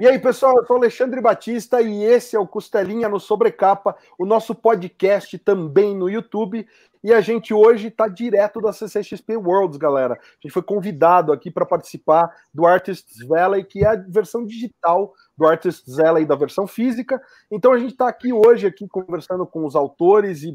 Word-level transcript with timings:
E 0.00 0.06
aí, 0.06 0.18
pessoal, 0.18 0.54
eu 0.56 0.66
sou 0.66 0.76
Alexandre 0.76 1.20
Batista 1.20 1.80
e 1.80 2.02
esse 2.02 2.34
é 2.34 2.38
o 2.38 2.46
Costelinha 2.46 3.08
no 3.08 3.20
Sobrecapa, 3.20 3.96
o 4.18 4.24
nosso 4.24 4.54
podcast 4.54 5.38
também 5.38 5.94
no 5.94 6.08
YouTube. 6.08 6.66
E 7.02 7.12
a 7.12 7.20
gente 7.20 7.52
hoje 7.52 7.88
está 7.88 8.08
direto 8.08 8.62
da 8.62 8.72
CCXP 8.72 9.36
Worlds, 9.36 9.76
galera. 9.76 10.14
A 10.14 10.40
gente 10.40 10.52
foi 10.52 10.62
convidado 10.62 11.32
aqui 11.32 11.50
para 11.50 11.66
participar 11.66 12.34
do 12.52 12.66
Artists 12.66 13.26
Valley, 13.26 13.62
que 13.64 13.84
é 13.84 13.88
a 13.88 13.96
versão 13.96 14.44
digital 14.44 15.12
do 15.36 15.46
Artists 15.46 15.96
Valley 15.96 16.24
da 16.24 16.34
versão 16.34 16.66
física. 16.66 17.20
Então 17.50 17.72
a 17.72 17.78
gente 17.78 17.92
está 17.92 18.08
aqui 18.08 18.32
hoje 18.32 18.66
aqui 18.66 18.88
conversando 18.88 19.46
com 19.46 19.66
os 19.66 19.76
autores 19.76 20.42
e 20.42 20.54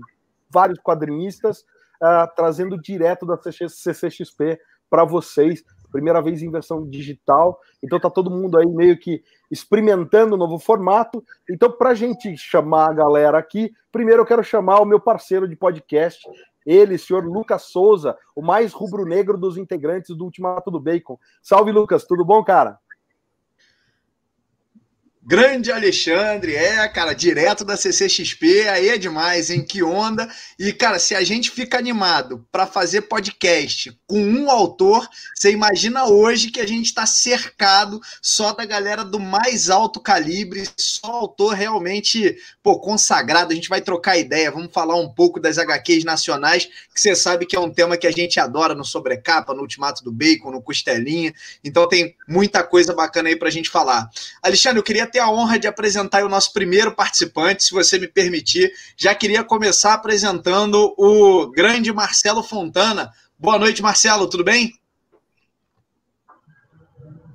vários 0.50 0.80
quadrinistas, 0.80 1.60
uh, 2.02 2.28
trazendo 2.36 2.82
direto 2.82 3.28
da 3.28 3.38
CCXP 3.38 4.60
para 4.90 5.06
vocês 5.06 5.64
primeira 5.92 6.22
vez 6.22 6.42
em 6.42 6.52
versão 6.52 6.88
digital. 6.88 7.60
Então 7.84 8.00
tá 8.00 8.10
todo 8.10 8.32
mundo 8.32 8.58
aí 8.58 8.68
meio 8.68 8.98
que 8.98 9.22
experimentando 9.52 10.36
o 10.36 10.38
novo 10.38 10.60
formato. 10.60 11.24
Então, 11.50 11.72
para 11.72 11.90
a 11.90 11.96
gente 11.96 12.36
chamar 12.38 12.92
a 12.92 12.94
galera 12.94 13.38
aqui, 13.38 13.72
primeiro 13.92 14.22
eu 14.22 14.26
quero 14.26 14.44
chamar 14.44 14.80
o 14.80 14.86
meu 14.86 15.00
parceiro 15.00 15.48
de 15.48 15.56
podcast, 15.56 16.28
ele, 16.66 16.98
senhor 16.98 17.26
Lucas 17.26 17.64
Souza, 17.64 18.16
o 18.36 18.42
mais 18.42 18.74
rubro-negro 18.74 19.38
dos 19.38 19.58
integrantes 19.58 20.16
do 20.16 20.26
Ultimato 20.26 20.70
do 20.70 20.80
Bacon. 20.80 21.18
Salve, 21.42 21.72
Lucas, 21.72 22.06
tudo 22.06 22.24
bom, 22.24 22.44
cara? 22.44 22.78
Grande 25.30 25.72
Alexandre, 25.72 26.56
é, 26.56 26.88
cara, 26.88 27.14
direto 27.14 27.64
da 27.64 27.78
CCXP, 27.78 28.68
aí 28.68 28.90
é 28.90 28.98
demais, 28.98 29.52
hein? 29.52 29.64
Que 29.64 29.84
onda. 29.84 30.28
E, 30.58 30.74
cara, 30.74 30.98
se 30.98 31.14
a 31.14 31.24
gente 31.24 31.52
fica 31.52 31.78
animado 31.78 32.48
para 32.52 32.66
fazer 32.66 33.02
podcast 33.02 33.96
com 34.08 34.20
um 34.20 34.50
autor, 34.50 35.08
você 35.36 35.52
imagina 35.52 36.08
hoje 36.08 36.50
que 36.50 36.60
a 36.60 36.66
gente 36.66 36.88
está 36.88 37.06
cercado 37.06 38.02
só 38.24 38.54
da 38.54 38.66
galera 38.66 39.06
do 39.06 39.20
mais 39.20 39.70
alto 39.70 40.00
calibre, 40.00 40.68
só 40.76 41.12
autor 41.12 41.54
realmente, 41.54 42.36
pô, 42.64 42.80
consagrado. 42.80 43.52
A 43.52 43.56
gente 43.56 43.70
vai 43.70 43.82
trocar 43.82 44.18
ideia, 44.18 44.50
vamos 44.50 44.74
falar 44.74 44.96
um 44.96 45.14
pouco 45.14 45.40
das 45.40 45.60
HQs 45.60 46.04
nacionais, 46.04 46.66
que 46.66 47.00
você 47.00 47.16
sabe 47.16 47.46
que 47.46 47.56
é 47.56 47.60
um 47.60 47.72
tema 47.72 47.98
que 47.98 48.08
a 48.08 48.12
gente 48.12 48.40
adora 48.40 48.74
no 48.74 48.84
Sobrecapa, 48.84 49.54
no 49.54 49.62
Ultimato 49.62 50.04
do 50.04 50.12
Bacon, 50.12 50.50
no 50.50 50.60
Costelinha. 50.64 51.32
Então 51.64 51.88
tem 51.88 52.16
muita 52.28 52.64
coisa 52.64 52.96
bacana 52.96 53.30
aí 53.30 53.36
pra 53.36 53.52
gente 53.52 53.70
falar. 53.70 54.10
Alexandre, 54.42 54.80
eu 54.80 54.84
queria 54.84 55.06
ter 55.06 55.19
ter 55.20 55.22
a 55.22 55.30
honra 55.30 55.60
de 55.60 55.68
apresentar 55.68 56.24
o 56.24 56.30
nosso 56.30 56.54
primeiro 56.54 56.96
participante, 56.96 57.64
se 57.64 57.74
você 57.74 58.00
me 58.00 58.08
permitir. 58.08 58.72
Já 58.96 59.14
queria 59.14 59.44
começar 59.44 59.94
apresentando 59.94 60.96
o 60.98 61.52
grande 61.52 61.92
Marcelo 61.92 62.42
Fontana. 62.42 63.12
Boa 63.38 63.60
noite, 63.60 63.82
Marcelo, 63.82 64.30
tudo 64.30 64.46
bem? 64.46 64.72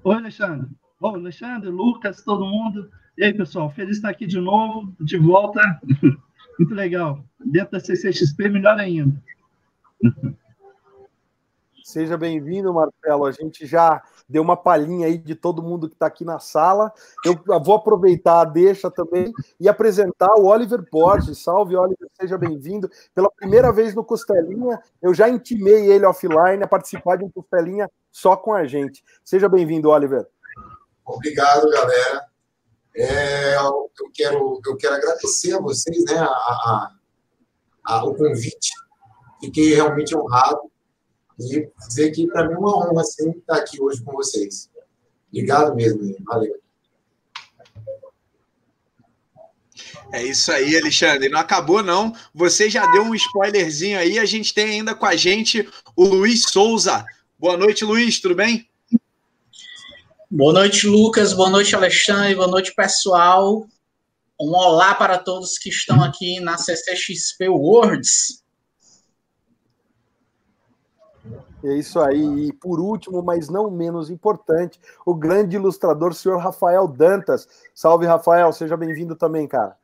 Oi, 0.03 0.17
Alexandre. 0.17 0.69
Bom, 0.99 1.15
Alexandre, 1.15 1.69
Lucas, 1.69 2.23
todo 2.23 2.47
mundo. 2.47 2.91
E 3.19 3.25
aí, 3.25 3.35
pessoal, 3.35 3.71
feliz 3.71 3.91
de 3.91 3.97
estar 3.97 4.09
aqui 4.09 4.27
de 4.27 4.41
novo, 4.41 4.95
de 4.99 5.19
volta. 5.19 5.61
Muito 6.59 6.75
legal. 6.75 7.23
Dentro 7.39 7.73
da 7.73 7.81
CCXP, 7.81 8.49
melhor 8.49 8.79
ainda. 8.79 9.15
Seja 11.83 12.17
bem-vindo, 12.17 12.73
Marcelo. 12.73 13.27
A 13.27 13.33
gente 13.33 13.67
já 13.67 14.03
deu 14.29 14.43
uma 14.43 14.57
palhinha 14.57 15.07
aí 15.07 15.19
de 15.19 15.35
todo 15.35 15.63
mundo 15.63 15.89
que 15.89 15.95
está 15.95 16.07
aqui 16.07 16.25
na 16.25 16.39
sala. 16.39 16.93
Eu 17.25 17.39
vou 17.63 17.75
aproveitar 17.75 18.41
a 18.41 18.45
deixa 18.45 18.91
também 18.91 19.33
e 19.61 19.69
apresentar 19.69 20.35
o 20.39 20.47
Oliver 20.47 20.85
Borges. 20.91 21.39
Salve, 21.39 21.77
Oliver, 21.77 22.09
seja 22.19 22.39
bem-vindo. 22.39 22.91
Pela 23.15 23.31
primeira 23.31 23.73
vez 23.73 23.95
no 23.95 24.05
Costelinha, 24.05 24.81
eu 25.03 25.15
já 25.15 25.29
intimei 25.29 25.91
ele 25.91 26.07
offline 26.07 26.63
a 26.63 26.69
participar 26.69 27.17
de 27.17 27.25
um 27.25 27.31
Costelinha 27.31 27.91
só 28.11 28.37
com 28.37 28.53
a 28.53 28.67
gente. 28.67 29.05
Seja 29.25 29.49
bem-vindo, 29.49 29.91
Oliver. 29.91 30.27
Obrigado, 31.05 31.69
galera. 31.71 32.27
É, 32.97 33.57
eu, 33.57 33.91
quero, 34.15 34.61
eu 34.65 34.77
quero 34.77 34.95
agradecer 34.95 35.53
a 35.53 35.61
vocês 35.61 36.05
né, 36.05 36.19
a, 36.19 36.27
a, 36.27 36.91
a, 37.85 38.05
o 38.05 38.15
convite. 38.15 38.71
Fiquei 39.41 39.75
realmente 39.75 40.17
honrado 40.17 40.71
e 41.39 41.69
dizer 41.89 42.11
que 42.13 42.27
para 42.27 42.49
mim 42.49 42.55
é 42.55 42.59
uma 42.59 42.77
honra 42.77 43.05
sempre 43.05 43.39
estar 43.39 43.57
aqui 43.57 43.81
hoje 43.81 44.03
com 44.03 44.13
vocês. 44.13 44.71
Obrigado 45.29 45.75
mesmo, 45.75 46.17
valeu. 46.25 46.55
É 50.13 50.23
isso 50.23 50.53
aí, 50.53 50.77
Alexandre. 50.77 51.29
Não 51.29 51.41
acabou, 51.41 51.83
não. 51.83 52.15
Você 52.33 52.71
já 52.71 52.87
deu 52.93 53.03
um 53.03 53.15
spoilerzinho 53.17 53.99
aí. 53.99 54.19
A 54.19 54.25
gente 54.25 54.55
tem 54.55 54.67
ainda 54.67 54.95
com 54.95 55.07
a 55.07 55.17
gente 55.17 55.69
o 55.97 56.05
Luiz 56.05 56.45
Souza. 56.45 57.05
Boa 57.37 57.57
noite, 57.57 57.85
Luiz, 57.85 58.21
tudo 58.21 58.37
bem? 58.37 58.69
Boa 60.31 60.53
noite, 60.53 60.87
Lucas. 60.87 61.33
Boa 61.33 61.51
noite, 61.51 61.75
Alexandre. 61.75 62.37
Boa 62.37 62.47
noite, 62.47 62.73
pessoal. 62.75 63.67
Um 64.41 64.51
olá 64.51 64.95
para 64.95 65.19
todos 65.19 65.59
que 65.59 65.69
estão 65.69 66.03
aqui 66.03 66.39
na 66.39 66.59
CCXP 66.59 67.49
Worlds. 67.49 68.44
É 71.65 71.75
isso 71.79 71.99
aí. 71.99 72.49
E 72.49 72.53
por 72.53 72.79
último, 72.79 73.23
mas 73.23 73.49
não 73.49 73.71
menos 73.71 74.11
importante, 74.11 74.79
o 75.07 75.15
grande 75.15 75.57
ilustrador, 75.57 76.13
senhor 76.13 76.37
Rafael 76.37 76.87
Dantas. 76.87 77.49
Salve, 77.75 78.05
Rafael, 78.05 78.53
seja 78.53 78.77
bem-vindo 78.77 79.17
também, 79.17 79.49
cara. 79.49 79.75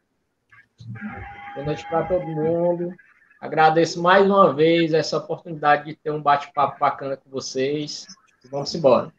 Boa 1.55 1.65
noite 1.65 1.89
para 1.89 2.07
todo 2.07 2.27
mundo. 2.27 2.95
Agradeço 3.41 4.03
mais 4.03 4.27
uma 4.27 4.53
vez 4.53 4.93
essa 4.93 5.17
oportunidade 5.17 5.87
de 5.87 5.97
ter 5.97 6.11
um 6.11 6.21
bate-papo 6.21 6.79
bacana 6.79 7.17
com 7.17 7.31
vocês. 7.31 8.07
Vamos 8.51 8.75
embora. 8.75 9.11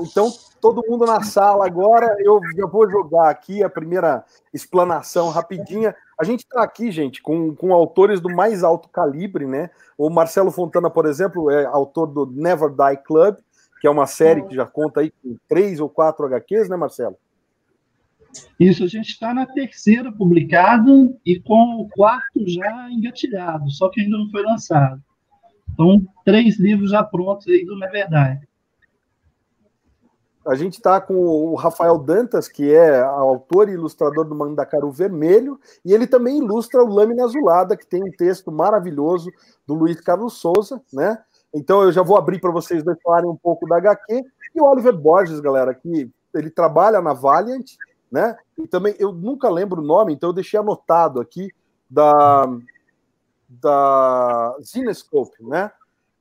Então, 0.00 0.32
todo 0.60 0.84
mundo 0.88 1.06
na 1.06 1.22
sala 1.22 1.66
agora. 1.66 2.16
Eu 2.20 2.40
já 2.56 2.66
vou 2.66 2.88
jogar 2.88 3.30
aqui 3.30 3.64
a 3.64 3.70
primeira 3.70 4.24
explanação 4.54 5.30
rapidinha. 5.30 5.94
A 6.18 6.24
gente 6.24 6.40
está 6.40 6.62
aqui, 6.62 6.90
gente, 6.90 7.20
com, 7.20 7.54
com 7.54 7.74
autores 7.74 8.20
do 8.20 8.30
mais 8.34 8.64
alto 8.64 8.88
calibre, 8.88 9.46
né? 9.46 9.70
O 9.98 10.08
Marcelo 10.08 10.50
Fontana, 10.50 10.88
por 10.88 11.04
exemplo, 11.06 11.50
é 11.50 11.66
autor 11.66 12.06
do 12.06 12.26
Never 12.26 12.70
Die 12.70 13.02
Club, 13.04 13.36
que 13.80 13.86
é 13.86 13.90
uma 13.90 14.06
série 14.06 14.42
que 14.42 14.54
já 14.54 14.64
conta 14.64 15.00
aí 15.00 15.12
com 15.22 15.36
três 15.46 15.78
ou 15.78 15.88
quatro 15.88 16.24
HQs, 16.24 16.68
né, 16.68 16.76
Marcelo? 16.76 17.16
Isso, 18.58 18.84
a 18.84 18.86
gente 18.86 19.10
está 19.10 19.32
na 19.34 19.46
terceira 19.46 20.10
publicado 20.10 21.16
e 21.24 21.38
com 21.38 21.80
o 21.80 21.88
quarto 21.88 22.46
já 22.46 22.90
engatilhado, 22.90 23.70
só 23.70 23.88
que 23.88 24.00
ainda 24.00 24.16
não 24.16 24.30
foi 24.30 24.42
lançado. 24.42 25.02
Então, 25.72 26.02
três 26.24 26.58
livros 26.58 26.90
já 26.90 27.02
prontos 27.02 27.46
aí 27.48 27.64
do 27.64 27.78
Never 27.78 28.08
Die. 28.08 28.45
A 30.46 30.54
gente 30.54 30.74
está 30.74 31.00
com 31.00 31.14
o 31.14 31.54
Rafael 31.56 31.98
Dantas, 31.98 32.48
que 32.48 32.72
é 32.72 33.00
autor 33.02 33.68
e 33.68 33.72
ilustrador 33.72 34.24
do 34.24 34.34
Mandacaru 34.34 34.90
Vermelho, 34.92 35.58
e 35.84 35.92
ele 35.92 36.06
também 36.06 36.38
ilustra 36.38 36.84
o 36.84 36.88
Lâmina 36.88 37.24
Azulada, 37.24 37.76
que 37.76 37.86
tem 37.86 38.02
um 38.02 38.12
texto 38.12 38.52
maravilhoso 38.52 39.30
do 39.66 39.74
Luiz 39.74 40.00
Carlos 40.00 40.34
Souza, 40.34 40.80
né? 40.92 41.18
Então 41.52 41.82
eu 41.82 41.90
já 41.90 42.02
vou 42.02 42.16
abrir 42.16 42.40
para 42.40 42.52
vocês 42.52 42.84
dois 42.84 42.96
falarem 43.02 43.28
um 43.28 43.36
pouco 43.36 43.66
da 43.66 43.76
HQ. 43.76 44.24
E 44.54 44.60
o 44.60 44.64
Oliver 44.64 44.96
Borges, 44.96 45.40
galera, 45.40 45.74
que 45.74 46.10
ele 46.32 46.50
trabalha 46.50 47.00
na 47.00 47.12
Valiant, 47.12 47.66
né? 48.10 48.36
E 48.56 48.68
também 48.68 48.94
eu 48.98 49.12
nunca 49.12 49.48
lembro 49.48 49.82
o 49.82 49.84
nome, 49.84 50.12
então 50.12 50.30
eu 50.30 50.34
deixei 50.34 50.60
anotado 50.60 51.20
aqui 51.20 51.50
da 51.90 52.46
da 53.48 54.56
Zinescope, 54.60 55.42
né? 55.42 55.70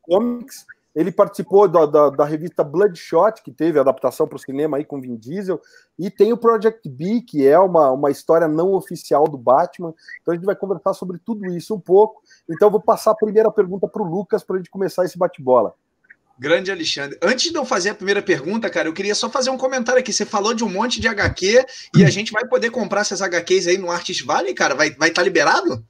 Comics 0.02 0.66
ele 0.96 1.12
participou 1.12 1.68
da, 1.68 1.86
da, 1.86 2.10
da, 2.10 2.26
revista 2.26 2.64
Bloodshot, 2.64 3.44
que 3.44 3.52
teve 3.52 3.78
adaptação 3.78 4.26
para 4.28 4.38
o 4.38 4.40
cinema 4.40 4.78
aí 4.78 4.86
com 4.86 5.02
Vin 5.02 5.18
Diesel, 5.18 5.62
e 6.00 6.10
tem 6.10 6.32
o 6.32 6.38
Project 6.38 6.88
B, 6.88 7.22
que 7.22 7.46
é 7.46 7.60
uma, 7.60 7.92
uma 7.92 8.10
história 8.10 8.48
não 8.48 8.74
oficial 8.74 9.26
do 9.26 9.38
Batman. 9.38 9.94
Então 10.22 10.34
a 10.34 10.36
gente 10.36 10.46
vai 10.46 10.56
conversar 10.56 10.94
sobre 10.94 11.20
tudo 11.20 11.46
isso 11.48 11.76
um 11.76 11.80
pouco. 11.80 12.22
Então 12.50 12.70
eu 12.70 12.72
vou 12.72 12.82
passar 12.82 13.12
a 13.12 13.16
primeira 13.16 13.52
pergunta 13.52 13.88
para 13.88 14.02
o 14.02 14.06
Lucas 14.06 14.44
para 14.44 14.56
a 14.56 14.60
gente 14.60 14.70
começar 14.70 15.04
esse 15.04 15.18
bate-bola. 15.18 15.74
Grande 16.38 16.72
Alexandre. 16.72 17.18
Antes 17.22 17.52
de 17.52 17.58
eu 17.58 17.64
fazer 17.64 17.90
a 17.90 17.96
primeira 17.96 18.22
pergunta, 18.22 18.70
cara, 18.70 18.90
eu 18.90 18.94
queria 18.94 19.16
só 19.16 19.30
fazer 19.30 19.50
um 19.50 19.58
comentário 19.58 20.00
aqui. 20.00 20.12
Você 20.12 20.26
falou 20.26 20.54
de 20.54 20.64
um 20.64 20.70
monte 20.70 21.00
de 21.00 21.08
HQ 21.08 21.66
e 21.96 22.04
a 22.04 22.10
gente 22.10 22.32
vai 22.32 22.46
poder 22.46 22.72
comprar 22.72 23.02
essas 23.02 23.22
HQs 23.22 23.68
aí 23.68 23.78
no 23.78 23.90
Artist 23.90 24.26
Valley, 24.26 24.54
cara? 24.54 24.76
Vai 24.76 24.88
estar 24.88 25.00
vai 25.00 25.12
tá 25.12 25.24
liberado? 25.24 25.86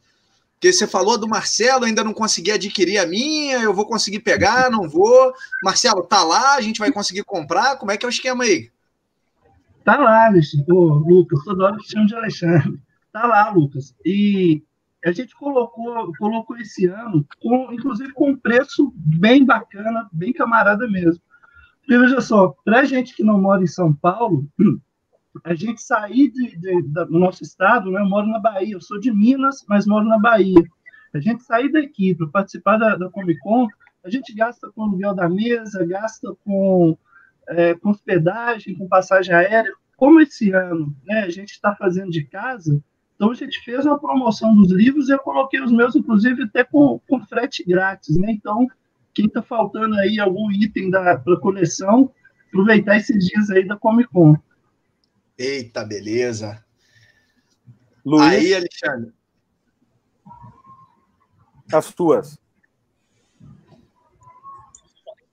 Porque 0.56 0.72
você 0.74 0.88
falou 0.88 1.18
do 1.18 1.28
Marcelo, 1.28 1.86
ainda 1.86 2.04
não 2.04 2.14
consegui 2.14 2.52
adquirir 2.52 2.98
a 2.98 3.06
minha, 3.06 3.60
eu 3.60 3.74
vou 3.74 3.86
conseguir 3.86 4.20
pegar, 4.20 4.72
não 4.72 4.90
vou. 4.90 5.34
Marcelo, 5.64 6.04
tá 6.04 6.24
lá, 6.24 6.56
a 6.56 6.62
gente 6.62 6.80
vai 6.80 6.92
conseguir 6.92 7.24
comprar. 7.24 7.78
Como 7.78 7.92
é 7.92 7.98
que 7.98 8.06
é 8.06 8.10
o 8.10 8.10
esquema 8.10 8.44
aí? 8.44 8.72
Tá 9.84 9.98
lá, 9.98 10.32
Lucas, 10.68 11.44
toda 11.44 11.66
hora 11.66 11.78
que 11.78 11.92
chamo 11.92 12.08
de 12.08 12.16
Alexandre. 12.16 12.80
Tá 13.12 13.28
lá, 13.28 13.50
Lucas. 13.52 13.94
E 14.04 14.64
a 15.06 15.12
gente 15.12 15.36
colocou, 15.36 16.12
colocou 16.18 16.58
esse 16.58 16.88
ano, 16.88 17.24
com, 17.40 17.72
inclusive 17.72 18.12
com 18.14 18.32
um 18.32 18.36
preço 18.36 18.92
bem 18.96 19.46
bacana, 19.46 20.10
bem 20.12 20.34
camarada 20.34 20.88
mesmo. 20.88 21.22
Porque 21.80 22.00
veja 22.00 22.20
só, 22.20 22.56
para 22.66 22.84
gente 22.86 23.16
que 23.16 23.24
não 23.24 23.40
mora 23.40 23.62
em 23.62 23.68
São 23.68 23.94
Paulo, 23.94 24.48
a 25.44 25.54
gente 25.54 25.82
sair 25.82 26.30
de, 26.32 26.58
de, 26.58 26.82
do 26.82 27.20
nosso 27.20 27.44
estado, 27.44 27.92
né? 27.92 28.02
eu 28.02 28.06
moro 28.06 28.28
na 28.28 28.40
Bahia, 28.40 28.74
eu 28.74 28.82
sou 28.82 29.00
de 29.00 29.12
Minas, 29.12 29.66
mas 29.68 29.86
moro 29.86 30.06
na 30.06 30.18
Bahia. 30.18 30.64
A 31.14 31.20
gente 31.20 31.44
sair 31.44 31.72
daqui 31.72 32.14
para 32.16 32.28
participar 32.28 32.78
da, 32.78 32.96
da 32.96 33.10
Comic 33.10 33.40
Con, 33.40 33.68
a 34.04 34.10
gente 34.10 34.34
gasta 34.34 34.70
com 34.72 34.84
aluguel 34.84 35.16
da 35.16 35.28
mesa, 35.28 35.86
gasta 35.86 36.36
com 36.44 36.98
é, 37.48 37.74
com 37.76 37.90
hospedagem, 37.90 38.76
com 38.76 38.88
passagem 38.88 39.34
aérea. 39.34 39.72
Como 39.98 40.20
esse 40.20 40.52
ano 40.52 40.96
né, 41.06 41.22
a 41.22 41.30
gente 41.30 41.52
está 41.52 41.76
fazendo 41.76 42.12
de 42.12 42.24
casa, 42.26 42.82
então 43.16 43.32
a 43.32 43.34
gente 43.34 43.64
fez 43.64 43.86
uma 43.86 43.98
promoção 43.98 44.54
dos 44.56 44.72
livros 44.72 45.08
e 45.08 45.14
eu 45.14 45.20
coloquei 45.20 45.62
os 45.62 45.72
meus, 45.72 45.96
inclusive, 45.96 46.44
até 46.44 46.64
com, 46.64 47.00
com 47.08 47.26
frete 47.26 47.64
grátis. 47.64 48.18
Né? 48.18 48.32
Então, 48.32 48.68
quem 49.14 49.28
está 49.28 49.42
faltando 49.42 49.96
aí 49.96 50.20
algum 50.20 50.52
item 50.52 50.90
da 50.90 51.18
coleção, 51.42 52.12
aproveitar 52.50 52.98
esses 52.98 53.26
dias 53.26 53.50
aí 53.50 53.66
da 53.66 53.78
Comic 53.78 54.10
Con. 54.10 54.36
Eita, 55.38 55.84
beleza. 55.84 56.64
Luiz, 58.06 58.34
Aí, 58.34 58.54
Alexandre. 58.54 59.14
as 61.72 61.94
tuas. 61.94 62.38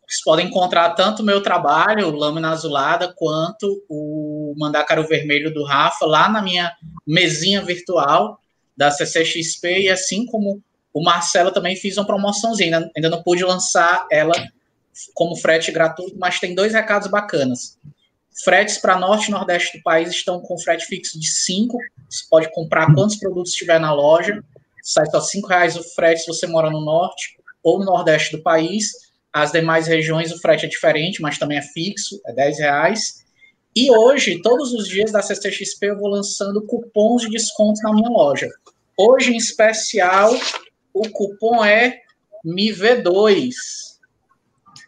Vocês 0.06 0.22
podem 0.24 0.46
encontrar 0.46 0.90
tanto 0.90 1.22
o 1.22 1.24
meu 1.24 1.42
trabalho, 1.42 2.10
Lâmina 2.10 2.50
Azulada, 2.50 3.14
quanto 3.16 3.82
o 3.88 4.54
Mandácaro 4.58 5.06
Vermelho 5.06 5.52
do 5.54 5.64
Rafa, 5.64 6.04
lá 6.04 6.28
na 6.28 6.42
minha 6.42 6.70
mesinha 7.06 7.62
virtual 7.62 8.38
da 8.76 8.90
CCXP, 8.90 9.82
e 9.82 9.88
assim 9.88 10.26
como 10.26 10.62
o 10.92 11.02
Marcelo 11.02 11.50
também 11.50 11.76
fiz 11.76 11.96
uma 11.96 12.06
promoçãozinha, 12.06 12.76
ainda, 12.76 12.90
ainda 12.94 13.10
não 13.10 13.22
pude 13.22 13.42
lançar 13.44 14.06
ela 14.10 14.34
como 15.14 15.36
frete 15.36 15.72
gratuito, 15.72 16.18
mas 16.18 16.38
tem 16.38 16.54
dois 16.54 16.72
recados 16.74 17.08
bacanas. 17.08 17.78
Fretes 18.44 18.78
para 18.78 18.98
norte 18.98 19.28
e 19.28 19.30
nordeste 19.30 19.76
do 19.76 19.82
país 19.82 20.10
estão 20.10 20.40
com 20.40 20.58
frete 20.58 20.86
fixo 20.86 21.18
de 21.18 21.26
5. 21.26 21.76
Você 22.08 22.24
pode 22.30 22.52
comprar 22.52 22.92
quantos 22.94 23.16
produtos 23.16 23.52
tiver 23.52 23.78
na 23.78 23.92
loja. 23.92 24.42
Sai 24.82 25.06
só 25.06 25.20
5 25.20 25.46
reais 25.46 25.76
o 25.76 25.82
frete 25.94 26.22
se 26.22 26.26
você 26.26 26.46
mora 26.46 26.70
no 26.70 26.80
norte 26.80 27.36
ou 27.62 27.78
no 27.78 27.84
nordeste 27.84 28.36
do 28.36 28.42
país. 28.42 28.90
As 29.32 29.52
demais 29.52 29.86
regiões 29.86 30.32
o 30.32 30.40
frete 30.40 30.66
é 30.66 30.68
diferente, 30.68 31.20
mas 31.20 31.38
também 31.38 31.58
é 31.58 31.62
fixo, 31.62 32.20
é 32.26 32.32
10 32.32 32.58
reais. 32.58 33.22
E 33.74 33.90
hoje, 33.90 34.42
todos 34.42 34.72
os 34.72 34.86
dias 34.86 35.10
da 35.10 35.22
CCXP, 35.22 35.86
eu 35.86 35.98
vou 35.98 36.08
lançando 36.08 36.66
cupons 36.66 37.22
de 37.22 37.30
desconto 37.30 37.80
na 37.82 37.94
minha 37.94 38.10
loja. 38.10 38.48
Hoje, 38.98 39.32
em 39.32 39.36
especial, 39.36 40.30
o 40.92 41.08
cupom 41.08 41.64
é 41.64 41.98
MIV2. 42.44 43.54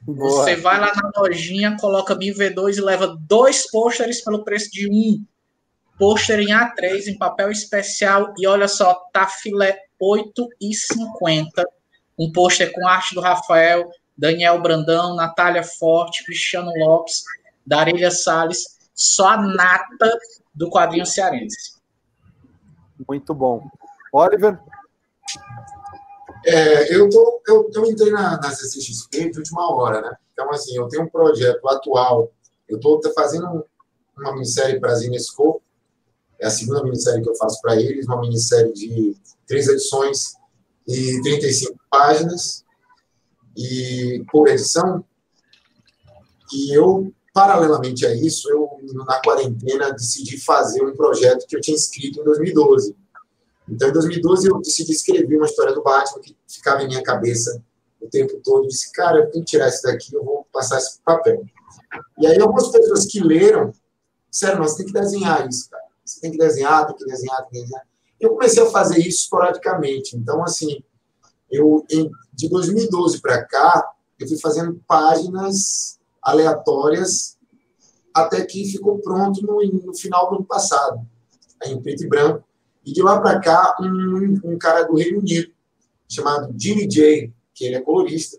Boa. 0.06 0.44
Você 0.44 0.56
vai 0.56 0.78
lá 0.78 0.92
na 0.94 1.10
lojinha, 1.16 1.76
coloca 1.80 2.14
MIV2 2.14 2.76
e 2.76 2.80
leva 2.80 3.16
dois 3.20 3.70
pôsteres 3.70 4.22
pelo 4.22 4.44
preço 4.44 4.70
de 4.70 4.88
um. 4.90 5.24
Pôster 5.98 6.40
em 6.40 6.48
A3, 6.48 7.06
em 7.06 7.16
papel 7.16 7.50
especial. 7.50 8.34
E 8.38 8.46
olha 8.46 8.68
só, 8.68 8.94
tá 9.12 9.26
filé 9.26 9.72
R$ 10.00 10.24
8,50. 10.36 11.64
Um 12.18 12.30
pôster 12.32 12.72
com 12.72 12.86
arte 12.86 13.14
do 13.14 13.20
Rafael, 13.20 13.88
Daniel 14.16 14.60
Brandão, 14.60 15.16
Natália 15.16 15.62
Forte, 15.62 16.24
Cristiano 16.24 16.70
Lopes, 16.76 17.22
Darília 17.66 18.10
Salles. 18.10 18.78
Só 18.94 19.30
a 19.30 19.42
nata 19.42 20.18
do 20.54 20.68
quadrinho 20.68 21.06
cearense. 21.06 21.74
Muito 23.08 23.34
bom. 23.34 23.66
Oliver, 24.12 24.58
É, 26.46 26.94
eu, 26.94 27.08
tô, 27.08 27.42
eu, 27.46 27.70
eu 27.74 27.86
entrei 27.86 28.10
na, 28.12 28.38
na 28.38 28.50
CCXP 28.50 29.30
de 29.30 29.38
última 29.38 29.74
hora, 29.74 30.00
né? 30.00 30.16
Então, 30.32 30.50
assim, 30.50 30.76
eu 30.76 30.88
tenho 30.88 31.04
um 31.04 31.08
projeto 31.08 31.66
atual. 31.68 32.30
Eu 32.68 32.76
estou 32.76 33.00
fazendo 33.14 33.46
um- 33.46 33.62
uma 34.18 34.32
minissérie 34.32 34.78
para 34.78 34.92
a 34.92 34.94
Zinesco. 34.94 35.62
É 36.38 36.46
a 36.46 36.50
segunda 36.50 36.82
minissérie 36.82 37.22
que 37.22 37.28
eu 37.28 37.36
faço 37.36 37.60
para 37.62 37.76
eles, 37.80 38.06
uma 38.06 38.20
minissérie 38.20 38.72
de 38.72 39.16
três 39.46 39.68
edições 39.68 40.34
e 40.86 41.20
35 41.22 41.78
páginas 41.90 42.64
e 43.56 44.24
por 44.30 44.48
edição. 44.48 45.04
E 46.52 46.76
eu, 46.76 47.12
paralelamente 47.32 48.04
a 48.06 48.14
isso, 48.14 48.50
eu, 48.50 48.68
na 49.06 49.20
quarentena, 49.22 49.92
decidi 49.92 50.38
fazer 50.38 50.84
um 50.84 50.94
projeto 50.94 51.46
que 51.46 51.56
eu 51.56 51.60
tinha 51.60 51.76
escrito 51.76 52.20
em 52.20 52.24
2012. 52.24 52.94
Então, 53.68 53.88
em 53.88 53.92
2012, 53.92 54.48
eu 54.48 54.58
decidi 54.60 54.92
escrever 54.92 55.36
uma 55.36 55.46
história 55.46 55.72
do 55.74 55.82
Batman 55.82 56.20
que 56.20 56.36
ficava 56.46 56.82
em 56.82 56.88
minha 56.88 57.02
cabeça 57.02 57.62
o 58.00 58.08
tempo 58.08 58.38
todo. 58.44 58.64
Eu 58.64 58.68
disse, 58.68 58.92
cara, 58.92 59.18
eu 59.18 59.30
tenho 59.30 59.44
que 59.44 59.50
tirar 59.50 59.68
isso 59.68 59.82
daqui, 59.82 60.14
eu 60.14 60.24
vou 60.24 60.46
passar 60.52 60.78
esse 60.78 60.98
papel. 61.00 61.42
E 62.18 62.26
aí, 62.26 62.38
algumas 62.38 62.68
pessoas 62.68 63.06
que 63.06 63.20
leram 63.20 63.72
disseram, 64.30 64.62
você 64.62 64.78
tem 64.78 64.86
que 64.86 64.92
desenhar 64.92 65.48
isso, 65.48 65.70
cara. 65.70 65.84
Você 66.04 66.20
tem 66.20 66.30
que 66.32 66.38
desenhar, 66.38 66.86
tem 66.86 66.96
que 66.96 67.04
desenhar, 67.06 67.36
tem 67.38 67.46
que 67.50 67.60
desenhar. 67.60 67.86
Eu 68.20 68.30
comecei 68.30 68.62
a 68.62 68.70
fazer 68.70 68.98
isso 68.98 69.22
esporadicamente. 69.24 70.16
Então, 70.16 70.42
assim, 70.42 70.82
eu, 71.50 71.84
em- 71.90 72.10
de 72.32 72.48
2012 72.48 73.20
para 73.20 73.44
cá, 73.44 73.92
eu 74.18 74.28
fui 74.28 74.38
fazendo 74.38 74.80
páginas 74.86 75.98
aleatórias 76.22 77.36
até 78.14 78.44
que 78.44 78.64
ficou 78.64 78.98
pronto 78.98 79.42
no, 79.42 79.60
no 79.86 79.94
final 79.94 80.30
do 80.30 80.36
ano 80.36 80.44
passado, 80.44 81.00
aí 81.62 81.72
em 81.72 81.82
preto 81.82 82.04
e 82.04 82.08
branco. 82.08 82.44
E 82.84 82.92
de 82.92 83.02
lá 83.02 83.20
para 83.20 83.40
cá, 83.40 83.76
um, 83.80 84.40
um 84.44 84.58
cara 84.58 84.82
do 84.84 84.96
Reino 84.96 85.20
Unido, 85.20 85.52
chamado 86.08 86.54
Jimmy 86.58 86.86
J, 86.86 87.32
que 87.54 87.64
ele 87.64 87.76
é 87.76 87.80
colorista, 87.80 88.38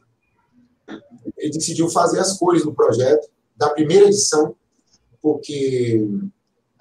ele 1.38 1.52
decidiu 1.52 1.90
fazer 1.90 2.20
as 2.20 2.38
cores 2.38 2.64
do 2.64 2.74
projeto, 2.74 3.28
da 3.56 3.70
primeira 3.70 4.06
edição, 4.06 4.56
porque, 5.22 6.08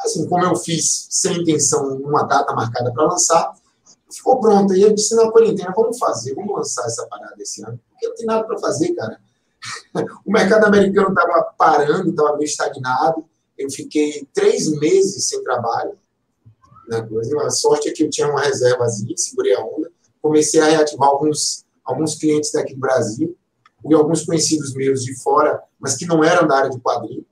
assim, 0.01 0.29
como 0.29 0.45
eu 0.45 0.57
fiz 0.57 1.07
sem 1.11 1.41
intenção 1.41 1.97
uma 1.97 2.25
data 2.25 2.53
marcada 2.53 2.93
para 2.93 3.05
lançar, 3.07 3.55
ficou 4.13 4.41
pronto. 4.41 4.75
E 4.75 4.83
eu 4.83 4.95
disse 4.95 5.15
na 5.15 5.31
quarentena, 5.31 5.73
vamos 5.75 5.99
fazer, 5.99 6.35
vamos 6.35 6.55
lançar 6.55 6.85
essa 6.85 7.07
parada 7.07 7.35
esse 7.39 7.65
ano, 7.65 7.81
porque 7.91 8.09
não 8.09 8.15
tem 8.15 8.27
nada 8.27 8.45
para 8.45 8.59
fazer, 8.59 8.95
cara. 8.95 9.19
O 10.27 10.31
mercado 10.31 10.67
americano 10.67 11.09
estava 11.09 11.55
parando, 11.57 12.11
estava 12.11 12.37
meio 12.37 12.45
estagnado. 12.45 13.25
Eu 13.57 13.71
fiquei 13.71 14.29
três 14.35 14.71
meses 14.79 15.27
sem 15.29 15.43
trabalho. 15.43 15.97
Na 16.89 17.03
coisa. 17.07 17.37
A 17.43 17.51
sorte 17.51 17.89
é 17.89 17.93
que 17.93 18.03
eu 18.03 18.11
tinha 18.11 18.29
uma 18.29 18.43
reservazinha, 18.43 19.17
segurei 19.17 19.55
a 19.55 19.65
onda. 19.65 19.91
Comecei 20.21 20.61
a 20.61 20.67
reativar 20.67 21.09
alguns, 21.09 21.65
alguns 21.85 22.15
clientes 22.15 22.53
daqui 22.53 22.75
do 22.75 22.81
Brasil 22.81 23.37
e 23.85 23.95
alguns 23.95 24.25
conhecidos 24.25 24.75
meus 24.75 25.05
de 25.05 25.15
fora, 25.23 25.63
mas 25.79 25.97
que 25.97 26.07
não 26.07 26.25
eram 26.25 26.47
da 26.47 26.57
área 26.57 26.71
de 26.71 26.81
quadrinho. 26.81 27.25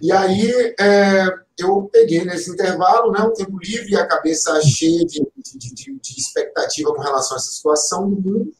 E 0.00 0.10
aí 0.10 0.74
é, 0.80 1.26
eu 1.58 1.88
peguei 1.92 2.24
nesse 2.24 2.50
intervalo, 2.50 3.12
né, 3.12 3.20
um 3.20 3.34
tempo 3.34 3.58
livre 3.62 3.96
a 3.96 4.06
cabeça 4.06 4.60
cheia 4.62 5.04
de, 5.04 5.20
de, 5.36 5.74
de, 5.74 6.00
de 6.00 6.20
expectativa 6.20 6.94
com 6.94 7.02
relação 7.02 7.36
a 7.36 7.40
essa 7.40 7.50
situação 7.52 8.08
do 8.08 8.16
mundo. 8.16 8.52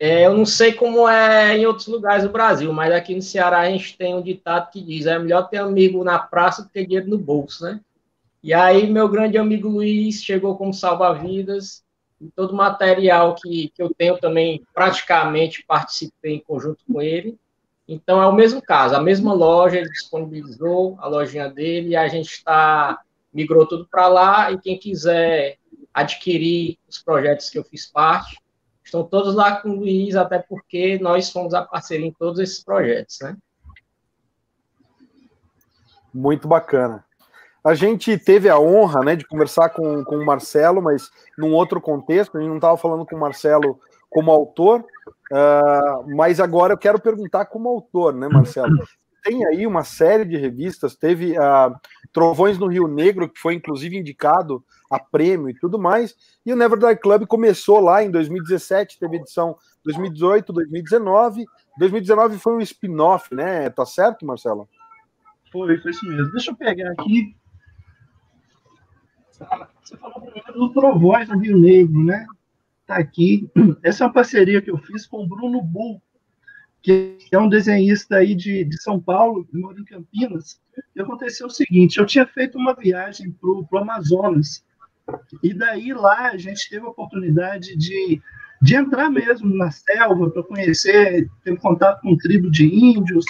É, 0.00 0.26
eu 0.26 0.36
não 0.36 0.46
sei 0.46 0.72
como 0.74 1.08
é 1.08 1.56
em 1.58 1.66
outros 1.66 1.88
lugares 1.88 2.24
do 2.24 2.30
Brasil, 2.30 2.72
mas 2.72 2.92
aqui 2.92 3.14
no 3.14 3.22
Ceará 3.22 3.60
a 3.60 3.70
gente 3.70 3.96
tem 3.98 4.14
um 4.14 4.22
ditado 4.22 4.70
que 4.70 4.82
diz: 4.82 5.06
é 5.06 5.18
melhor 5.18 5.48
ter 5.48 5.58
amigo 5.58 6.04
na 6.04 6.18
praça 6.18 6.62
do 6.62 6.68
que 6.70 6.84
dinheiro 6.86 7.08
no 7.10 7.18
bolso, 7.18 7.64
né? 7.64 7.80
E 8.42 8.54
aí, 8.54 8.88
meu 8.90 9.08
grande 9.08 9.38
amigo 9.38 9.68
Luiz 9.68 10.22
chegou 10.22 10.56
como 10.56 10.72
salva-vidas. 10.74 11.84
Todo 12.34 12.54
material 12.54 13.34
que, 13.34 13.70
que 13.74 13.82
eu 13.82 13.92
tenho 13.94 14.18
também, 14.18 14.64
praticamente 14.74 15.64
participei 15.66 16.34
em 16.34 16.40
conjunto 16.40 16.84
com 16.90 17.00
ele. 17.00 17.38
Então, 17.86 18.20
é 18.20 18.26
o 18.26 18.34
mesmo 18.34 18.60
caso, 18.60 18.94
a 18.94 19.00
mesma 19.00 19.32
loja, 19.32 19.78
ele 19.78 19.88
disponibilizou 19.88 20.96
a 21.00 21.06
lojinha 21.06 21.48
dele 21.48 21.96
a 21.96 22.06
gente 22.08 22.30
está 22.30 23.00
migrou 23.32 23.66
tudo 23.66 23.86
para 23.86 24.08
lá. 24.08 24.50
E 24.50 24.58
quem 24.58 24.78
quiser 24.78 25.58
adquirir 25.92 26.78
os 26.88 26.98
projetos 26.98 27.50
que 27.50 27.58
eu 27.58 27.64
fiz 27.64 27.86
parte, 27.86 28.40
estão 28.84 29.04
todos 29.04 29.34
lá 29.34 29.60
com 29.60 29.70
o 29.70 29.76
Luiz, 29.76 30.16
até 30.16 30.38
porque 30.38 30.98
nós 30.98 31.30
fomos 31.30 31.54
a 31.54 31.62
parceria 31.62 32.06
em 32.06 32.12
todos 32.12 32.38
esses 32.40 32.62
projetos, 32.62 33.18
né? 33.20 33.36
Muito 36.12 36.48
bacana. 36.48 37.04
A 37.62 37.74
gente 37.74 38.16
teve 38.16 38.48
a 38.48 38.58
honra 38.58 39.00
né, 39.00 39.16
de 39.16 39.26
conversar 39.26 39.70
com, 39.70 40.04
com 40.04 40.16
o 40.16 40.24
Marcelo, 40.24 40.80
mas 40.80 41.10
num 41.36 41.52
outro 41.52 41.80
contexto, 41.80 42.36
a 42.36 42.40
gente 42.40 42.48
não 42.48 42.56
estava 42.56 42.76
falando 42.76 43.04
com 43.04 43.16
o 43.16 43.20
Marcelo 43.20 43.80
como 44.08 44.30
autor, 44.30 44.80
uh, 44.80 46.16
mas 46.16 46.40
agora 46.40 46.72
eu 46.72 46.78
quero 46.78 47.00
perguntar 47.00 47.46
como 47.46 47.68
autor, 47.68 48.14
né, 48.14 48.28
Marcelo? 48.28 48.72
Tem 49.22 49.44
aí 49.44 49.66
uma 49.66 49.84
série 49.84 50.24
de 50.24 50.36
revistas, 50.36 50.96
teve 50.96 51.32
uh, 51.32 51.74
Trovões 52.12 52.56
no 52.56 52.68
Rio 52.68 52.88
Negro, 52.88 53.28
que 53.28 53.38
foi 53.38 53.54
inclusive 53.54 53.98
indicado 53.98 54.64
a 54.90 54.98
prêmio 54.98 55.50
e 55.50 55.54
tudo 55.54 55.78
mais, 55.78 56.14
e 56.46 56.52
o 56.52 56.56
Never 56.56 56.78
Die 56.78 56.96
Club 56.96 57.26
começou 57.26 57.80
lá 57.80 58.02
em 58.02 58.10
2017, 58.10 58.98
teve 58.98 59.16
edição 59.16 59.56
2018, 59.84 60.52
2019, 60.52 61.44
2019 61.78 62.38
foi 62.38 62.54
um 62.54 62.60
spin-off, 62.60 63.34
né? 63.34 63.68
Tá 63.68 63.84
certo, 63.84 64.24
Marcelo? 64.24 64.68
Foi, 65.52 65.78
foi 65.78 65.90
isso 65.90 66.06
mesmo. 66.06 66.32
Deixa 66.32 66.50
eu 66.50 66.56
pegar 66.56 66.92
aqui 66.92 67.36
você 69.82 69.96
falou 69.96 70.20
primeiro 70.20 70.52
do 70.52 70.72
Trovões 70.72 71.28
no 71.28 71.38
Rio 71.38 71.58
Negro, 71.58 72.04
né? 72.04 72.26
Tá 72.86 72.96
aqui. 72.96 73.50
Essa 73.82 74.04
é 74.04 74.06
uma 74.06 74.12
parceria 74.12 74.60
que 74.60 74.70
eu 74.70 74.78
fiz 74.78 75.06
com 75.06 75.22
o 75.22 75.28
Bruno 75.28 75.62
Bull, 75.62 76.02
que 76.82 77.18
é 77.30 77.38
um 77.38 77.48
desenhista 77.48 78.16
aí 78.16 78.34
de, 78.34 78.64
de 78.64 78.82
São 78.82 79.00
Paulo, 79.00 79.46
mora 79.52 79.78
em 79.78 79.84
Campinas. 79.84 80.60
E 80.94 81.00
aconteceu 81.00 81.46
o 81.46 81.50
seguinte: 81.50 81.98
eu 81.98 82.06
tinha 82.06 82.26
feito 82.26 82.58
uma 82.58 82.74
viagem 82.74 83.30
para 83.30 83.50
o 83.50 83.78
Amazonas, 83.78 84.64
e 85.42 85.54
daí 85.54 85.92
lá 85.92 86.30
a 86.30 86.36
gente 86.36 86.68
teve 86.68 86.84
a 86.84 86.90
oportunidade 86.90 87.76
de, 87.76 88.20
de 88.60 88.74
entrar 88.74 89.10
mesmo 89.10 89.54
na 89.54 89.70
selva 89.70 90.30
para 90.30 90.42
conhecer, 90.42 91.28
ter 91.44 91.58
contato 91.58 92.02
com 92.02 92.16
tribo 92.16 92.50
de 92.50 92.66
índios. 92.66 93.24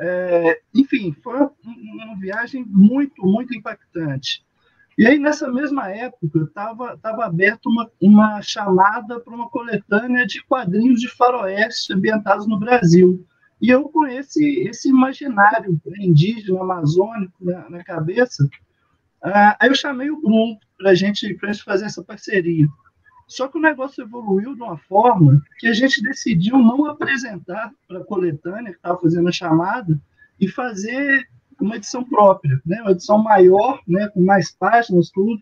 É, 0.00 0.60
enfim, 0.74 1.12
foi 1.22 1.36
uma, 1.36 1.52
uma 1.64 2.16
viagem 2.18 2.64
muito, 2.64 3.26
muito 3.26 3.54
impactante. 3.54 4.46
E 4.98 5.06
aí, 5.06 5.16
nessa 5.16 5.48
mesma 5.48 5.88
época, 5.88 6.40
estava 6.40 6.98
tava 6.98 7.24
aberta 7.24 7.68
uma, 7.68 7.88
uma 8.02 8.42
chamada 8.42 9.20
para 9.20 9.32
uma 9.32 9.48
coletânea 9.48 10.26
de 10.26 10.42
quadrinhos 10.42 11.00
de 11.00 11.08
faroeste 11.08 11.92
ambientados 11.92 12.48
no 12.48 12.58
Brasil. 12.58 13.24
E 13.62 13.70
eu, 13.70 13.88
com 13.90 14.04
esse, 14.08 14.44
esse 14.68 14.88
imaginário 14.88 15.80
indígena, 16.00 16.60
amazônico 16.60 17.32
na, 17.40 17.70
na 17.70 17.84
cabeça, 17.84 18.42
uh, 19.24 19.54
aí 19.60 19.68
eu 19.68 19.74
chamei 19.76 20.10
o 20.10 20.20
Bruno 20.20 20.58
para 20.76 20.92
gente, 20.96 21.26
a 21.26 21.46
gente 21.46 21.62
fazer 21.62 21.84
essa 21.84 22.02
parceria. 22.02 22.66
Só 23.28 23.46
que 23.46 23.56
o 23.56 23.62
negócio 23.62 24.02
evoluiu 24.02 24.56
de 24.56 24.62
uma 24.62 24.78
forma 24.78 25.40
que 25.60 25.68
a 25.68 25.72
gente 25.72 26.02
decidiu 26.02 26.58
não 26.58 26.86
apresentar 26.86 27.70
para 27.86 28.00
a 28.00 28.04
coletânea 28.04 28.72
que 28.72 28.78
estava 28.78 28.98
fazendo 28.98 29.28
a 29.28 29.32
chamada 29.32 29.96
e 30.40 30.48
fazer 30.48 31.28
uma 31.64 31.76
edição 31.76 32.04
própria, 32.04 32.60
né? 32.64 32.80
uma 32.82 32.92
edição 32.92 33.18
maior, 33.18 33.80
né? 33.86 34.08
com 34.08 34.24
mais 34.24 34.50
páginas, 34.52 35.10
tudo. 35.10 35.40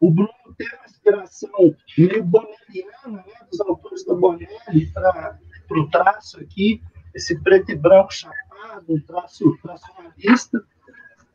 O 0.00 0.10
Bruno 0.10 0.30
teve 0.56 0.74
uma 0.76 0.84
inspiração 0.84 1.76
meio 1.96 2.22
bonelliana, 2.22 3.24
né? 3.26 3.46
dos 3.50 3.60
autores 3.60 4.04
da 4.04 4.14
Bonelli, 4.14 4.92
para 4.92 5.80
o 5.80 5.90
traço 5.90 6.40
aqui, 6.40 6.80
esse 7.14 7.38
preto 7.40 7.72
e 7.72 7.76
branco 7.76 8.12
chapado, 8.12 8.84
um 8.88 9.00
traço 9.00 9.56
tracionalista. 9.62 10.62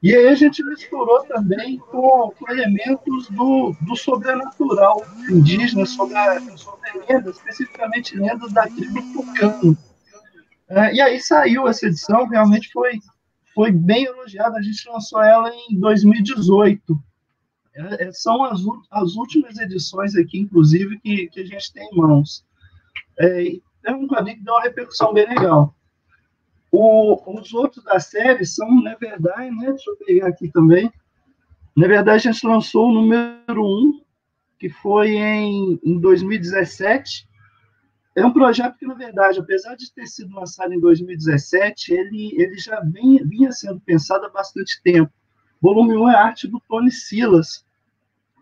E 0.02 0.14
aí 0.14 0.28
a 0.28 0.36
gente 0.36 0.64
misturou 0.66 1.24
também 1.26 1.78
com, 1.78 2.34
com 2.38 2.52
elementos 2.52 3.30
do, 3.30 3.74
do 3.82 3.96
sobrenatural 3.96 5.02
indígena, 5.30 5.86
sobre, 5.86 6.16
sobre 6.58 6.92
lendas, 7.08 7.38
especificamente 7.38 8.18
lendas 8.18 8.52
da 8.52 8.64
tribo 8.64 9.02
Tucano. 9.14 9.78
É, 10.68 10.94
e 10.94 11.02
aí 11.02 11.20
saiu 11.20 11.68
essa 11.68 11.88
edição, 11.88 12.28
realmente 12.28 12.70
foi 12.72 13.00
foi 13.54 13.72
bem 13.72 14.06
elogiada. 14.06 14.58
A 14.58 14.62
gente 14.62 14.88
lançou 14.90 15.22
ela 15.22 15.52
em 15.70 15.80
2018. 15.80 16.98
É, 17.76 18.06
é, 18.06 18.12
são 18.12 18.44
as, 18.44 18.62
as 18.92 19.16
últimas 19.16 19.58
edições 19.58 20.16
aqui, 20.16 20.40
inclusive, 20.40 21.00
que, 21.00 21.28
que 21.28 21.40
a 21.40 21.46
gente 21.46 21.74
tem 21.74 21.88
em 21.92 21.98
mãos. 21.98 22.46
É, 23.20 23.54
é 23.86 23.92
um 23.92 24.08
quadrinho 24.08 24.38
que 24.38 24.44
deu 24.44 24.54
uma 24.54 24.64
repercussão 24.64 25.14
bem 25.14 25.28
legal. 25.28 25.76
O, 26.72 27.40
os 27.40 27.54
outros 27.54 27.84
da 27.84 28.00
série 28.00 28.46
são, 28.46 28.82
na 28.82 28.96
verdade, 28.96 29.52
né, 29.52 29.70
deixa 29.70 29.92
eu 29.92 29.98
pegar 29.98 30.28
aqui 30.28 30.50
também. 30.50 30.92
Na 31.76 31.88
verdade, 31.88 32.28
a 32.28 32.32
gente 32.32 32.48
lançou 32.48 32.90
o 32.90 32.94
número 32.94 33.64
1, 33.64 34.02
que 34.60 34.70
foi 34.70 35.12
em, 35.12 35.80
em 35.84 36.00
2017, 36.00 37.28
é 38.16 38.26
um 38.26 38.34
projeto 38.34 38.78
que, 38.78 38.86
na 38.86 38.94
verdade, 38.94 39.40
apesar 39.40 39.76
de 39.76 39.92
ter 39.92 40.06
sido 40.06 40.36
lançado 40.36 40.72
em 40.74 40.80
2017, 40.80 41.94
ele, 41.94 42.32
ele 42.40 42.58
já 42.58 42.80
vinha, 42.82 43.26
vinha 43.26 43.52
sendo 43.52 43.80
pensado 43.80 44.26
há 44.26 44.30
bastante 44.30 44.82
tempo. 44.84 45.12
Volume 45.60 45.96
1 45.96 46.10
é 46.10 46.16
arte 46.16 46.48
do 46.48 46.62
Tony 46.68 46.92
Silas, 46.92 47.66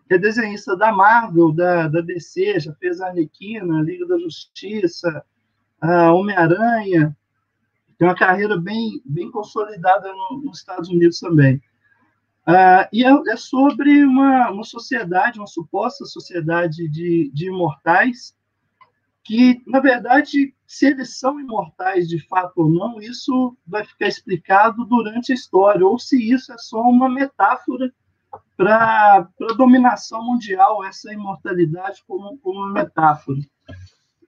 que 0.06 0.14
é 0.14 0.18
desenhista 0.18 0.76
da 0.76 0.92
Marvel, 0.92 1.52
da, 1.52 1.88
da 1.88 2.00
DC, 2.00 2.60
já 2.60 2.74
fez 2.74 3.00
a 3.00 3.06
Arlequina, 3.06 3.78
a 3.78 3.82
Liga 3.82 4.06
da 4.06 4.18
Justiça, 4.18 5.24
a 5.80 6.12
Homem-Aranha. 6.12 7.16
Tem 7.98 8.08
uma 8.08 8.16
carreira 8.16 8.58
bem, 8.58 9.00
bem 9.06 9.30
consolidada 9.30 10.12
no, 10.12 10.42
nos 10.44 10.58
Estados 10.58 10.88
Unidos 10.90 11.18
também. 11.18 11.62
Uh, 12.46 12.84
e 12.92 13.04
é, 13.04 13.32
é, 13.32 13.36
sobre 13.36 14.04
uma, 14.04 14.50
uma 14.50 14.64
sociedade, 14.64 15.38
uma 15.38 15.46
suposta 15.46 16.04
sociedade 16.04 16.88
de, 16.88 17.30
de 17.32 17.46
imortais, 17.46 18.34
que, 19.24 19.62
na 19.66 19.80
verdade, 19.80 20.54
se 20.66 20.86
eles 20.86 21.18
são 21.18 21.38
imortais 21.38 22.08
de 22.08 22.18
fato 22.26 22.62
ou 22.62 22.68
não, 22.68 23.00
isso 23.00 23.56
vai 23.66 23.84
ficar 23.84 24.08
explicado 24.08 24.84
durante 24.84 25.32
a 25.32 25.34
história, 25.34 25.86
ou 25.86 25.98
se 25.98 26.18
isso 26.32 26.52
é 26.52 26.58
só 26.58 26.80
uma 26.80 27.08
metáfora 27.08 27.92
para 28.56 29.18
a 29.18 29.52
dominação 29.54 30.24
mundial, 30.24 30.84
essa 30.84 31.12
imortalidade 31.12 32.02
como, 32.06 32.36
como 32.38 32.60
uma 32.60 32.72
metáfora. 32.72 33.38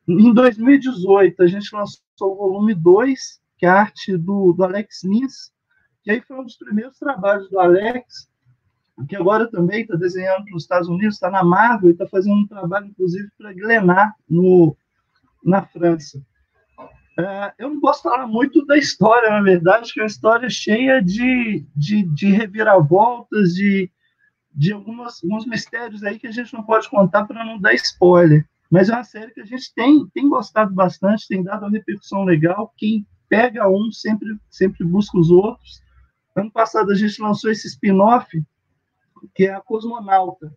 Em 0.06 0.32
2018, 0.32 1.42
a 1.42 1.46
gente 1.46 1.74
lançou 1.74 2.02
o 2.20 2.36
volume 2.36 2.74
2, 2.74 3.40
que 3.56 3.66
é 3.66 3.68
a 3.68 3.80
arte 3.80 4.16
do, 4.16 4.52
do 4.52 4.64
Alex 4.64 5.02
Nins, 5.02 5.52
que 6.02 6.10
aí 6.10 6.20
foi 6.20 6.38
um 6.38 6.44
dos 6.44 6.56
primeiros 6.56 6.98
trabalhos 6.98 7.48
do 7.48 7.58
Alex, 7.58 8.28
que 9.08 9.16
agora 9.16 9.50
também 9.50 9.82
está 9.82 9.96
desenhando 9.96 10.44
para 10.44 10.56
os 10.56 10.62
Estados 10.62 10.88
Unidos, 10.88 11.14
está 11.14 11.30
na 11.30 11.42
Marvel 11.42 11.88
e 11.88 11.92
está 11.92 12.06
fazendo 12.06 12.36
um 12.36 12.46
trabalho, 12.46 12.86
inclusive, 12.86 13.28
para 13.38 13.52
Glenar, 13.52 14.14
no, 14.28 14.76
na 15.44 15.64
França. 15.66 16.22
É, 17.18 17.52
eu 17.58 17.70
não 17.70 17.80
posso 17.80 18.02
falar 18.02 18.26
muito 18.26 18.64
da 18.66 18.76
história, 18.76 19.30
na 19.30 19.42
verdade, 19.42 19.92
que 19.92 20.00
é 20.00 20.02
uma 20.02 20.08
história 20.08 20.50
cheia 20.50 21.00
de, 21.00 21.64
de, 21.76 22.02
de 22.02 22.30
reviravoltas, 22.30 23.54
de, 23.54 23.90
de 24.52 24.72
algumas, 24.72 25.22
alguns 25.22 25.46
mistérios 25.46 26.02
aí 26.02 26.18
que 26.18 26.26
a 26.26 26.32
gente 26.32 26.52
não 26.52 26.64
pode 26.64 26.88
contar 26.88 27.24
para 27.24 27.44
não 27.44 27.58
dar 27.60 27.72
spoiler. 27.74 28.44
Mas 28.68 28.88
é 28.88 28.94
uma 28.94 29.04
série 29.04 29.32
que 29.32 29.40
a 29.40 29.44
gente 29.44 29.72
tem, 29.74 30.04
tem 30.08 30.28
gostado 30.28 30.74
bastante, 30.74 31.28
tem 31.28 31.44
dado 31.44 31.62
uma 31.62 31.70
repercussão 31.70 32.24
legal. 32.24 32.72
Quem 32.76 33.06
pega 33.28 33.68
um 33.68 33.92
sempre, 33.92 34.36
sempre 34.50 34.84
busca 34.84 35.16
os 35.16 35.30
outros. 35.30 35.82
Ano 36.34 36.50
passado 36.50 36.90
a 36.90 36.94
gente 36.96 37.22
lançou 37.22 37.50
esse 37.50 37.68
spin-off, 37.68 38.26
que 39.34 39.44
é 39.44 39.54
a 39.54 39.60
Cosmonauta, 39.60 40.52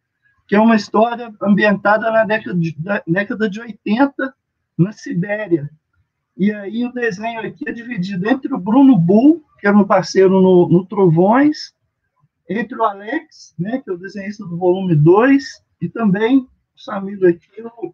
que 0.48 0.56
é 0.56 0.60
uma 0.60 0.75
história 0.75 1.32
ambientada 1.41 2.10
na 2.12 2.24
década 2.24 2.58
de, 2.58 2.75
década 3.06 3.50
de 3.50 3.62
80, 3.62 4.34
na 4.78 4.92
Sibéria. 4.92 5.70
E 6.36 6.52
aí 6.54 6.86
o 6.86 6.94
desenho 6.94 7.40
aqui 7.42 7.68
é 7.68 7.72
dividido 7.72 8.30
entre 8.30 8.54
o 8.54 8.60
Bruno 8.60 8.98
Bull, 8.98 9.44
que 9.60 9.68
é 9.68 9.74
meu 9.74 9.88
parceiro 9.88 10.40
no, 10.40 10.70
no 10.70 10.86
Trovões, 10.86 11.74
entre 12.48 12.78
o 12.78 12.84
Alex, 12.84 13.56
né, 13.58 13.82
que 13.82 13.90
é 13.90 13.94
o 13.94 13.98
desenhista 13.98 14.46
do 14.46 14.58
volume 14.58 14.96
2, 14.96 15.44
e 15.82 15.90
também 15.90 16.48
o 16.88 16.92
amigo 16.92 17.28
aqui, 17.28 17.62
o, 17.62 17.94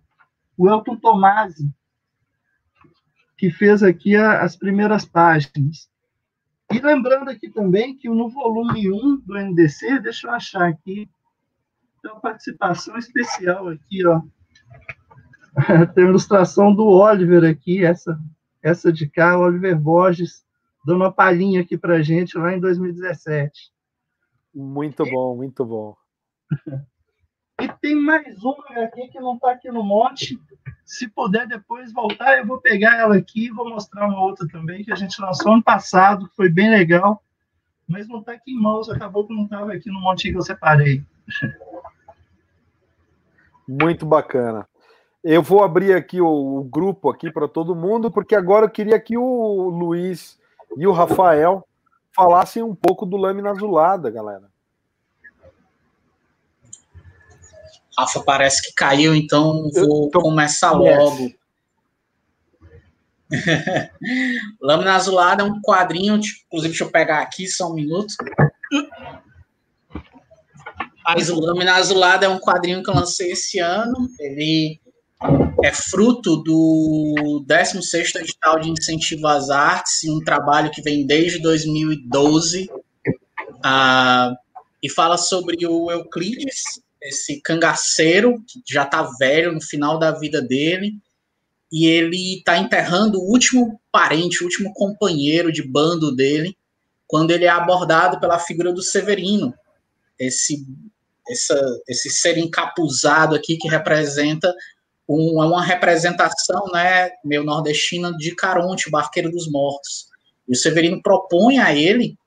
o 0.57 0.69
Elton 0.69 0.97
Tomasi, 0.97 1.73
que 3.37 3.49
fez 3.49 3.81
aqui 3.81 4.15
a, 4.15 4.41
as 4.41 4.55
primeiras 4.55 5.05
páginas. 5.05 5.89
E 6.71 6.79
lembrando 6.79 7.29
aqui 7.29 7.49
também 7.49 7.95
que 7.95 8.09
no 8.09 8.29
volume 8.29 8.91
1 8.91 9.21
do 9.25 9.39
NDC, 9.39 9.99
deixa 9.99 10.27
eu 10.27 10.31
achar 10.31 10.67
aqui, 10.67 11.09
tem 12.01 12.11
uma 12.11 12.19
participação 12.19 12.97
especial 12.97 13.69
aqui, 13.69 14.05
ó, 14.05 14.21
Tem 15.93 16.03
a 16.03 16.07
ilustração 16.07 16.73
do 16.73 16.85
Oliver 16.87 17.43
aqui, 17.49 17.83
essa, 17.85 18.19
essa 18.61 18.91
de 18.91 19.07
cá, 19.07 19.37
Oliver 19.37 19.79
Borges, 19.79 20.43
dando 20.85 20.97
uma 20.97 21.11
palhinha 21.11 21.61
aqui 21.61 21.77
para 21.77 22.01
gente 22.01 22.37
lá 22.37 22.53
em 22.53 22.59
2017. 22.59 23.71
Muito 24.53 25.03
bom, 25.05 25.35
muito 25.35 25.65
bom. 25.65 25.95
E 27.61 27.67
tem 27.81 27.95
mais 27.95 28.43
uma 28.43 28.63
aqui 28.83 29.07
que 29.07 29.19
não 29.19 29.35
está 29.35 29.51
aqui 29.51 29.71
no 29.71 29.83
monte. 29.83 30.39
Se 30.85 31.07
puder 31.07 31.47
depois 31.47 31.93
voltar, 31.93 32.37
eu 32.37 32.45
vou 32.45 32.59
pegar 32.59 32.97
ela 32.97 33.15
aqui 33.15 33.45
e 33.45 33.51
vou 33.51 33.69
mostrar 33.69 34.07
uma 34.07 34.21
outra 34.21 34.47
também 34.47 34.83
que 34.83 34.91
a 34.91 34.95
gente 34.95 35.21
lançou 35.21 35.53
ano 35.53 35.63
passado, 35.63 36.27
que 36.27 36.35
foi 36.35 36.49
bem 36.49 36.69
legal, 36.69 37.23
mas 37.87 38.07
não 38.07 38.19
está 38.19 38.33
aqui 38.33 38.51
em 38.51 38.59
mãos, 38.59 38.89
acabou 38.89 39.25
que 39.25 39.33
não 39.33 39.45
estava 39.45 39.73
aqui 39.73 39.89
no 39.89 40.01
monte 40.01 40.31
que 40.31 40.37
eu 40.37 40.41
separei. 40.41 41.03
Muito 43.67 44.05
bacana. 44.05 44.67
Eu 45.23 45.41
vou 45.41 45.63
abrir 45.63 45.93
aqui 45.93 46.19
o, 46.19 46.27
o 46.27 46.63
grupo 46.63 47.09
aqui 47.09 47.31
para 47.31 47.47
todo 47.47 47.75
mundo, 47.75 48.11
porque 48.11 48.35
agora 48.35 48.65
eu 48.65 48.69
queria 48.69 48.99
que 48.99 49.17
o 49.17 49.69
Luiz 49.69 50.37
e 50.77 50.85
o 50.85 50.91
Rafael 50.91 51.65
falassem 52.13 52.61
um 52.61 52.75
pouco 52.75 53.05
do 53.05 53.15
Lâmina 53.15 53.51
Azulada, 53.51 54.09
galera. 54.09 54.51
Rafa 57.97 58.21
parece 58.23 58.63
que 58.63 58.73
caiu, 58.73 59.15
então 59.15 59.69
vou 59.73 60.09
tô... 60.09 60.21
começar 60.21 60.71
logo. 60.71 61.31
Lâmina 64.61 64.95
Azulada 64.95 65.43
é 65.43 65.45
um 65.45 65.61
quadrinho, 65.61 66.15
inclusive, 66.15 66.69
deixa 66.69 66.83
eu 66.83 66.91
pegar 66.91 67.21
aqui 67.21 67.47
só 67.47 67.69
um 67.69 67.75
minuto. 67.75 68.13
Mas 71.05 71.29
o 71.29 71.39
Lâmina 71.39 71.75
Azulada 71.75 72.25
é 72.25 72.29
um 72.29 72.39
quadrinho 72.39 72.83
que 72.83 72.89
eu 72.89 72.95
lancei 72.95 73.31
esse 73.31 73.59
ano. 73.59 74.09
Ele 74.19 74.79
é 75.63 75.71
fruto 75.71 76.37
do 76.37 77.43
16º 77.47 78.21
edital 78.21 78.59
de 78.59 78.69
incentivo 78.69 79.27
às 79.27 79.49
artes, 79.49 80.03
um 80.09 80.19
trabalho 80.19 80.71
que 80.71 80.81
vem 80.81 81.05
desde 81.05 81.39
2012, 81.41 82.69
ah, 83.63 84.33
e 84.81 84.89
fala 84.89 85.17
sobre 85.17 85.65
o 85.65 85.89
Euclides, 85.89 86.81
esse 87.01 87.41
cangaceiro, 87.41 88.43
que 88.47 88.61
já 88.67 88.83
está 88.83 89.03
velho 89.17 89.53
no 89.53 89.61
final 89.61 89.97
da 89.97 90.11
vida 90.11 90.41
dele, 90.41 90.95
e 91.71 91.85
ele 91.85 92.37
está 92.37 92.57
enterrando 92.57 93.19
o 93.19 93.31
último 93.31 93.79
parente, 93.91 94.41
o 94.41 94.45
último 94.45 94.73
companheiro 94.73 95.51
de 95.51 95.63
bando 95.63 96.13
dele, 96.13 96.57
quando 97.07 97.31
ele 97.31 97.45
é 97.45 97.49
abordado 97.49 98.19
pela 98.19 98.39
figura 98.39 98.73
do 98.73 98.81
Severino, 98.81 99.53
esse, 100.19 100.65
essa, 101.27 101.81
esse 101.87 102.09
ser 102.09 102.37
encapuzado 102.37 103.35
aqui 103.35 103.57
que 103.57 103.67
representa 103.67 104.53
um, 105.07 105.43
é 105.43 105.45
uma 105.45 105.63
representação 105.63 106.65
né, 106.71 107.09
meio 107.23 107.43
nordestina 107.43 108.11
de 108.17 108.35
Caronte, 108.35 108.87
o 108.87 108.91
barqueiro 108.91 109.31
dos 109.31 109.49
mortos. 109.49 110.07
E 110.47 110.53
o 110.53 110.55
Severino 110.55 111.01
propõe 111.01 111.59
a 111.59 111.73
ele 111.73 112.17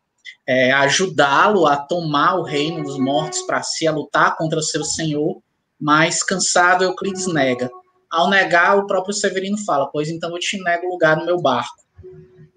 é, 0.46 0.72
ajudá-lo 0.72 1.66
a 1.66 1.76
tomar 1.76 2.36
o 2.36 2.42
reino 2.42 2.82
dos 2.84 2.98
mortos 2.98 3.42
para 3.42 3.62
si, 3.62 3.86
a 3.86 3.92
lutar 3.92 4.36
contra 4.36 4.62
seu 4.62 4.84
senhor, 4.84 5.40
mas 5.80 6.22
cansado 6.22 6.84
Euclides 6.84 7.26
nega. 7.26 7.68
Ao 8.10 8.30
negar, 8.30 8.78
o 8.78 8.86
próprio 8.86 9.12
Severino 9.12 9.58
fala: 9.58 9.90
Pois 9.90 10.08
então 10.08 10.30
eu 10.30 10.38
te 10.38 10.62
nego 10.62 10.88
lugar 10.88 11.16
no 11.16 11.26
meu 11.26 11.40
barco. 11.40 11.84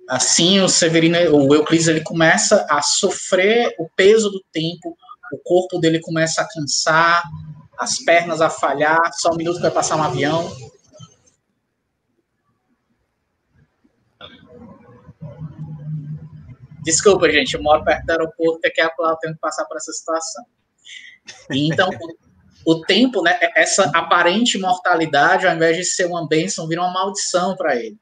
Assim, 0.08 0.60
o 0.60 0.70
Severino, 0.70 1.18
o 1.36 1.54
Euclides, 1.54 1.88
ele 1.88 2.02
começa 2.02 2.66
a 2.70 2.82
sofrer 2.82 3.76
o 3.80 3.88
peso 3.96 4.30
do 4.30 4.42
tempo, 4.52 4.96
o 5.34 5.38
corpo 5.44 5.80
dele 5.80 6.00
começa 6.00 6.42
a 6.42 6.48
cansar, 6.48 7.24
as 7.80 7.98
pernas 8.00 8.42
a 8.42 8.50
falhar, 8.50 9.00
só 9.14 9.32
um 9.32 9.38
minuto 9.38 9.62
vai 9.62 9.72
passar 9.72 9.96
um 9.96 10.04
avião. 10.04 10.52
Desculpa, 16.84 17.32
gente, 17.32 17.54
eu 17.54 17.64
moro 17.64 17.84
perto 17.86 18.06
do 18.06 18.12
aeroporto, 18.12 18.60
é 18.66 18.70
que 18.70 18.82
é 18.82 18.86
eu 18.86 19.16
tenho 19.18 19.34
que 19.34 19.40
passar 19.40 19.64
por 19.66 19.78
essa 19.78 19.94
situação. 19.94 20.44
Então, 21.52 21.90
o, 22.66 22.82
tempo, 22.82 23.22
né, 23.22 23.38
essa 23.56 23.86
aparente 23.96 24.58
mortalidade, 24.58 25.48
ao 25.48 25.56
invés 25.56 25.78
de 25.78 25.86
ser 25.86 26.06
uma 26.06 26.28
bênção, 26.28 26.68
vira 26.68 26.82
uma 26.82 26.92
maldição 26.92 27.56
para 27.56 27.76
ele. 27.76 27.98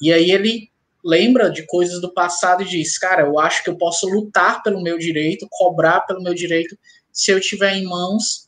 E 0.00 0.12
aí 0.12 0.30
ele 0.30 0.70
lembra 1.04 1.50
de 1.50 1.66
coisas 1.66 2.00
do 2.00 2.12
passado 2.12 2.62
e 2.62 2.66
diz: 2.66 2.98
Cara, 2.98 3.22
eu 3.22 3.38
acho 3.38 3.62
que 3.62 3.70
eu 3.70 3.76
posso 3.76 4.08
lutar 4.08 4.62
pelo 4.62 4.82
meu 4.82 4.98
direito, 4.98 5.46
cobrar 5.50 6.00
pelo 6.00 6.22
meu 6.22 6.34
direito, 6.34 6.76
se 7.12 7.30
eu 7.30 7.40
tiver 7.40 7.74
em 7.74 7.84
mãos 7.84 8.47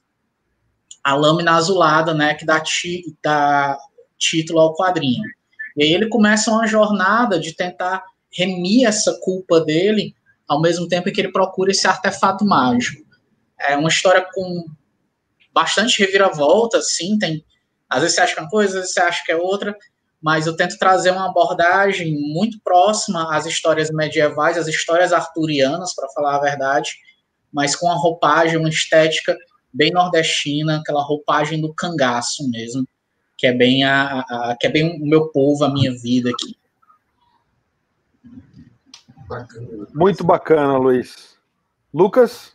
a 1.03 1.15
lâmina 1.15 1.53
azulada, 1.53 2.13
né, 2.15 2.35
que 2.35 2.45
dá, 2.45 2.61
ti, 2.61 3.17
dá 3.23 3.79
título 4.19 4.61
ao 4.61 4.75
quadrinho. 4.75 5.25
E 5.77 5.83
aí 5.83 5.93
ele 5.93 6.09
começa 6.09 6.51
uma 6.51 6.67
jornada 6.67 7.39
de 7.39 7.55
tentar 7.55 8.03
remir 8.33 8.87
essa 8.87 9.19
culpa 9.23 9.61
dele, 9.61 10.15
ao 10.49 10.61
mesmo 10.61 10.89
tempo 10.89 11.11
que 11.11 11.21
ele 11.21 11.33
procura 11.33 11.71
esse 11.71 11.87
artefato 11.87 12.45
mágico. 12.45 13.03
É 13.59 13.77
uma 13.77 13.89
história 13.89 14.27
com 14.33 14.67
bastante 15.53 16.01
reviravolta, 16.01 16.81
sim, 16.81 17.19
tem 17.19 17.45
às 17.89 18.03
vezes 18.03 18.15
você 18.15 18.21
acha 18.21 18.35
que 18.35 18.39
é 18.39 18.43
uma 18.45 18.51
coisa, 18.51 18.69
às 18.69 18.81
vezes 18.83 18.95
você 18.95 19.01
acha 19.01 19.25
que 19.25 19.33
é 19.33 19.37
outra, 19.37 19.77
mas 20.23 20.47
eu 20.47 20.55
tento 20.55 20.79
trazer 20.79 21.11
uma 21.11 21.27
abordagem 21.27 22.15
muito 22.33 22.61
próxima 22.63 23.35
às 23.35 23.47
histórias 23.47 23.91
medievais, 23.91 24.57
às 24.57 24.69
histórias 24.69 25.13
arturianas, 25.13 25.93
para 25.93 26.09
falar 26.11 26.37
a 26.37 26.41
verdade, 26.41 26.93
mas 27.53 27.75
com 27.75 27.87
uma 27.87 27.99
roupagem, 27.99 28.59
uma 28.59 28.69
estética 28.69 29.37
bem 29.73 29.91
nordestina, 29.91 30.79
aquela 30.79 31.03
roupagem 31.03 31.61
do 31.61 31.73
cangaço 31.75 32.49
mesmo, 32.51 32.87
que 33.37 33.47
é 33.47 33.53
bem 33.53 33.85
a, 33.85 34.21
a, 34.21 34.57
que 34.59 34.67
é 34.67 34.71
bem 34.71 35.01
o 35.01 35.07
meu 35.07 35.29
povo, 35.29 35.65
a 35.65 35.73
minha 35.73 35.93
vida 35.97 36.31
aqui. 36.31 36.57
Muito 39.95 40.25
bacana, 40.25 40.77
Luiz. 40.77 41.39
Lucas? 41.95 42.53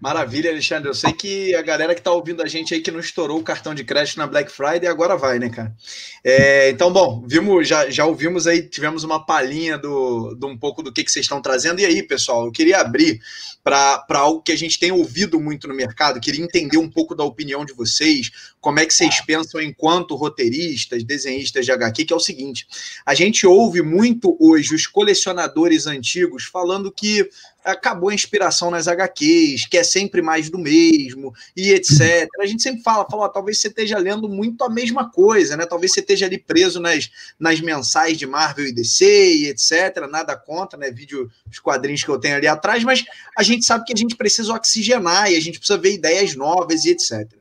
Maravilha, 0.00 0.50
Alexandre. 0.50 0.88
Eu 0.88 0.94
sei 0.94 1.12
que 1.12 1.54
a 1.54 1.62
galera 1.62 1.92
que 1.92 2.00
está 2.00 2.12
ouvindo 2.12 2.40
a 2.40 2.46
gente 2.46 2.72
aí 2.72 2.80
que 2.80 2.90
não 2.90 3.00
estourou 3.00 3.38
o 3.38 3.42
cartão 3.42 3.74
de 3.74 3.82
crédito 3.82 4.16
na 4.16 4.26
Black 4.28 4.50
Friday 4.50 4.86
agora 4.86 5.16
vai, 5.16 5.40
né, 5.40 5.48
cara? 5.48 5.74
É, 6.22 6.70
então, 6.70 6.92
bom, 6.92 7.24
vimos, 7.26 7.66
já, 7.66 7.90
já 7.90 8.06
ouvimos 8.06 8.46
aí, 8.46 8.62
tivemos 8.62 9.02
uma 9.02 9.24
palhinha 9.24 9.76
do, 9.76 10.36
do 10.36 10.46
um 10.46 10.56
pouco 10.56 10.82
do 10.82 10.92
que, 10.92 11.02
que 11.02 11.10
vocês 11.10 11.24
estão 11.24 11.42
trazendo. 11.42 11.80
E 11.80 11.84
aí, 11.84 12.02
pessoal, 12.02 12.46
eu 12.46 12.52
queria 12.52 12.78
abrir 12.78 13.20
para 13.64 14.04
algo 14.10 14.40
que 14.40 14.52
a 14.52 14.56
gente 14.56 14.78
tem 14.78 14.92
ouvido 14.92 15.38
muito 15.40 15.68
no 15.68 15.74
mercado, 15.74 16.20
queria 16.20 16.42
entender 16.42 16.78
um 16.78 16.88
pouco 16.88 17.14
da 17.14 17.24
opinião 17.24 17.64
de 17.64 17.74
vocês, 17.74 18.30
como 18.60 18.80
é 18.80 18.86
que 18.86 18.94
vocês 18.94 19.20
pensam 19.20 19.60
enquanto 19.60 20.14
roteiristas, 20.14 21.04
desenhistas 21.04 21.66
de 21.66 21.72
HQ, 21.72 22.04
que 22.06 22.12
é 22.12 22.16
o 22.16 22.20
seguinte: 22.20 22.66
a 23.04 23.14
gente 23.14 23.46
ouve 23.46 23.82
muito 23.82 24.36
hoje 24.40 24.74
os 24.74 24.86
colecionadores 24.86 25.86
antigos 25.86 26.44
falando 26.44 26.90
que 26.90 27.28
acabou 27.68 28.10
a 28.10 28.14
inspiração 28.14 28.70
nas 28.70 28.88
HQs, 28.88 29.66
que 29.66 29.76
é 29.76 29.82
sempre 29.82 30.22
mais 30.22 30.48
do 30.48 30.58
mesmo, 30.58 31.34
e 31.56 31.70
etc. 31.70 32.28
A 32.40 32.46
gente 32.46 32.62
sempre 32.62 32.82
fala, 32.82 33.06
fala, 33.08 33.24
ó, 33.24 33.28
talvez 33.28 33.58
você 33.58 33.68
esteja 33.68 33.98
lendo 33.98 34.28
muito 34.28 34.64
a 34.64 34.68
mesma 34.68 35.10
coisa, 35.10 35.56
né? 35.56 35.66
Talvez 35.66 35.92
você 35.92 36.00
esteja 36.00 36.26
ali 36.26 36.38
preso 36.38 36.80
nas, 36.80 37.10
nas 37.38 37.60
mensais 37.60 38.16
de 38.16 38.26
Marvel 38.26 38.66
e 38.66 38.72
DC 38.72 39.04
e 39.04 39.46
etc. 39.48 40.06
Nada 40.10 40.36
contra, 40.36 40.78
né? 40.78 40.90
Vídeo, 40.90 41.30
os 41.50 41.58
quadrinhos 41.58 42.02
que 42.02 42.08
eu 42.08 42.18
tenho 42.18 42.36
ali 42.36 42.46
atrás, 42.46 42.82
mas 42.82 43.04
a 43.36 43.42
gente 43.42 43.64
sabe 43.64 43.84
que 43.84 43.92
a 43.92 43.96
gente 43.96 44.16
precisa 44.16 44.52
oxigenar 44.52 45.30
e 45.30 45.36
a 45.36 45.40
gente 45.40 45.58
precisa 45.58 45.78
ver 45.78 45.92
ideias 45.92 46.34
novas 46.34 46.84
e 46.84 46.90
etc. 46.90 47.37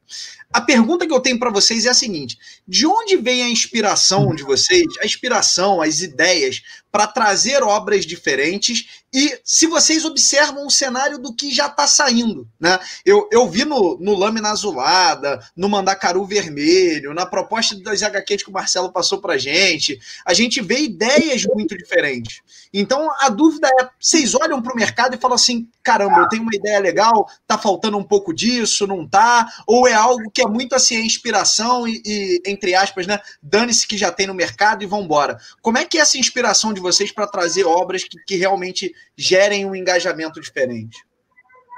A 0.52 0.62
pergunta 0.62 1.06
que 1.06 1.14
eu 1.14 1.20
tenho 1.20 1.38
para 1.38 1.52
vocês 1.52 1.86
é 1.86 1.90
a 1.90 1.94
seguinte: 1.94 2.38
de 2.68 2.86
onde 2.86 3.18
vem 3.18 3.44
a 3.44 3.50
inspiração 3.50 4.34
de 4.34 4.44
vocês, 4.44 4.86
a 5.02 5.06
inspiração, 5.06 5.82
as 5.82 6.02
ideias 6.02 6.62
para 6.92 7.06
trazer 7.06 7.62
obras 7.62 8.06
diferentes 8.06 9.04
e 9.14 9.40
se 9.44 9.68
vocês 9.68 10.04
observam 10.04 10.66
o 10.66 10.72
cenário 10.72 11.18
do 11.18 11.34
que 11.34 11.54
já 11.54 11.68
está 11.68 11.86
saindo, 11.86 12.48
né? 12.60 12.80
Eu, 13.06 13.28
eu 13.32 13.48
vi 13.48 13.66
no, 13.66 13.98
no 14.00 14.16
Lâmina 14.16 14.50
Azulada, 14.50 15.40
no 15.56 15.70
Mandacaru 15.70 16.26
Vermelho, 16.26 17.14
na 17.14 17.26
proposta 17.26 17.76
das 17.80 18.02
HQs 18.02 18.44
que 18.44 18.50
o 18.50 18.54
Marcelo 18.54 18.92
passou 18.92 19.20
para 19.20 19.38
gente, 19.38 20.00
a 20.26 20.34
gente 20.34 20.62
vê 20.62 20.80
ideias 20.80 21.46
muito 21.46 21.78
diferentes. 21.78 22.42
Então 22.74 23.10
a 23.20 23.30
dúvida 23.30 23.68
é: 23.80 23.90
vocês 24.00 24.34
olham 24.34 24.62
para 24.62 24.74
o 24.74 24.78
mercado 24.78 25.16
e 25.16 25.20
falam 25.20 25.36
assim, 25.36 25.68
caramba, 25.84 26.20
eu 26.20 26.30
tenho 26.30 26.44
uma 26.44 26.56
ideia 26.56 26.80
legal, 26.80 27.30
tá 27.46 27.58
faltando 27.58 27.98
um 27.98 28.04
pouco 28.04 28.34
disso, 28.34 28.88
não 28.88 29.08
tá? 29.08 29.48
Ou 29.66 29.88
é 29.88 29.94
algo 29.98 30.30
que 30.32 30.42
é 30.42 30.48
muito 30.48 30.76
assim, 30.76 30.96
a 30.96 31.02
inspiração 31.02 31.88
e, 31.88 32.02
e 32.06 32.42
entre 32.46 32.76
aspas, 32.76 33.08
né? 33.08 33.20
Dane-se 33.42 33.88
que 33.88 33.98
já 33.98 34.12
tem 34.12 34.28
no 34.28 34.34
mercado 34.34 34.84
e 34.84 34.88
vambora. 34.88 35.38
Como 35.62 35.78
é 35.78 35.86
que 35.86 35.98
é 35.98 36.02
essa 36.02 36.18
inspiração 36.18 36.74
de 36.74 36.82
vocês 36.82 37.12
para 37.12 37.28
trazer 37.28 37.66
obras 37.66 38.04
que, 38.04 38.18
que 38.26 38.36
realmente 38.36 38.94
gerem 39.16 39.66
um 39.66 39.76
engajamento 39.76 40.40
diferente? 40.40 40.98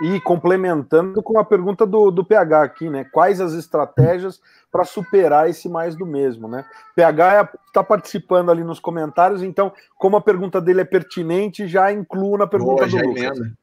E 0.01 0.19
complementando 0.21 1.21
com 1.21 1.37
a 1.37 1.43
pergunta 1.43 1.85
do, 1.85 2.09
do 2.09 2.23
PH 2.23 2.63
aqui, 2.63 2.89
né? 2.89 3.03
Quais 3.03 3.41
as 3.41 3.53
estratégias 3.53 4.39
para 4.71 4.85
superar 4.85 5.49
esse 5.49 5.67
mais 5.67 5.95
do 5.95 6.05
mesmo, 6.05 6.47
né? 6.47 6.63
PH 6.95 7.51
está 7.67 7.83
participando 7.83 8.49
ali 8.49 8.63
nos 8.63 8.79
comentários, 8.79 9.43
então, 9.43 9.73
como 9.97 10.15
a 10.15 10.21
pergunta 10.21 10.61
dele 10.61 10.81
é 10.81 10.85
pertinente, 10.85 11.67
já 11.67 11.91
incluo 11.91 12.37
na 12.37 12.47
pergunta 12.47 12.87
Boa, 12.87 13.01
do 13.01 13.09
Lucas. 13.09 13.39
Emenda. 13.39 13.57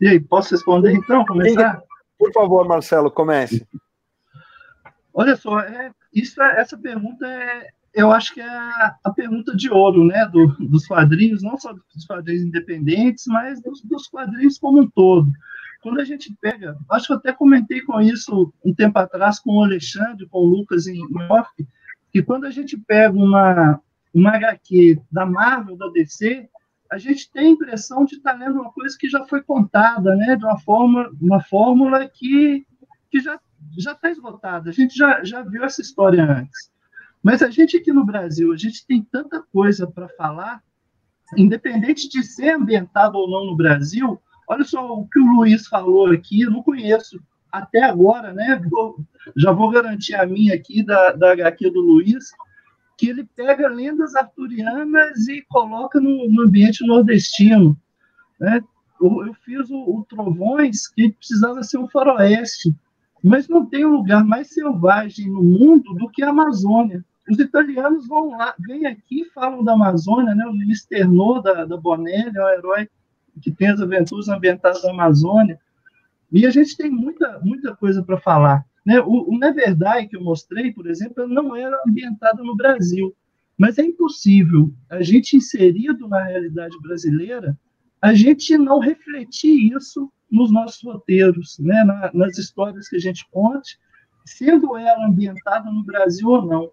E 0.00 0.08
aí, 0.08 0.20
posso 0.20 0.50
responder 0.50 0.92
então? 0.92 1.24
Começar? 1.24 1.80
Por 2.22 2.32
favor, 2.32 2.68
Marcelo, 2.68 3.10
comece. 3.10 3.66
Olha 5.12 5.34
só, 5.34 5.58
é, 5.58 5.90
isso, 6.14 6.40
é, 6.40 6.60
essa 6.60 6.78
pergunta 6.78 7.26
é, 7.26 7.70
eu 7.92 8.12
acho 8.12 8.32
que 8.32 8.40
é 8.40 8.46
a, 8.46 9.10
pergunta 9.12 9.56
de 9.56 9.68
ouro, 9.68 10.04
né, 10.04 10.24
do, 10.26 10.46
dos 10.68 10.86
quadrinhos, 10.86 11.42
não 11.42 11.58
só 11.58 11.72
dos 11.72 12.06
quadrinhos 12.06 12.44
independentes, 12.44 13.26
mas 13.26 13.60
dos, 13.60 13.82
dos, 13.82 14.06
quadrinhos 14.06 14.56
como 14.56 14.82
um 14.82 14.88
todo. 14.88 15.32
Quando 15.82 16.00
a 16.00 16.04
gente 16.04 16.32
pega, 16.40 16.78
acho 16.92 17.08
que 17.08 17.12
eu 17.12 17.16
até 17.16 17.32
comentei 17.32 17.80
com 17.80 18.00
isso 18.00 18.54
um 18.64 18.72
tempo 18.72 19.00
atrás 19.00 19.40
com 19.40 19.56
o 19.56 19.64
Alexandre, 19.64 20.28
com 20.28 20.38
o 20.38 20.48
Lucas 20.48 20.86
em, 20.86 21.02
off, 21.28 21.50
que 22.12 22.22
quando 22.22 22.44
a 22.44 22.52
gente 22.52 22.78
pega 22.78 23.18
uma, 23.18 23.80
uma 24.14 24.36
HQ 24.36 25.02
da 25.10 25.26
Marvel, 25.26 25.76
da 25.76 25.88
DC, 25.88 26.48
a 26.92 26.98
gente 26.98 27.30
tem 27.30 27.46
a 27.46 27.50
impressão 27.50 28.04
de 28.04 28.16
estar 28.16 28.34
lendo 28.34 28.60
uma 28.60 28.70
coisa 28.70 28.96
que 28.98 29.08
já 29.08 29.24
foi 29.24 29.42
contada, 29.42 30.14
né, 30.14 30.36
de 30.36 30.44
uma 30.44 30.58
forma, 30.58 31.10
uma 31.20 31.42
fórmula 31.42 32.06
que, 32.06 32.66
que 33.10 33.18
já 33.18 33.40
já 33.78 33.92
está 33.92 34.10
esgotada. 34.10 34.70
A 34.70 34.72
gente 34.72 34.96
já, 34.96 35.22
já 35.24 35.42
viu 35.42 35.64
essa 35.64 35.80
história 35.80 36.22
antes. 36.24 36.70
Mas 37.22 37.42
a 37.42 37.48
gente 37.48 37.76
aqui 37.76 37.92
no 37.92 38.04
Brasil, 38.04 38.52
a 38.52 38.56
gente 38.56 38.86
tem 38.86 39.02
tanta 39.02 39.40
coisa 39.40 39.86
para 39.86 40.08
falar, 40.10 40.62
independente 41.36 42.08
de 42.08 42.22
ser 42.22 42.50
ambientado 42.50 43.16
ou 43.16 43.30
não 43.30 43.46
no 43.46 43.56
Brasil. 43.56 44.20
Olha 44.48 44.64
só 44.64 44.92
o 44.92 45.08
que 45.08 45.18
o 45.18 45.32
Luiz 45.36 45.66
falou 45.66 46.10
aqui, 46.10 46.42
eu 46.42 46.50
não 46.50 46.62
conheço 46.62 47.18
até 47.50 47.82
agora, 47.82 48.34
né? 48.34 48.60
Vou, 48.68 48.98
já 49.36 49.52
vou 49.52 49.70
garantir 49.70 50.14
a 50.14 50.26
minha 50.26 50.54
aqui 50.54 50.82
da, 50.82 51.12
da 51.12 51.32
HQ 51.32 51.70
do 51.70 51.80
Luiz, 51.80 52.32
que 53.02 53.08
ele 53.08 53.24
pega 53.34 53.66
lendas 53.66 54.14
arturianas 54.14 55.26
e 55.26 55.42
coloca 55.48 56.00
no, 56.00 56.30
no 56.30 56.42
ambiente 56.42 56.86
nordestino. 56.86 57.76
Né? 58.38 58.62
Eu, 59.00 59.26
eu 59.26 59.34
fiz 59.44 59.68
o, 59.70 59.76
o, 59.76 60.06
Trovões, 60.08 60.86
que 60.86 61.10
precisava 61.10 61.64
ser 61.64 61.78
um 61.78 61.88
faroeste, 61.88 62.72
mas 63.20 63.48
não 63.48 63.66
tem 63.66 63.84
um 63.84 63.96
lugar 63.96 64.24
mais 64.24 64.50
selvagem 64.50 65.28
no 65.28 65.42
mundo 65.42 65.94
do 65.94 66.08
que 66.10 66.22
a 66.22 66.28
Amazônia. 66.28 67.04
Os 67.28 67.40
italianos 67.40 68.06
vão 68.06 68.30
lá, 68.36 68.54
vêm 68.60 68.86
aqui 68.86 69.24
falam 69.34 69.64
da 69.64 69.72
Amazônia, 69.72 70.32
né? 70.36 70.46
o 70.46 70.52
Luiz 70.52 70.84
Ternot 70.84 71.42
da, 71.42 71.64
da 71.64 71.76
Bonelli 71.76 72.38
é 72.38 72.44
o 72.44 72.50
herói 72.50 72.88
que 73.40 73.50
tem 73.50 73.66
as 73.66 73.80
aventuras 73.80 74.28
ambientadas 74.28 74.80
da 74.80 74.92
Amazônia. 74.92 75.58
E 76.30 76.46
a 76.46 76.50
gente 76.50 76.76
tem 76.76 76.88
muita, 76.88 77.40
muita 77.42 77.74
coisa 77.74 78.00
para 78.00 78.20
falar. 78.20 78.64
Né? 78.84 79.00
O, 79.00 79.34
o 79.34 79.38
Neverdai 79.38 80.06
que 80.06 80.16
eu 80.16 80.22
mostrei, 80.22 80.72
por 80.72 80.86
exemplo, 80.86 81.26
não 81.26 81.54
era 81.54 81.80
ambientado 81.86 82.44
no 82.44 82.56
Brasil. 82.56 83.14
Mas 83.56 83.78
é 83.78 83.82
impossível 83.82 84.72
a 84.90 85.02
gente 85.02 85.36
inserido 85.36 86.08
na 86.08 86.24
realidade 86.24 86.76
brasileira, 86.80 87.56
a 88.00 88.14
gente 88.14 88.58
não 88.58 88.80
refletir 88.80 89.72
isso 89.72 90.10
nos 90.30 90.50
nossos 90.50 90.82
roteiros, 90.82 91.58
né? 91.60 91.84
Na, 91.84 92.10
nas 92.12 92.38
histórias 92.38 92.88
que 92.88 92.96
a 92.96 92.98
gente 92.98 93.24
conte, 93.30 93.78
sendo 94.24 94.76
ela 94.76 95.06
ambientada 95.06 95.70
no 95.70 95.84
Brasil 95.84 96.28
ou 96.28 96.42
não. 96.44 96.70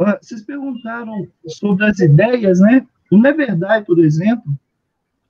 Ah, 0.00 0.18
vocês 0.20 0.42
perguntaram 0.42 1.28
sobre 1.46 1.84
as 1.84 2.00
ideias, 2.00 2.58
né? 2.58 2.86
O 3.12 3.18
Neverdai, 3.18 3.84
por 3.84 3.98
exemplo, 3.98 4.58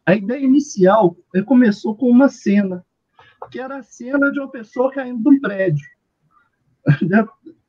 a 0.07 0.15
ideia 0.15 0.45
inicial 0.45 1.17
começou 1.45 1.95
com 1.97 2.09
uma 2.09 2.29
cena 2.29 2.85
que 3.51 3.61
era 3.61 3.79
a 3.79 3.83
cena 3.83 4.31
de 4.31 4.39
uma 4.39 4.51
pessoa 4.51 4.93
caindo 4.93 5.23
de 5.23 5.37
um 5.37 5.41
prédio. 5.41 5.87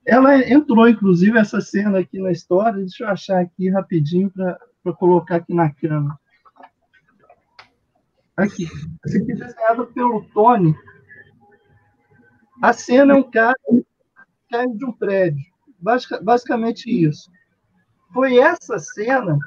Ela 0.05 0.39
entrou, 0.49 0.89
inclusive, 0.89 1.37
essa 1.37 1.61
cena 1.61 1.99
aqui 1.99 2.19
na 2.19 2.31
história. 2.31 2.79
Deixa 2.79 3.03
eu 3.03 3.09
achar 3.09 3.39
aqui 3.39 3.69
rapidinho 3.69 4.31
para 4.31 4.93
colocar 4.93 5.37
aqui 5.37 5.53
na 5.53 5.71
câmera. 5.71 6.17
Aqui. 8.35 8.67
Essa 9.05 9.17
aqui 9.17 9.31
é 9.31 9.35
desenhada 9.35 9.85
pelo 9.85 10.25
Tony. 10.33 10.75
A 12.61 12.73
cena 12.73 13.13
é 13.13 13.15
um 13.15 13.29
cara 13.29 13.57
caindo 14.49 14.77
de 14.77 14.85
um 14.85 14.91
prédio. 14.91 15.45
basicamente 16.21 16.89
isso. 16.89 17.31
Foi 18.13 18.37
essa 18.37 18.77
cena 18.79 19.37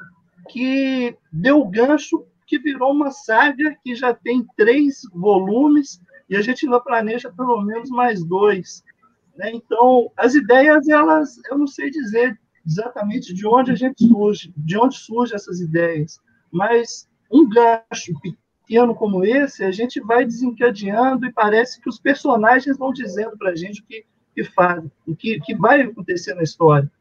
que 0.49 1.17
deu 1.31 1.59
o 1.59 1.69
gancho 1.69 2.25
que 2.47 2.59
virou 2.59 2.91
uma 2.91 3.11
saga 3.11 3.75
que 3.83 3.95
já 3.95 4.13
tem 4.13 4.45
três 4.55 5.01
volumes 5.13 5.99
e 6.29 6.35
a 6.35 6.41
gente 6.41 6.65
ainda 6.65 6.79
planeja 6.79 7.31
pelo 7.31 7.61
menos 7.61 7.89
mais 7.89 8.23
dois. 8.23 8.83
Né? 9.35 9.51
Então, 9.53 10.11
as 10.17 10.35
ideias, 10.35 10.87
elas, 10.87 11.39
eu 11.49 11.57
não 11.57 11.67
sei 11.67 11.89
dizer 11.89 12.39
exatamente 12.65 13.33
de 13.33 13.45
onde 13.47 13.71
a 13.71 13.75
gente 13.75 14.07
surge, 14.07 14.53
de 14.57 14.77
onde 14.77 14.97
surgem 14.97 15.35
essas 15.35 15.59
ideias, 15.59 16.19
mas 16.51 17.07
um 17.31 17.47
gancho 17.47 18.13
pequeno 18.21 18.95
como 18.95 19.23
esse, 19.23 19.63
a 19.63 19.71
gente 19.71 19.99
vai 19.99 20.25
desencadeando 20.25 21.27
e 21.27 21.31
parece 21.31 21.79
que 21.79 21.87
os 21.87 21.99
personagens 21.99 22.77
vão 22.77 22.91
dizendo 22.91 23.37
para 23.37 23.51
a 23.51 23.55
gente 23.55 23.81
o 23.81 23.85
que, 23.85 24.05
que 24.33 24.43
fazem, 24.43 24.91
o 25.05 25.15
que, 25.15 25.39
que 25.41 25.55
vai 25.55 25.81
acontecer 25.81 26.33
na 26.33 26.41
história. 26.41 26.91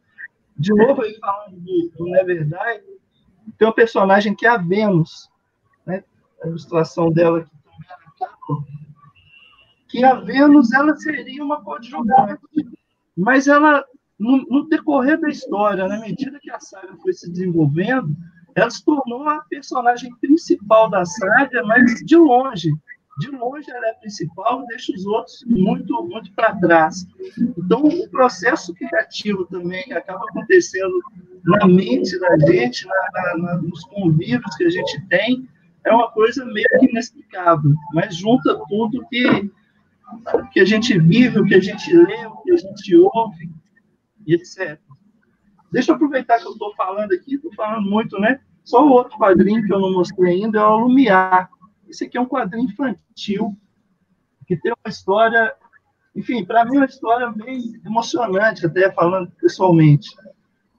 De 0.57 0.73
novo, 0.75 1.03
aí 1.03 1.17
falando 1.19 1.57
do, 1.57 1.93
do 1.97 2.05
Neverdai, 2.05 2.83
tem 3.59 3.67
um 3.67 3.73
personagem 3.73 4.35
que 4.35 4.47
é 4.47 4.51
a 4.51 4.59
Vênus, 4.59 5.31
né? 5.87 6.05
a 6.43 6.49
ilustração 6.49 7.11
dela 7.11 7.41
aqui 7.41 7.51
também 7.79 8.85
que 9.95 10.05
a 10.05 10.15
Vênus 10.15 10.73
ela 10.73 10.97
seria 10.97 11.45
uma 11.45 11.63
coadjuvante, 11.63 12.41
mas 13.17 13.47
ela 13.47 13.85
no, 14.19 14.39
no, 14.49 14.69
decorrer 14.69 15.21
da 15.21 15.29
história, 15.29 15.87
na 15.87 16.01
medida 16.01 16.37
que 16.43 16.51
a 16.51 16.59
saga 16.59 16.97
foi 17.01 17.13
se 17.13 17.31
desenvolvendo, 17.31 18.09
ela 18.57 18.69
se 18.69 18.85
tornou 18.85 19.29
a 19.29 19.45
personagem 19.49 20.13
principal 20.17 20.91
da 20.91 21.05
saga, 21.05 21.63
mas 21.65 22.05
de 22.05 22.17
longe, 22.17 22.73
de 23.21 23.31
longe 23.31 23.71
ela 23.71 23.87
é 23.87 23.91
a 23.93 23.95
principal, 23.95 24.67
deixa 24.67 24.93
os 24.93 25.07
outros 25.07 25.45
muito 25.47 26.03
muito 26.09 26.33
para 26.33 26.57
trás. 26.57 27.07
Então 27.57 27.85
o 27.85 28.11
processo 28.11 28.75
criativo 28.75 29.47
também 29.47 29.85
acaba 29.93 30.25
acontecendo 30.29 31.01
na 31.45 31.69
mente 31.69 32.19
da 32.19 32.37
gente, 32.49 32.85
na, 32.85 33.39
na, 33.39 33.59
nos 33.59 33.85
convívios 33.85 34.57
que 34.57 34.65
a 34.65 34.71
gente 34.71 35.07
tem, 35.07 35.49
é 35.85 35.93
uma 35.93 36.11
coisa 36.11 36.45
meio 36.47 36.67
inexplicável, 36.83 37.73
mas 37.93 38.17
junta 38.17 38.61
tudo 38.69 39.07
que 39.09 39.53
o 40.35 40.51
que 40.51 40.61
a 40.61 40.65
gente 40.65 40.99
vive, 40.99 41.39
o 41.39 41.45
que 41.45 41.55
a 41.55 41.61
gente 41.61 41.95
lê, 41.95 42.27
o 42.27 42.37
que 42.39 42.53
a 42.53 42.57
gente 42.57 42.97
ouve, 42.97 43.51
e 44.27 44.35
etc. 44.35 44.79
Deixa 45.71 45.91
eu 45.91 45.97
aproveitar 45.97 46.39
que 46.39 46.47
eu 46.47 46.53
estou 46.53 46.75
falando 46.77 47.13
aqui, 47.13 47.35
estou 47.35 47.53
falando 47.55 47.89
muito, 47.89 48.19
né? 48.21 48.41
Só 48.63 48.87
o 48.87 48.91
outro 48.91 49.19
quadrinho 49.19 49.65
que 49.67 49.73
eu 49.73 49.81
não 49.81 49.93
mostrei 49.93 50.43
ainda 50.43 50.61
é 50.61 50.65
o 50.65 50.79
Lumiar. 50.79 51.51
Esse 51.89 52.05
aqui 52.05 52.17
é 52.17 52.21
um 52.21 52.27
quadrinho 52.27 52.69
infantil, 52.69 53.57
que 54.47 54.57
tem 54.57 54.73
uma 54.73 54.91
história, 54.91 55.55
enfim, 56.15 56.45
para 56.45 56.65
mim 56.65 56.77
é 56.77 56.79
uma 56.79 56.87
história 56.87 57.31
bem 57.31 57.81
emocionante, 57.85 58.65
até 58.65 58.91
falando 58.93 59.31
pessoalmente. 59.33 60.09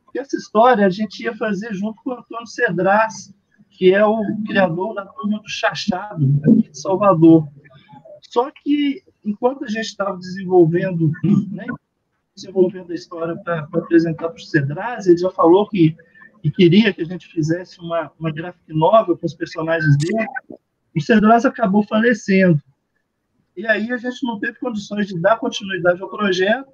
Porque 0.03 0.19
essa 0.19 0.35
história 0.35 0.85
a 0.85 0.89
gente 0.89 1.23
ia 1.23 1.35
fazer 1.35 1.73
junto 1.73 2.01
com 2.01 2.11
o 2.11 2.13
Antônio 2.13 2.47
Cedras, 2.47 3.35
que 3.69 3.93
é 3.93 4.05
o 4.05 4.17
criador 4.47 4.95
da 4.95 5.05
turma 5.05 5.39
do 5.39 5.49
Chachado, 5.49 6.25
aqui 6.43 6.69
de 6.69 6.79
Salvador. 6.79 7.47
Só 8.21 8.49
que 8.49 9.03
enquanto 9.25 9.65
a 9.65 9.67
gente 9.67 9.85
estava 9.85 10.17
desenvolvendo, 10.17 11.11
né, 11.51 11.65
desenvolvendo 12.35 12.91
a 12.91 12.95
história 12.95 13.35
para 13.37 13.67
apresentar 13.73 14.29
para 14.29 14.37
o 14.37 14.39
Cedraz, 14.39 15.07
ele 15.07 15.17
já 15.17 15.31
falou 15.31 15.67
que, 15.67 15.95
que, 16.41 16.51
queria 16.51 16.93
que 16.93 17.01
a 17.01 17.05
gente 17.05 17.27
fizesse 17.27 17.79
uma, 17.79 18.11
uma 18.19 18.31
graphic 18.31 18.71
novel 18.71 19.17
com 19.17 19.25
os 19.25 19.33
personagens 19.33 19.97
dele. 19.97 20.27
O 20.95 21.01
Cedraz 21.01 21.45
acabou 21.45 21.83
falecendo. 21.83 22.61
E 23.57 23.65
aí 23.65 23.91
a 23.91 23.97
gente 23.97 24.23
não 24.23 24.39
teve 24.39 24.59
condições 24.59 25.07
de 25.07 25.19
dar 25.19 25.37
continuidade 25.37 26.01
ao 26.01 26.09
projeto, 26.09 26.69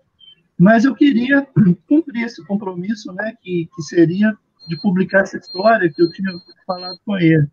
mas 0.58 0.84
eu 0.84 0.96
queria 0.96 1.48
cumprir 1.88 2.26
esse 2.26 2.46
compromisso, 2.46 3.14
né, 3.14 3.36
que, 3.42 3.70
que 3.74 3.82
seria 3.84 4.36
de 4.68 4.80
publicar 4.82 5.22
essa 5.22 5.38
história 5.38 5.92
que 5.92 6.02
eu 6.02 6.12
tinha 6.12 6.32
falado 6.66 7.00
com 7.06 7.18
ele. 7.18 7.48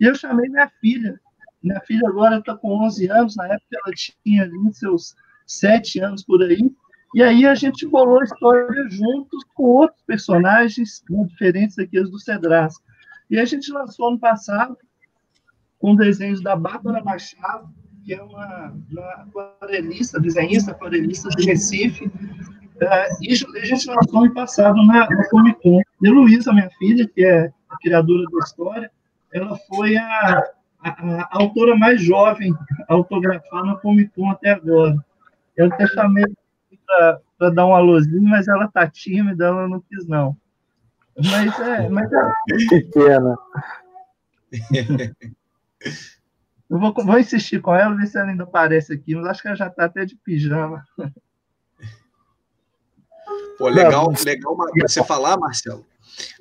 E 0.00 0.04
eu 0.04 0.14
chamei 0.14 0.48
minha 0.48 0.68
filha, 0.80 1.20
minha 1.62 1.80
filha 1.80 2.08
agora 2.08 2.38
está 2.38 2.56
com 2.56 2.84
11 2.84 3.10
anos, 3.10 3.36
na 3.36 3.46
época 3.46 3.66
ela 3.72 3.94
tinha 3.94 4.42
ali 4.44 4.74
seus 4.74 5.14
7 5.46 6.00
anos 6.00 6.24
por 6.24 6.42
aí. 6.42 6.70
E 7.14 7.22
aí 7.22 7.44
a 7.44 7.54
gente 7.54 7.86
bolou 7.86 8.20
a 8.20 8.24
história 8.24 8.88
juntos 8.88 9.44
com 9.54 9.64
outros 9.64 10.00
personagens 10.06 11.02
né, 11.10 11.24
diferentes 11.24 11.76
daqueles 11.76 12.10
do 12.10 12.18
Cedras. 12.18 12.74
E 13.28 13.38
a 13.38 13.44
gente 13.44 13.72
lançou 13.72 14.08
ano 14.08 14.18
passado 14.18 14.76
com 15.78 15.96
desenhos 15.96 16.40
da 16.40 16.54
Bárbara 16.54 17.02
Machado, 17.02 17.68
que 18.04 18.14
é 18.14 18.22
uma, 18.22 18.74
uma 18.90 19.46
aquarelista, 19.58 20.20
desenhista, 20.20 20.70
aquarelista 20.70 21.28
de 21.30 21.44
Recife. 21.44 22.10
É, 22.80 23.08
e 23.20 23.32
a 23.32 23.64
gente 23.64 23.86
lançou 23.86 24.24
ano 24.24 24.32
passado 24.32 24.76
na, 24.86 25.08
na 25.10 25.28
Comic 25.28 25.60
Con. 25.62 25.80
E 26.02 26.08
Luísa, 26.08 26.52
minha 26.52 26.70
filha, 26.78 27.08
que 27.08 27.24
é 27.24 27.52
a 27.68 27.76
criadora 27.78 28.24
da 28.30 28.38
história, 28.38 28.90
ela 29.32 29.56
foi 29.68 29.96
a 29.96 30.42
a, 30.82 31.22
a, 31.22 31.28
autora 31.32 31.76
mais 31.76 32.02
jovem 32.02 32.52
a 32.88 32.94
autografar 32.94 33.64
na 33.64 33.76
Comic 33.76 34.12
Con 34.14 34.30
até 34.30 34.50
agora. 34.50 34.96
Eu 35.56 35.66
até 35.66 35.86
chamei 35.86 36.24
para 37.38 37.50
dar 37.50 37.66
um 37.66 37.74
alôzinho, 37.74 38.22
mas 38.22 38.48
ela 38.48 38.68
tá 38.68 38.88
tímida, 38.88 39.46
ela 39.46 39.68
não 39.68 39.80
quis, 39.80 40.06
não. 40.06 40.36
Mas 41.16 41.60
é. 41.60 41.88
Mas 41.88 42.10
é... 42.12 42.32
Que 42.68 42.80
pena. 42.92 43.36
Eu 46.70 46.78
vou, 46.78 46.94
vou 46.94 47.18
insistir 47.18 47.60
com 47.60 47.74
ela, 47.74 47.96
ver 47.96 48.06
se 48.06 48.16
ela 48.16 48.30
ainda 48.30 48.44
aparece 48.44 48.92
aqui, 48.92 49.16
mas 49.16 49.26
acho 49.26 49.42
que 49.42 49.48
ela 49.48 49.56
já 49.56 49.66
está 49.66 49.86
até 49.86 50.04
de 50.04 50.14
pijama. 50.16 50.84
Pô, 53.58 53.68
legal, 53.68 54.12
legal 54.24 54.56
você 54.80 55.04
falar, 55.04 55.36
Marcelo. 55.36 55.84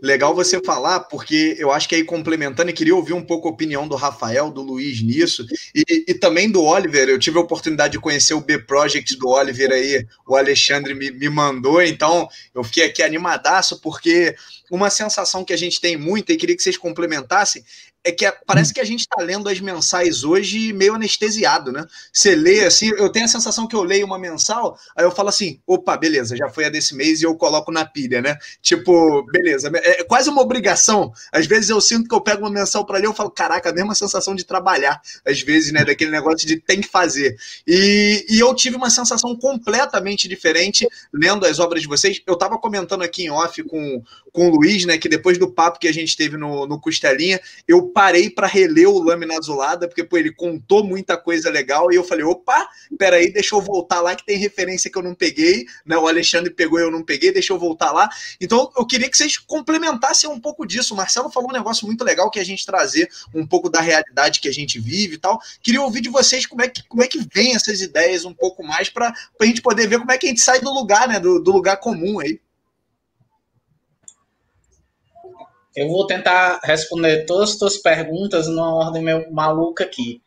Legal 0.01 0.35
você 0.35 0.61
falar, 0.63 1.01
porque 1.01 1.55
eu 1.57 1.71
acho 1.71 1.87
que 1.87 1.95
aí 1.95 2.03
complementando, 2.03 2.69
e 2.69 2.73
queria 2.73 2.95
ouvir 2.95 3.13
um 3.13 3.23
pouco 3.23 3.47
a 3.47 3.51
opinião 3.51 3.87
do 3.87 3.95
Rafael, 3.95 4.49
do 4.49 4.61
Luiz 4.61 5.01
nisso, 5.01 5.45
e, 5.73 6.05
e 6.07 6.13
também 6.13 6.49
do 6.49 6.63
Oliver. 6.63 7.09
Eu 7.09 7.19
tive 7.19 7.37
a 7.37 7.41
oportunidade 7.41 7.93
de 7.93 7.99
conhecer 7.99 8.33
o 8.33 8.41
B 8.41 8.59
Project 8.59 9.17
do 9.17 9.29
Oliver 9.29 9.71
aí, 9.71 10.05
o 10.27 10.35
Alexandre 10.35 10.93
me, 10.93 11.11
me 11.11 11.29
mandou, 11.29 11.81
então 11.81 12.27
eu 12.53 12.63
fiquei 12.63 12.85
aqui 12.85 13.03
animadaço, 13.03 13.81
porque 13.81 14.35
uma 14.71 14.89
sensação 14.89 15.43
que 15.43 15.53
a 15.53 15.57
gente 15.57 15.81
tem 15.81 15.97
muito, 15.97 16.31
e 16.31 16.37
queria 16.37 16.55
que 16.55 16.61
vocês 16.61 16.77
complementassem, 16.77 17.63
é 18.03 18.11
que 18.11 18.31
parece 18.45 18.73
que 18.73 18.79
a 18.79 18.85
gente 18.85 19.01
está 19.01 19.21
lendo 19.21 19.49
as 19.49 19.59
mensais 19.59 20.23
hoje 20.23 20.71
meio 20.71 20.95
anestesiado, 20.95 21.71
né? 21.71 21.85
Você 22.13 22.33
lê 22.33 22.65
assim, 22.65 22.89
eu 22.97 23.09
tenho 23.09 23.25
a 23.25 23.29
sensação 23.29 23.67
que 23.67 23.75
eu 23.75 23.83
leio 23.83 24.05
uma 24.05 24.17
mensal, 24.17 24.77
aí 24.95 25.03
eu 25.03 25.11
falo 25.11 25.29
assim, 25.29 25.59
opa, 25.67 25.97
beleza, 25.97 26.35
já 26.37 26.47
foi 26.49 26.65
a 26.65 26.69
desse 26.69 26.95
mês 26.95 27.21
e 27.21 27.25
eu 27.25 27.35
coloco 27.35 27.71
na 27.71 27.85
pilha, 27.85 28.21
né? 28.21 28.37
Tipo, 28.61 29.23
beleza, 29.31 29.69
é 29.75 30.03
quase 30.03 30.29
uma 30.29 30.41
obrigação. 30.41 31.11
Às 31.31 31.45
vezes 31.45 31.69
eu 31.69 31.81
sinto 31.81 32.07
que 32.07 32.15
eu 32.15 32.21
pego 32.21 32.41
uma 32.41 32.49
mensal 32.49 32.85
para 32.85 32.99
ler, 32.99 33.07
eu 33.07 33.13
falo, 33.13 33.31
caraca, 33.31 33.69
a 33.69 33.73
mesma 33.73 33.93
sensação 33.93 34.33
de 34.33 34.45
trabalhar, 34.45 35.01
às 35.25 35.41
vezes, 35.41 35.73
né? 35.73 35.83
Daquele 35.83 36.11
negócio 36.11 36.47
de 36.47 36.57
tem 36.57 36.79
que 36.79 36.87
fazer. 36.87 37.35
E, 37.67 38.25
e 38.29 38.39
eu 38.39 38.53
tive 38.55 38.77
uma 38.77 38.89
sensação 38.89 39.35
completamente 39.35 40.27
diferente 40.27 40.87
lendo 41.13 41.45
as 41.45 41.59
obras 41.59 41.81
de 41.81 41.87
vocês. 41.87 42.21
Eu 42.25 42.35
estava 42.35 42.57
comentando 42.57 43.01
aqui 43.01 43.23
em 43.23 43.29
off 43.29 43.61
com, 43.63 44.01
com 44.31 44.47
o 44.47 44.55
Luiz, 44.55 44.85
né? 44.85 44.97
Que 44.97 45.09
depois 45.09 45.37
do 45.37 45.51
papo 45.51 45.79
que 45.79 45.87
a 45.87 45.93
gente 45.93 46.15
teve 46.15 46.37
no, 46.37 46.65
no 46.65 46.79
Costelinha, 46.79 47.41
eu 47.67 47.88
parei 47.89 48.29
para 48.29 48.47
reler 48.47 48.87
o 48.87 48.99
Lâmina 48.99 49.37
Azulada, 49.37 49.87
porque 49.87 50.03
pô, 50.03 50.17
ele 50.17 50.31
contou 50.31 50.83
muita 50.83 51.17
coisa 51.17 51.49
legal, 51.49 51.91
e 51.91 51.95
eu 51.95 52.03
falei, 52.03 52.23
opa, 52.23 52.67
peraí, 52.97 53.31
deixa 53.31 53.55
eu 53.55 53.61
voltar 53.61 54.01
lá, 54.01 54.15
que 54.15 54.25
tem 54.25 54.37
referência 54.37 54.89
que 54.89 54.97
eu 54.97 55.03
não 55.03 55.13
peguei, 55.13 55.65
né? 55.85 55.97
O 55.97 56.07
Alexandre 56.07 56.51
pegou 56.51 56.79
e 56.79 56.83
eu 56.83 56.91
não 56.91 57.03
peguei, 57.03 57.31
deixa 57.31 57.53
eu 57.53 57.59
voltar 57.59 57.91
lá. 57.91 58.09
Então, 58.39 58.71
eu 58.77 58.85
queria 58.85 59.09
que 59.09 59.17
vocês 59.17 59.37
complementassem 59.37 60.29
um 60.29 60.39
pouco 60.39 60.65
disso. 60.65 60.93
O 60.93 60.97
Marcelo 60.97 61.29
falou 61.29 61.49
um 61.49 61.53
negócio 61.53 61.85
muito 61.85 62.03
legal 62.03 62.29
que 62.29 62.39
é 62.39 62.41
a 62.41 62.45
gente 62.45 62.65
trazer 62.65 63.09
um 63.33 63.45
pouco 63.45 63.69
da 63.69 63.81
realidade 63.81 64.39
que 64.39 64.47
a 64.47 64.53
gente 64.53 64.79
vive 64.79 65.15
e 65.15 65.17
tal. 65.17 65.39
Queria 65.61 65.81
ouvir 65.81 66.01
de 66.01 66.09
vocês 66.09 66.45
como 66.45 66.61
é 66.61 66.67
que, 66.67 66.83
como 66.87 67.03
é 67.03 67.07
que 67.07 67.19
vem 67.33 67.55
essas 67.55 67.81
ideias 67.81 68.25
um 68.25 68.33
pouco 68.33 68.63
mais 68.63 68.89
para 68.89 69.13
a 69.39 69.45
gente 69.45 69.61
poder 69.61 69.87
ver 69.87 69.99
como 69.99 70.11
é 70.11 70.17
que 70.17 70.25
a 70.25 70.29
gente 70.29 70.41
sai 70.41 70.59
do 70.59 70.73
lugar, 70.73 71.07
né? 71.07 71.19
Do, 71.19 71.39
do 71.39 71.51
lugar 71.51 71.77
comum 71.77 72.19
aí. 72.19 72.39
Eu 75.75 75.87
vou 75.87 76.07
tentar 76.07 76.59
responder 76.63 77.25
todas 77.25 77.51
as 77.51 77.57
tuas 77.57 77.77
perguntas 77.77 78.47
numa 78.47 78.73
ordem 78.73 79.03
meio 79.03 79.31
maluca 79.31 79.83
aqui. 79.83 80.21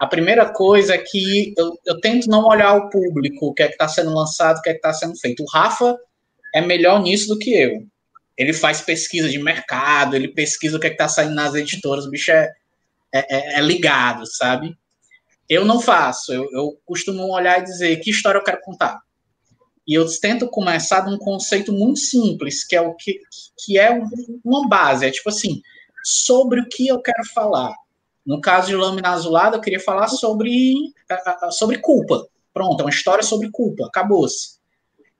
A 0.00 0.06
primeira 0.06 0.52
coisa 0.52 0.94
é 0.94 0.98
que 0.98 1.54
eu, 1.56 1.78
eu 1.86 2.00
tento 2.00 2.28
não 2.28 2.44
olhar 2.44 2.74
o 2.74 2.90
público, 2.90 3.46
o 3.46 3.54
que 3.54 3.62
é 3.62 3.68
que 3.68 3.74
está 3.74 3.88
sendo 3.88 4.12
lançado, 4.12 4.58
o 4.58 4.62
que 4.62 4.70
é 4.70 4.72
que 4.72 4.78
está 4.78 4.92
sendo 4.92 5.18
feito. 5.18 5.42
O 5.42 5.46
Rafa 5.46 5.96
é 6.54 6.60
melhor 6.60 7.00
nisso 7.00 7.28
do 7.28 7.38
que 7.38 7.54
eu. 7.54 7.86
Ele 8.36 8.52
faz 8.52 8.80
pesquisa 8.80 9.28
de 9.28 9.38
mercado, 9.38 10.14
ele 10.14 10.28
pesquisa 10.28 10.76
o 10.76 10.80
que 10.80 10.86
é 10.86 10.90
está 10.90 11.08
saindo 11.08 11.34
nas 11.34 11.54
editoras, 11.54 12.04
o 12.04 12.10
bicho 12.10 12.30
é, 12.30 12.52
é, 13.12 13.36
é, 13.36 13.58
é, 13.58 13.60
ligado, 13.60 14.26
sabe? 14.26 14.76
Eu 15.48 15.64
não 15.64 15.80
faço, 15.80 16.32
eu, 16.32 16.46
eu 16.52 16.78
costumo 16.84 17.32
olhar 17.32 17.58
e 17.58 17.64
dizer 17.64 17.96
que 17.96 18.10
história 18.10 18.38
eu 18.38 18.44
quero 18.44 18.60
contar. 18.60 19.00
E 19.88 19.94
eu 19.94 20.04
tento 20.20 20.46
começar 20.50 21.00
de 21.00 21.14
um 21.14 21.16
conceito 21.16 21.72
muito 21.72 21.98
simples, 21.98 22.62
que 22.62 22.76
é 22.76 22.80
o 22.82 22.94
que, 22.94 23.18
que 23.64 23.78
é 23.78 23.98
uma 24.44 24.68
base, 24.68 25.06
é 25.06 25.10
tipo 25.10 25.30
assim, 25.30 25.62
sobre 26.04 26.60
o 26.60 26.68
que 26.68 26.86
eu 26.88 27.00
quero 27.00 27.24
falar. 27.34 27.74
No 28.24 28.38
caso 28.38 28.68
de 28.68 28.76
Lâmina 28.76 29.08
Azulada, 29.08 29.56
eu 29.56 29.60
queria 29.62 29.80
falar 29.80 30.08
sobre, 30.08 30.74
sobre 31.52 31.78
culpa. 31.78 32.26
Pronto, 32.52 32.80
é 32.80 32.84
uma 32.84 32.90
história 32.90 33.24
sobre 33.24 33.50
culpa, 33.50 33.86
acabou-se. 33.86 34.58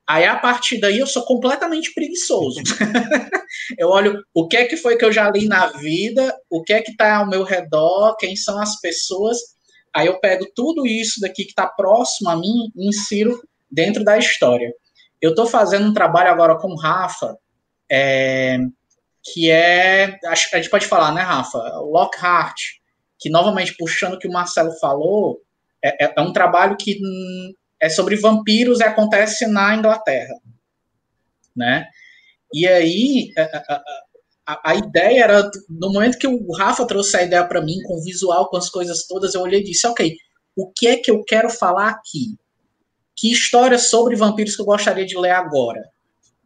Aí, 0.06 0.26
a 0.26 0.36
partir 0.36 0.78
daí, 0.78 0.98
eu 0.98 1.06
sou 1.06 1.22
completamente 1.22 1.94
preguiçoso. 1.94 2.60
eu 3.78 3.88
olho 3.88 4.22
o 4.34 4.46
que 4.46 4.56
é 4.58 4.64
que 4.64 4.76
foi 4.76 4.98
que 4.98 5.04
eu 5.04 5.12
já 5.12 5.30
li 5.30 5.46
na 5.46 5.68
vida, 5.68 6.34
o 6.50 6.62
que 6.62 6.74
é 6.74 6.82
que 6.82 6.90
está 6.90 7.16
ao 7.16 7.28
meu 7.28 7.42
redor, 7.42 8.16
quem 8.16 8.36
são 8.36 8.60
as 8.60 8.78
pessoas. 8.80 9.38
Aí 9.94 10.06
eu 10.06 10.20
pego 10.20 10.46
tudo 10.54 10.86
isso 10.86 11.20
daqui 11.20 11.44
que 11.44 11.50
está 11.50 11.66
próximo 11.66 12.28
a 12.28 12.36
mim 12.36 12.70
e 12.76 12.88
insiro 12.88 13.40
dentro 13.70 14.04
da 14.04 14.18
história. 14.18 14.72
Eu 15.20 15.30
estou 15.30 15.46
fazendo 15.46 15.88
um 15.88 15.94
trabalho 15.94 16.30
agora 16.30 16.56
com 16.56 16.68
o 16.68 16.78
Rafa, 16.78 17.36
é, 17.90 18.58
que 19.24 19.50
é. 19.50 20.18
A 20.26 20.34
gente 20.34 20.70
pode 20.70 20.86
falar, 20.86 21.12
né, 21.12 21.22
Rafa? 21.22 21.58
Lockhart, 21.80 22.60
que 23.18 23.28
novamente 23.28 23.76
puxando 23.76 24.14
o 24.14 24.18
que 24.18 24.28
o 24.28 24.32
Marcelo 24.32 24.72
falou, 24.78 25.40
é, 25.84 26.04
é, 26.04 26.14
é 26.16 26.20
um 26.20 26.32
trabalho 26.32 26.76
que 26.76 26.98
hum, 27.02 27.52
é 27.80 27.88
sobre 27.88 28.16
vampiros 28.16 28.80
e 28.80 28.84
acontece 28.84 29.46
na 29.46 29.74
Inglaterra. 29.74 30.34
Né? 31.54 31.86
E 32.52 32.66
aí, 32.66 33.32
a, 34.46 34.70
a, 34.70 34.74
ideia 34.76 35.24
era, 35.24 35.50
no 35.68 35.92
momento 35.92 36.18
que 36.18 36.26
o 36.26 36.52
Rafa 36.52 36.86
trouxe 36.86 37.16
a 37.16 37.22
ideia 37.22 37.44
para 37.44 37.60
mim, 37.60 37.82
com 37.82 37.96
o 37.96 38.02
visual, 38.02 38.48
com 38.48 38.56
as 38.56 38.70
coisas 38.70 39.06
todas, 39.06 39.34
eu 39.34 39.42
olhei 39.42 39.60
e 39.60 39.64
disse: 39.64 39.86
ok, 39.86 40.16
o 40.56 40.72
que 40.72 40.86
é 40.86 40.96
que 40.96 41.10
eu 41.10 41.22
quero 41.24 41.50
falar 41.50 41.88
aqui? 41.88 42.36
Que 43.18 43.32
história 43.32 43.78
sobre 43.78 44.14
vampiros 44.14 44.54
que 44.54 44.62
eu 44.62 44.66
gostaria 44.66 45.04
de 45.04 45.18
ler 45.18 45.32
agora, 45.32 45.90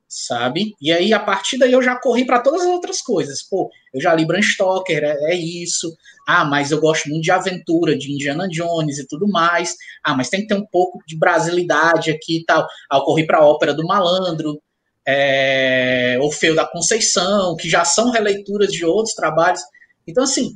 sabe? 0.09 0.75
E 0.81 0.91
aí, 0.91 1.13
a 1.13 1.21
partir 1.21 1.59
daí, 1.59 1.71
eu 1.71 1.83
já 1.83 1.97
corri 1.97 2.25
para 2.25 2.41
todas 2.41 2.63
as 2.63 2.69
outras 2.69 3.03
coisas. 3.03 3.43
Pô, 3.43 3.71
eu 3.93 4.01
já 4.01 4.15
li 4.15 4.25
Bram 4.25 4.41
Stoker, 4.41 5.05
é, 5.05 5.33
é, 5.33 5.35
isso. 5.35 5.95
Ah, 6.27 6.47
mas 6.47 6.71
eu 6.71 6.81
gosto 6.81 7.11
muito 7.11 7.23
de 7.23 7.31
aventura, 7.31 7.97
de 7.97 8.11
Indiana 8.11 8.49
Jones 8.49 8.99
e 8.99 9.07
tudo 9.07 9.29
mais. 9.29 9.77
Ah, 10.03 10.17
mas 10.17 10.31
tem 10.31 10.41
que 10.41 10.47
ter 10.47 10.55
um 10.55 10.65
pouco 10.65 10.99
de 11.07 11.19
brasilidade 11.19 12.11
aqui 12.11 12.39
e 12.39 12.45
tal. 12.45 12.67
Ah, 12.91 12.97
eu 12.97 13.03
corri 13.03 13.27
para 13.27 13.39
a 13.39 13.47
Ópera 13.47 13.75
do 13.75 13.87
Malandro, 13.87 14.59
é, 15.07 16.17
Orfeu 16.23 16.55
da 16.55 16.67
Conceição, 16.67 17.55
que 17.55 17.69
já 17.69 17.85
são 17.85 18.11
releituras 18.11 18.73
de 18.73 18.83
outros 18.83 19.15
trabalhos. 19.15 19.61
Então, 20.07 20.25
assim, 20.25 20.53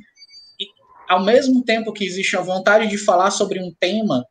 ao 1.07 1.23
mesmo 1.23 1.63
tempo 1.63 1.93
que 1.93 2.03
existe 2.03 2.35
a 2.35 2.41
vontade 2.41 2.87
de 2.87 2.97
falar 2.97 3.29
sobre 3.29 3.59
um 3.59 3.71
tema 3.79 4.25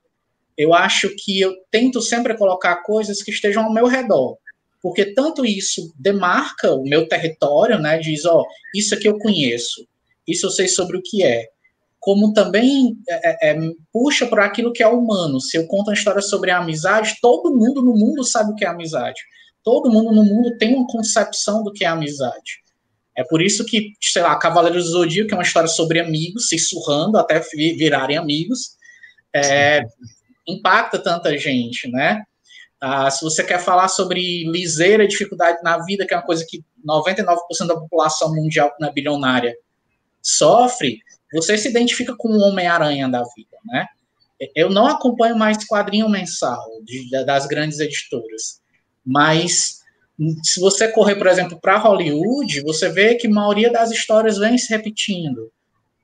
eu 0.57 0.75
acho 0.75 1.14
que 1.16 1.40
eu 1.40 1.55
tento 1.71 2.01
sempre 2.01 2.37
colocar 2.37 2.83
coisas 2.83 3.23
que 3.23 3.31
estejam 3.31 3.64
ao 3.64 3.73
meu 3.73 3.87
redor, 3.87 4.37
porque 4.83 5.14
tanto 5.14 5.45
isso 5.45 5.92
demarca 5.99 6.73
o 6.73 6.85
meu 6.85 7.09
território, 7.09 7.79
né? 7.79 7.99
Diz, 7.99 8.25
ó, 8.25 8.45
isso 8.75 8.95
aqui 8.95 9.09
eu 9.09 9.19
conheço, 9.19 9.87
isso 10.27 10.47
eu 10.47 10.51
sei 10.51 10.69
sobre 10.69 10.97
o 10.97 11.03
que 11.03 11.25
é, 11.25 11.49
como 12.07 12.33
também 12.33 12.97
é, 13.09 13.51
é, 13.51 13.51
é 13.51 13.59
puxa 13.92 14.27
para 14.29 14.45
aquilo 14.45 14.73
que 14.73 14.81
é 14.81 14.87
humano. 14.87 15.40
Se 15.40 15.57
eu 15.57 15.66
conto 15.66 15.88
uma 15.88 15.95
história 15.95 16.23
sobre 16.23 16.53
a 16.53 16.59
amizade, 16.59 17.16
todo 17.21 17.53
mundo 17.53 17.83
no 17.83 17.97
mundo 17.97 18.23
sabe 18.23 18.53
o 18.53 18.55
que 18.55 18.64
é 18.64 18.69
amizade. 18.69 19.21
Todo 19.64 19.90
mundo 19.90 20.12
no 20.12 20.25
mundo 20.25 20.57
tem 20.57 20.77
uma 20.77 20.87
concepção 20.87 21.64
do 21.64 21.73
que 21.73 21.85
é 21.85 21.88
amizade. 21.88 22.62
É 23.16 23.25
por 23.25 23.42
isso 23.42 23.64
que, 23.64 23.92
sei 24.01 24.23
lá, 24.23 24.38
Cavaleiros 24.38 24.85
do 24.85 24.90
Zodíaco 24.90 25.33
é 25.33 25.37
uma 25.37 25.42
história 25.42 25.69
sobre 25.69 25.99
amigos 25.99 26.49
se 26.49 26.61
surrando 26.61 27.19
até 27.19 27.40
virarem 27.77 28.16
amigos. 28.16 28.77
É, 29.35 29.81
impacta 30.46 30.98
tanta 30.98 31.37
gente, 31.37 31.90
né? 31.90 32.22
Ah, 32.80 33.11
se 33.11 33.24
você 33.24 33.42
quer 33.42 33.59
falar 33.59 33.88
sobre 33.88 34.44
liseira 34.44 35.09
dificuldade 35.09 35.59
na 35.62 35.78
vida, 35.85 36.06
que 36.06 36.12
é 36.12 36.16
uma 36.16 36.22
coisa 36.22 36.44
que 36.48 36.64
99% 36.87 37.66
da 37.66 37.74
população 37.74 38.35
mundial 38.35 38.70
que 38.70 38.80
não 38.80 38.88
é 38.88 38.92
bilionária 38.92 39.56
sofre, 40.22 41.00
você 41.32 41.56
se 41.56 41.68
identifica 41.68 42.14
com 42.16 42.28
o 42.28 42.40
Homem-Aranha 42.40 43.09
da 43.09 43.22
vida, 43.35 43.56
né? 43.64 43.87
Eu 44.54 44.68
não 44.68 44.87
acompanho 44.87 45.37
mais 45.37 45.64
quadrinho 45.66 46.09
mensal 46.09 46.62
de, 46.85 47.09
das 47.24 47.46
grandes 47.46 47.80
editoras, 47.80 48.61
mas 49.04 49.80
se 50.42 50.61
você 50.61 50.88
correr, 50.88 51.16
por 51.16 51.26
exemplo, 51.26 51.59
para 51.61 51.78
Hollywood, 51.78 52.61
você 52.62 52.88
vê 52.88 53.14
que 53.14 53.26
a 53.26 53.30
maioria 53.30 53.70
das 53.70 53.90
histórias 53.90 54.38
vem 54.38 54.56
se 54.56 54.70
repetindo. 54.70 55.50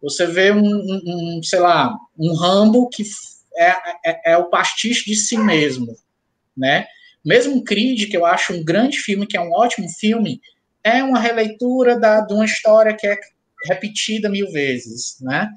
Você 0.03 0.27
vê 0.27 0.53
um, 0.53 0.65
um, 0.65 1.03
um 1.39 1.43
sei 1.43 1.61
lá, 1.61 1.97
um 2.19 2.35
Rambo 2.35 2.89
que 2.89 3.05
é, 3.57 3.75
é, 4.05 4.33
é, 4.33 4.37
o 4.37 4.49
pastiche 4.49 5.05
de 5.05 5.17
si 5.17 5.37
mesmo, 5.37 5.97
né? 6.57 6.87
Mesmo 7.25 7.63
Creed, 7.63 8.11
que 8.11 8.17
eu 8.17 8.27
acho 8.27 8.53
um 8.53 8.65
grande 8.65 8.99
filme, 8.99 9.27
que 9.27 9.37
é 9.37 9.41
um 9.41 9.53
ótimo 9.53 9.89
filme, 9.89 10.41
é 10.83 11.03
uma 11.03 11.21
releitura 11.21 11.99
da, 11.99 12.21
de 12.21 12.35
uma 12.35 12.45
história 12.45 12.97
que 12.97 13.07
é 13.07 13.17
repetida 13.69 14.29
mil 14.29 14.51
vezes, 14.51 15.19
né? 15.21 15.49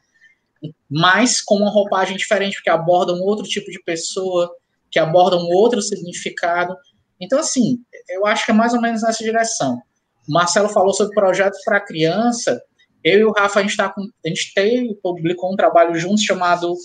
Mas 0.90 1.42
com 1.42 1.56
uma 1.56 1.72
roupagem 1.72 2.16
diferente, 2.16 2.56
porque 2.56 2.70
aborda 2.70 3.14
um 3.14 3.22
outro 3.22 3.46
tipo 3.46 3.72
de 3.72 3.82
pessoa, 3.84 4.56
que 4.92 5.00
aborda 5.00 5.38
um 5.38 5.48
outro 5.48 5.82
significado. 5.82 6.76
Então, 7.20 7.40
assim, 7.40 7.80
eu 8.10 8.26
acho 8.26 8.46
que 8.46 8.52
é 8.52 8.54
mais 8.54 8.74
ou 8.74 8.82
menos 8.82 9.02
nessa 9.02 9.24
direção. 9.24 9.82
O 10.28 10.34
Marcelo 10.34 10.70
falou 10.70 10.94
sobre 10.94 11.14
projetos 11.14 11.60
para 11.64 11.80
criança. 11.80 12.62
Eu 13.04 13.20
e 13.20 13.24
o 13.26 13.32
Rafa, 13.32 13.60
a 13.60 13.64
gente, 13.64 13.78
tá 13.78 13.90
com, 13.90 14.02
a 14.02 14.28
gente 14.28 14.54
tem, 14.54 14.96
publicou 14.96 15.52
um 15.52 15.56
trabalho 15.56 15.96
juntos 15.96 16.24
chamado 16.24 16.76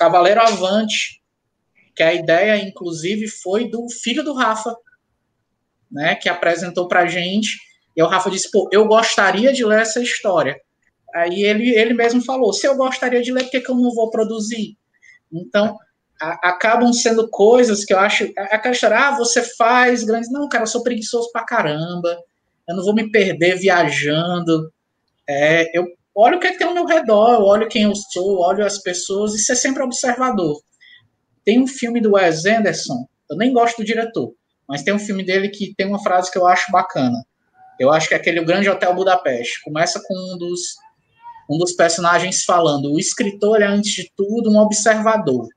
Cavaleiro 0.00 0.40
Avante, 0.40 1.20
que 1.94 2.02
a 2.02 2.14
ideia, 2.14 2.56
inclusive, 2.56 3.28
foi 3.28 3.68
do 3.68 3.86
filho 3.90 4.24
do 4.24 4.32
Rafa, 4.32 4.74
né, 5.92 6.14
que 6.14 6.26
apresentou 6.26 6.88
para 6.88 7.06
gente. 7.06 7.58
E 7.94 8.02
o 8.02 8.06
Rafa 8.06 8.30
disse: 8.30 8.50
pô, 8.50 8.66
eu 8.72 8.86
gostaria 8.86 9.52
de 9.52 9.62
ler 9.62 9.82
essa 9.82 10.00
história. 10.00 10.58
Aí 11.14 11.42
ele, 11.42 11.68
ele 11.68 11.92
mesmo 11.92 12.24
falou: 12.24 12.50
se 12.50 12.66
eu 12.66 12.76
gostaria 12.76 13.20
de 13.20 13.30
ler, 13.30 13.42
por 13.42 13.50
que, 13.50 13.60
que 13.60 13.70
eu 13.70 13.74
não 13.74 13.94
vou 13.94 14.08
produzir? 14.08 14.78
Então, 15.30 15.76
a, 16.18 16.48
acabam 16.48 16.90
sendo 16.94 17.28
coisas 17.28 17.84
que 17.84 17.92
eu 17.92 17.98
acho. 17.98 18.32
Aquela 18.38 18.74
história, 18.74 18.96
ah, 18.96 19.18
você 19.18 19.42
faz 19.42 20.02
grandes. 20.02 20.32
Não, 20.32 20.48
cara, 20.48 20.62
eu 20.62 20.68
sou 20.68 20.82
preguiçoso 20.82 21.30
pra 21.30 21.44
caramba. 21.44 22.18
Eu 22.66 22.74
não 22.74 22.82
vou 22.82 22.94
me 22.94 23.10
perder 23.10 23.58
viajando. 23.58 24.72
É, 25.28 25.76
eu 25.78 25.84
olho 26.14 26.36
o 26.36 26.40
que, 26.40 26.48
é 26.48 26.52
que 26.52 26.58
tem 26.58 26.66
ao 26.66 26.74
meu 26.74 26.86
redor, 26.86 27.42
olho 27.42 27.68
quem 27.68 27.82
eu 27.84 27.94
sou, 27.94 28.40
olho 28.40 28.64
as 28.64 28.78
pessoas 28.78 29.34
e 29.34 29.38
ser 29.38 29.56
sempre 29.56 29.82
observador. 29.82 30.60
Tem 31.44 31.60
um 31.60 31.66
filme 31.66 32.00
do 32.00 32.12
Wes 32.12 32.44
Anderson, 32.44 33.06
eu 33.30 33.36
nem 33.36 33.52
gosto 33.52 33.78
do 33.78 33.84
diretor, 33.84 34.32
mas 34.68 34.82
tem 34.82 34.94
um 34.94 34.98
filme 34.98 35.24
dele 35.24 35.48
que 35.48 35.74
tem 35.74 35.86
uma 35.86 36.02
frase 36.02 36.30
que 36.30 36.38
eu 36.38 36.46
acho 36.46 36.70
bacana. 36.70 37.24
Eu 37.80 37.90
acho 37.90 38.08
que 38.08 38.14
é 38.14 38.18
aquele 38.18 38.40
O 38.40 38.44
Grande 38.44 38.68
Hotel 38.68 38.94
Budapeste. 38.94 39.62
Começa 39.62 40.02
com 40.06 40.14
um 40.14 40.36
dos, 40.36 40.76
um 41.48 41.56
dos 41.56 41.72
personagens 41.72 42.44
falando: 42.44 42.92
o 42.92 42.98
escritor 42.98 43.62
é, 43.62 43.66
antes 43.66 43.92
de 43.92 44.12
tudo, 44.14 44.50
um 44.50 44.58
observador. 44.58 45.48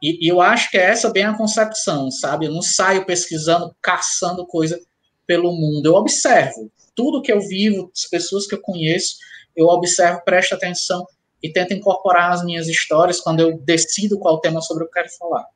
E, 0.00 0.24
e, 0.24 0.28
eu 0.28 0.40
acho 0.40 0.70
que 0.70 0.78
é 0.78 0.90
essa 0.90 1.10
bem 1.10 1.24
a 1.24 1.36
concepção, 1.36 2.10
sabe? 2.12 2.46
Eu 2.46 2.52
não 2.52 2.62
saio 2.62 3.04
pesquisando, 3.04 3.74
caçando 3.82 4.46
coisa 4.46 4.78
pelo 5.26 5.52
mundo. 5.52 5.86
Eu 5.86 5.94
observo. 5.94 6.70
Tudo 6.94 7.20
que 7.20 7.32
eu 7.32 7.40
vivo, 7.40 7.90
as 7.92 8.08
pessoas 8.08 8.46
que 8.46 8.54
eu 8.54 8.60
conheço, 8.60 9.16
eu 9.56 9.66
observo, 9.66 10.22
presto 10.24 10.54
atenção 10.54 11.06
e 11.42 11.52
tento 11.52 11.72
incorporar 11.72 12.30
nas 12.30 12.44
minhas 12.44 12.68
histórias 12.68 13.20
quando 13.20 13.40
eu 13.40 13.58
decido 13.58 14.18
qual 14.18 14.40
tema 14.40 14.60
sobre 14.60 14.84
eu 14.84 14.90
quero 14.90 15.08
falar. 15.18 15.46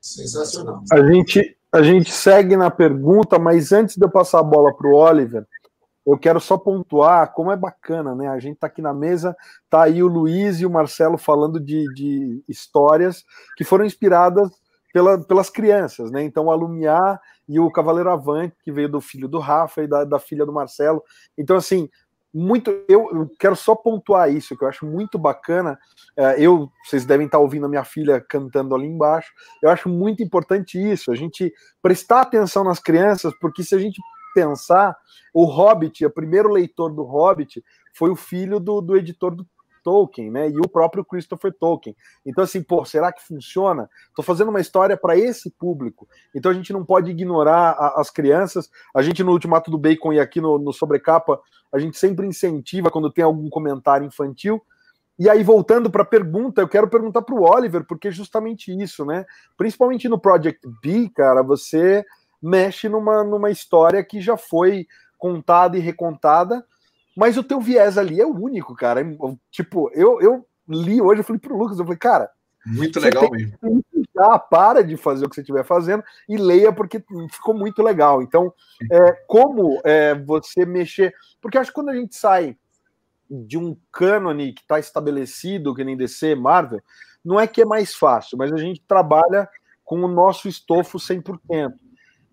Sensacional. 0.00 0.82
A 0.92 1.12
gente, 1.12 1.56
a 1.72 1.82
gente 1.82 2.12
segue 2.12 2.56
na 2.56 2.70
pergunta, 2.70 3.38
mas 3.38 3.72
antes 3.72 3.96
de 3.96 4.04
eu 4.04 4.10
passar 4.10 4.40
a 4.40 4.44
bola 4.44 4.74
para 4.74 4.88
o 4.88 4.94
Oliver, 4.94 5.46
eu 6.06 6.18
quero 6.18 6.38
só 6.38 6.58
pontuar 6.58 7.32
como 7.32 7.50
é 7.50 7.56
bacana, 7.56 8.14
né? 8.14 8.28
A 8.28 8.38
gente 8.38 8.58
tá 8.58 8.66
aqui 8.66 8.82
na 8.82 8.92
mesa, 8.92 9.34
tá 9.70 9.84
aí 9.84 10.02
o 10.02 10.06
Luiz 10.06 10.60
e 10.60 10.66
o 10.66 10.70
Marcelo 10.70 11.16
falando 11.16 11.58
de, 11.58 11.86
de 11.94 12.44
histórias 12.46 13.24
que 13.56 13.64
foram 13.64 13.86
inspiradas 13.86 14.50
pela, 14.92 15.18
pelas 15.18 15.48
crianças, 15.48 16.10
né? 16.10 16.22
Então, 16.22 16.50
a 16.50 16.54
Lumiar 16.54 17.18
e 17.48 17.60
o 17.60 17.70
Cavaleiro 17.70 18.10
Avante, 18.10 18.56
que 18.62 18.72
veio 18.72 18.88
do 18.88 19.00
filho 19.00 19.28
do 19.28 19.38
Rafa 19.38 19.82
e 19.82 19.86
da, 19.86 20.04
da 20.04 20.18
filha 20.18 20.46
do 20.46 20.52
Marcelo. 20.52 21.02
Então, 21.36 21.56
assim, 21.56 21.88
muito. 22.34 22.70
Eu, 22.88 23.08
eu, 23.12 23.30
quero 23.38 23.54
só 23.54 23.76
pontuar 23.76 24.30
isso, 24.30 24.56
que 24.56 24.64
eu 24.64 24.68
acho 24.68 24.84
muito 24.84 25.16
bacana. 25.16 25.78
É, 26.16 26.40
eu, 26.40 26.68
vocês 26.84 27.04
devem 27.04 27.26
estar 27.26 27.38
ouvindo 27.38 27.66
a 27.66 27.68
minha 27.68 27.84
filha 27.84 28.20
cantando 28.20 28.74
ali 28.74 28.86
embaixo. 28.86 29.30
Eu 29.62 29.70
acho 29.70 29.88
muito 29.88 30.22
importante 30.22 30.76
isso, 30.76 31.12
a 31.12 31.14
gente 31.14 31.52
prestar 31.80 32.22
atenção 32.22 32.64
nas 32.64 32.80
crianças, 32.80 33.32
porque 33.40 33.62
se 33.62 33.74
a 33.74 33.78
gente 33.78 34.00
pensar, 34.34 34.96
o 35.32 35.44
Hobbit, 35.44 36.04
o 36.04 36.10
primeiro 36.10 36.50
leitor 36.50 36.92
do 36.92 37.04
Hobbit, 37.04 37.62
foi 37.96 38.10
o 38.10 38.16
filho 38.16 38.58
do, 38.58 38.80
do 38.80 38.96
editor 38.96 39.32
do 39.32 39.46
Tolkien, 39.84 40.30
né? 40.30 40.50
E 40.50 40.58
o 40.58 40.68
próprio 40.68 41.04
Christopher 41.04 41.52
Tolkien. 41.52 41.94
Então, 42.24 42.42
assim, 42.42 42.62
pô, 42.62 42.84
será 42.84 43.12
que 43.12 43.22
funciona? 43.22 43.88
Estou 44.08 44.24
fazendo 44.24 44.48
uma 44.48 44.60
história 44.60 44.96
para 44.96 45.16
esse 45.16 45.50
público. 45.50 46.08
Então 46.34 46.50
a 46.50 46.54
gente 46.54 46.72
não 46.72 46.84
pode 46.84 47.10
ignorar 47.10 47.76
a, 47.78 48.00
as 48.00 48.10
crianças. 48.10 48.70
A 48.94 49.02
gente, 49.02 49.22
no 49.22 49.32
Ultimato 49.32 49.70
do 49.70 49.78
Bacon 49.78 50.14
e 50.14 50.18
aqui 50.18 50.40
no, 50.40 50.58
no 50.58 50.72
Sobrecapa, 50.72 51.38
a 51.70 51.78
gente 51.78 51.98
sempre 51.98 52.26
incentiva 52.26 52.90
quando 52.90 53.12
tem 53.12 53.22
algum 53.22 53.48
comentário 53.50 54.06
infantil. 54.06 54.60
E 55.16 55.30
aí, 55.30 55.44
voltando 55.44 55.90
para 55.90 56.02
a 56.02 56.06
pergunta, 56.06 56.60
eu 56.60 56.68
quero 56.68 56.88
perguntar 56.88 57.22
para 57.22 57.34
o 57.34 57.42
Oliver, 57.42 57.84
porque 57.86 58.10
justamente 58.10 58.76
isso, 58.76 59.04
né? 59.04 59.24
Principalmente 59.56 60.08
no 60.08 60.18
Project 60.18 60.60
B, 60.82 61.08
cara, 61.14 61.40
você 61.42 62.04
mexe 62.42 62.88
numa, 62.88 63.22
numa 63.22 63.50
história 63.50 64.02
que 64.02 64.20
já 64.20 64.36
foi 64.36 64.86
contada 65.16 65.76
e 65.78 65.80
recontada, 65.80 66.64
mas 67.16 67.36
o 67.36 67.44
teu 67.44 67.60
viés 67.60 67.96
ali 67.96 68.20
é 68.20 68.26
o 68.26 68.34
único, 68.34 68.74
cara. 68.74 69.00
Tipo, 69.50 69.90
eu, 69.94 70.20
eu 70.20 70.46
li 70.68 71.00
hoje, 71.00 71.20
eu 71.20 71.24
falei 71.24 71.40
pro 71.40 71.56
Lucas, 71.56 71.78
eu 71.78 71.84
falei, 71.84 71.98
cara. 71.98 72.30
Muito 72.66 72.98
legal 72.98 73.30
mesmo. 73.30 73.58
Já 74.14 74.38
para 74.38 74.82
de 74.82 74.96
fazer 74.96 75.26
o 75.26 75.28
que 75.28 75.34
você 75.34 75.42
estiver 75.42 75.64
fazendo 75.64 76.02
e 76.28 76.36
leia, 76.36 76.72
porque 76.72 77.02
ficou 77.30 77.52
muito 77.52 77.82
legal. 77.82 78.22
Então, 78.22 78.52
é, 78.90 79.12
como 79.26 79.80
é, 79.84 80.14
você 80.14 80.64
mexer. 80.64 81.12
Porque 81.40 81.58
acho 81.58 81.70
que 81.70 81.74
quando 81.74 81.90
a 81.90 81.94
gente 81.94 82.16
sai 82.16 82.56
de 83.30 83.58
um 83.58 83.76
cânone 83.92 84.52
que 84.52 84.62
está 84.62 84.78
estabelecido, 84.78 85.74
que 85.74 85.84
nem 85.84 85.96
DC, 85.96 86.34
Marvel, 86.34 86.80
não 87.24 87.38
é 87.38 87.46
que 87.46 87.62
é 87.62 87.64
mais 87.64 87.94
fácil, 87.94 88.38
mas 88.38 88.52
a 88.52 88.56
gente 88.56 88.82
trabalha 88.86 89.48
com 89.84 90.00
o 90.02 90.08
nosso 90.08 90.48
estofo 90.48 90.98
100%. 90.98 91.72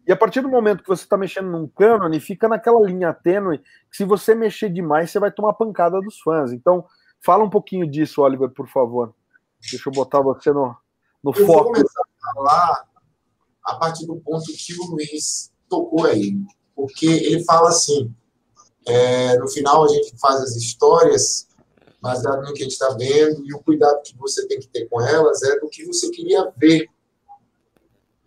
E 0.08 0.12
a 0.12 0.18
partir 0.18 0.42
do 0.42 0.50
momento 0.50 0.82
que 0.82 0.90
você 0.90 1.04
está 1.04 1.16
mexendo 1.18 1.50
num 1.50 1.68
cânone, 1.68 2.20
fica 2.20 2.48
naquela 2.48 2.82
linha 2.82 3.14
tênue 3.14 3.60
que 3.60 3.98
se 3.98 4.04
você 4.04 4.34
mexer 4.34 4.70
demais, 4.70 5.12
você 5.12 5.20
vai 5.20 5.32
tomar 5.32 5.54
pancada 5.54 6.00
dos 6.02 6.20
fãs. 6.20 6.52
Então, 6.52 6.86
fala 7.24 7.44
um 7.44 7.50
pouquinho 7.50 7.90
disso, 7.90 8.22
Oliver, 8.22 8.50
por 8.50 8.68
favor. 8.68 9.14
Deixa 9.60 9.90
eu 9.90 9.94
botar 9.94 10.22
você 10.22 10.52
no, 10.52 10.76
no 11.24 11.32
eu 11.32 11.46
foco. 11.46 11.64
Vou 11.66 11.74
começar 11.74 12.02
a 12.02 12.34
falar 12.34 12.88
a 13.64 13.76
partir 13.76 14.08
do 14.08 14.16
ponto 14.18 14.46
que 14.46 14.74
o 14.80 14.92
Luiz 14.92 15.52
tocou 15.70 16.06
aí. 16.06 16.36
Porque 16.76 17.06
ele 17.06 17.44
fala 17.44 17.70
assim, 17.70 18.14
é, 18.88 19.38
no 19.38 19.48
final 19.48 19.86
a 19.86 19.88
gente 19.88 20.18
faz 20.20 20.42
as 20.42 20.56
histórias 20.56 21.48
baseado 22.02 22.42
no 22.42 22.54
que 22.54 22.62
a 22.62 22.64
gente 22.64 22.72
está 22.72 22.90
vendo 22.96 23.46
e 23.46 23.54
o 23.54 23.60
cuidado 23.60 24.02
que 24.02 24.18
você 24.18 24.48
tem 24.48 24.60
que 24.60 24.68
ter 24.68 24.90
com 24.90 25.00
elas 25.00 25.44
é 25.44 25.60
do 25.60 25.70
que 25.70 25.86
você 25.86 26.10
queria 26.10 26.52
ver. 26.58 26.90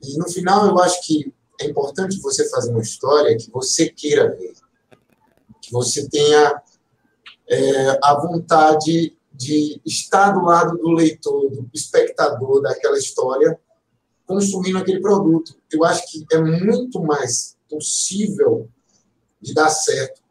E 0.01 0.17
no 0.17 0.31
final 0.31 0.67
eu 0.67 0.79
acho 0.79 1.05
que 1.05 1.35
é 1.61 1.67
importante 1.67 2.21
você 2.21 2.49
fazer 2.49 2.71
uma 2.71 2.83
história 2.83 3.37
que 3.37 3.51
você 3.51 3.89
queira 3.89 4.35
ver, 4.35 4.55
que 5.61 5.73
você 5.73 6.09
tenha 6.09 6.63
é, 7.49 7.99
a 8.03 8.15
vontade 8.21 9.17
de 9.33 9.81
estar 9.85 10.33
do 10.33 10.45
lado 10.45 10.77
do 10.79 10.91
leitor, 10.91 11.51
do 11.51 11.69
espectador 11.73 12.63
daquela 12.63 12.99
história, 12.99 13.59
consumindo 14.27 14.79
aquele 14.79 15.01
produto. 15.01 15.57
Eu 15.73 15.85
acho 15.85 16.11
que 16.11 16.25
é 16.33 16.41
muito 16.41 17.03
mais 17.03 17.57
possível 17.69 18.69
de 19.41 19.53
dar 19.53 19.71
certo, 19.71 20.23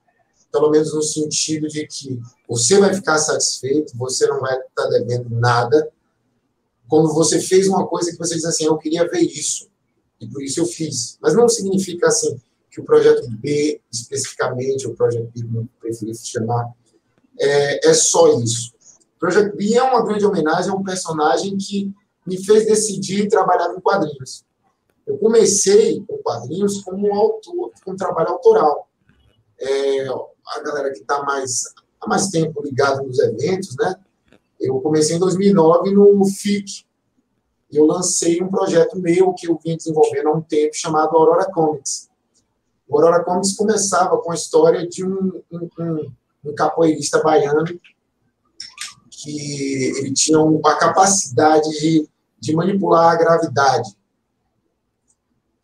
pelo 0.52 0.70
menos 0.70 0.94
no 0.94 1.02
sentido 1.02 1.68
de 1.68 1.86
que 1.86 2.20
você 2.48 2.80
vai 2.80 2.94
ficar 2.94 3.18
satisfeito, 3.18 3.98
você 3.98 4.26
não 4.28 4.40
vai 4.40 4.58
estar 4.58 4.88
devendo 4.88 5.30
nada, 5.30 5.92
quando 6.88 7.14
você 7.14 7.40
fez 7.40 7.68
uma 7.68 7.88
coisa 7.88 8.12
que 8.12 8.18
você 8.18 8.36
diz 8.36 8.46
assim, 8.46 8.66
eu 8.66 8.78
queria 8.78 9.08
ver 9.08 9.22
isso 9.22 9.73
e 10.24 10.28
por 10.30 10.42
isso 10.42 10.60
eu 10.60 10.66
fiz. 10.66 11.18
Mas 11.22 11.36
não 11.36 11.48
significa 11.48 12.08
assim 12.08 12.40
que 12.70 12.82
o 12.82 12.84
projeto 12.84 13.30
B, 13.30 13.80
especificamente, 13.92 14.88
o 14.88 14.96
projeto 14.96 15.30
B, 15.34 15.44
como 15.44 15.60
eu 15.60 15.68
preferi 15.80 16.16
chamar, 16.16 16.72
é, 17.40 17.90
é 17.90 17.94
só 17.94 18.40
isso. 18.40 18.74
O 19.16 19.20
projeto 19.20 19.56
B 19.56 19.76
é 19.76 19.84
uma 19.84 20.04
grande 20.04 20.26
homenagem 20.26 20.72
a 20.72 20.76
um 20.76 20.84
personagem 20.84 21.56
que 21.58 21.94
me 22.26 22.44
fez 22.44 22.66
decidir 22.66 23.28
trabalhar 23.28 23.70
com 23.74 23.82
quadrinhos. 23.82 24.44
Eu 25.06 25.18
comecei 25.18 26.02
com 26.08 26.18
quadrinhos 26.18 26.82
como 26.82 27.08
um 27.08 27.14
autor, 27.14 27.72
com 27.84 27.92
um 27.92 27.96
trabalho 27.96 28.30
autoral. 28.30 28.90
É, 29.60 30.08
a 30.08 30.62
galera 30.62 30.92
que 30.92 31.00
está 31.00 31.22
mais 31.24 31.64
há 32.04 32.08
mais 32.08 32.28
tempo 32.28 32.62
ligado 32.64 33.04
nos 33.04 33.20
eventos, 33.20 33.76
né? 33.78 33.96
Eu 34.60 34.80
comecei 34.80 35.16
em 35.16 35.20
2009 35.20 35.92
no 35.92 36.26
FIC, 36.26 36.86
eu 37.78 37.86
lancei 37.86 38.42
um 38.42 38.50
projeto 38.50 38.98
meu 39.00 39.34
que 39.34 39.48
eu 39.48 39.60
vim 39.64 39.76
desenvolvendo 39.78 40.28
há 40.28 40.34
um 40.34 40.42
tempo, 40.42 40.76
chamado 40.76 41.16
Aurora 41.16 41.50
Comics. 41.52 42.10
O 42.88 42.96
Aurora 42.96 43.24
Comics 43.24 43.56
começava 43.56 44.18
com 44.18 44.32
a 44.32 44.36
história 44.36 44.88
de 44.88 45.06
um, 45.06 45.42
um, 45.52 45.70
um, 45.80 46.12
um 46.46 46.56
capoeirista 46.56 47.22
baiano 47.22 47.64
que 49.10 49.92
ele 49.98 50.14
tinha 50.14 50.40
uma 50.40 50.76
capacidade 50.76 51.70
de, 51.80 52.08
de 52.40 52.54
manipular 52.54 53.14
a 53.14 53.16
gravidade. 53.16 53.90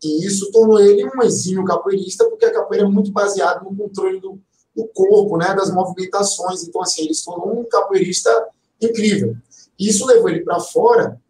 E 0.02 0.26
isso 0.26 0.50
tornou 0.50 0.80
ele 0.80 1.04
um 1.04 1.22
exímio 1.22 1.64
capoeirista, 1.64 2.28
porque 2.28 2.46
a 2.46 2.52
capoeira 2.52 2.86
é 2.86 2.88
muito 2.88 3.12
baseada 3.12 3.60
no 3.60 3.76
controle 3.76 4.18
do, 4.18 4.40
do 4.74 4.86
corpo, 4.88 5.36
né, 5.36 5.54
das 5.54 5.70
movimentações. 5.70 6.64
Então, 6.64 6.80
assim, 6.80 7.02
ele 7.02 7.14
se 7.14 7.24
tornou 7.24 7.60
um 7.60 7.64
capoeirista 7.64 8.30
incrível. 8.80 9.36
Isso 9.78 10.06
levou 10.06 10.30
ele 10.30 10.40
para 10.40 10.58
fora 10.58 11.20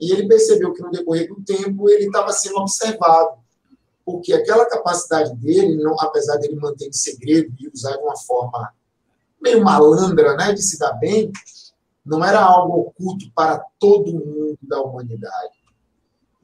e 0.00 0.12
ele 0.12 0.28
percebeu 0.28 0.72
que 0.72 0.82
no 0.82 0.90
decorrer 0.90 1.28
do 1.28 1.42
tempo 1.42 1.88
ele 1.88 2.06
estava 2.06 2.32
sendo 2.32 2.58
observado, 2.58 3.38
porque 4.04 4.32
aquela 4.32 4.66
capacidade 4.66 5.34
dele, 5.36 5.76
não, 5.76 5.98
apesar 6.00 6.36
dele 6.36 6.56
manter 6.56 6.86
em 6.88 6.92
segredo 6.92 7.52
e 7.58 7.68
usar 7.68 7.96
de 7.96 8.02
uma 8.02 8.16
forma 8.16 8.72
meio 9.40 9.62
malandra, 9.62 10.36
né, 10.36 10.52
de 10.52 10.62
se 10.62 10.78
dar 10.78 10.92
bem, 10.92 11.32
não 12.04 12.24
era 12.24 12.40
algo 12.40 12.80
oculto 12.80 13.30
para 13.34 13.64
todo 13.80 14.12
mundo 14.12 14.58
da 14.62 14.80
humanidade. 14.80 15.56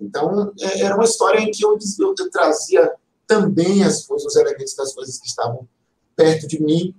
Então, 0.01 0.53
é, 0.61 0.81
era 0.81 0.97
uma 0.97 1.05
história 1.05 1.39
em 1.39 1.51
que 1.51 1.65
eu, 1.65 1.79
eu, 2.01 2.15
eu 2.19 2.31
trazia 2.31 2.93
também 3.27 3.85
as 3.85 4.05
coisas, 4.05 4.27
os 4.27 4.37
elementos 4.37 4.75
das 4.75 4.93
coisas 4.93 5.19
que 5.19 5.29
estavam 5.29 5.69
perto 6.17 6.47
de 6.49 6.61
mim 6.61 6.95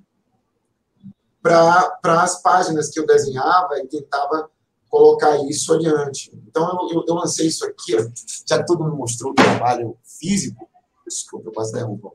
para 1.41 1.99
as 2.03 2.41
páginas 2.41 2.89
que 2.89 2.99
eu 2.99 3.05
desenhava 3.05 3.77
e 3.79 3.87
tentava 3.87 4.49
colocar 4.93 5.35
isso 5.49 5.73
adiante. 5.73 6.31
Então, 6.47 6.87
eu, 6.91 7.03
eu, 7.07 7.15
lancei 7.15 7.47
isso 7.47 7.65
aqui, 7.65 7.95
ó, 7.95 8.07
já 8.47 8.63
todo 8.63 8.83
mundo 8.83 8.95
mostrou 8.95 9.31
o 9.31 9.33
trabalho 9.33 9.97
físico. 10.03 10.69
Desculpa, 11.07 11.49
eu 11.49 11.51
quase 11.51 11.73
derrubo 11.73 12.13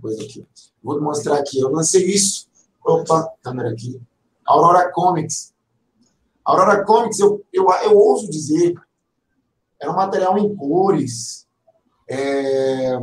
coisa 0.00 0.22
aqui. 0.22 0.46
Vou 0.80 1.00
mostrar 1.00 1.36
aqui, 1.36 1.58
eu 1.58 1.68
lancei 1.68 2.06
isso. 2.06 2.46
Opa, 2.84 3.28
câmera 3.42 3.70
aqui. 3.70 4.00
Aurora 4.46 4.88
Comics. 4.92 5.52
Aurora 6.44 6.84
Comics, 6.84 7.18
eu, 7.18 7.44
eu, 7.52 7.66
eu 7.82 7.98
ouso 7.98 8.30
dizer, 8.30 8.72
era 9.80 9.90
um 9.90 9.96
material 9.96 10.38
em 10.38 10.54
cores. 10.54 11.44
É... 12.08 13.00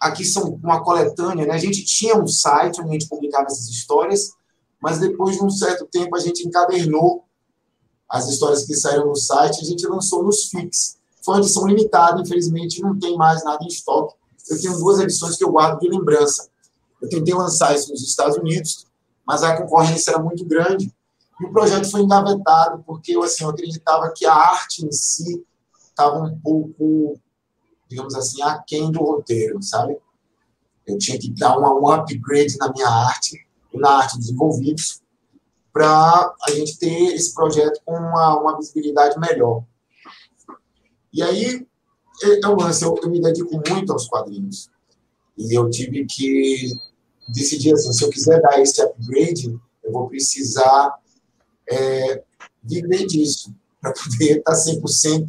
Aqui 0.00 0.24
são 0.24 0.54
uma 0.54 0.82
coletânea, 0.82 1.44
né? 1.44 1.52
A 1.52 1.58
gente 1.58 1.84
tinha 1.84 2.16
um 2.16 2.26
site 2.26 2.80
onde 2.80 2.88
a 2.88 2.92
gente 2.92 3.10
publicava 3.10 3.44
essas 3.44 3.68
histórias, 3.68 4.30
mas 4.80 4.98
depois 4.98 5.36
de 5.36 5.44
um 5.44 5.50
certo 5.50 5.84
tempo 5.84 6.16
a 6.16 6.20
gente 6.20 6.48
encadernou 6.48 7.24
as 8.14 8.28
histórias 8.28 8.62
que 8.62 8.76
saíram 8.76 9.08
no 9.08 9.16
site, 9.16 9.60
a 9.60 9.64
gente 9.64 9.84
lançou 9.88 10.22
nos 10.22 10.44
FIX. 10.44 10.98
Foi 11.20 11.34
uma 11.34 11.40
edição 11.40 11.66
limitada, 11.66 12.20
infelizmente 12.20 12.80
não 12.80 12.96
tem 12.96 13.16
mais 13.16 13.42
nada 13.42 13.58
em 13.64 13.66
estoque. 13.66 14.14
Eu 14.48 14.60
tenho 14.60 14.78
duas 14.78 15.00
edições 15.00 15.36
que 15.36 15.42
eu 15.42 15.50
guardo 15.50 15.80
de 15.80 15.88
lembrança. 15.88 16.48
Eu 17.02 17.08
tentei 17.08 17.34
lançar 17.34 17.74
isso 17.74 17.90
nos 17.90 18.00
Estados 18.04 18.36
Unidos, 18.36 18.86
mas 19.26 19.42
a 19.42 19.60
concorrência 19.60 20.12
era 20.12 20.22
muito 20.22 20.44
grande 20.44 20.94
e 21.40 21.44
o 21.44 21.50
projeto 21.50 21.90
foi 21.90 22.02
engavetado 22.02 22.84
porque 22.86 23.16
eu, 23.16 23.22
assim, 23.24 23.42
eu 23.42 23.50
acreditava 23.50 24.12
que 24.14 24.24
a 24.24 24.32
arte 24.32 24.86
em 24.86 24.92
si 24.92 25.44
estava 25.90 26.22
um 26.22 26.38
pouco, 26.38 27.18
digamos 27.88 28.14
assim, 28.14 28.40
aquém 28.42 28.92
do 28.92 29.00
roteiro, 29.00 29.60
sabe? 29.60 29.98
Eu 30.86 30.96
tinha 30.98 31.18
que 31.18 31.32
dar 31.32 31.58
uma, 31.58 31.74
um 31.74 31.88
upgrade 31.88 32.56
na 32.58 32.70
minha 32.70 32.88
arte 32.88 33.44
na 33.74 33.90
arte 33.90 34.16
dos 34.16 34.30
envolvidos 34.30 35.02
para 35.74 36.32
a 36.40 36.50
gente 36.52 36.78
ter 36.78 37.14
esse 37.14 37.34
projeto 37.34 37.80
com 37.84 37.96
uma, 37.96 38.40
uma 38.40 38.56
visibilidade 38.56 39.18
melhor. 39.18 39.64
E 41.12 41.20
aí, 41.20 41.66
lance, 42.56 42.84
eu, 42.84 42.94
eu 43.02 43.10
me 43.10 43.20
dedico 43.20 43.60
muito 43.68 43.92
aos 43.92 44.06
quadrinhos. 44.06 44.70
E 45.36 45.52
eu 45.52 45.68
tive 45.68 46.06
que 46.06 46.70
decidir 47.28 47.74
assim, 47.74 47.92
se 47.92 48.04
eu 48.04 48.10
quiser 48.10 48.40
dar 48.40 48.60
esse 48.60 48.80
upgrade, 48.80 49.58
eu 49.82 49.90
vou 49.90 50.08
precisar 50.08 50.94
é, 51.68 52.22
viver 52.62 53.06
disso, 53.06 53.52
para 53.80 53.92
poder 53.92 54.38
estar 54.38 54.52
100% 54.52 55.26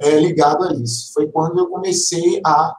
é, 0.00 0.18
ligado 0.18 0.64
a 0.64 0.74
isso. 0.74 1.12
Foi 1.12 1.28
quando 1.28 1.60
eu 1.60 1.68
comecei 1.68 2.40
a 2.44 2.76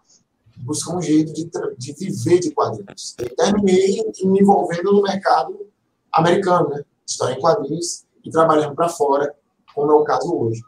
buscar 0.57 0.97
um 0.97 1.01
jeito 1.01 1.31
de, 1.31 1.49
de 1.77 1.93
viver 1.93 2.39
de 2.39 2.51
quadrinhos. 2.51 3.15
Eu 3.17 3.33
terminei 3.33 4.03
me 4.25 4.41
envolvendo 4.41 4.91
no 4.91 5.01
mercado 5.01 5.70
americano, 6.11 6.69
né? 6.69 6.83
História 7.05 7.35
em 7.35 7.39
quadrinhos 7.39 8.05
e 8.23 8.29
trabalhando 8.29 8.75
para 8.75 8.89
fora, 8.89 9.33
como 9.73 9.91
é 9.91 9.95
o 9.95 10.03
caso 10.03 10.33
hoje. 10.35 10.61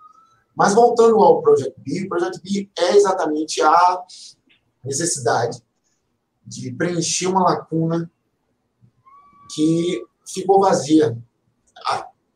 Mas 0.55 0.73
voltando 0.73 1.17
ao 1.19 1.41
Project 1.41 1.73
B, 1.79 2.03
o 2.05 2.09
Project 2.09 2.41
B 2.41 2.69
é 2.77 2.95
exatamente 2.95 3.61
a 3.61 4.03
necessidade 4.83 5.61
de 6.45 6.71
preencher 6.73 7.27
uma 7.27 7.43
lacuna 7.43 8.11
que 9.53 10.03
ficou 10.25 10.59
vazia 10.59 11.17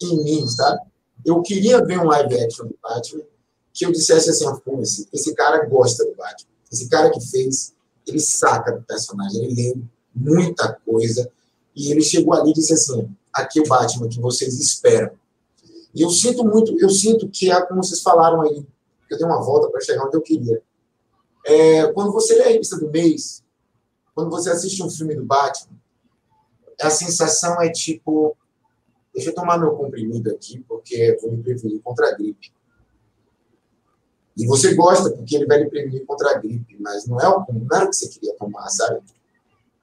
em 0.01 0.23
mim, 0.23 0.47
sabe? 0.47 0.79
Eu 1.25 1.41
queria 1.41 1.83
ver 1.83 1.99
um 1.99 2.05
live 2.05 2.39
action 2.39 2.67
do 2.67 2.77
Batman 2.81 3.23
que 3.73 3.85
eu 3.85 3.91
dissesse 3.91 4.29
assim, 4.29 4.45
esse, 4.79 5.07
esse 5.13 5.35
cara 5.35 5.65
gosta 5.65 6.03
do 6.05 6.15
Batman. 6.15 6.49
Esse 6.71 6.89
cara 6.89 7.11
que 7.11 7.21
fez, 7.21 7.75
ele 8.07 8.19
saca 8.19 8.71
do 8.71 8.83
personagem, 8.83 9.43
ele 9.43 9.55
leu 9.55 9.83
muita 10.15 10.73
coisa 10.85 11.29
e 11.77 11.91
ele 11.91 12.01
chegou 12.01 12.33
ali 12.33 12.49
e 12.49 12.53
disse 12.53 12.73
assim, 12.73 13.07
aqui 13.31 13.59
é 13.59 13.61
o 13.61 13.67
Batman 13.67 14.09
que 14.09 14.19
vocês 14.19 14.59
esperam. 14.59 15.11
E 15.93 16.01
eu 16.01 16.09
sinto 16.09 16.43
muito, 16.43 16.75
eu 16.79 16.89
sinto 16.89 17.29
que 17.29 17.51
é 17.51 17.61
como 17.61 17.83
vocês 17.83 18.01
falaram 18.01 18.41
aí, 18.41 18.65
eu 19.07 19.17
dei 19.17 19.27
uma 19.27 19.39
volta 19.43 19.69
para 19.69 19.79
chegar 19.79 20.03
onde 20.05 20.17
eu 20.17 20.21
queria. 20.21 20.61
É, 21.45 21.85
quando 21.93 22.11
você 22.11 22.33
lê 22.33 22.43
a 22.45 22.47
revista 22.49 22.77
do 22.79 22.89
mês, 22.89 23.43
quando 24.15 24.31
você 24.31 24.49
assiste 24.49 24.81
um 24.81 24.89
filme 24.89 25.15
do 25.15 25.23
Batman, 25.23 25.77
a 26.81 26.89
sensação 26.89 27.61
é 27.61 27.69
tipo, 27.69 28.35
deixa 29.13 29.29
eu 29.29 29.35
tomar 29.35 29.59
meu 29.59 29.75
comprimido 29.75 30.31
aqui, 30.31 30.59
porque 30.67 31.15
vou 31.21 31.31
me 31.31 31.43
prevenir 31.43 31.79
contra 31.81 32.09
a 32.09 32.15
gripe. 32.15 32.51
E 34.35 34.47
você 34.47 34.73
gosta, 34.73 35.11
porque 35.11 35.35
ele 35.35 35.45
vai 35.45 35.59
lhe 35.59 35.69
prevenir 35.69 36.05
contra 36.05 36.31
a 36.31 36.37
gripe, 36.39 36.75
mas 36.79 37.05
não 37.05 37.19
é, 37.19 37.27
o, 37.27 37.45
não 37.53 37.77
era 37.77 37.85
o 37.85 37.89
que 37.89 37.95
você 37.95 38.07
queria 38.07 38.35
tomar, 38.35 38.67
sabe? 38.69 39.01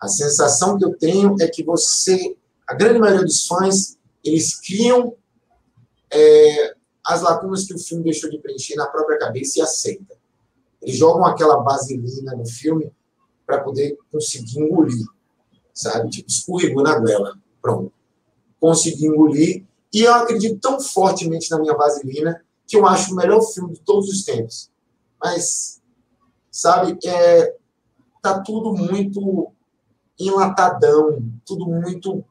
A 0.04 0.08
sensação 0.08 0.76
que 0.76 0.84
eu 0.84 0.96
tenho 0.96 1.36
é 1.40 1.48
que 1.48 1.62
você, 1.62 2.36
a 2.66 2.74
grande 2.74 2.98
maioria 2.98 3.24
dos 3.24 3.46
fãs, 3.46 3.96
eles 4.22 4.60
criam 4.60 5.14
é, 6.12 6.74
as 7.04 7.22
lacunas 7.22 7.64
que 7.64 7.74
o 7.74 7.78
filme 7.78 8.04
deixou 8.04 8.30
de 8.30 8.38
preencher 8.38 8.76
na 8.76 8.86
própria 8.86 9.18
cabeça 9.18 9.58
e 9.58 9.62
aceita. 9.62 10.14
Eles 10.82 10.96
jogam 10.96 11.24
aquela 11.24 11.56
vaselina 11.62 12.34
no 12.36 12.46
filme 12.46 12.92
para 13.46 13.60
poder 13.60 13.96
conseguir 14.12 14.60
engolir, 14.60 15.06
sabe? 15.72 16.10
Tipo, 16.10 16.28
escorregou 16.28 16.82
na 16.82 16.98
goela, 16.98 17.38
pronto 17.62 17.94
consegui 18.64 19.06
engolir. 19.06 19.62
E 19.92 20.00
eu 20.00 20.14
acredito 20.14 20.58
tão 20.58 20.80
fortemente 20.80 21.50
na 21.50 21.58
minha 21.58 21.74
vaselina 21.74 22.42
que 22.66 22.78
eu 22.78 22.86
acho 22.86 23.12
o 23.12 23.16
melhor 23.16 23.42
filme 23.42 23.74
de 23.74 23.80
todos 23.80 24.08
os 24.08 24.24
tempos. 24.24 24.70
Mas, 25.22 25.82
sabe, 26.50 26.98
é, 27.04 27.54
tá 28.22 28.40
tudo 28.40 28.72
muito 28.72 29.52
enlatadão, 30.18 31.22
tudo 31.44 31.66
muito 31.66 32.24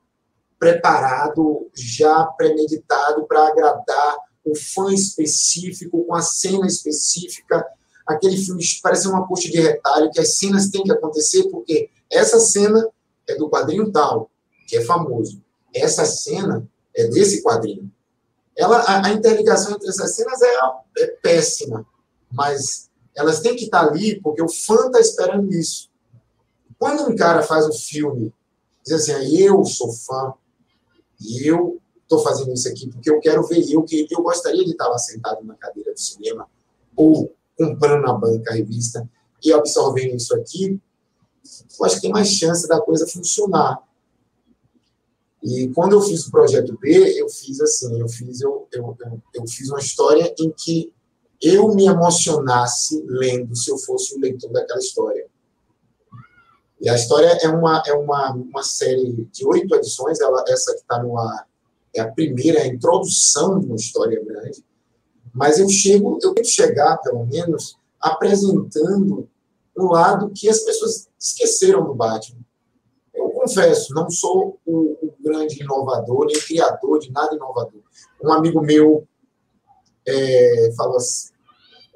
preparado, 0.60 1.70
já 1.76 2.26
premeditado 2.26 3.26
para 3.26 3.48
agradar 3.48 4.18
o 4.46 4.56
fã 4.56 4.94
específico, 4.94 6.06
com 6.06 6.16
a 6.16 6.22
cena 6.22 6.66
específica. 6.66 7.66
Aquele 8.06 8.38
filme 8.38 8.64
parece 8.82 9.08
uma 9.08 9.28
coxa 9.28 9.50
de 9.50 9.60
retalho, 9.60 10.12
que 10.12 10.20
as 10.20 10.38
cenas 10.38 10.70
têm 10.70 10.84
que 10.84 10.92
acontecer, 10.92 11.44
porque 11.50 11.90
essa 12.12 12.40
cena 12.40 12.88
é 13.28 13.36
do 13.36 13.50
quadrinho 13.50 13.92
tal, 13.92 14.30
que 14.68 14.78
é 14.78 14.82
famoso 14.82 15.42
essa 15.74 16.06
cena 16.06 16.68
é 16.96 17.08
desse 17.08 17.42
quadrinho. 17.42 17.92
Ela, 18.56 18.78
a, 18.82 19.08
a 19.08 19.12
interligação 19.12 19.74
entre 19.74 19.90
essas 19.90 20.16
cenas 20.16 20.42
é, 20.42 20.56
é, 21.00 21.08
péssima, 21.22 21.86
mas 22.32 22.90
elas 23.16 23.40
têm 23.40 23.56
que 23.56 23.66
estar 23.66 23.88
ali 23.88 24.22
porque 24.22 24.42
o 24.42 24.50
fã 24.50 24.86
está 24.86 25.00
esperando 25.00 25.52
isso. 25.52 25.90
Quando 26.84 27.10
um 27.10 27.16
cara 27.16 27.42
faz 27.42 27.66
um 27.66 27.72
filme, 27.72 28.34
diz 28.84 28.92
assim, 28.92 29.14
ah, 29.14 29.24
eu 29.24 29.64
sou 29.64 29.90
fã, 29.94 30.34
e 31.18 31.50
eu 31.50 31.80
estou 32.02 32.20
fazendo 32.20 32.52
isso 32.52 32.68
aqui 32.68 32.90
porque 32.90 33.10
eu 33.10 33.22
quero 33.22 33.42
ver 33.48 33.64
eu, 33.72 33.84
que 33.84 34.06
eu 34.12 34.22
gostaria 34.22 34.66
de 34.66 34.72
estar 34.72 34.90
lá 34.90 34.98
sentado 34.98 35.46
na 35.46 35.56
cadeira 35.56 35.94
do 35.94 35.98
cinema, 35.98 36.46
ou 36.94 37.34
comprando 37.58 38.02
na 38.02 38.12
banca 38.12 38.52
a 38.52 38.56
revista 38.56 39.10
e 39.42 39.54
absorvendo 39.54 40.18
isso 40.18 40.36
aqui, 40.36 40.78
eu 41.80 41.86
acho 41.86 41.96
que 41.96 42.02
tem 42.02 42.12
mais 42.12 42.28
chance 42.28 42.68
da 42.68 42.82
coisa 42.82 43.08
funcionar. 43.08 43.82
E 45.42 45.70
quando 45.70 45.94
eu 45.94 46.02
fiz 46.02 46.28
o 46.28 46.32
projeto 46.32 46.78
B, 46.82 47.18
eu 47.18 47.30
fiz 47.30 47.62
assim, 47.62 47.98
eu 47.98 48.10
fiz, 48.10 48.42
eu, 48.42 48.68
eu, 48.74 48.98
eu, 49.34 49.48
fiz 49.48 49.70
uma 49.70 49.80
história 49.80 50.36
em 50.38 50.52
que 50.52 50.92
eu 51.42 51.74
me 51.74 51.86
emocionasse 51.86 53.02
lendo 53.08 53.56
se 53.56 53.72
eu 53.72 53.78
fosse 53.78 54.14
o 54.18 54.20
leitor 54.20 54.52
daquela 54.52 54.80
história. 54.82 55.32
E 56.84 56.90
a 56.90 56.96
história 56.96 57.28
é 57.42 57.48
uma, 57.48 57.82
é 57.88 57.94
uma, 57.94 58.32
uma 58.34 58.62
série 58.62 59.28
de 59.32 59.48
oito 59.48 59.74
edições, 59.76 60.20
ela, 60.20 60.44
essa 60.48 60.74
que 60.74 60.82
está 60.82 61.02
no 61.02 61.18
ar 61.18 61.48
é 61.96 62.02
a 62.02 62.12
primeira, 62.12 62.60
é 62.60 62.64
a 62.64 62.68
introdução 62.68 63.60
de 63.60 63.66
uma 63.66 63.76
história 63.76 64.24
grande, 64.24 64.64
mas 65.34 65.60
eu 65.60 65.70
chego, 65.70 66.20
eu 66.22 66.34
tento 66.34 66.48
chegar, 66.48 66.98
pelo 66.98 67.26
menos, 67.26 67.78
apresentando 68.00 69.28
um 69.78 69.86
lado 69.86 70.32
que 70.36 70.50
as 70.50 70.60
pessoas 70.60 71.08
esqueceram 71.18 71.84
do 71.86 71.96
Batman 71.96 72.44
confesso, 73.44 73.94
não 73.94 74.10
sou 74.10 74.60
o, 74.66 74.98
o, 75.02 75.14
grande 75.20 75.62
inovador, 75.62 76.26
nem 76.26 76.40
criador 76.40 77.00
de 77.00 77.12
nada 77.12 77.36
inovador. 77.36 77.82
Um 78.24 78.32
amigo 78.32 78.62
meu 78.62 79.08
é, 80.06 80.72
falou, 80.76 80.98
assim, 80.98 81.30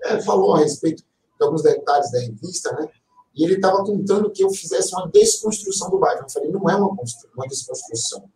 é, 0.03 0.21
falou 0.21 0.55
a 0.55 0.59
respeito 0.59 1.03
de 1.03 1.45
alguns 1.45 1.63
detalhes 1.63 2.11
da 2.11 2.19
revista, 2.19 2.71
né? 2.73 2.89
E 3.37 3.43
ele 3.43 3.53
estava 3.53 3.83
contando 3.83 4.31
que 4.31 4.43
eu 4.43 4.49
fizesse 4.49 4.93
uma 4.95 5.07
desconstrução 5.07 5.91
do 5.91 5.99
Batman. 5.99 6.25
Eu 6.25 6.29
falei, 6.29 6.51
não 6.51 6.67
é 6.67 6.75
uma, 6.75 6.89
uma 6.89 7.47
desconstrução. 7.47 8.27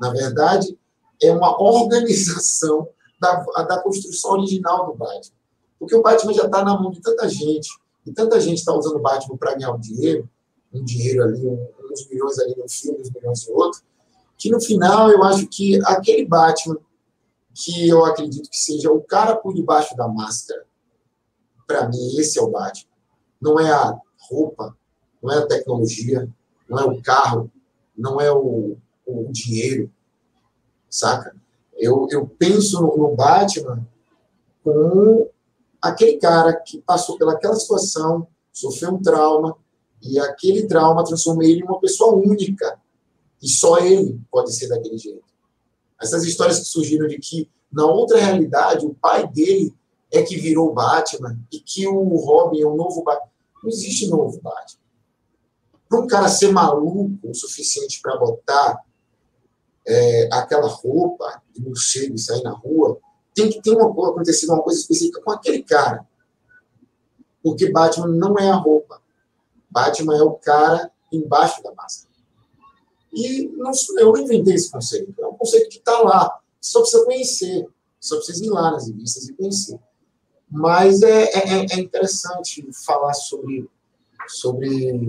Na 0.00 0.10
verdade, 0.10 0.78
é 1.22 1.30
uma 1.30 1.60
organização 1.62 2.88
da, 3.20 3.44
da 3.64 3.82
construção 3.82 4.32
original 4.32 4.86
do 4.86 4.94
Batman. 4.94 5.36
Porque 5.78 5.94
o 5.94 6.02
Batman 6.02 6.32
já 6.32 6.46
está 6.46 6.64
na 6.64 6.80
mão 6.80 6.90
de 6.90 7.00
tanta 7.00 7.28
gente, 7.28 7.68
e 8.06 8.12
tanta 8.12 8.40
gente 8.40 8.58
está 8.58 8.72
usando 8.72 8.96
o 8.96 9.02
Batman 9.02 9.36
para 9.36 9.54
ganhar 9.54 9.72
um 9.72 9.80
dinheiro, 9.80 10.28
um 10.72 10.82
dinheiro 10.82 11.22
ali, 11.22 11.46
um, 11.46 11.68
uns 11.90 12.08
milhões 12.08 12.38
ali 12.38 12.54
no 12.56 12.68
filme, 12.68 13.00
uns 13.00 13.10
milhões 13.10 13.46
em 13.46 13.52
outro, 13.52 13.82
que 14.38 14.50
no 14.50 14.60
final 14.60 15.10
eu 15.10 15.22
acho 15.24 15.46
que 15.48 15.78
aquele 15.84 16.24
Batman, 16.24 16.78
que 17.52 17.88
eu 17.88 18.04
acredito 18.04 18.48
que 18.48 18.56
seja 18.56 18.90
o 18.90 19.02
cara 19.02 19.36
por 19.36 19.54
debaixo 19.54 19.96
da 19.96 20.06
máscara, 20.08 20.64
para 21.66 21.88
mim 21.88 22.16
esse 22.16 22.38
é 22.38 22.42
o 22.42 22.50
Batman. 22.50 22.88
Não 23.40 23.58
é 23.58 23.70
a 23.70 23.98
roupa, 24.30 24.76
não 25.22 25.32
é 25.32 25.38
a 25.38 25.46
tecnologia, 25.46 26.28
não 26.68 26.78
é 26.78 26.84
o 26.84 27.00
carro, 27.02 27.50
não 27.96 28.20
é 28.20 28.30
o, 28.32 28.76
o 29.06 29.28
dinheiro, 29.30 29.90
saca? 30.88 31.34
Eu, 31.76 32.06
eu 32.10 32.26
penso 32.26 32.80
no, 32.80 32.96
no 32.96 33.14
Batman 33.14 33.86
como 34.62 35.28
aquele 35.80 36.18
cara 36.18 36.54
que 36.54 36.80
passou 36.82 37.18
pelaquela 37.18 37.54
situação, 37.54 38.26
sofreu 38.52 38.94
um 38.94 39.02
trauma, 39.02 39.56
e 40.02 40.18
aquele 40.18 40.66
trauma 40.66 41.04
transforma 41.04 41.44
ele 41.44 41.60
em 41.60 41.64
uma 41.64 41.80
pessoa 41.80 42.14
única. 42.14 42.78
E 43.42 43.48
só 43.48 43.78
ele 43.78 44.20
pode 44.30 44.54
ser 44.54 44.68
daquele 44.68 44.98
jeito. 44.98 45.24
Essas 46.00 46.24
histórias 46.24 46.58
que 46.58 46.66
surgiram 46.66 47.06
de 47.06 47.18
que, 47.18 47.50
na 47.70 47.86
outra 47.86 48.18
realidade, 48.18 48.86
o 48.86 48.94
pai 48.94 49.26
dele 49.28 49.74
é 50.10 50.22
que 50.22 50.36
virou 50.36 50.72
Batman 50.72 51.38
e 51.52 51.58
que 51.58 51.86
o 51.86 52.16
Robin 52.16 52.60
é 52.60 52.66
o 52.66 52.76
novo 52.76 53.02
Batman. 53.02 53.30
Não 53.66 53.72
existe 53.72 54.06
novo 54.06 54.40
Batman. 54.40 54.80
Para 55.88 56.00
um 56.00 56.06
cara 56.06 56.28
ser 56.28 56.52
maluco 56.52 57.18
o 57.28 57.34
suficiente 57.34 58.00
para 58.00 58.16
botar 58.16 58.80
é, 59.84 60.28
aquela 60.32 60.68
roupa 60.68 61.42
de 61.52 61.60
morcego 61.60 62.14
e 62.14 62.18
sair 62.18 62.44
na 62.44 62.52
rua, 62.52 63.00
tem 63.34 63.50
que 63.50 63.60
ter 63.60 63.72
uma, 63.72 63.90
acontecido 64.08 64.52
uma 64.52 64.62
coisa 64.62 64.78
específica 64.78 65.20
com 65.20 65.32
aquele 65.32 65.64
cara. 65.64 66.06
Porque 67.42 67.68
Batman 67.72 68.06
não 68.06 68.38
é 68.38 68.48
a 68.48 68.54
roupa. 68.54 69.02
Batman 69.68 70.16
é 70.16 70.22
o 70.22 70.34
cara 70.34 70.92
embaixo 71.12 71.60
da 71.64 71.74
máscara. 71.74 72.14
E 73.12 73.48
não, 73.48 73.72
eu 73.98 74.12
não 74.12 74.18
inventei 74.18 74.54
esse 74.54 74.70
conceito. 74.70 75.12
É 75.20 75.26
um 75.26 75.34
conceito 75.34 75.68
que 75.70 75.78
está 75.78 75.98
lá. 76.02 76.38
Só 76.60 76.82
precisa 76.82 77.04
conhecer. 77.04 77.68
Só 77.98 78.16
precisa 78.16 78.44
ir 78.44 78.50
lá 78.50 78.70
nas 78.70 78.86
revistas 78.86 79.28
e 79.28 79.34
conhecer. 79.34 79.80
Mas 80.50 81.02
é, 81.02 81.24
é, 81.24 81.66
é 81.72 81.80
interessante 81.80 82.66
falar 82.84 83.14
sobre, 83.14 83.68
sobre, 84.28 85.00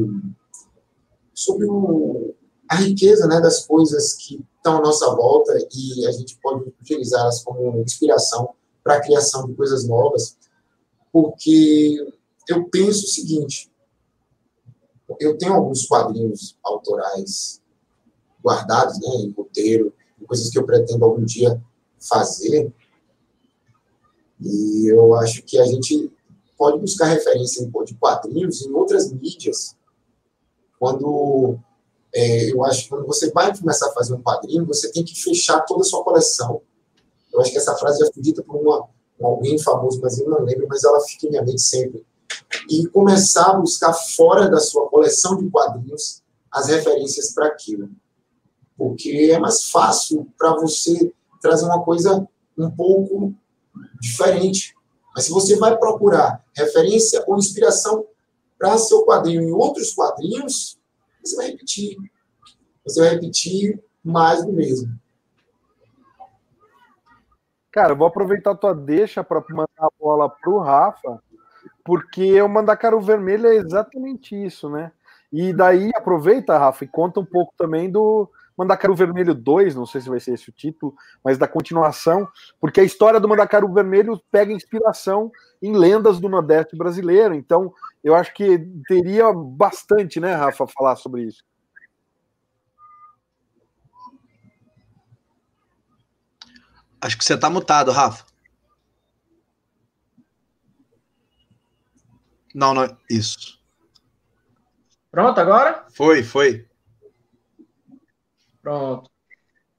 sobre 1.34 1.66
o, 1.68 2.34
a 2.68 2.76
riqueza 2.76 3.28
né, 3.28 3.40
das 3.40 3.66
coisas 3.66 4.14
que 4.14 4.44
estão 4.58 4.78
à 4.78 4.82
nossa 4.82 5.14
volta 5.16 5.58
e 5.74 6.06
a 6.08 6.12
gente 6.12 6.38
pode 6.42 6.70
utilizá-las 6.82 7.44
como 7.44 7.82
inspiração 7.82 8.50
para 8.84 8.96
a 8.96 9.02
criação 9.02 9.48
de 9.48 9.54
coisas 9.54 9.88
novas, 9.88 10.38
porque 11.12 12.14
eu 12.48 12.70
penso 12.70 13.06
o 13.06 13.10
seguinte: 13.10 13.72
eu 15.20 15.38
tenho 15.38 15.54
alguns 15.54 15.86
quadrinhos 15.86 16.58
autorais 16.64 17.62
guardados, 18.44 19.00
né, 19.00 19.08
em 19.18 19.32
roteiro, 19.32 19.94
coisas 20.28 20.50
que 20.50 20.58
eu 20.60 20.66
pretendo 20.66 21.06
algum 21.06 21.24
dia 21.24 21.62
fazer, 22.00 22.72
e 24.40 24.88
eu 24.92 25.16
acho 25.16 25.44
que 25.44 25.58
a 25.58 25.66
gente 25.66 26.12
pode 26.58 26.80
buscar 26.80 27.06
referência 27.06 27.66
de 27.86 27.94
quadrinhos 27.96 28.66
em 28.66 28.72
outras 28.74 29.12
mídias, 29.12 29.76
quando 30.80 31.58
é, 32.14 32.52
eu 32.52 32.64
acho 32.66 32.84
que 32.84 32.90
quando 32.90 33.06
você 33.06 33.32
vai 33.32 33.56
começar 33.56 33.88
a 33.90 33.94
fazer 33.94 34.14
um 34.14 34.22
quadrinho, 34.22 34.66
você 34.66 34.92
tem 34.92 35.04
que 35.04 35.20
fechar 35.22 35.62
toda 35.62 35.82
a 35.82 35.84
sua 35.84 36.04
coleção. 36.04 36.62
Eu 37.32 37.42
acho 37.42 37.52
que 37.52 37.58
essa 37.58 37.76
frase 37.76 38.00
já 38.00 38.12
foi 38.12 38.24
dita 38.24 38.42
por 38.42 38.56
uma, 38.56 38.88
alguém 39.22 39.60
famoso, 39.60 40.00
mas 40.02 40.20
eu 40.20 40.30
não 40.30 40.42
lembro, 40.42 40.68
mas 40.68 40.84
ela 40.84 41.00
fica 41.02 41.28
em 41.28 41.30
minha 41.30 41.44
mente 41.44 41.62
sempre. 41.62 42.06
E 42.70 42.88
começar 42.88 43.52
a 43.52 43.60
buscar 43.60 43.94
fora 43.94 44.50
da 44.50 44.60
sua 44.60 44.88
coleção 44.90 45.38
de 45.38 45.50
quadrinhos 45.50 46.24
as 46.52 46.68
referências 46.68 47.34
para 47.34 47.48
aquilo. 47.48 47.90
Porque 48.78 49.30
é 49.32 49.40
mais 49.40 49.70
fácil 49.70 50.28
para 50.38 50.56
você 50.56 51.12
trazer 51.42 51.66
uma 51.66 51.84
coisa 51.84 52.28
um 52.58 52.72
pouco 52.72 53.34
diferente. 54.00 54.76
Mas 55.16 55.26
se 55.26 55.32
você 55.32 55.56
vai 55.58 55.78
procurar 55.78 56.44
referência 56.56 57.24
ou 57.28 57.38
inspiração 57.38 58.06
para 58.58 58.78
seu 58.78 59.06
quadrinho 59.06 59.42
em 59.42 59.52
outros 59.52 59.94
quadrinhos, 59.94 60.78
você 61.24 61.36
vai 61.36 61.48
repetir. 61.48 61.98
Você 62.86 63.00
vai 63.02 63.10
repetir 63.10 63.82
mais 64.04 64.46
do 64.46 64.52
mesmo. 64.52 64.98
Cara, 67.72 67.94
eu 67.94 67.98
vou 67.98 68.08
aproveitar 68.08 68.52
a 68.52 68.56
tua 68.56 68.74
deixa 68.74 69.24
para 69.24 69.44
mandar 69.50 69.68
a 69.78 69.90
bola 70.00 70.30
pro 70.30 70.60
Rafa, 70.60 71.22
porque 71.84 72.42
o 72.42 72.50
Mandacaru 72.50 73.00
Vermelho 73.00 73.48
é 73.48 73.56
exatamente 73.56 74.36
isso, 74.36 74.70
né? 74.70 74.92
E 75.32 75.54
daí 75.54 75.92
aproveita, 75.96 76.58
Rafa, 76.58 76.86
e 76.86 76.88
conta 76.88 77.20
um 77.20 77.26
pouco 77.26 77.54
também 77.58 77.90
do, 77.90 78.30
Mandacaru 78.58 78.96
Vermelho 78.96 79.36
2, 79.36 79.76
não 79.76 79.86
sei 79.86 80.02
se 80.02 80.10
vai 80.10 80.20
ser 80.20 80.34
esse 80.34 80.50
o 80.50 80.52
título, 80.52 80.96
mas 81.24 81.38
da 81.38 81.48
continuação, 81.48 82.28
porque 82.60 82.82
a 82.82 82.84
história 82.84 83.20
do 83.20 83.28
Mandacaru 83.28 83.72
Vermelho 83.72 84.20
pega 84.32 84.52
inspiração 84.52 85.32
em 85.62 85.76
lendas 85.76 86.20
do 86.20 86.28
Nordeste 86.28 86.76
brasileiro. 86.76 87.36
Então, 87.36 87.72
eu 88.04 88.16
acho 88.16 88.34
que 88.34 88.60
teria 88.88 89.32
bastante, 89.32 90.20
né, 90.20 90.34
Rafa, 90.34 90.66
falar 90.68 90.96
sobre 90.96 91.24
isso. 91.24 91.44
Acho 97.00 97.18
que 97.18 97.24
você 97.24 97.36
está 97.36 97.50
mutado, 97.50 97.92
Rafa. 97.92 98.26
Não, 102.56 102.74
não, 102.74 102.98
isso. 103.08 103.60
Pronto 105.12 105.40
agora? 105.40 105.86
Foi, 105.94 106.24
foi. 106.24 106.68
Pronto. 108.68 109.10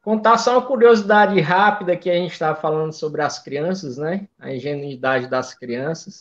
Contar 0.01 0.39
só 0.39 0.53
uma 0.53 0.67
curiosidade 0.67 1.39
rápida 1.43 1.95
que 1.95 2.09
a 2.09 2.15
gente 2.15 2.33
estava 2.33 2.59
falando 2.59 2.91
sobre 2.91 3.21
as 3.21 3.39
crianças, 3.39 3.99
né? 3.99 4.27
A 4.39 4.51
ingenuidade 4.51 5.29
das 5.29 5.53
crianças. 5.53 6.21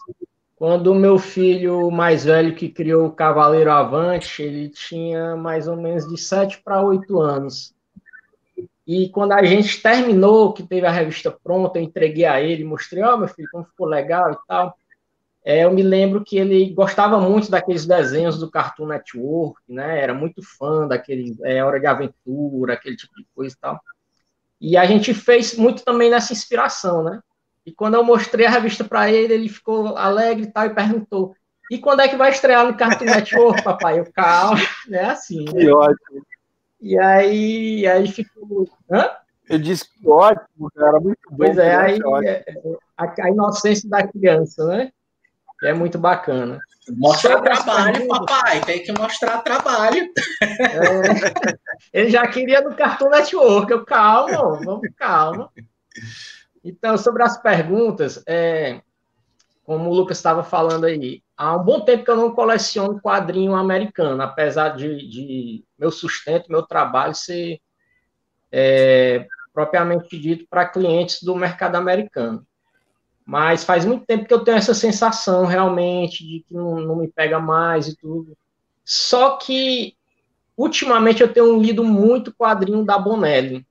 Quando 0.57 0.91
o 0.91 0.95
meu 0.95 1.17
filho 1.17 1.89
mais 1.89 2.25
velho, 2.25 2.53
que 2.53 2.67
criou 2.67 3.07
o 3.07 3.11
Cavaleiro 3.13 3.71
Avante, 3.71 4.43
ele 4.43 4.67
tinha 4.67 5.37
mais 5.37 5.69
ou 5.69 5.77
menos 5.77 6.05
de 6.09 6.17
7 6.17 6.61
para 6.61 6.81
8 6.81 7.21
anos. 7.21 7.73
E 8.85 9.07
quando 9.11 9.31
a 9.31 9.45
gente 9.45 9.81
terminou, 9.81 10.51
que 10.51 10.63
teve 10.63 10.85
a 10.85 10.91
revista 10.91 11.31
pronta, 11.31 11.79
eu 11.79 11.83
entreguei 11.83 12.25
a 12.25 12.41
ele, 12.41 12.65
mostrei, 12.65 13.01
ó, 13.01 13.13
oh, 13.13 13.17
meu 13.17 13.29
filho, 13.29 13.47
como 13.49 13.63
ficou 13.63 13.87
legal 13.87 14.33
e 14.33 14.37
tal. 14.45 14.77
É, 15.49 15.63
eu 15.63 15.71
me 15.71 15.81
lembro 15.81 16.25
que 16.25 16.37
ele 16.37 16.73
gostava 16.73 17.21
muito 17.21 17.49
daqueles 17.49 17.85
desenhos 17.85 18.37
do 18.37 18.51
Cartoon 18.51 18.87
Network, 18.87 19.61
né? 19.65 20.01
Era 20.01 20.13
muito 20.13 20.41
fã 20.43 20.85
daquele 20.85 21.37
é, 21.45 21.63
Hora 21.63 21.79
de 21.79 21.85
Aventura, 21.85 22.73
aquele 22.73 22.97
tipo 22.97 23.15
de 23.15 23.25
coisa 23.33 23.55
e 23.55 23.57
tal. 23.57 23.79
E 24.59 24.75
a 24.75 24.85
gente 24.85 25.13
fez 25.13 25.55
muito 25.55 25.85
também 25.85 26.09
nessa 26.09 26.33
inspiração, 26.33 27.01
né? 27.01 27.21
E 27.65 27.71
quando 27.71 27.93
eu 27.93 28.03
mostrei 28.03 28.45
a 28.45 28.49
revista 28.49 28.83
para 28.83 29.09
ele, 29.09 29.35
ele 29.35 29.47
ficou 29.47 29.95
alegre 29.95 30.43
e 30.43 30.51
tal 30.51 30.65
e 30.65 30.75
perguntou: 30.75 31.33
"E 31.71 31.77
quando 31.77 32.01
é 32.01 32.09
que 32.09 32.17
vai 32.17 32.29
estrear 32.29 32.67
no 32.67 32.75
Cartoon 32.75 33.05
Network, 33.05 33.63
papai?" 33.63 33.99
Eu 33.99 34.11
calma, 34.11 34.59
né? 34.85 35.11
Assim. 35.11 35.45
Né? 35.45 35.61
Que 35.61 35.71
ótimo. 35.71 36.25
E 36.81 36.99
aí, 36.99 37.87
aí 37.87 38.05
ficou, 38.09 38.69
hã? 38.91 39.11
Eu 39.49 39.59
disse 39.59 39.85
que 39.89 40.09
ótimo, 40.09 40.69
cara, 40.75 40.99
muito 40.99 41.21
bom. 41.29 41.37
Pois 41.37 41.57
é, 41.57 41.73
aí 41.73 41.99
é, 42.25 42.43
a, 42.97 43.13
a 43.17 43.29
inocência 43.29 43.89
da 43.89 44.05
criança, 44.05 44.67
né? 44.67 44.91
É 45.63 45.73
muito 45.73 45.97
bacana. 45.97 46.59
Mostrar 46.89 47.41
trabalho, 47.41 48.07
papai, 48.07 48.61
tem 48.61 48.83
que 48.83 48.91
mostrar 48.91 49.39
trabalho. 49.39 50.09
É, 50.41 51.99
ele 52.01 52.09
já 52.09 52.25
queria 52.27 52.61
no 52.61 52.75
Cartoon 52.75 53.09
Network, 53.09 53.71
eu, 53.71 53.85
calma, 53.85 54.59
vamos 54.63 54.89
calma. 54.95 55.51
Então, 56.63 56.97
sobre 56.97 57.23
as 57.23 57.41
perguntas, 57.41 58.23
é, 58.27 58.81
como 59.63 59.89
o 59.89 59.93
Lucas 59.93 60.17
estava 60.17 60.43
falando 60.43 60.85
aí, 60.85 61.21
há 61.35 61.55
um 61.55 61.63
bom 61.63 61.81
tempo 61.81 62.05
que 62.05 62.11
eu 62.11 62.15
não 62.15 62.31
coleciono 62.33 63.01
quadrinho 63.01 63.53
americano, 63.53 64.21
apesar 64.21 64.69
de, 64.69 64.97
de 65.09 65.65
meu 65.77 65.91
sustento, 65.91 66.49
meu 66.49 66.63
trabalho 66.63 67.13
ser 67.13 67.59
é, 68.51 69.27
propriamente 69.53 70.17
dito 70.17 70.45
para 70.49 70.69
clientes 70.69 71.21
do 71.21 71.35
mercado 71.35 71.75
americano. 71.75 72.45
Mas 73.27 73.65
faz 73.65 73.83
muito 73.83 74.05
tempo 74.05 74.25
que 74.25 74.33
eu 74.33 74.39
tenho 74.39 74.55
essa 74.55 74.73
sensação 74.73 75.45
realmente 75.45 76.25
de 76.25 76.45
que 76.47 76.53
não, 76.53 76.79
não 76.79 76.95
me 76.95 77.09
pega 77.09 77.37
mais 77.41 77.89
e 77.89 77.97
tudo. 77.97 78.37
Só 78.85 79.35
que 79.35 79.97
ultimamente 80.55 81.21
eu 81.21 81.33
tenho 81.33 81.61
lido 81.61 81.83
muito 81.83 82.33
quadrinho 82.33 82.85
da 82.85 82.97
Bonelli. 82.97 83.67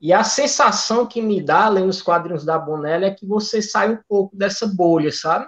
E 0.00 0.14
a 0.14 0.24
sensação 0.24 1.04
que 1.04 1.20
me 1.20 1.42
dá 1.42 1.68
lendo 1.68 1.90
os 1.90 2.00
quadrinhos 2.00 2.42
da 2.42 2.58
Bonelli 2.58 3.04
é 3.04 3.10
que 3.10 3.26
você 3.26 3.60
sai 3.60 3.92
um 3.92 3.98
pouco 4.08 4.34
dessa 4.34 4.66
bolha, 4.66 5.12
sabe? 5.12 5.46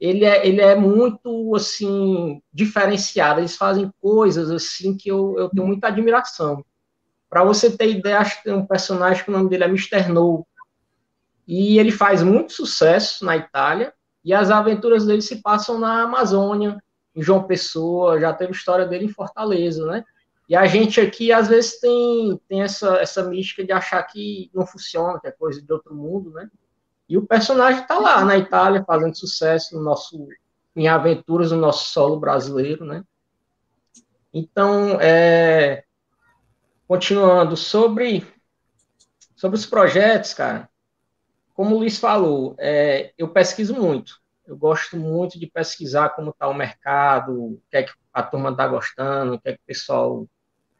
Ele 0.00 0.24
é, 0.24 0.44
ele 0.44 0.60
é 0.60 0.74
muito, 0.74 1.54
assim, 1.54 2.42
diferenciado. 2.52 3.38
Eles 3.38 3.54
fazem 3.54 3.92
coisas, 4.02 4.50
assim, 4.50 4.96
que 4.96 5.08
eu, 5.08 5.38
eu 5.38 5.48
tenho 5.50 5.68
muita 5.68 5.86
admiração. 5.86 6.64
Para 7.30 7.44
você 7.44 7.70
ter 7.70 7.92
ideia, 7.92 8.18
acho 8.18 8.38
que 8.38 8.44
tem 8.44 8.54
um 8.54 8.66
personagem 8.66 9.22
que 9.22 9.30
o 9.30 9.32
nome 9.32 9.48
dele 9.48 9.62
é 9.62 9.68
Mr. 9.68 10.08
No, 10.08 10.44
e 11.46 11.78
ele 11.78 11.92
faz 11.92 12.22
muito 12.22 12.52
sucesso 12.52 13.24
na 13.24 13.36
Itália, 13.36 13.92
e 14.24 14.34
as 14.34 14.50
aventuras 14.50 15.06
dele 15.06 15.22
se 15.22 15.40
passam 15.40 15.78
na 15.78 16.02
Amazônia, 16.02 16.82
em 17.14 17.22
João 17.22 17.44
Pessoa, 17.44 18.20
já 18.20 18.32
teve 18.32 18.52
história 18.52 18.84
dele 18.84 19.06
em 19.06 19.12
Fortaleza, 19.12 19.86
né? 19.86 20.04
E 20.48 20.54
a 20.54 20.66
gente 20.66 21.00
aqui, 21.00 21.32
às 21.32 21.48
vezes, 21.48 21.80
tem, 21.80 22.40
tem 22.48 22.62
essa, 22.62 22.96
essa 22.96 23.22
mística 23.24 23.64
de 23.64 23.72
achar 23.72 24.02
que 24.04 24.50
não 24.54 24.66
funciona, 24.66 25.18
que 25.18 25.26
é 25.26 25.32
coisa 25.32 25.60
de 25.62 25.72
outro 25.72 25.94
mundo, 25.94 26.30
né? 26.30 26.48
E 27.08 27.16
o 27.16 27.26
personagem 27.26 27.82
está 27.82 27.98
lá 27.98 28.24
na 28.24 28.36
Itália, 28.36 28.84
fazendo 28.84 29.16
sucesso 29.16 29.76
no 29.76 29.82
nosso, 29.82 30.28
em 30.74 30.88
aventuras 30.88 31.52
no 31.52 31.58
nosso 31.58 31.90
solo 31.90 32.18
brasileiro, 32.18 32.84
né? 32.84 33.02
Então, 34.32 35.00
é, 35.00 35.84
continuando, 36.86 37.56
sobre, 37.56 38.26
sobre 39.34 39.56
os 39.56 39.66
projetos, 39.66 40.34
cara, 40.34 40.68
como 41.56 41.74
o 41.74 41.78
Luiz 41.78 41.98
falou, 41.98 42.54
é, 42.58 43.12
eu 43.16 43.28
pesquiso 43.28 43.74
muito. 43.74 44.20
Eu 44.46 44.58
gosto 44.58 44.94
muito 44.94 45.40
de 45.40 45.46
pesquisar 45.46 46.10
como 46.10 46.30
está 46.30 46.46
o 46.46 46.54
mercado, 46.54 47.32
o 47.32 47.62
que 47.70 47.78
é 47.78 47.82
que 47.82 47.92
a 48.12 48.22
turma 48.22 48.50
está 48.50 48.68
gostando, 48.68 49.34
o 49.34 49.40
que 49.40 49.48
é 49.48 49.52
que 49.52 49.58
o 49.58 49.66
pessoal 49.66 50.26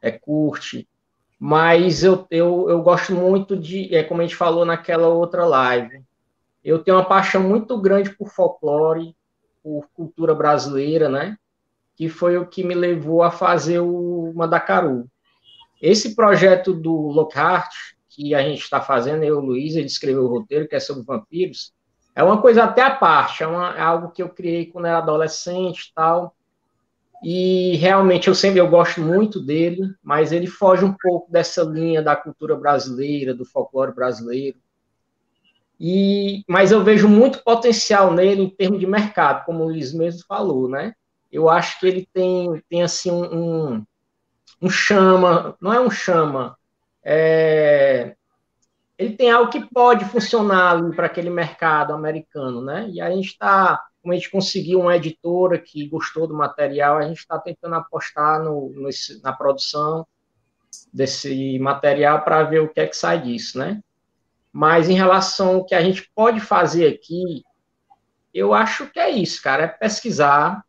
é, 0.02 0.10
curte. 0.10 0.86
Mas 1.38 2.04
eu, 2.04 2.26
eu, 2.30 2.68
eu 2.68 2.82
gosto 2.82 3.14
muito 3.14 3.56
de, 3.56 3.92
é 3.94 4.04
como 4.04 4.20
a 4.20 4.24
gente 4.24 4.36
falou 4.36 4.66
naquela 4.66 5.08
outra 5.08 5.46
live, 5.46 6.02
eu 6.62 6.78
tenho 6.78 6.98
uma 6.98 7.08
paixão 7.08 7.42
muito 7.42 7.80
grande 7.80 8.10
por 8.10 8.28
folclore, 8.28 9.16
por 9.62 9.88
cultura 9.94 10.34
brasileira, 10.34 11.08
né? 11.08 11.38
Que 11.96 12.08
foi 12.08 12.36
o 12.36 12.46
que 12.46 12.62
me 12.62 12.74
levou 12.74 13.22
a 13.22 13.30
fazer 13.30 13.80
o 13.80 14.30
Mandacaru. 14.34 15.08
Esse 15.80 16.14
projeto 16.14 16.74
do 16.74 16.92
Lockhart, 16.92 17.72
que 18.16 18.34
a 18.34 18.42
gente 18.42 18.62
está 18.62 18.80
fazendo, 18.80 19.22
eu 19.22 19.36
o 19.36 19.44
Luiz, 19.44 19.76
ele 19.76 19.86
escreveu 19.86 20.24
o 20.24 20.28
roteiro, 20.28 20.66
que 20.66 20.74
é 20.74 20.80
sobre 20.80 21.04
vampiros, 21.04 21.72
é 22.14 22.22
uma 22.24 22.40
coisa 22.40 22.64
até 22.64 22.80
à 22.80 22.90
parte, 22.90 23.42
é, 23.42 23.46
uma, 23.46 23.76
é 23.76 23.80
algo 23.80 24.10
que 24.10 24.22
eu 24.22 24.30
criei 24.30 24.64
quando 24.66 24.86
era 24.86 24.98
adolescente 24.98 25.90
e 25.90 25.94
tal, 25.94 26.34
e 27.22 27.76
realmente 27.76 28.28
eu 28.28 28.34
sempre 28.34 28.58
eu 28.58 28.68
gosto 28.68 29.02
muito 29.02 29.38
dele, 29.38 29.94
mas 30.02 30.32
ele 30.32 30.46
foge 30.46 30.84
um 30.84 30.94
pouco 30.98 31.30
dessa 31.30 31.62
linha 31.62 32.02
da 32.02 32.16
cultura 32.16 32.56
brasileira, 32.56 33.34
do 33.34 33.44
folclore 33.44 33.94
brasileiro. 33.94 34.58
E, 35.78 36.42
mas 36.48 36.72
eu 36.72 36.82
vejo 36.82 37.06
muito 37.06 37.42
potencial 37.42 38.12
nele 38.12 38.42
em 38.42 38.50
termos 38.50 38.80
de 38.80 38.86
mercado, 38.86 39.44
como 39.44 39.62
o 39.62 39.68
Luiz 39.68 39.92
mesmo 39.92 40.24
falou, 40.26 40.68
né? 40.68 40.94
Eu 41.30 41.50
acho 41.50 41.78
que 41.78 41.86
ele 41.86 42.08
tem, 42.14 42.62
tem 42.68 42.82
assim 42.82 43.10
um, 43.10 43.24
um, 43.74 43.86
um 44.62 44.70
chama, 44.70 45.54
não 45.60 45.72
é 45.72 45.80
um 45.80 45.90
chama, 45.90 46.56
é, 47.08 48.16
ele 48.98 49.16
tem 49.16 49.30
algo 49.30 49.48
que 49.48 49.64
pode 49.72 50.04
funcionar 50.06 50.82
para 50.90 51.06
aquele 51.06 51.30
mercado 51.30 51.92
americano, 51.92 52.60
né? 52.60 52.88
E 52.90 53.00
a 53.00 53.08
gente 53.10 53.28
está, 53.28 53.80
como 54.02 54.12
a 54.12 54.16
gente 54.16 54.28
conseguiu 54.28 54.80
uma 54.80 54.96
editora 54.96 55.56
que 55.56 55.88
gostou 55.88 56.26
do 56.26 56.34
material, 56.34 56.98
a 56.98 57.02
gente 57.02 57.18
está 57.18 57.38
tentando 57.38 57.76
apostar 57.76 58.42
no, 58.42 58.70
no, 58.70 58.88
na 59.22 59.32
produção 59.32 60.04
desse 60.92 61.58
material 61.60 62.22
para 62.22 62.42
ver 62.42 62.60
o 62.62 62.68
que 62.68 62.80
é 62.80 62.88
que 62.88 62.96
sai 62.96 63.22
disso, 63.22 63.56
né? 63.56 63.80
Mas 64.52 64.88
em 64.88 64.94
relação 64.94 65.56
ao 65.56 65.64
que 65.64 65.76
a 65.76 65.82
gente 65.82 66.10
pode 66.12 66.40
fazer 66.40 66.88
aqui, 66.88 67.44
eu 68.34 68.52
acho 68.52 68.90
que 68.90 68.98
é 68.98 69.10
isso, 69.10 69.40
cara, 69.40 69.62
é 69.62 69.68
pesquisar, 69.68 70.64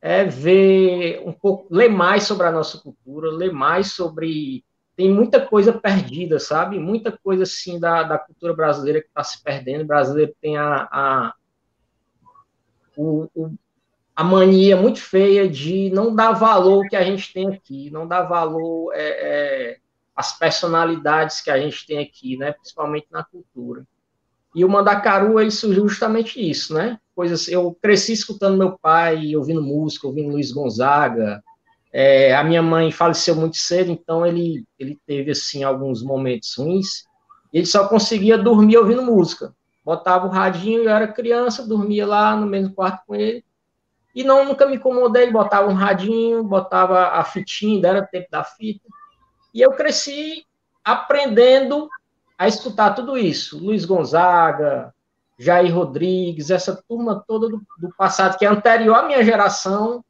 é 0.00 0.24
ver 0.24 1.20
um 1.26 1.32
pouco, 1.32 1.66
ler 1.70 1.90
mais 1.90 2.22
sobre 2.22 2.46
a 2.46 2.52
nossa 2.52 2.78
cultura, 2.78 3.30
ler 3.30 3.52
mais 3.52 3.92
sobre 3.92 4.64
tem 4.96 5.10
muita 5.10 5.44
coisa 5.44 5.72
perdida, 5.72 6.38
sabe? 6.38 6.78
Muita 6.78 7.10
coisa 7.10 7.42
assim 7.42 7.80
da, 7.80 8.02
da 8.02 8.18
cultura 8.18 8.54
brasileira 8.54 9.00
que 9.00 9.08
está 9.08 9.24
se 9.24 9.42
perdendo. 9.42 9.82
O 9.82 9.86
brasileiro 9.86 10.34
tem 10.40 10.56
a, 10.56 10.88
a, 10.90 11.34
o, 12.96 13.28
o, 13.34 13.54
a 14.14 14.22
mania 14.22 14.76
muito 14.76 15.00
feia 15.00 15.48
de 15.48 15.90
não 15.90 16.14
dar 16.14 16.32
valor 16.32 16.86
que 16.88 16.94
a 16.94 17.02
gente 17.02 17.32
tem 17.32 17.48
aqui, 17.48 17.90
não 17.90 18.06
dar 18.06 18.22
valor 18.22 18.92
é, 18.94 19.00
é, 19.72 19.78
às 20.14 20.38
personalidades 20.38 21.40
que 21.40 21.50
a 21.50 21.58
gente 21.58 21.84
tem 21.86 21.98
aqui, 21.98 22.36
né? 22.36 22.52
Principalmente 22.52 23.08
na 23.10 23.24
cultura. 23.24 23.84
E 24.54 24.64
o 24.64 24.68
Mandacaru, 24.68 25.40
ele 25.40 25.50
surgiu 25.50 25.88
justamente 25.88 26.38
isso, 26.38 26.72
né? 26.72 27.00
Coisas, 27.16 27.48
eu 27.48 27.76
cresci 27.82 28.12
escutando 28.12 28.56
meu 28.56 28.78
pai, 28.78 29.34
ouvindo 29.34 29.60
música, 29.60 30.06
ouvindo 30.06 30.30
Luiz 30.30 30.52
Gonzaga, 30.52 31.42
é, 31.96 32.34
a 32.34 32.42
minha 32.42 32.60
mãe 32.60 32.90
faleceu 32.90 33.36
muito 33.36 33.56
cedo, 33.56 33.88
então 33.92 34.26
ele, 34.26 34.66
ele 34.76 34.98
teve 35.06 35.30
assim 35.30 35.62
alguns 35.62 36.02
momentos 36.02 36.52
ruins. 36.58 37.04
Ele 37.52 37.64
só 37.64 37.86
conseguia 37.86 38.36
dormir 38.36 38.78
ouvindo 38.78 39.00
música. 39.00 39.54
Botava 39.84 40.26
o 40.26 40.30
radinho, 40.30 40.82
eu 40.82 40.90
era 40.90 41.06
criança, 41.06 41.64
dormia 41.64 42.04
lá 42.04 42.34
no 42.34 42.46
mesmo 42.46 42.74
quarto 42.74 43.04
com 43.06 43.14
ele. 43.14 43.44
E 44.12 44.24
não 44.24 44.44
nunca 44.44 44.66
me 44.66 44.74
incomodei, 44.74 45.30
botava 45.30 45.70
um 45.70 45.74
radinho, 45.74 46.42
botava 46.42 47.10
a 47.10 47.22
fitinha, 47.22 47.76
ainda 47.76 47.88
era 47.88 48.06
tempo 48.06 48.26
da 48.28 48.42
fita. 48.42 48.88
E 49.54 49.60
eu 49.60 49.70
cresci 49.70 50.44
aprendendo 50.82 51.88
a 52.36 52.48
escutar 52.48 52.94
tudo 52.94 53.16
isso. 53.16 53.56
Luiz 53.64 53.84
Gonzaga, 53.84 54.92
Jair 55.38 55.72
Rodrigues, 55.72 56.50
essa 56.50 56.82
turma 56.88 57.22
toda 57.24 57.48
do, 57.48 57.62
do 57.78 57.94
passado, 57.96 58.36
que 58.36 58.44
é 58.44 58.48
anterior 58.48 58.96
à 58.96 59.06
minha 59.06 59.22
geração, 59.22 60.04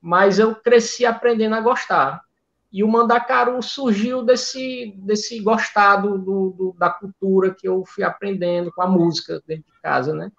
mas 0.00 0.38
eu 0.38 0.54
cresci 0.54 1.04
aprendendo 1.04 1.54
a 1.54 1.60
gostar. 1.60 2.22
E 2.70 2.84
o 2.84 2.88
Mandacaru 2.88 3.62
surgiu 3.62 4.22
desse, 4.22 4.94
desse 4.98 5.40
gostado 5.40 6.18
do, 6.18 6.50
do, 6.50 6.76
da 6.78 6.90
cultura 6.90 7.54
que 7.54 7.66
eu 7.66 7.84
fui 7.86 8.04
aprendendo 8.04 8.70
com 8.72 8.82
a 8.82 8.86
música 8.86 9.42
dentro 9.46 9.72
de 9.72 9.80
casa, 9.80 10.14
né? 10.14 10.30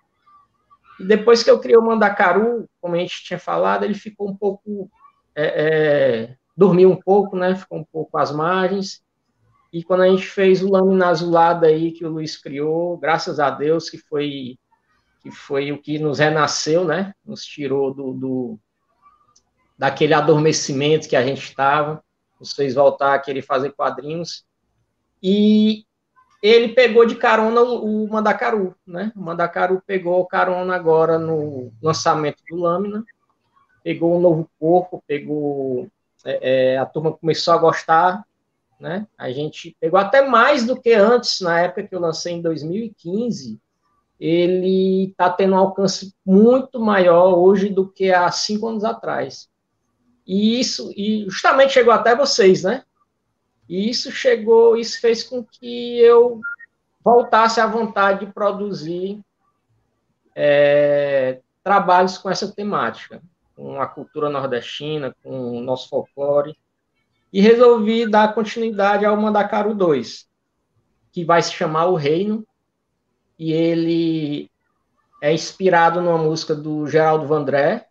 E 1.00 1.04
depois 1.04 1.42
que 1.42 1.50
eu 1.50 1.60
criei 1.60 1.78
o 1.78 1.82
Mandacaru, 1.82 2.70
como 2.80 2.96
a 2.96 3.00
gente 3.00 3.24
tinha 3.24 3.40
falado, 3.40 3.84
ele 3.84 3.96
ficou 3.96 4.30
um 4.30 4.36
pouco. 4.36 4.90
É, 5.34 5.46
é, 5.46 6.36
dormiu 6.56 6.92
um 6.92 6.96
pouco, 6.96 7.36
né? 7.36 7.56
Ficou 7.56 7.80
um 7.80 7.86
pouco 7.86 8.18
às 8.18 8.32
margens. 8.32 9.02
E 9.72 9.84
quando 9.84 10.02
a 10.02 10.08
gente 10.08 10.26
fez 10.26 10.62
o 10.62 10.70
Lâmina 10.70 11.08
Azulada 11.08 11.68
aí, 11.68 11.92
que 11.92 12.06
o 12.06 12.10
Luiz 12.10 12.38
criou, 12.38 12.98
graças 12.98 13.40
a 13.40 13.50
Deus, 13.50 13.90
que 13.90 13.98
foi, 13.98 14.58
que 15.22 15.32
foi 15.32 15.72
o 15.72 15.82
que 15.82 15.98
nos 15.98 16.20
renasceu, 16.20 16.84
né? 16.84 17.14
Nos 17.26 17.44
tirou 17.46 17.94
do, 17.94 18.14
do 18.14 18.60
daquele 19.80 20.14
adormecimento 20.14 21.08
que 21.08 21.16
a 21.16 21.26
gente 21.26 21.42
estava, 21.42 22.04
nos 22.38 22.52
fez 22.52 22.76
voltar 22.76 23.14
a 23.14 23.20
querer 23.20 23.42
fazer 23.42 23.72
quadrinhos. 23.72 24.44
E 25.24 25.86
ele 26.44 26.74
pegou 26.74 27.06
de 27.06 27.16
carona 27.16 27.62
o, 27.62 28.06
Mandacaru, 28.10 28.76
né? 28.86 29.14
O 29.16 29.22
Mandacaru 29.22 29.82
pegou 29.88 30.26
carona 30.26 30.76
agora 30.76 31.18
no 31.18 31.72
lançamento 31.82 32.44
do 32.50 32.58
Lâmina, 32.58 33.06
pegou 33.82 34.18
um 34.18 34.20
novo 34.20 34.50
corpo, 34.60 35.02
pegou. 35.08 35.88
É, 36.26 36.74
é, 36.74 36.78
a 36.78 36.86
turma 36.86 37.14
começou 37.14 37.54
a 37.54 37.58
gostar, 37.58 38.26
né? 38.78 39.08
A 39.18 39.32
gente 39.32 39.78
pegou 39.80 39.98
até 39.98 40.28
mais 40.28 40.66
do 40.66 40.80
que 40.80 40.92
antes, 40.92 41.40
na 41.40 41.62
época 41.62 41.84
que 41.84 41.96
eu 41.96 42.02
lancei 42.02 42.34
em 42.34 42.42
2015. 42.42 43.58
Ele 44.20 45.06
está 45.06 45.30
tendo 45.30 45.54
um 45.54 45.58
alcance 45.58 46.14
muito 46.26 46.82
maior 46.82 47.38
hoje 47.38 47.70
do 47.70 47.88
que 47.88 48.12
há 48.12 48.30
cinco 48.30 48.68
anos 48.68 48.84
atrás. 48.84 49.50
E 50.30 50.60
isso, 50.60 50.94
e 50.96 51.26
justamente 51.28 51.74
chegou 51.74 51.92
até 51.92 52.16
vocês, 52.16 52.62
né? 52.62 52.84
E 53.68 53.90
isso 53.90 54.12
chegou, 54.12 54.78
isso 54.78 55.02
fez 55.02 55.24
com 55.24 55.44
que 55.44 56.00
eu 56.02 56.40
voltasse 57.04 57.60
à 57.60 57.66
vontade 57.66 58.28
de 58.28 58.32
produzir 58.32 59.20
é, 60.36 61.42
trabalhos 61.64 62.20
com 62.20 62.30
essa 62.30 62.48
temática, 62.48 63.24
com 63.56 63.82
a 63.82 63.88
cultura 63.88 64.30
nordestina, 64.30 65.16
com 65.24 65.58
o 65.58 65.62
nosso 65.62 65.90
folclore, 65.90 66.56
e 67.34 67.42
resolvi 67.42 68.08
dar 68.08 68.36
continuidade 68.36 69.06
ao 69.06 69.18
Mandacaru 69.18 69.74
2, 69.74 70.30
que 71.12 71.26
vai 71.26 71.42
se 71.42 71.54
chamar 71.54 71.88
O 71.88 71.96
Reino, 71.96 72.46
e 73.40 73.52
ele 73.52 74.52
é 75.24 75.34
inspirado 75.34 76.00
numa 76.00 76.20
música 76.20 76.54
do 76.54 76.86
Geraldo 76.86 77.26
Vandré, 77.26 77.89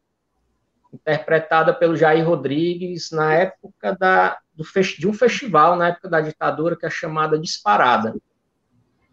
interpretada 0.92 1.72
pelo 1.74 1.96
Jair 1.96 2.26
Rodrigues 2.26 3.10
na 3.10 3.34
época 3.34 3.96
da, 3.98 4.38
do, 4.54 4.64
de 4.64 5.08
um 5.08 5.12
festival, 5.12 5.76
na 5.76 5.88
época 5.88 6.08
da 6.08 6.20
ditadura, 6.20 6.76
que 6.76 6.86
é 6.86 6.90
chamada 6.90 7.38
Disparada. 7.38 8.14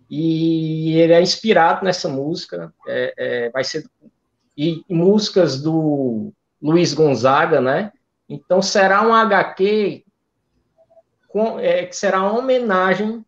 E 0.09 0.97
ele 0.97 1.13
é 1.13 1.21
inspirado 1.21 1.83
nessa 1.83 2.07
música, 2.07 2.73
é, 2.87 3.13
é, 3.17 3.49
vai 3.49 3.63
ser 3.63 3.85
e, 4.55 4.83
e, 4.87 4.95
músicas 4.95 5.61
do 5.61 6.31
Luiz 6.61 6.93
Gonzaga, 6.93 7.59
né? 7.59 7.91
Então 8.29 8.61
será 8.61 9.01
um 9.01 9.13
HQ 9.13 10.03
com, 11.27 11.59
é, 11.59 11.85
que 11.85 11.95
será 11.95 12.21
uma 12.21 12.39
homenagem 12.39 13.25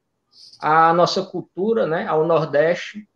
à 0.61 0.93
nossa 0.93 1.23
cultura, 1.23 1.85
né? 1.85 2.07
Ao 2.07 2.25
Nordeste 2.25 3.06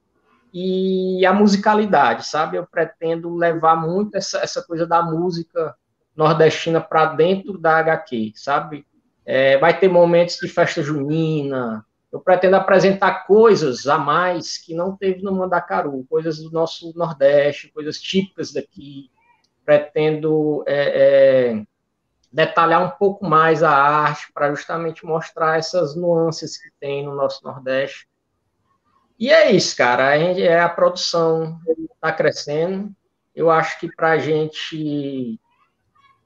e 0.54 1.26
a 1.26 1.34
musicalidade, 1.34 2.28
sabe? 2.28 2.58
Eu 2.58 2.68
pretendo 2.68 3.36
levar 3.36 3.76
muito 3.76 4.16
essa, 4.16 4.40
essa 4.40 4.62
coisa 4.62 4.86
da 4.86 5.02
música 5.02 5.76
nordestina 6.16 6.82
para 6.82 7.06
dentro 7.06 7.58
da 7.58 7.78
HQ, 7.78 8.34
sabe? 8.36 8.86
É, 9.26 9.58
vai 9.58 9.78
ter 9.80 9.88
momentos 9.88 10.38
de 10.38 10.48
festa 10.48 10.82
junina. 10.82 11.86
Eu 12.12 12.20
pretendo 12.20 12.58
apresentar 12.58 13.26
coisas 13.26 13.88
a 13.88 13.98
mais 13.98 14.58
que 14.58 14.74
não 14.74 14.96
teve 14.96 15.22
no 15.22 15.32
Mandacaru, 15.32 16.06
coisas 16.10 16.40
do 16.40 16.52
nosso 16.52 16.92
Nordeste, 16.98 17.72
coisas 17.72 18.00
típicas 18.00 18.52
daqui. 18.52 19.10
Pretendo 19.64 20.64
é, 20.68 21.54
é, 21.54 21.64
detalhar 22.34 22.84
um 22.84 22.90
pouco 22.90 23.26
mais 23.26 23.64
a 23.64 23.72
arte 23.72 24.32
para 24.34 24.50
justamente 24.50 25.06
mostrar 25.06 25.58
essas 25.58 25.96
nuances 25.96 26.62
que 26.62 26.70
tem 26.80 27.06
no 27.06 27.16
nosso 27.16 27.42
Nordeste 27.46 28.11
e 29.22 29.30
é 29.30 29.52
isso, 29.52 29.78
cara. 29.78 30.10
A, 30.10 30.18
gente, 30.18 30.42
é, 30.42 30.60
a 30.60 30.68
produção 30.68 31.60
está 31.94 32.12
crescendo. 32.12 32.92
Eu 33.36 33.52
acho 33.52 33.80
que 33.80 33.88
para 33.96 34.14
a 34.14 34.18
gente 34.18 35.40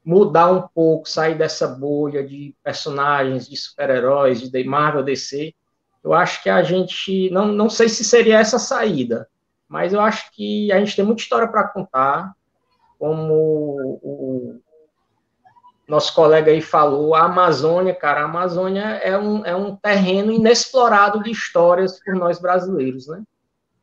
mudar 0.06 0.50
um 0.50 0.62
pouco, 0.62 1.10
sair 1.10 1.38
dessa 1.38 1.68
bolha 1.68 2.26
de 2.26 2.56
personagens, 2.64 3.50
de 3.50 3.58
super-heróis, 3.58 4.50
de 4.50 4.64
Marvel 4.64 5.04
DC, 5.04 5.54
eu 6.02 6.14
acho 6.14 6.42
que 6.42 6.50
a 6.50 6.64
gente. 6.64 7.30
Não, 7.32 7.48
não 7.48 7.70
sei 7.70 7.90
se 7.90 8.02
seria 8.02 8.40
essa 8.40 8.58
saída, 8.58 9.28
mas 9.68 9.92
eu 9.92 10.00
acho 10.00 10.32
que 10.32 10.72
a 10.72 10.80
gente 10.80 10.96
tem 10.96 11.04
muita 11.04 11.22
história 11.22 11.50
para 11.50 11.68
contar. 11.68 12.34
Como 12.98 13.34
o, 14.02 14.62
nosso 15.88 16.14
colega 16.16 16.52
aí 16.52 16.62
falou, 16.62 17.14
a 17.14 17.26
Amazônia, 17.26 17.94
cara, 17.94 18.22
a 18.22 18.26
Amazônia 18.26 18.82
é 18.82 19.18
um, 19.18 19.46
é 19.46 19.56
um 19.56 19.76
terreno 19.76 20.32
inexplorado 20.32 21.22
de 21.22 21.32
histórias 21.32 22.00
por 22.04 22.16
nós 22.16 22.40
brasileiros, 22.40 23.08
né? 23.08 23.24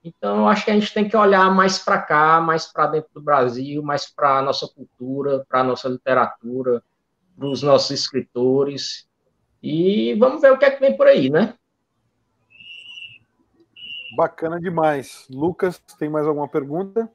Então, 0.04 0.38
eu 0.38 0.48
acho 0.48 0.64
que 0.64 0.70
a 0.72 0.74
gente 0.74 0.92
tem 0.92 1.08
que 1.08 1.16
olhar 1.16 1.48
mais 1.54 1.78
para 1.78 2.02
cá, 2.02 2.40
mais 2.40 2.66
para 2.66 2.88
dentro 2.88 3.10
do 3.14 3.22
Brasil, 3.22 3.82
mais 3.84 4.10
para 4.10 4.38
a 4.38 4.42
nossa 4.42 4.66
cultura, 4.66 5.46
para 5.48 5.60
a 5.60 5.64
nossa 5.64 5.88
literatura, 5.88 6.82
para 7.36 7.46
os 7.46 7.62
nossos 7.62 7.92
escritores. 7.92 9.08
E 9.62 10.14
vamos 10.14 10.42
ver 10.42 10.52
o 10.52 10.58
que 10.58 10.64
é 10.64 10.70
que 10.72 10.80
vem 10.80 10.96
por 10.96 11.06
aí, 11.06 11.30
né? 11.30 11.54
Bacana 14.16 14.58
demais. 14.58 15.24
Lucas, 15.30 15.80
tem 15.98 16.08
mais 16.08 16.26
alguma 16.26 16.48
pergunta? 16.48 17.08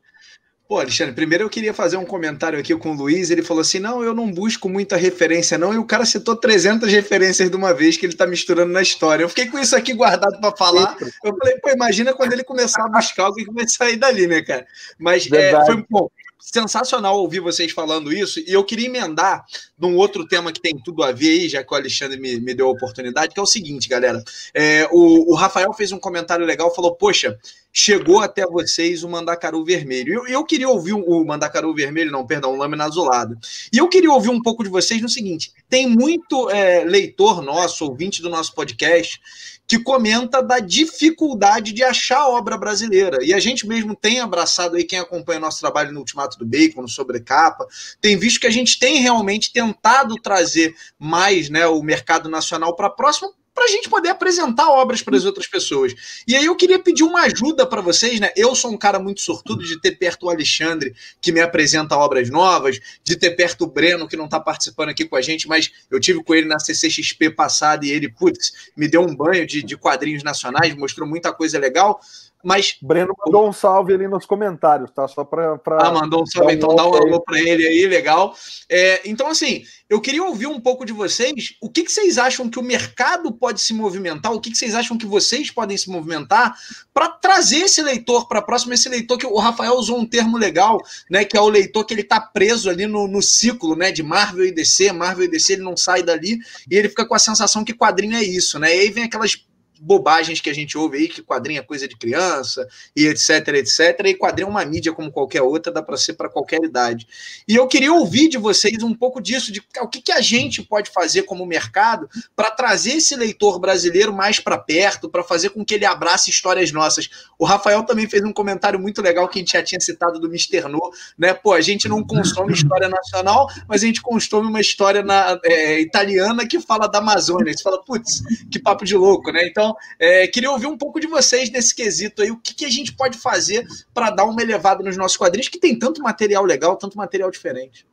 Pô, 0.67 0.79
Alexandre, 0.79 1.13
primeiro 1.13 1.45
eu 1.45 1.49
queria 1.49 1.73
fazer 1.73 1.95
um 1.95 2.03
comentário 2.03 2.59
aqui 2.59 2.75
com 2.75 2.91
o 2.91 2.93
Luiz. 2.93 3.29
Ele 3.29 3.41
falou 3.41 3.61
assim: 3.61 3.79
não, 3.79 4.03
eu 4.03 4.13
não 4.13 4.29
busco 4.29 4.67
muita 4.67 4.97
referência, 4.97 5.57
não. 5.57 5.73
E 5.73 5.77
o 5.77 5.85
cara 5.85 6.05
citou 6.05 6.35
300 6.35 6.91
referências 6.91 7.49
de 7.49 7.55
uma 7.55 7.73
vez 7.73 7.95
que 7.95 8.05
ele 8.05 8.15
tá 8.15 8.27
misturando 8.27 8.73
na 8.73 8.81
história. 8.81 9.23
Eu 9.23 9.29
fiquei 9.29 9.47
com 9.47 9.57
isso 9.57 9.75
aqui 9.77 9.93
guardado 9.93 10.41
para 10.41 10.55
falar. 10.57 10.97
Eu 11.23 11.37
falei, 11.37 11.57
pô, 11.59 11.69
imagina 11.69 12.13
quando 12.13 12.33
ele 12.33 12.43
começar 12.43 12.83
a 12.83 12.89
buscar 12.89 13.29
o 13.29 13.33
que 13.33 13.49
vai 13.51 13.65
sair 13.65 13.95
dali, 13.95 14.27
né, 14.27 14.41
cara? 14.41 14.67
Mas 14.99 15.31
é, 15.31 15.65
foi 15.65 15.85
bom 15.89 16.09
sensacional 16.39 17.17
ouvir 17.17 17.39
vocês 17.39 17.71
falando 17.71 18.11
isso, 18.13 18.39
e 18.39 18.53
eu 18.53 18.63
queria 18.63 18.87
emendar 18.87 19.45
num 19.77 19.95
outro 19.95 20.27
tema 20.27 20.51
que 20.51 20.61
tem 20.61 20.77
tudo 20.77 21.03
a 21.03 21.11
ver 21.11 21.29
aí, 21.29 21.49
já 21.49 21.63
que 21.63 21.73
o 21.73 21.75
Alexandre 21.75 22.19
me, 22.19 22.39
me 22.39 22.53
deu 22.53 22.67
a 22.67 22.71
oportunidade, 22.71 23.33
que 23.33 23.39
é 23.39 23.43
o 23.43 23.47
seguinte, 23.47 23.87
galera. 23.87 24.23
É, 24.53 24.87
o, 24.91 25.31
o, 25.31 25.35
Rafael 25.35 25.73
fez 25.73 25.91
um 25.91 25.99
comentário 25.99 26.45
legal, 26.45 26.73
falou: 26.73 26.95
Poxa, 26.95 27.37
chegou 27.71 28.21
até 28.21 28.45
vocês 28.45 29.03
o 29.03 29.09
Mandacaru 29.09 29.63
Vermelho. 29.63 30.13
Eu, 30.13 30.27
eu 30.27 30.45
queria 30.45 30.69
ouvir 30.69 30.93
o, 30.93 31.01
o 31.01 31.25
Mandacaru 31.25 31.73
Vermelho, 31.73 32.11
não, 32.11 32.25
perdão, 32.25 32.53
o 32.53 32.57
Lâmina 32.57 32.85
Azulada. 32.85 33.37
E 33.71 33.77
eu 33.77 33.87
queria 33.87 34.11
ouvir 34.11 34.29
um 34.29 34.41
pouco 34.41 34.63
de 34.63 34.69
vocês 34.69 35.01
no 35.01 35.09
seguinte: 35.09 35.51
tem 35.69 35.87
muito 35.87 36.49
é, 36.49 36.83
leitor 36.83 37.41
nosso, 37.41 37.85
ouvinte 37.85 38.21
do 38.21 38.29
nosso 38.29 38.53
podcast, 38.53 39.19
que 39.67 39.77
comenta 39.77 40.41
da 40.41 40.59
dificuldade 40.59 41.73
de 41.73 41.83
achar 41.83 42.27
obra 42.29 42.57
brasileira. 42.57 43.17
E 43.21 43.33
a 43.33 43.39
gente 43.39 43.67
mesmo 43.67 43.95
tem 43.95 44.21
abraçado 44.21 44.77
aí, 44.77 44.83
quem 44.83 44.97
acompanha 44.97 45.41
nosso 45.41 45.59
trabalho 45.59 45.91
no 45.91 45.99
Ultimato 45.99 46.37
do 46.37 46.45
Bacon, 46.45 46.81
no 46.81 46.87
Sobrecapa, 46.87 47.67
tem 47.99 48.17
visto 48.17 48.39
que 48.39 48.47
a 48.47 48.51
gente 48.51 48.79
tem 48.79 49.01
realmente 49.01 49.51
tentado 49.51 50.15
trazer 50.15 50.73
mais 50.97 51.49
né, 51.49 51.67
o 51.67 51.83
mercado 51.83 52.29
nacional 52.29 52.75
para 52.75 52.89
próximo 52.89 53.33
para 53.57 53.65
a 53.65 53.69
gente 53.69 53.89
poder 53.89 54.09
apresentar 54.09 54.69
obras 54.69 55.01
para 55.01 55.17
as 55.17 55.25
outras 55.25 55.47
pessoas. 55.47 56.21
E 56.27 56.35
aí 56.35 56.45
eu 56.45 56.55
queria 56.55 56.77
pedir 56.77 57.01
uma 57.03 57.21
ajuda 57.21 57.65
para 57.65 57.81
vocês, 57.81 58.19
né? 58.19 58.31
Eu 58.35 58.53
sou 58.53 58.71
um 58.71 58.77
cara 58.77 58.99
muito 58.99 59.19
sortudo 59.19 59.63
de 59.63 59.81
ter 59.81 59.93
perto 59.93 60.27
o 60.27 60.29
Alexandre, 60.29 60.93
que 61.19 61.31
me 61.31 61.41
apresenta 61.41 61.97
obras 61.97 62.29
novas, 62.29 62.79
de 63.03 63.15
ter 63.15 63.31
perto 63.31 63.63
o 63.63 63.67
Breno, 63.67 64.07
que 64.07 64.15
não 64.15 64.25
está 64.25 64.39
participando 64.39 64.89
aqui 64.89 65.05
com 65.05 65.15
a 65.15 65.21
gente, 65.21 65.47
mas 65.47 65.71
eu 65.89 65.99
tive 65.99 66.23
com 66.23 66.35
ele 66.35 66.47
na 66.47 66.59
CCXP 66.59 67.31
passada 67.31 67.83
e 67.83 67.89
ele, 67.89 68.07
putz, 68.09 68.69
me 68.77 68.87
deu 68.87 69.01
um 69.01 69.15
banho 69.15 69.47
de, 69.47 69.63
de 69.63 69.75
quadrinhos 69.75 70.21
nacionais, 70.21 70.75
mostrou 70.75 71.09
muita 71.09 71.33
coisa 71.33 71.57
legal. 71.57 71.99
Mas. 72.47 72.77
Breno 72.81 73.13
mandou 73.25 73.49
um 73.49 73.51
salve 73.51 73.93
ali 73.93 74.07
nos 74.07 74.25
comentários, 74.25 74.89
tá? 74.91 75.05
Só 75.05 75.25
para. 75.25 75.59
Ah, 75.65 75.91
mandou 75.91 76.23
um 76.23 76.25
salve, 76.25 76.53
então 76.53 76.73
dá 76.73 76.87
um 76.87 76.95
alô 76.95 77.19
para 77.19 77.37
ele 77.41 77.67
aí, 77.67 77.85
legal. 77.85 78.33
É, 78.69 79.01
então, 79.03 79.27
assim, 79.27 79.65
eu 79.89 79.99
queria 79.99 80.23
ouvir 80.23 80.47
um 80.47 80.57
pouco 80.57 80.85
de 80.85 80.93
vocês. 80.93 81.55
O 81.61 81.69
que, 81.69 81.83
que 81.83 81.91
vocês 81.91 82.17
acham 82.17 82.49
que 82.49 82.57
o 82.57 82.63
mercado 82.63 83.33
pode 83.33 83.59
se 83.59 83.73
movimentar? 83.73 84.31
O 84.31 84.39
que, 84.39 84.49
que 84.49 84.57
vocês 84.57 84.75
acham 84.75 84.97
que 84.97 85.05
vocês 85.05 85.51
podem 85.51 85.75
se 85.75 85.89
movimentar 85.89 86.55
para 86.93 87.09
trazer 87.09 87.63
esse 87.63 87.81
leitor 87.81 88.29
para 88.29 88.41
próximo? 88.41 88.73
Esse 88.73 88.87
leitor 88.87 89.17
que 89.17 89.27
o 89.27 89.39
Rafael 89.39 89.73
usou 89.73 89.99
um 89.99 90.05
termo 90.05 90.37
legal, 90.37 90.81
né? 91.11 91.25
Que 91.25 91.35
é 91.35 91.41
o 91.41 91.49
leitor 91.49 91.83
que 91.83 91.93
ele 91.93 91.99
está 91.99 92.21
preso 92.21 92.69
ali 92.69 92.87
no, 92.87 93.09
no 93.09 93.21
ciclo, 93.21 93.75
né? 93.75 93.91
De 93.91 94.01
Marvel 94.01 94.45
e 94.45 94.53
DC, 94.53 94.93
Marvel 94.93 95.25
e 95.25 95.27
DC, 95.27 95.51
ele 95.51 95.63
não 95.63 95.75
sai 95.75 96.01
dali 96.01 96.39
e 96.71 96.77
ele 96.77 96.87
fica 96.87 97.05
com 97.05 97.13
a 97.13 97.19
sensação 97.19 97.65
que 97.65 97.73
quadrinho 97.73 98.15
é 98.15 98.23
isso, 98.23 98.57
né? 98.57 98.73
E 98.73 98.79
aí 98.79 98.89
vem 98.89 99.03
aquelas 99.03 99.35
bobagens 99.79 100.41
que 100.41 100.49
a 100.49 100.53
gente 100.53 100.77
ouve 100.77 100.97
aí, 100.97 101.07
que 101.07 101.21
quadrinho 101.21 101.59
é 101.59 101.63
coisa 101.63 101.87
de 101.87 101.95
criança, 101.95 102.67
e 102.95 103.05
etc, 103.07 103.47
etc. 103.55 104.05
E 104.05 104.13
quadrinho 104.13 104.47
é 104.47 104.49
uma 104.49 104.65
mídia 104.65 104.93
como 104.93 105.11
qualquer 105.11 105.41
outra, 105.41 105.71
dá 105.71 105.81
para 105.81 105.97
ser 105.97 106.13
para 106.13 106.29
qualquer 106.29 106.63
idade. 106.63 107.07
E 107.47 107.55
eu 107.55 107.67
queria 107.67 107.93
ouvir 107.93 108.29
de 108.29 108.37
vocês 108.37 108.81
um 108.83 108.93
pouco 108.93 109.21
disso, 109.21 109.51
de 109.51 109.61
o 109.81 109.87
que, 109.87 110.01
que 110.01 110.11
a 110.11 110.21
gente 110.21 110.61
pode 110.61 110.89
fazer 110.89 111.23
como 111.23 111.45
mercado 111.45 112.09
para 112.35 112.51
trazer 112.51 112.93
esse 112.93 113.15
leitor 113.15 113.59
brasileiro 113.59 114.13
mais 114.13 114.39
para 114.39 114.57
perto, 114.57 115.09
para 115.09 115.23
fazer 115.23 115.49
com 115.49 115.63
que 115.63 115.73
ele 115.73 115.85
abrace 115.85 116.29
histórias 116.29 116.71
nossas. 116.71 117.09
O 117.37 117.45
Rafael 117.45 117.83
também 117.83 118.09
fez 118.09 118.23
um 118.23 118.33
comentário 118.33 118.79
muito 118.79 119.01
legal 119.01 119.27
que 119.27 119.39
a 119.39 119.41
gente 119.41 119.53
já 119.53 119.63
tinha 119.63 119.79
citado 119.79 120.19
do 120.19 120.29
Mister 120.29 120.67
No, 120.67 120.91
né? 121.17 121.33
Pô, 121.33 121.53
a 121.53 121.61
gente 121.61 121.87
não 121.87 122.03
consome 122.03 122.53
história 122.53 122.89
nacional, 122.89 123.47
mas 123.67 123.83
a 123.83 123.85
gente 123.85 124.01
consome 124.01 124.47
uma 124.47 124.61
história 124.61 125.03
na, 125.03 125.39
é, 125.43 125.79
italiana 125.79 126.47
que 126.47 126.59
fala 126.59 126.87
da 126.87 126.99
Amazônia. 126.99 127.53
Você 127.53 127.63
fala, 127.63 127.83
putz, 127.83 128.21
que 128.51 128.59
papo 128.59 128.85
de 128.85 128.95
louco, 128.95 129.31
né? 129.31 129.47
Então, 129.47 129.66
então, 129.67 129.75
é, 129.99 130.27
queria 130.27 130.51
ouvir 130.51 130.67
um 130.67 130.77
pouco 130.77 130.99
de 130.99 131.07
vocês 131.07 131.49
nesse 131.49 131.75
quesito 131.75 132.21
aí. 132.21 132.31
O 132.31 132.39
que, 132.39 132.53
que 132.53 132.65
a 132.65 132.69
gente 132.69 132.93
pode 132.93 133.17
fazer 133.17 133.65
para 133.93 134.09
dar 134.09 134.25
uma 134.25 134.41
elevada 134.41 134.83
nos 134.83 134.95
nossos 134.95 135.17
quadrinhos, 135.17 135.49
que 135.49 135.59
tem 135.59 135.77
tanto 135.77 136.01
material 136.01 136.43
legal, 136.43 136.77
tanto 136.77 136.97
material 136.97 137.29
diferente. 137.31 137.87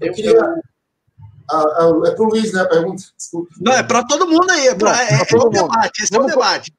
Eu 0.00 0.12
queria. 0.12 0.40
Ah, 1.50 1.64
ah, 1.78 2.00
é 2.06 2.10
para 2.12 2.24
o 2.24 2.28
Luiz, 2.28 2.52
né? 2.52 2.62
A 2.62 2.68
pergunta. 2.68 3.02
Desculpa. 3.16 3.54
Não, 3.60 3.72
é 3.72 3.82
para 3.82 4.04
todo 4.06 4.26
mundo 4.26 4.50
aí. 4.50 4.68
É, 4.68 4.74
pra, 4.74 5.02
é, 5.04 5.14
é, 5.14 5.36
o 5.36 5.48
debate. 5.48 6.02
Esse 6.02 6.14
é 6.14 6.18
o 6.18 6.26
debate. 6.26 6.72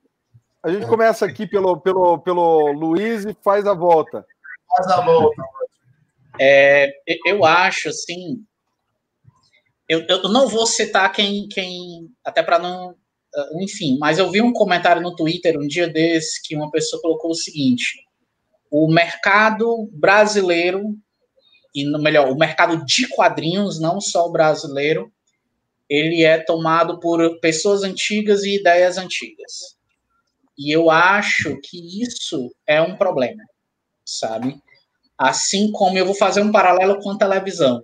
A 0.61 0.71
gente 0.71 0.87
começa 0.87 1.25
aqui 1.25 1.45
pelo, 1.45 1.79
pelo, 1.79 2.19
pelo 2.19 2.71
Luiz 2.71 3.25
e 3.25 3.35
faz 3.43 3.67
a 3.67 3.73
volta. 3.73 4.25
Faz 4.69 4.87
a 4.87 5.01
volta. 5.01 5.43
É, 6.39 6.89
eu 7.25 7.45
acho, 7.45 7.89
assim. 7.89 8.43
Eu, 9.87 10.05
eu 10.07 10.23
não 10.29 10.47
vou 10.47 10.65
citar 10.65 11.11
quem. 11.11 11.47
quem 11.49 12.09
até 12.23 12.41
para 12.41 12.57
não 12.57 12.95
enfim, 13.59 13.97
mas 13.99 14.19
eu 14.19 14.29
vi 14.29 14.41
um 14.41 14.53
comentário 14.53 15.01
no 15.01 15.15
Twitter 15.15 15.57
um 15.57 15.67
dia 15.67 15.87
desse 15.87 16.41
que 16.43 16.55
uma 16.55 16.69
pessoa 16.69 17.01
colocou 17.01 17.31
o 17.31 17.35
seguinte: 17.35 18.05
o 18.69 18.87
mercado 18.87 19.89
brasileiro, 19.91 20.95
e 21.73 21.85
melhor, 21.97 22.29
o 22.29 22.37
mercado 22.37 22.85
de 22.85 23.07
quadrinhos, 23.07 23.79
não 23.79 23.99
só 23.99 24.27
o 24.27 24.31
brasileiro, 24.31 25.11
ele 25.89 26.23
é 26.23 26.37
tomado 26.37 26.99
por 26.99 27.39
pessoas 27.39 27.83
antigas 27.83 28.43
e 28.43 28.59
ideias 28.59 28.97
antigas. 28.97 29.77
E 30.57 30.71
eu 30.71 30.91
acho 30.91 31.59
que 31.63 32.01
isso 32.03 32.53
é 32.67 32.79
um 32.81 32.95
problema, 32.95 33.43
sabe? 34.05 34.55
Assim 35.17 35.71
como 35.71 35.97
eu 35.97 36.05
vou 36.05 36.15
fazer 36.15 36.41
um 36.41 36.51
paralelo 36.51 36.99
com 36.99 37.11
a 37.11 37.17
televisão 37.17 37.83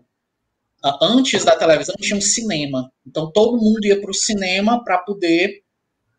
antes 1.02 1.44
da 1.44 1.56
televisão 1.56 1.96
tinha 2.00 2.18
um 2.18 2.22
cinema. 2.22 2.92
Então 3.06 3.32
todo 3.32 3.58
mundo 3.58 3.86
ia 3.86 4.00
para 4.00 4.12
o 4.12 4.14
cinema 4.14 4.84
para 4.84 4.98
poder 5.00 5.62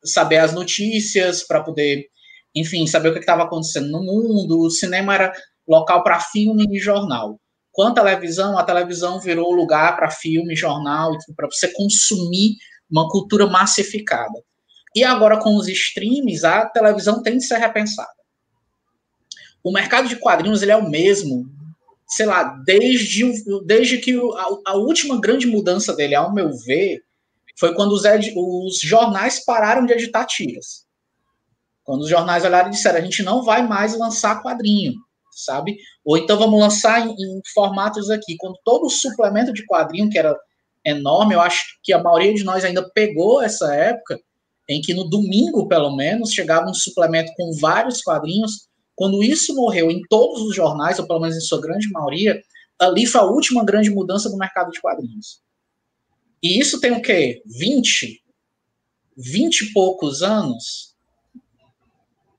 saber 0.04 0.38
as 0.38 0.52
notícias, 0.52 1.42
para 1.42 1.62
poder, 1.62 2.06
enfim, 2.54 2.86
saber 2.86 3.11
o 3.11 3.12
que 3.12 3.20
estava 3.20 3.44
acontecendo 3.44 3.88
no 3.90 4.02
mundo. 4.02 4.61
O 4.61 4.70
cinema 4.70 5.14
era 5.14 5.32
local 5.66 6.02
para 6.02 6.20
filme 6.20 6.66
e 6.70 6.78
jornal. 6.78 7.40
Com 7.72 7.82
a 7.82 7.94
televisão, 7.94 8.58
a 8.58 8.64
televisão 8.64 9.20
virou 9.20 9.52
lugar 9.52 9.96
para 9.96 10.11
filme, 10.11 10.56
jornal, 10.56 11.12
para 11.36 11.46
você 11.46 11.68
consumir 11.68 12.56
uma 12.90 13.08
cultura 13.08 13.46
massificada. 13.46 14.42
E 14.94 15.04
agora 15.04 15.38
com 15.38 15.56
os 15.56 15.68
streams, 15.68 16.44
a 16.44 16.66
televisão 16.66 17.22
tem 17.22 17.38
de 17.38 17.44
ser 17.44 17.58
repensada. 17.58 18.11
O 19.62 19.72
mercado 19.72 20.08
de 20.08 20.16
quadrinhos 20.16 20.62
ele 20.62 20.72
é 20.72 20.76
o 20.76 20.90
mesmo 20.90 21.48
sei 22.11 22.26
lá, 22.26 22.42
desde, 22.64 23.24
desde 23.64 23.98
que 23.98 24.16
a, 24.16 24.72
a, 24.72 24.76
última 24.76 25.20
grande 25.20 25.46
mudança 25.46 25.94
dele, 25.94 26.16
ao 26.16 26.34
meu 26.34 26.50
ver, 26.52 27.00
foi 27.56 27.72
quando 27.74 27.92
os, 27.92 28.04
ed, 28.04 28.32
os 28.36 28.80
jornais 28.80 29.44
pararam 29.44 29.86
de 29.86 29.92
editar 29.92 30.24
tiras. 30.24 30.84
Quando 31.84 32.02
os 32.02 32.08
jornais 32.08 32.44
olharam 32.44 32.68
e 32.68 32.72
disseram, 32.72 32.98
a 32.98 33.02
gente 33.02 33.22
não 33.22 33.44
vai 33.44 33.66
mais 33.66 33.96
lançar 33.96 34.42
quadrinho, 34.42 34.94
sabe? 35.30 35.76
Ou 36.04 36.16
então 36.16 36.36
vamos 36.36 36.58
lançar 36.58 37.06
em, 37.06 37.12
em 37.12 37.40
formatos 37.54 38.11
aqui. 38.11 38.36
Quando 38.38 38.58
todo 38.64 38.86
o 38.86 38.90
suplemento 38.90 39.52
de 39.52 39.64
quadrinho, 39.64 40.11
que 40.11 40.18
era 40.18 40.36
enorme, 40.84 41.34
eu 41.34 41.40
acho 41.40 41.62
que 41.82 41.92
a 41.92 42.02
maioria 42.02 42.34
de 42.34 42.42
nós 42.42 42.64
ainda 42.64 42.88
pegou 42.92 43.40
essa 43.40 43.72
época, 43.74 44.18
em 44.68 44.80
que 44.80 44.94
no 44.94 45.08
domingo, 45.08 45.68
pelo 45.68 45.94
menos, 45.94 46.32
chegava 46.32 46.68
um 46.68 46.74
suplemento 46.74 47.32
com 47.36 47.52
vários 47.61 48.02
quadrinhos, 48.02 48.68
quando 49.01 49.24
isso 49.24 49.55
morreu 49.55 49.90
em 49.90 50.03
todos 50.11 50.42
os 50.42 50.55
jornais, 50.55 50.98
ou 50.98 51.07
pelo 51.07 51.20
menos 51.20 51.34
em 51.34 51.40
sua 51.40 51.59
grande 51.59 51.90
maioria, 51.90 52.38
ali 52.78 53.07
foi 53.07 53.18
a 53.18 53.24
última 53.24 53.64
grande 53.64 53.88
mudança 53.88 54.28
do 54.28 54.36
mercado 54.36 54.70
de 54.70 54.78
quadrinhos. 54.78 55.40
E 56.42 56.61
isso 56.61 56.78
tem 56.82 56.92
o 56.92 57.01
quê? 57.01 57.42
20? 57.46 58.22
20 59.16 59.61
e 59.62 59.72
poucos 59.72 60.22
anos? 60.22 60.94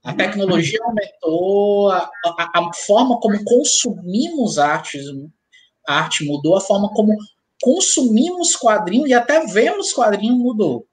A 0.04 0.14
tecnologia 0.14 0.78
aumentou, 0.84 1.90
a, 1.90 2.08
a, 2.26 2.60
a 2.60 2.72
forma 2.74 3.18
como 3.18 3.42
consumimos 3.42 4.56
artes, 4.56 5.06
arte 5.84 6.24
mudou, 6.24 6.56
a 6.56 6.60
forma 6.60 6.88
como 6.94 7.12
consumimos 7.60 8.54
quadrinhos 8.54 9.08
e 9.10 9.14
até 9.14 9.44
vemos 9.46 9.92
quadrinho 9.92 10.36
mudou. 10.36 10.86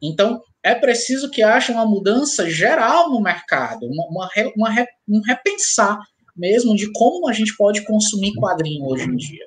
Então, 0.00 0.42
é 0.62 0.74
preciso 0.74 1.30
que 1.30 1.42
haja 1.42 1.72
uma 1.72 1.86
mudança 1.86 2.48
geral 2.48 3.10
no 3.10 3.20
mercado, 3.20 3.86
uma, 3.86 4.06
uma, 4.06 4.30
uma, 4.56 4.86
um 5.08 5.20
repensar 5.22 5.98
mesmo 6.36 6.74
de 6.74 6.90
como 6.92 7.28
a 7.28 7.32
gente 7.32 7.54
pode 7.56 7.84
consumir 7.84 8.34
quadrinho 8.34 8.84
hoje 8.86 9.04
em 9.04 9.16
dia. 9.16 9.44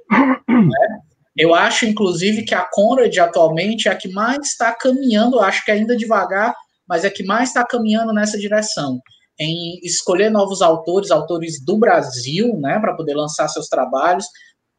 Né? 0.48 1.00
Eu 1.36 1.56
acho, 1.56 1.86
inclusive, 1.88 2.44
que 2.44 2.54
a 2.54 2.64
Conrad 2.72 3.18
atualmente 3.18 3.88
é 3.88 3.92
a 3.92 3.96
que 3.96 4.08
mais 4.10 4.50
está 4.50 4.72
caminhando, 4.72 5.40
acho 5.40 5.66
que 5.66 5.72
ainda 5.72 5.98
devagar, 5.98 6.54
mas 6.88 7.04
é 7.04 7.08
a 7.08 7.12
que 7.12 7.24
mais 7.24 7.50
está 7.50 7.66
caminhando 7.66 8.14
nessa 8.14 8.38
direção, 8.38 9.00
em 9.40 9.80
escolher 9.84 10.30
novos 10.30 10.62
autores, 10.62 11.10
autores 11.10 11.64
do 11.66 11.78
Brasil, 11.78 12.56
né, 12.60 12.78
para 12.80 12.96
poder 12.96 13.16
lançar 13.16 13.48
seus 13.48 13.68
trabalhos, 13.68 14.26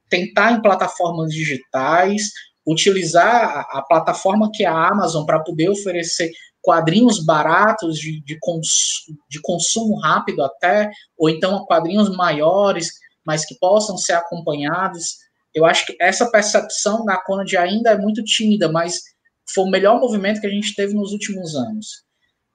tentar 0.08 0.52
em 0.52 0.62
plataformas 0.62 1.30
digitais, 1.30 2.30
utilizar 2.66 3.66
a, 3.70 3.82
plataforma 3.82 4.50
que 4.52 4.64
é 4.64 4.66
a 4.66 4.88
Amazon 4.88 5.24
para 5.24 5.40
poder 5.40 5.68
oferecer 5.68 6.30
quadrinhos 6.62 7.24
baratos 7.24 7.98
de, 7.98 8.22
de, 8.22 8.38
cons, 8.40 9.04
de 9.28 9.40
consumo 9.42 10.00
rápido 10.00 10.42
até, 10.42 10.90
ou 11.16 11.28
então 11.28 11.64
quadrinhos 11.66 12.14
maiores, 12.16 12.90
mas 13.24 13.44
que 13.44 13.54
possam 13.58 13.98
ser 13.98 14.14
acompanhados. 14.14 15.16
Eu 15.54 15.66
acho 15.66 15.86
que 15.86 15.96
essa 16.00 16.30
percepção 16.30 17.04
da 17.04 17.18
Conad 17.18 17.52
ainda 17.54 17.90
é 17.90 17.98
muito 17.98 18.24
tímida, 18.24 18.70
mas 18.72 19.00
foi 19.52 19.64
o 19.64 19.70
melhor 19.70 20.00
movimento 20.00 20.40
que 20.40 20.46
a 20.46 20.50
gente 20.50 20.74
teve 20.74 20.94
nos 20.94 21.12
últimos 21.12 21.54
anos. 21.54 22.04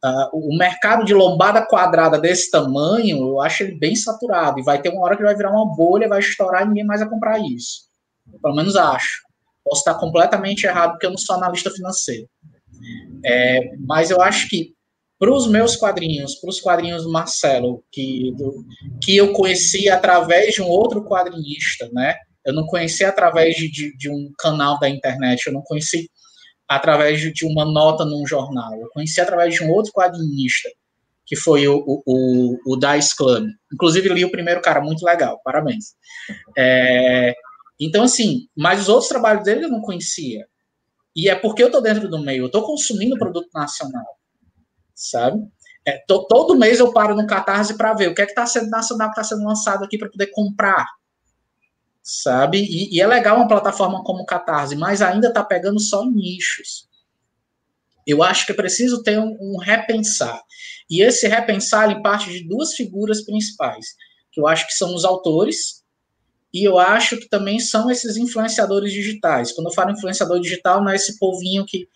Uh, 0.03 0.29
o 0.33 0.57
mercado 0.57 1.03
de 1.03 1.13
lombada 1.13 1.65
quadrada 1.65 2.17
desse 2.17 2.49
tamanho, 2.49 3.17
eu 3.17 3.41
acho 3.41 3.63
ele 3.63 3.77
bem 3.77 3.95
saturado, 3.95 4.59
e 4.59 4.63
vai 4.63 4.81
ter 4.81 4.89
uma 4.89 5.01
hora 5.01 5.15
que 5.15 5.23
vai 5.23 5.35
virar 5.35 5.51
uma 5.51 5.75
bolha, 5.75 6.07
vai 6.07 6.19
estourar 6.19 6.63
e 6.63 6.67
ninguém 6.67 6.85
mais 6.85 7.01
vai 7.01 7.09
comprar 7.09 7.37
isso. 7.39 7.89
Eu, 8.31 8.39
pelo 8.39 8.55
menos 8.55 8.75
acho. 8.75 9.28
Posso 9.69 9.81
estar 9.81 9.93
completamente 9.95 10.65
errado, 10.65 10.91
porque 10.91 11.05
eu 11.05 11.11
não 11.11 11.17
sou 11.17 11.35
analista 11.35 11.69
financeiro. 11.69 12.27
É, 13.23 13.75
mas 13.85 14.09
eu 14.09 14.21
acho 14.21 14.49
que 14.49 14.73
para 15.19 15.31
os 15.33 15.47
meus 15.47 15.75
quadrinhos, 15.75 16.35
para 16.35 16.49
os 16.49 16.61
quadrinhos 16.61 17.03
do 17.03 17.11
Marcelo, 17.11 17.83
que, 17.91 18.33
do, 18.37 18.65
que 19.03 19.17
eu 19.17 19.33
conheci 19.33 19.89
através 19.89 20.55
de 20.55 20.61
um 20.61 20.67
outro 20.67 21.03
quadrinista, 21.03 21.89
né? 21.91 22.15
Eu 22.45 22.53
não 22.53 22.65
conheci 22.65 23.03
através 23.03 23.55
de, 23.55 23.69
de, 23.69 23.95
de 23.97 24.09
um 24.09 24.31
canal 24.39 24.79
da 24.79 24.89
internet, 24.89 25.45
eu 25.45 25.53
não 25.53 25.61
conheci 25.61 26.09
através 26.67 27.19
de, 27.19 27.33
de 27.33 27.45
uma 27.45 27.65
nota 27.65 28.05
num 28.05 28.25
jornal, 28.25 28.73
eu 28.79 28.87
conheci 28.93 29.19
através 29.19 29.53
de 29.55 29.63
um 29.63 29.69
outro 29.71 29.91
quadrinista, 29.91 30.69
que 31.25 31.35
foi 31.35 31.67
o, 31.67 31.83
o, 31.85 32.01
o, 32.05 32.73
o 32.73 32.77
Dice 32.77 33.15
Club. 33.15 33.45
Inclusive, 33.73 34.09
li 34.09 34.23
o 34.23 34.31
primeiro 34.31 34.61
cara, 34.61 34.79
muito 34.79 35.03
legal, 35.03 35.41
parabéns. 35.43 35.95
É, 36.57 37.35
então, 37.79 38.03
assim, 38.03 38.47
mas 38.55 38.81
os 38.81 38.89
outros 38.89 39.07
trabalhos 39.07 39.43
dele 39.43 39.65
eu 39.65 39.69
não 39.69 39.81
conhecia. 39.81 40.45
E 41.15 41.29
é 41.29 41.35
porque 41.35 41.63
eu 41.63 41.67
estou 41.67 41.81
dentro 41.81 42.09
do 42.09 42.19
meio, 42.19 42.43
eu 42.43 42.47
estou 42.47 42.63
consumindo 42.63 43.17
produto 43.17 43.49
nacional, 43.53 44.05
sabe? 44.93 45.41
É, 45.85 45.97
tô, 46.07 46.27
todo 46.27 46.57
mês 46.57 46.79
eu 46.79 46.91
paro 46.91 47.15
no 47.15 47.25
Catarse 47.25 47.75
para 47.75 47.93
ver 47.93 48.09
o 48.09 48.15
que 48.15 48.21
é 48.21 48.25
que 48.25 48.31
está 48.31 48.45
sendo 48.45 48.69
nacional, 48.69 49.07
que 49.07 49.19
está 49.19 49.23
sendo 49.23 49.45
lançado 49.45 49.83
aqui 49.83 49.97
para 49.97 50.09
poder 50.09 50.27
comprar, 50.27 50.85
sabe? 52.03 52.59
E, 52.59 52.95
e, 52.95 53.01
é 53.01 53.07
legal 53.07 53.37
uma 53.37 53.47
plataforma 53.47 54.03
como 54.03 54.23
o 54.23 54.25
Catarse, 54.25 54.75
mas 54.75 55.01
ainda 55.01 55.29
está 55.29 55.43
pegando 55.43 55.79
só 55.79 56.05
nichos. 56.05 56.87
Eu 58.05 58.23
acho 58.23 58.45
que 58.45 58.51
é 58.51 58.55
preciso 58.55 59.03
ter 59.03 59.19
um, 59.19 59.37
um 59.39 59.57
repensar. 59.57 60.41
E 60.89 61.01
esse 61.01 61.27
repensar 61.27 61.89
ele 61.89 62.01
parte 62.01 62.29
de 62.31 62.47
duas 62.47 62.73
figuras 62.73 63.23
principais, 63.23 63.85
que 64.31 64.41
eu 64.41 64.47
acho 64.47 64.67
que 64.67 64.73
são 64.73 64.93
os 64.93 65.05
autores, 65.05 65.78
e 66.53 66.63
eu 66.63 66.79
acho 66.79 67.17
que 67.17 67.29
também 67.29 67.59
são 67.59 67.89
esses 67.91 68.17
influenciadores 68.17 68.91
digitais. 68.91 69.51
Quando 69.51 69.67
eu 69.67 69.73
falo 69.73 69.91
influenciador 69.91 70.39
digital, 70.39 70.81
não 70.81 70.89
é 70.91 70.95
esse 70.95 71.17
povinho 71.19 71.65
que 71.65 71.87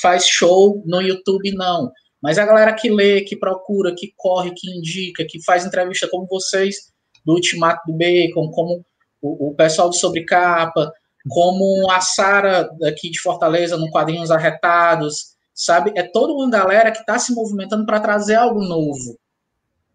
faz 0.00 0.26
show 0.26 0.82
no 0.84 1.00
YouTube, 1.00 1.52
não. 1.52 1.90
Mas 2.20 2.38
a 2.38 2.44
galera 2.44 2.74
que 2.74 2.90
lê, 2.90 3.22
que 3.22 3.36
procura, 3.36 3.94
que 3.94 4.12
corre, 4.16 4.52
que 4.54 4.70
indica, 4.70 5.24
que 5.28 5.42
faz 5.42 5.64
entrevista 5.64 6.08
como 6.08 6.26
vocês 6.26 6.92
do 7.24 7.34
Ultimato 7.34 7.90
do 7.90 7.96
Bacon, 7.96 8.50
como 8.50 8.84
o, 9.20 9.48
o 9.48 9.54
pessoal 9.54 9.88
do 9.88 9.96
Sobrecapa, 9.96 10.92
como 11.28 11.90
a 11.90 12.00
Sara 12.00 12.68
daqui 12.78 13.10
de 13.10 13.20
Fortaleza 13.20 13.76
no 13.76 13.90
Quadrinhos 13.90 14.30
Arretados, 14.30 15.36
sabe? 15.54 15.92
É 15.96 16.02
toda 16.02 16.32
uma 16.32 16.50
galera 16.50 16.90
que 16.90 16.98
está 16.98 17.18
se 17.18 17.32
movimentando 17.34 17.86
para 17.86 18.00
trazer 18.00 18.34
algo 18.34 18.60
novo 18.62 19.18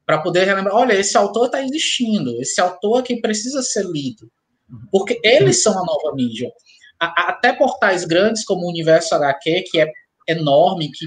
para 0.08 0.22
poder 0.22 0.46
relembrar, 0.46 0.74
olha, 0.74 0.94
esse 0.94 1.18
autor 1.18 1.48
está 1.48 1.62
existindo, 1.62 2.42
esse 2.42 2.62
autor 2.62 3.00
aqui 3.00 3.20
precisa 3.20 3.62
ser 3.62 3.84
lido, 3.86 4.32
porque 4.90 5.20
eles 5.22 5.62
são 5.62 5.74
a 5.78 5.86
nova 5.86 6.16
mídia. 6.16 6.50
A, 6.98 7.32
até 7.32 7.52
portais 7.52 8.06
grandes 8.06 8.46
como 8.46 8.66
o 8.66 8.70
Universo 8.70 9.14
HQ, 9.14 9.66
que 9.70 9.82
é 9.82 9.92
enorme, 10.26 10.90
que 10.94 11.06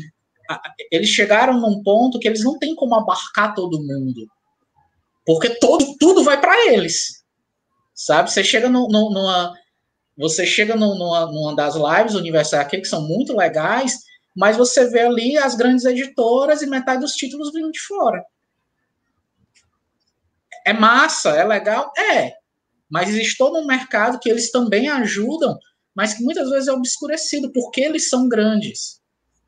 a, 0.50 0.60
eles 0.92 1.08
chegaram 1.08 1.58
num 1.58 1.82
ponto 1.82 2.18
que 2.18 2.28
eles 2.28 2.44
não 2.44 2.58
têm 2.58 2.74
como 2.74 2.94
abarcar 2.94 3.54
todo 3.54 3.82
mundo, 3.82 4.28
porque 5.24 5.48
todo, 5.58 5.96
tudo 5.98 6.22
vai 6.22 6.38
para 6.38 6.66
eles, 6.70 7.24
sabe? 7.94 8.30
Você 8.30 8.44
chega 8.44 8.68
no, 8.68 8.86
no, 8.86 9.10
numa, 9.10 9.54
você 10.14 10.44
chega 10.44 10.76
no, 10.76 10.94
numa, 10.94 11.24
numa 11.24 11.56
das 11.56 11.74
lives 11.74 12.12
do 12.12 12.18
Universo 12.18 12.54
HQ, 12.54 12.82
que 12.82 12.88
são 12.88 13.08
muito 13.08 13.34
legais, 13.34 13.94
mas 14.36 14.58
você 14.58 14.90
vê 14.90 15.00
ali 15.00 15.38
as 15.38 15.54
grandes 15.54 15.86
editoras 15.86 16.60
e 16.60 16.66
metade 16.66 17.00
dos 17.00 17.12
títulos 17.12 17.50
vindo 17.50 17.70
de 17.72 17.80
fora. 17.80 18.22
É 20.66 20.72
massa, 20.72 21.30
é 21.30 21.44
legal? 21.44 21.92
É. 21.96 22.32
Mas 22.90 23.08
existe 23.08 23.36
todo 23.38 23.58
um 23.58 23.66
mercado 23.66 24.18
que 24.18 24.28
eles 24.28 24.50
também 24.50 24.88
ajudam, 24.88 25.58
mas 25.94 26.14
que 26.14 26.24
muitas 26.24 26.50
vezes 26.50 26.68
é 26.68 26.72
obscurecido, 26.72 27.52
porque 27.52 27.80
eles 27.80 28.08
são 28.08 28.28
grandes, 28.28 29.00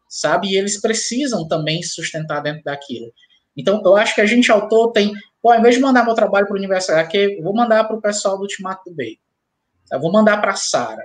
sabe? 0.09 0.49
E 0.49 0.57
eles 0.57 0.81
precisam 0.81 1.47
também 1.49 1.83
sustentar 1.83 2.41
dentro 2.41 2.63
daquilo. 2.63 3.13
Então, 3.57 3.83
eu 3.85 3.97
acho 3.97 4.15
que 4.15 4.21
a 4.21 4.27
gente, 4.27 4.51
autor, 4.51 4.93
tem. 4.93 5.13
Pô, 5.43 5.51
ao 5.51 5.59
invés 5.59 5.75
de 5.75 5.81
mandar 5.81 6.05
meu 6.05 6.15
trabalho 6.15 6.47
para 6.47 6.55
o 6.55 6.59
Universo 6.59 6.93
HQ, 6.93 7.41
vou 7.43 7.55
mandar 7.55 7.85
para 7.85 7.97
o 7.97 8.01
pessoal 8.01 8.37
do 8.37 8.43
Ultimato 8.43 8.89
do 8.89 8.95
Bacon. 8.95 9.21
Eu 9.91 10.01
vou 10.01 10.13
mandar 10.13 10.41
para 10.41 10.53
a 10.53 10.57
Sara. 10.57 11.05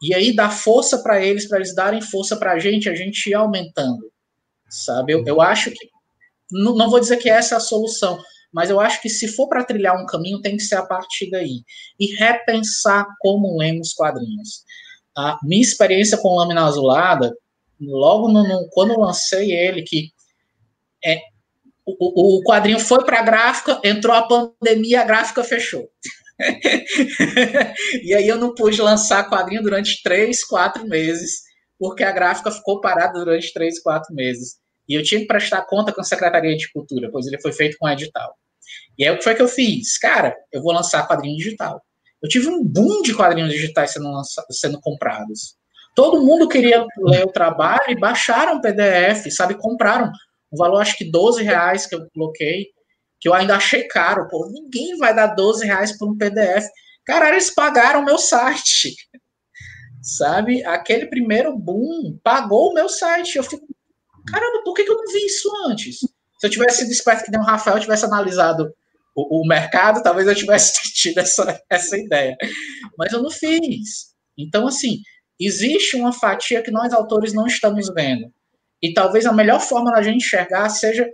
E 0.00 0.14
aí 0.14 0.34
dar 0.34 0.50
força 0.50 1.02
para 1.02 1.22
eles, 1.24 1.46
para 1.46 1.58
eles 1.58 1.74
darem 1.74 2.00
força 2.00 2.36
para 2.36 2.52
a 2.52 2.58
gente, 2.58 2.88
a 2.88 2.94
gente 2.94 3.28
ir 3.28 3.34
aumentando. 3.34 4.10
Sabe? 4.68 5.12
Eu, 5.12 5.24
eu 5.26 5.40
acho 5.40 5.70
que. 5.70 5.90
Não, 6.50 6.74
não 6.74 6.90
vou 6.90 7.00
dizer 7.00 7.18
que 7.18 7.28
essa 7.28 7.54
é 7.54 7.58
a 7.58 7.60
solução, 7.60 8.18
mas 8.52 8.70
eu 8.70 8.80
acho 8.80 9.00
que 9.00 9.08
se 9.08 9.28
for 9.28 9.48
para 9.48 9.64
trilhar 9.64 10.00
um 10.00 10.06
caminho, 10.06 10.40
tem 10.40 10.56
que 10.56 10.62
ser 10.62 10.76
a 10.76 10.84
partir 10.84 11.30
daí. 11.30 11.62
E 11.98 12.14
repensar 12.16 13.06
como 13.20 13.56
lemos 13.56 13.94
quadrinhos. 13.94 14.64
A 15.16 15.38
minha 15.42 15.62
experiência 15.62 16.18
com 16.18 16.36
Lâmina 16.36 16.66
Azulada, 16.66 17.34
logo 17.80 18.28
no, 18.28 18.46
no, 18.46 18.68
quando 18.70 19.00
lancei 19.00 19.52
ele, 19.52 19.82
que 19.82 20.10
é, 21.04 21.20
o, 21.84 22.38
o 22.38 22.42
quadrinho 22.44 22.78
foi 22.78 23.04
para 23.04 23.20
a 23.20 23.22
gráfica, 23.22 23.80
entrou 23.84 24.14
a 24.14 24.26
pandemia, 24.26 25.00
a 25.00 25.04
gráfica 25.04 25.42
fechou. 25.42 25.88
e 28.02 28.14
aí 28.14 28.26
eu 28.26 28.36
não 28.36 28.54
pude 28.54 28.80
lançar 28.80 29.28
quadrinho 29.28 29.62
durante 29.62 30.02
três, 30.02 30.44
quatro 30.44 30.86
meses, 30.86 31.42
porque 31.78 32.04
a 32.04 32.12
gráfica 32.12 32.50
ficou 32.50 32.80
parada 32.80 33.18
durante 33.18 33.52
três, 33.52 33.80
quatro 33.80 34.14
meses. 34.14 34.56
E 34.88 34.94
eu 34.94 35.02
tinha 35.02 35.20
que 35.20 35.26
prestar 35.26 35.62
conta 35.62 35.92
com 35.92 36.00
a 36.00 36.04
Secretaria 36.04 36.56
de 36.56 36.70
Cultura, 36.72 37.10
pois 37.10 37.26
ele 37.26 37.40
foi 37.40 37.52
feito 37.52 37.76
com 37.78 37.88
edital. 37.88 38.36
E 38.98 39.06
aí 39.06 39.14
o 39.14 39.18
que 39.18 39.24
foi 39.24 39.34
que 39.34 39.42
eu 39.42 39.48
fiz? 39.48 39.98
Cara, 39.98 40.34
eu 40.52 40.62
vou 40.62 40.72
lançar 40.72 41.06
quadrinho 41.06 41.36
digital. 41.36 41.82
Eu 42.22 42.28
tive 42.28 42.48
um 42.48 42.62
boom 42.64 43.02
de 43.02 43.14
quadrinhos 43.14 43.52
digitais 43.52 43.92
sendo, 43.92 44.10
sendo 44.50 44.80
comprados. 44.80 45.56
Todo 45.94 46.24
mundo 46.24 46.48
queria 46.48 46.86
ler 46.98 47.24
o 47.24 47.32
trabalho 47.32 47.90
e 47.90 47.98
baixaram 47.98 48.56
o 48.56 48.60
PDF, 48.60 49.30
sabe? 49.30 49.54
Compraram. 49.54 50.10
Um 50.52 50.56
valor, 50.56 50.80
acho 50.80 50.96
que 50.96 51.10
12 51.10 51.42
reais 51.42 51.86
que 51.86 51.94
eu 51.94 52.06
coloquei, 52.14 52.66
que 53.20 53.28
eu 53.28 53.34
ainda 53.34 53.56
achei 53.56 53.88
caro. 53.88 54.28
Pô, 54.28 54.48
ninguém 54.50 54.96
vai 54.98 55.14
dar 55.14 55.28
12 55.28 55.66
reais 55.66 55.98
por 55.98 56.08
um 56.08 56.16
PDF. 56.16 56.64
Cara, 57.04 57.28
eles 57.30 57.50
pagaram 57.50 58.00
o 58.00 58.04
meu 58.04 58.18
site. 58.18 58.94
Sabe? 60.02 60.64
Aquele 60.64 61.06
primeiro 61.06 61.56
boom 61.56 62.18
pagou 62.22 62.70
o 62.70 62.74
meu 62.74 62.88
site. 62.88 63.36
Eu 63.36 63.42
fico, 63.42 63.66
caramba, 64.28 64.62
por 64.64 64.74
que, 64.74 64.84
que 64.84 64.90
eu 64.90 64.96
não 64.96 65.12
vi 65.12 65.26
isso 65.26 65.50
antes? 65.66 65.98
Se 65.98 66.46
eu 66.46 66.50
tivesse 66.50 66.78
sido 66.78 66.90
esperto 66.90 67.24
que 67.24 67.30
nem 67.30 67.40
o 67.40 67.44
Rafael, 67.44 67.80
tivesse 67.80 68.04
analisado 68.04 68.72
o, 69.14 69.40
o, 69.40 69.46
mercado, 69.46 70.02
talvez 70.02 70.26
eu 70.26 70.34
tivesse 70.34 70.72
tido 70.94 71.18
essa, 71.18 71.60
essa 71.70 71.96
ideia. 71.96 72.36
Mas 72.98 73.12
eu 73.12 73.22
não 73.22 73.30
fiz. 73.30 74.12
Então, 74.36 74.66
assim, 74.66 74.98
existe 75.38 75.96
uma 75.96 76.12
fatia 76.12 76.62
que 76.62 76.70
nós, 76.70 76.92
autores, 76.92 77.32
não 77.32 77.46
estamos 77.46 77.88
vendo. 77.94 78.32
E 78.82 78.92
talvez 78.92 79.26
a 79.26 79.32
melhor 79.32 79.60
forma 79.60 79.92
da 79.92 80.02
gente 80.02 80.24
enxergar 80.24 80.68
seja 80.70 81.08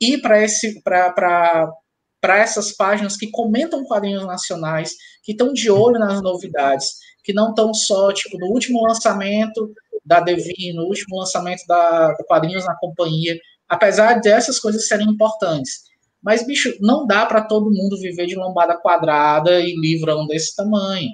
ir 0.00 0.20
para 0.20 0.42
esse 0.42 0.82
para 0.82 2.38
essas 2.38 2.72
páginas 2.72 3.16
que 3.16 3.30
comentam 3.30 3.84
quadrinhos 3.84 4.24
nacionais, 4.24 4.92
que 5.24 5.32
estão 5.32 5.52
de 5.52 5.68
olho 5.68 5.98
nas 5.98 6.22
novidades, 6.22 6.86
que 7.24 7.32
não 7.32 7.50
estão 7.50 7.74
só, 7.74 8.12
tipo, 8.12 8.38
no 8.38 8.46
último 8.46 8.80
lançamento 8.86 9.72
da 10.04 10.20
Devi, 10.20 10.72
no 10.72 10.84
último 10.84 11.18
lançamento 11.18 11.64
da 11.66 12.14
Quadrinhos 12.28 12.64
na 12.64 12.76
Companhia, 12.76 13.36
apesar 13.68 14.20
dessas 14.20 14.58
coisas 14.58 14.86
serem 14.86 15.08
importantes. 15.08 15.82
Mas, 16.22 16.46
bicho, 16.46 16.74
não 16.80 17.06
dá 17.06 17.26
para 17.26 17.42
todo 17.42 17.72
mundo 17.72 17.98
viver 17.98 18.26
de 18.26 18.36
lombada 18.36 18.76
quadrada 18.76 19.60
e 19.60 19.74
livrão 19.74 20.26
desse 20.26 20.54
tamanho. 20.54 21.10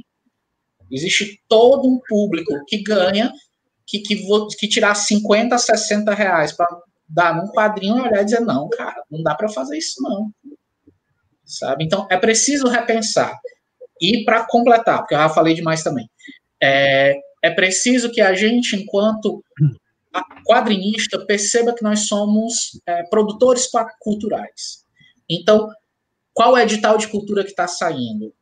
Existe 0.90 1.40
todo 1.48 1.88
um 1.88 1.98
público 2.06 2.52
que 2.66 2.82
ganha, 2.82 3.32
que, 3.86 4.00
que, 4.00 4.22
que 4.58 4.68
tirar 4.68 4.94
50, 4.94 5.56
60 5.56 6.14
reais 6.14 6.52
para 6.52 6.66
dar 7.08 7.34
num 7.34 7.48
quadrinho 7.48 7.98
e 7.98 8.00
olhar 8.02 8.20
e 8.20 8.24
dizer, 8.24 8.40
não, 8.40 8.68
cara, 8.68 9.02
não 9.10 9.22
dá 9.22 9.34
para 9.34 9.48
fazer 9.48 9.78
isso, 9.78 10.02
não. 10.02 10.30
Sabe? 11.44 11.84
Então, 11.84 12.06
é 12.10 12.16
preciso 12.16 12.68
repensar. 12.68 13.38
E 14.00 14.24
para 14.24 14.44
completar, 14.44 14.98
porque 14.98 15.14
eu 15.14 15.18
já 15.18 15.28
falei 15.30 15.54
demais 15.54 15.82
também, 15.82 16.08
é, 16.62 17.14
é 17.42 17.50
preciso 17.50 18.10
que 18.10 18.20
a 18.20 18.34
gente, 18.34 18.76
enquanto 18.76 19.42
quadrinista, 20.46 21.24
perceba 21.26 21.74
que 21.74 21.82
nós 21.82 22.06
somos 22.06 22.80
é, 22.86 23.02
produtores 23.04 23.68
culturais. 24.00 24.84
Então, 25.28 25.68
qual 26.32 26.56
é 26.56 26.60
o 26.60 26.62
edital 26.62 26.96
de 26.96 27.08
cultura 27.08 27.44
que 27.44 27.50
está 27.50 27.66
saindo? 27.66 28.32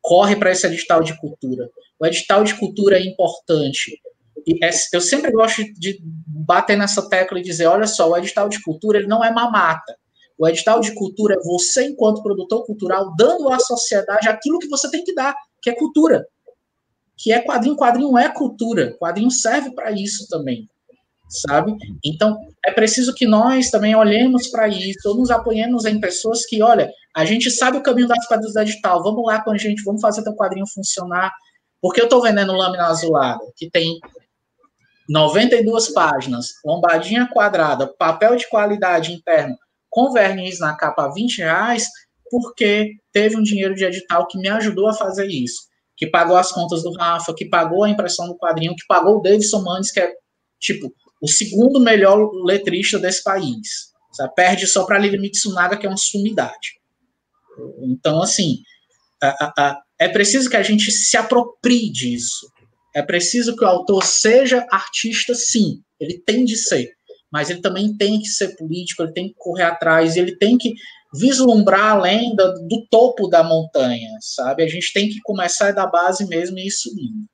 Corre 0.00 0.36
para 0.36 0.50
esse 0.50 0.66
edital 0.66 1.02
de 1.02 1.18
cultura. 1.20 1.70
O 1.98 2.06
edital 2.06 2.42
de 2.42 2.54
cultura 2.58 2.98
é 2.98 3.02
importante. 3.02 4.00
E 4.46 4.64
é, 4.64 4.70
eu 4.92 5.00
sempre 5.00 5.30
gosto 5.30 5.62
de 5.74 6.00
bater 6.26 6.76
nessa 6.76 7.08
tecla 7.08 7.38
e 7.38 7.42
dizer: 7.42 7.66
olha 7.66 7.86
só, 7.86 8.10
o 8.10 8.16
edital 8.16 8.48
de 8.48 8.60
cultura 8.62 8.98
ele 8.98 9.06
não 9.06 9.22
é 9.22 9.30
mamata. 9.30 9.96
O 10.36 10.48
edital 10.48 10.80
de 10.80 10.92
cultura 10.94 11.34
é 11.34 11.44
você, 11.44 11.84
enquanto 11.86 12.22
produtor 12.22 12.66
cultural, 12.66 13.14
dando 13.16 13.48
à 13.50 13.60
sociedade 13.60 14.28
aquilo 14.28 14.58
que 14.58 14.68
você 14.68 14.90
tem 14.90 15.04
que 15.04 15.14
dar, 15.14 15.36
que 15.60 15.70
é 15.70 15.74
cultura. 15.74 16.26
Que 17.16 17.32
é 17.32 17.40
quadrinho. 17.40 17.76
Quadrinho 17.76 18.18
é 18.18 18.28
cultura. 18.28 18.96
Quadrinho 18.98 19.30
serve 19.30 19.72
para 19.72 19.92
isso 19.92 20.26
também 20.28 20.66
sabe? 21.32 21.74
Então, 22.04 22.38
é 22.64 22.70
preciso 22.70 23.14
que 23.14 23.26
nós 23.26 23.70
também 23.70 23.94
olhemos 23.94 24.48
para 24.48 24.68
isso, 24.68 25.08
ou 25.08 25.16
nos 25.16 25.30
apoiemos 25.30 25.84
em 25.84 26.00
pessoas 26.00 26.44
que, 26.46 26.62
olha, 26.62 26.90
a 27.14 27.24
gente 27.24 27.50
sabe 27.50 27.78
o 27.78 27.82
caminho 27.82 28.08
das 28.08 28.26
da 28.54 28.62
edital, 28.62 29.02
vamos 29.02 29.24
lá 29.24 29.42
com 29.42 29.50
a 29.50 29.58
gente, 29.58 29.82
vamos 29.82 30.00
fazer 30.00 30.22
teu 30.22 30.34
quadrinho 30.34 30.66
funcionar, 30.66 31.32
porque 31.80 32.00
eu 32.00 32.04
estou 32.04 32.22
vendendo 32.22 32.52
lâmina 32.52 32.86
azulada, 32.86 33.44
que 33.56 33.68
tem 33.70 33.98
92 35.08 35.90
páginas, 35.90 36.54
lombadinha 36.64 37.28
quadrada, 37.32 37.92
papel 37.98 38.36
de 38.36 38.48
qualidade 38.48 39.12
interno, 39.12 39.56
com 39.90 40.12
verniz 40.12 40.58
na 40.58 40.74
capa 40.76 41.06
a 41.06 41.12
20 41.12 41.38
reais, 41.38 41.86
porque 42.30 42.92
teve 43.12 43.36
um 43.36 43.42
dinheiro 43.42 43.74
de 43.74 43.84
edital 43.84 44.26
que 44.26 44.38
me 44.38 44.48
ajudou 44.48 44.88
a 44.88 44.94
fazer 44.94 45.26
isso, 45.26 45.64
que 45.96 46.06
pagou 46.06 46.36
as 46.36 46.50
contas 46.50 46.82
do 46.82 46.92
Rafa, 46.94 47.34
que 47.34 47.44
pagou 47.44 47.84
a 47.84 47.90
impressão 47.90 48.26
do 48.26 48.38
quadrinho, 48.38 48.74
que 48.74 48.86
pagou 48.88 49.18
o 49.18 49.20
Davidson 49.20 49.62
Manes, 49.62 49.90
que 49.90 50.00
é, 50.00 50.10
tipo, 50.58 50.90
o 51.22 51.28
segundo 51.28 51.78
melhor 51.78 52.30
letrista 52.44 52.98
desse 52.98 53.22
país. 53.22 53.92
Sabe? 54.12 54.34
Perde 54.34 54.66
só 54.66 54.84
para 54.84 54.98
Lili 54.98 55.18
Mitsunaga, 55.18 55.76
que 55.76 55.86
é 55.86 55.88
uma 55.88 55.96
sumidade. 55.96 56.80
Então, 57.82 58.20
assim, 58.20 58.58
é 59.98 60.08
preciso 60.08 60.50
que 60.50 60.56
a 60.56 60.62
gente 60.62 60.90
se 60.90 61.16
aproprie 61.16 61.90
disso. 61.90 62.50
É 62.94 63.02
preciso 63.02 63.56
que 63.56 63.64
o 63.64 63.68
autor 63.68 64.04
seja 64.04 64.66
artista, 64.70 65.34
sim, 65.34 65.80
ele 65.98 66.18
tem 66.18 66.44
de 66.44 66.56
ser, 66.56 66.92
mas 67.32 67.48
ele 67.48 67.62
também 67.62 67.96
tem 67.96 68.20
que 68.20 68.28
ser 68.28 68.54
político, 68.56 69.02
ele 69.02 69.12
tem 69.12 69.28
que 69.28 69.34
correr 69.38 69.62
atrás, 69.62 70.16
ele 70.16 70.36
tem 70.36 70.58
que 70.58 70.74
vislumbrar 71.14 71.92
além 71.92 72.34
do, 72.34 72.52
do 72.68 72.86
topo 72.90 73.28
da 73.28 73.42
montanha, 73.42 74.10
sabe? 74.20 74.62
A 74.62 74.68
gente 74.68 74.92
tem 74.92 75.08
que 75.08 75.20
começar 75.22 75.72
da 75.72 75.86
base 75.86 76.26
mesmo 76.26 76.58
e 76.58 76.66
ir 76.66 76.70
subindo. 76.70 77.24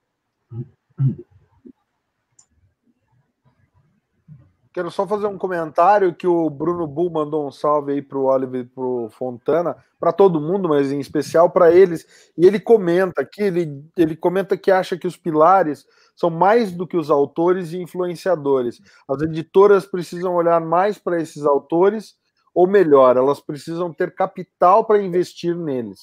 Quero 4.79 4.93
só 4.93 5.09
fazer 5.09 5.27
um 5.27 5.37
comentário 5.37 6.15
que 6.15 6.25
o 6.25 6.49
Bruno 6.49 6.87
Bull 6.87 7.11
mandou 7.11 7.45
um 7.45 7.51
salve 7.51 7.95
aí 7.95 8.01
pro 8.01 8.27
Oliver 8.27 8.61
e 8.61 8.65
pro 8.65 9.09
Fontana, 9.11 9.77
para 9.99 10.13
todo 10.13 10.41
mundo, 10.41 10.69
mas 10.69 10.93
em 10.93 11.01
especial 11.01 11.51
para 11.51 11.73
eles. 11.73 12.07
E 12.39 12.47
ele 12.47 12.61
comenta 12.61 13.23
aqui, 13.23 13.43
ele, 13.43 13.85
ele 13.97 14.15
comenta 14.15 14.57
que 14.57 14.71
acha 14.71 14.97
que 14.97 15.09
os 15.09 15.17
pilares 15.17 15.85
são 16.15 16.31
mais 16.31 16.71
do 16.71 16.87
que 16.87 16.97
os 16.97 17.11
autores 17.11 17.73
e 17.73 17.83
influenciadores. 17.83 18.81
As 19.09 19.21
editoras 19.21 19.85
precisam 19.85 20.37
olhar 20.37 20.61
mais 20.61 20.97
para 20.97 21.21
esses 21.21 21.45
autores, 21.45 22.15
ou 22.55 22.69
melhor, 22.69 23.17
elas 23.17 23.41
precisam 23.41 23.93
ter 23.93 24.15
capital 24.15 24.85
para 24.85 25.03
investir 25.03 25.57
neles. 25.57 26.03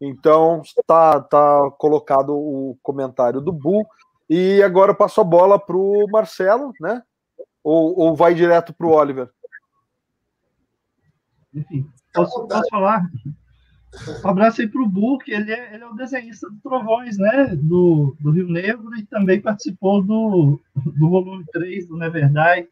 Então, 0.00 0.62
está 0.62 1.20
tá 1.20 1.68
colocado 1.76 2.30
o 2.32 2.78
comentário 2.80 3.40
do 3.40 3.50
Bull. 3.50 3.84
E 4.30 4.62
agora 4.62 4.92
eu 4.92 4.96
passo 4.96 5.20
a 5.20 5.24
bola 5.24 5.58
para 5.58 5.76
o 5.76 6.06
Marcelo, 6.08 6.72
né? 6.80 7.02
Ou, 7.62 7.98
ou 7.98 8.16
vai 8.16 8.34
direto 8.34 8.72
para 8.72 8.86
o 8.86 8.94
Oliver? 8.94 9.30
Enfim, 11.54 11.86
posso, 12.14 12.46
posso 12.46 12.68
falar? 12.70 13.08
Um 14.24 14.28
abraço 14.28 14.60
aí 14.60 14.68
para 14.68 14.82
o 14.82 14.88
Book, 14.88 15.30
ele 15.30 15.50
é, 15.50 15.74
ele 15.74 15.82
é 15.82 15.86
o 15.86 15.94
desenhista 15.94 16.48
do 16.48 16.56
Trovões, 16.60 17.16
né? 17.16 17.56
Do, 17.56 18.16
do 18.20 18.30
Rio 18.30 18.48
Negro 18.48 18.94
e 18.96 19.04
também 19.06 19.40
participou 19.40 20.02
do, 20.02 20.60
do 20.74 21.08
volume 21.08 21.44
3 21.52 21.88
do 21.88 21.96
Neverdai. 21.96 22.68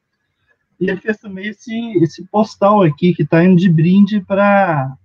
E 0.78 0.90
ele 0.90 1.00
fez 1.00 1.16
também 1.16 1.48
esse, 1.48 1.74
esse 2.02 2.24
postal 2.26 2.82
aqui, 2.82 3.14
que 3.14 3.22
está 3.22 3.42
indo 3.42 3.56
de 3.56 3.70
brinde 3.70 4.20
para 4.20 4.96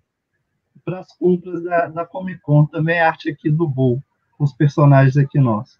as 0.88 1.16
compras 1.18 1.64
da, 1.64 1.88
da 1.88 2.06
Comic 2.06 2.42
Con, 2.42 2.66
também 2.66 2.98
é 2.98 3.02
arte 3.02 3.30
aqui 3.30 3.50
do 3.50 3.68
Bull, 3.68 4.04
com 4.38 4.44
os 4.44 4.54
personagens 4.54 5.16
aqui 5.16 5.40
nossos. 5.40 5.80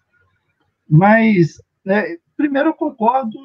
Mas, 0.88 1.62
né, 1.84 2.16
primeiro 2.36 2.70
eu 2.70 2.74
concordo 2.74 3.38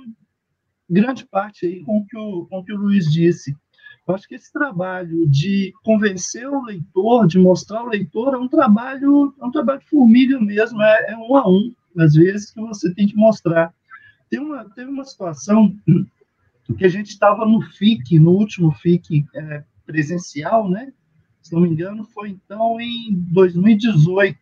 grande 0.89 1.25
parte 1.25 1.65
aí 1.65 1.83
com 1.83 1.97
o 1.97 2.05
que 2.05 2.17
o, 2.17 2.45
com 2.45 2.59
o, 2.59 2.63
que 2.63 2.73
o 2.73 2.77
Luiz 2.77 3.05
disse. 3.11 3.55
Eu 4.07 4.15
acho 4.15 4.27
que 4.27 4.35
esse 4.35 4.51
trabalho 4.51 5.27
de 5.27 5.73
convencer 5.83 6.47
o 6.47 6.63
leitor, 6.63 7.27
de 7.27 7.37
mostrar 7.37 7.79
ao 7.79 7.87
leitor, 7.87 8.33
é 8.33 8.37
um 8.37 8.47
trabalho, 8.47 9.33
é 9.39 9.45
um 9.45 9.51
trabalho 9.51 9.79
de 9.79 9.89
formiga 9.89 10.39
mesmo, 10.39 10.81
é, 10.81 11.11
é 11.11 11.17
um 11.17 11.35
a 11.35 11.47
um, 11.47 11.73
às 11.97 12.13
vezes, 12.13 12.51
que 12.51 12.61
você 12.61 12.93
tem 12.93 13.07
que 13.07 13.15
mostrar. 13.15 13.73
Tem 14.29 14.39
uma, 14.39 14.63
teve 14.69 14.89
uma 14.89 15.03
situação 15.03 15.75
que 16.77 16.85
a 16.85 16.89
gente 16.89 17.09
estava 17.09 17.45
no 17.45 17.61
FIC, 17.61 18.19
no 18.19 18.31
último 18.31 18.71
FIC 18.71 19.25
é, 19.35 19.63
presencial, 19.85 20.69
né? 20.69 20.91
Se 21.41 21.53
não 21.53 21.61
me 21.61 21.69
engano, 21.69 22.03
foi 22.05 22.29
então 22.29 22.79
em 22.79 23.13
2018, 23.31 24.37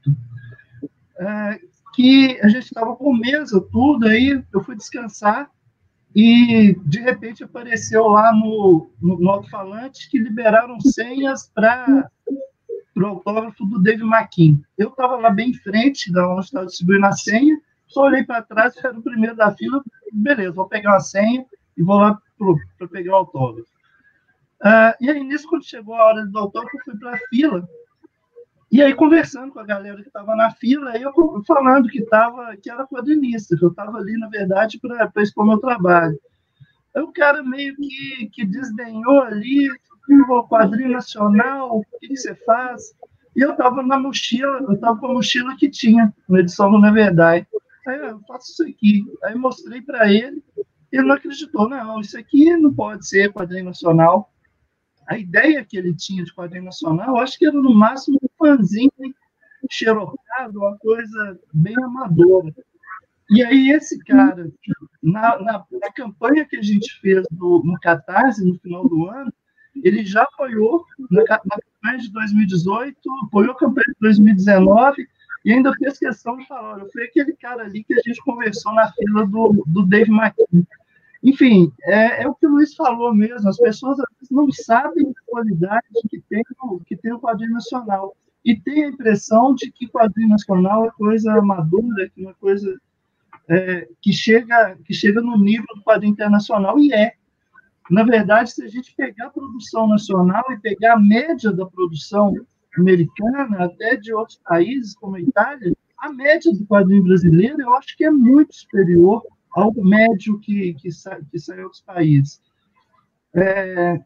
é, 1.20 1.60
que 1.94 2.40
a 2.42 2.48
gente 2.48 2.66
estava 2.66 2.96
com 2.96 3.16
mesa, 3.16 3.62
tudo, 3.72 4.08
aí 4.08 4.44
eu 4.54 4.64
fui 4.64 4.76
descansar, 4.76 5.50
e 6.16 6.74
de 6.86 7.02
repente 7.02 7.44
apareceu 7.44 8.08
lá 8.08 8.32
no, 8.34 8.90
no, 9.02 9.20
no 9.20 9.30
alto-falante 9.30 10.10
que 10.10 10.18
liberaram 10.18 10.80
senhas 10.80 11.52
para 11.54 12.10
o 12.96 13.06
autógrafo 13.06 13.66
do 13.66 13.84
Dave 13.84 14.04
McKean. 14.04 14.62
Eu 14.78 14.90
estava 14.90 15.18
lá 15.18 15.30
bem 15.30 15.50
em 15.50 15.54
frente, 15.54 16.14
da 16.14 16.26
onde 16.32 16.46
estava 16.46 16.66
distribuindo 16.66 17.06
a 17.06 17.12
senha, 17.12 17.60
só 17.86 18.04
olhei 18.04 18.24
para 18.24 18.42
trás, 18.42 18.74
era 18.82 18.98
o 18.98 19.04
primeiro 19.04 19.36
da 19.36 19.54
fila, 19.54 19.84
beleza, 20.14 20.54
vou 20.54 20.70
pegar 20.70 20.94
uma 20.94 21.00
senha 21.02 21.46
e 21.76 21.84
vou 21.84 21.98
lá 21.98 22.18
para 22.78 22.88
pegar 22.88 23.12
o 23.12 23.16
autógrafo. 23.16 23.70
Uh, 24.62 24.96
e 25.02 25.10
aí, 25.12 25.22
nisso, 25.22 25.50
quando 25.50 25.66
chegou 25.66 25.96
a 25.96 26.06
hora 26.06 26.26
do 26.26 26.40
autógrafo, 26.40 26.78
eu 26.78 26.84
fui 26.86 26.98
para 26.98 27.14
a 27.14 27.20
fila 27.30 27.68
e 28.76 28.82
aí, 28.82 28.94
conversando 28.94 29.54
com 29.54 29.60
a 29.60 29.66
galera 29.66 30.02
que 30.02 30.10
estava 30.10 30.36
na 30.36 30.52
fila, 30.52 30.92
aí 30.92 31.02
eu 31.02 31.14
falando 31.48 31.88
que, 31.88 32.04
tava, 32.08 32.58
que 32.58 32.70
era 32.70 32.86
quadrinista, 32.86 33.56
que 33.56 33.64
eu 33.64 33.70
estava 33.70 33.98
ali, 33.98 34.18
na 34.18 34.28
verdade, 34.28 34.78
para 34.82 35.24
expor 35.24 35.48
meu 35.48 35.60
trabalho. 35.60 36.20
Aí 36.94 37.02
o 37.02 37.14
cara 37.14 37.42
meio 37.42 37.74
que, 37.78 38.30
que 38.34 38.46
desdenhou 38.46 39.22
ali, 39.22 39.70
o 40.28 40.44
quadrinho 40.50 40.92
nacional, 40.92 41.78
o 41.78 41.86
que, 42.02 42.10
que 42.10 42.18
você 42.18 42.36
faz? 42.36 42.94
E 43.34 43.40
eu 43.40 43.52
estava 43.52 43.82
na 43.82 43.98
mochila, 43.98 44.60
eu 44.68 44.74
estava 44.74 45.00
com 45.00 45.08
a 45.08 45.14
mochila 45.14 45.56
que 45.56 45.70
tinha, 45.70 46.14
na 46.28 46.42
edição 46.42 46.70
do 46.70 46.78
Na 46.78 46.92
Verdade. 46.92 47.48
Aí 47.88 47.98
eu 47.98 48.20
faço 48.28 48.52
isso 48.52 48.64
aqui. 48.64 49.06
Aí 49.24 49.36
mostrei 49.36 49.82
para 49.82 50.12
ele, 50.12 50.44
ele 50.92 51.04
não 51.04 51.16
acreditou, 51.16 51.70
não, 51.70 52.02
isso 52.02 52.20
aqui 52.20 52.54
não 52.58 52.74
pode 52.74 53.08
ser 53.08 53.32
quadrinho 53.32 53.64
nacional 53.64 54.30
a 55.08 55.18
ideia 55.18 55.64
que 55.64 55.78
ele 55.78 55.94
tinha 55.94 56.24
de 56.24 56.34
quadrinho 56.34 56.66
nacional, 56.66 57.18
acho 57.18 57.38
que 57.38 57.46
era 57.46 57.56
no 57.56 57.74
máximo 57.74 58.20
um 58.22 58.28
fanzinho 58.38 58.92
xerocado, 59.70 60.60
uma 60.60 60.78
coisa 60.78 61.40
bem 61.54 61.76
amadora. 61.84 62.54
E 63.30 63.44
aí 63.44 63.72
esse 63.72 63.98
cara, 64.04 64.52
na, 65.02 65.40
na, 65.40 65.66
na 65.72 65.92
campanha 65.94 66.46
que 66.46 66.58
a 66.58 66.62
gente 66.62 67.00
fez 67.00 67.26
do, 67.32 67.62
no 67.64 67.80
Catarse, 67.80 68.46
no 68.46 68.60
final 68.60 68.88
do 68.88 69.10
ano, 69.10 69.34
ele 69.84 70.06
já 70.06 70.24
apoiou 70.24 70.86
na, 71.10 71.24
na 71.24 71.58
campanha 71.58 71.98
de 72.00 72.12
2018, 72.12 72.98
apoiou 73.24 73.52
a 73.52 73.58
campanha 73.58 73.86
de 73.88 74.00
2019 74.00 75.08
e 75.44 75.54
ainda 75.54 75.74
fez 75.74 75.98
questão 75.98 76.38
de 76.38 76.48
falar, 76.48 76.76
olha, 76.76 76.90
foi 76.92 77.04
aquele 77.04 77.34
cara 77.34 77.64
ali 77.64 77.84
que 77.84 77.94
a 77.94 78.02
gente 78.06 78.22
conversou 78.24 78.74
na 78.74 78.92
fila 78.94 79.26
do, 79.28 79.64
do 79.68 79.86
Dave 79.86 80.12
McKean. 80.12 80.64
Enfim, 81.24 81.72
é, 81.84 82.24
é, 82.24 82.28
o 82.28 82.36
que 82.36 82.46
o 82.46 82.52
Luiz 82.52 82.76
falou 82.76 83.14
mesmo, 83.14 83.48
as 83.50 83.58
pessoas 83.58 84.00
às 84.00 84.06
vezes 84.20 84.32
não 84.32 84.52
sabem 84.52 85.10
a 85.10 85.32
qualidade 85.32 85.86
que 86.10 86.22
tem, 86.30 86.44
que 86.86 86.96
tem 86.96 87.14
o 87.14 87.20
quadrinho 87.20 87.54
nacional. 87.54 88.16
E 88.44 88.56
tem 88.56 88.84
a 88.84 88.90
impressão 88.90 89.56
de 89.56 89.72
que 89.72 89.88
quadrinho 89.88 90.30
nacional 90.30 90.86
é 90.86 90.92
coisa 90.92 91.42
madura, 91.42 92.10
que 92.10 92.24
é 92.24 92.28
uma 92.28 92.34
coisa 92.36 92.80
é, 93.50 93.88
que, 94.02 94.14
chega, 94.14 94.78
que 94.86 94.94
chega 94.94 95.20
no 95.20 95.38
nível 95.38 95.66
do 95.76 95.82
quadrinho 95.82 96.14
internacional, 96.14 96.78
e 96.80 96.94
é. 96.94 97.14
Na 97.90 98.04
verdade, 98.04 98.52
se 98.52 98.64
a 98.64 98.68
gente 98.68 98.96
pegar 98.96 99.28
a 99.28 99.30
produção 99.30 99.88
nacional 99.88 100.44
e 100.52 100.58
pegar 100.58 100.94
a 100.94 101.00
média 101.00 101.52
da 101.52 101.66
produção 101.66 102.34
americana, 102.78 103.66
até 103.66 103.96
de 103.96 104.14
outros 104.14 104.40
países, 104.44 104.96
como 104.96 105.16
a 105.16 105.22
Itália, 105.22 105.72
a 105.98 106.12
média 106.12 106.52
do 106.52 106.66
quadrinho 106.66 107.04
brasileiro 107.04 107.62
eu 107.62 107.74
acho 107.76 107.96
que 107.96 108.06
é 108.06 108.12
muito 108.12 108.56
superior 108.56 109.24
ao 109.56 109.74
médio 109.74 110.38
que, 110.40 110.74
que, 110.74 110.92
sai, 110.92 111.22
que 111.32 111.40
sai 111.40 111.64
países. 111.86 112.42
É, 113.34 113.98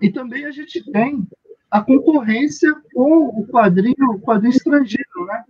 e 0.00 0.10
também 0.10 0.44
a 0.44 0.52
gente 0.52 0.88
tem 0.92 1.26
a 1.68 1.82
concorrência 1.82 2.72
com 2.94 3.26
o 3.26 3.46
quadrinho, 3.48 4.12
o 4.14 4.20
quadrinho 4.20 4.52
estrangeiro, 4.52 5.26
né? 5.26 5.44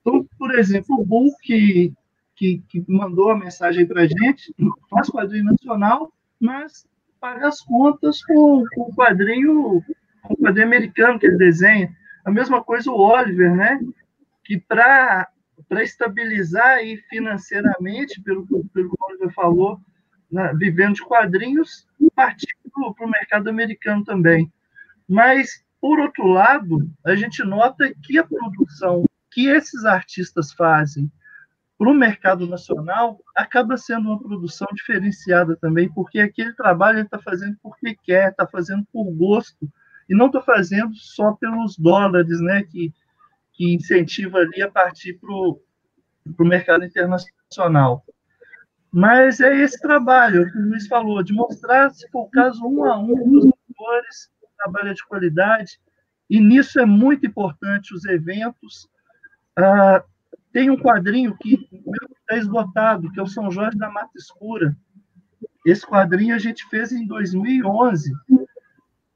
Então, 0.00 0.26
por 0.38 0.58
exemplo, 0.58 0.98
o 0.98 1.04
Bull, 1.04 1.30
que, 1.42 1.92
que, 2.34 2.62
que 2.68 2.84
mandou 2.88 3.30
a 3.30 3.38
mensagem 3.38 3.86
para 3.86 4.02
a 4.02 4.06
gente, 4.06 4.54
faz 4.88 5.10
quadrinho 5.10 5.44
nacional, 5.44 6.10
mas 6.40 6.86
paga 7.20 7.48
as 7.48 7.60
contas 7.60 8.24
com, 8.24 8.64
com 8.74 8.82
o 8.82 8.94
quadrinho, 8.94 9.84
com 10.22 10.34
o 10.34 10.36
quadrinho 10.38 10.66
americano 10.66 11.18
que 11.18 11.26
ele 11.26 11.36
desenha. 11.36 11.94
A 12.24 12.30
mesma 12.30 12.64
coisa 12.64 12.90
o 12.90 12.98
Oliver, 12.98 13.54
né? 13.54 13.78
Que 14.42 14.58
para 14.58 15.28
estabilizar 15.82 16.78
aí 16.78 16.96
financeiramente, 17.08 18.20
pelo, 18.22 18.46
que 18.46 18.54
o 18.54 18.96
Oliver 19.08 19.32
falou, 19.32 19.80
né, 20.30 20.52
vivendo 20.56 20.94
de 20.94 21.02
quadrinhos, 21.02 21.86
partir 22.14 22.54
para 22.96 23.06
o 23.06 23.10
mercado 23.10 23.48
americano 23.48 24.04
também. 24.04 24.52
Mas, 25.08 25.64
por 25.80 25.98
outro 25.98 26.26
lado, 26.26 26.88
a 27.04 27.14
gente 27.14 27.42
nota 27.42 27.92
que 28.02 28.18
a 28.18 28.24
produção 28.24 29.04
que 29.30 29.46
esses 29.46 29.84
artistas 29.84 30.52
fazem 30.52 31.10
para 31.78 31.88
o 31.88 31.94
mercado 31.94 32.46
nacional 32.46 33.18
acaba 33.34 33.76
sendo 33.76 34.10
uma 34.10 34.20
produção 34.20 34.68
diferenciada 34.74 35.56
também, 35.56 35.90
porque 35.90 36.20
aquele 36.20 36.52
trabalho 36.52 36.98
ele 36.98 37.06
está 37.06 37.18
fazendo 37.18 37.56
porque 37.62 37.96
quer, 38.02 38.30
está 38.30 38.46
fazendo 38.46 38.86
por 38.92 39.10
gosto, 39.12 39.66
e 40.08 40.14
não 40.14 40.26
está 40.26 40.42
fazendo 40.42 40.94
só 40.94 41.32
pelos 41.32 41.78
dólares, 41.78 42.40
né, 42.40 42.64
que, 42.64 42.92
que 43.60 43.74
incentiva 43.74 44.38
ali 44.38 44.62
a 44.62 44.70
partir 44.70 45.20
para 45.20 45.34
o 45.34 45.60
mercado 46.48 46.82
internacional. 46.82 48.02
Mas 48.90 49.38
é 49.38 49.54
esse 49.54 49.78
trabalho 49.78 50.50
que 50.50 50.56
o 50.56 50.62
Luiz 50.62 50.86
falou, 50.86 51.22
de 51.22 51.34
mostrar, 51.34 51.90
se 51.90 52.08
for 52.08 52.22
o 52.22 52.30
caso, 52.30 52.66
um 52.66 52.82
a 52.86 52.98
um 52.98 53.30
dos 53.30 53.44
autores, 53.44 54.30
trabalho 54.56 54.94
de 54.94 55.06
qualidade, 55.06 55.78
e 56.30 56.40
nisso 56.40 56.80
é 56.80 56.86
muito 56.86 57.26
importante 57.26 57.94
os 57.94 58.06
eventos. 58.06 58.88
Ah, 59.58 60.02
tem 60.54 60.70
um 60.70 60.78
quadrinho 60.78 61.36
que 61.36 61.58
está 62.20 62.38
esgotado, 62.38 63.12
que 63.12 63.20
é 63.20 63.22
o 63.22 63.26
São 63.26 63.50
Jorge 63.50 63.76
da 63.76 63.90
Mata 63.90 64.16
Escura. 64.16 64.74
Esse 65.66 65.86
quadrinho 65.86 66.34
a 66.34 66.38
gente 66.38 66.66
fez 66.70 66.92
em 66.92 67.06
2011, 67.06 68.10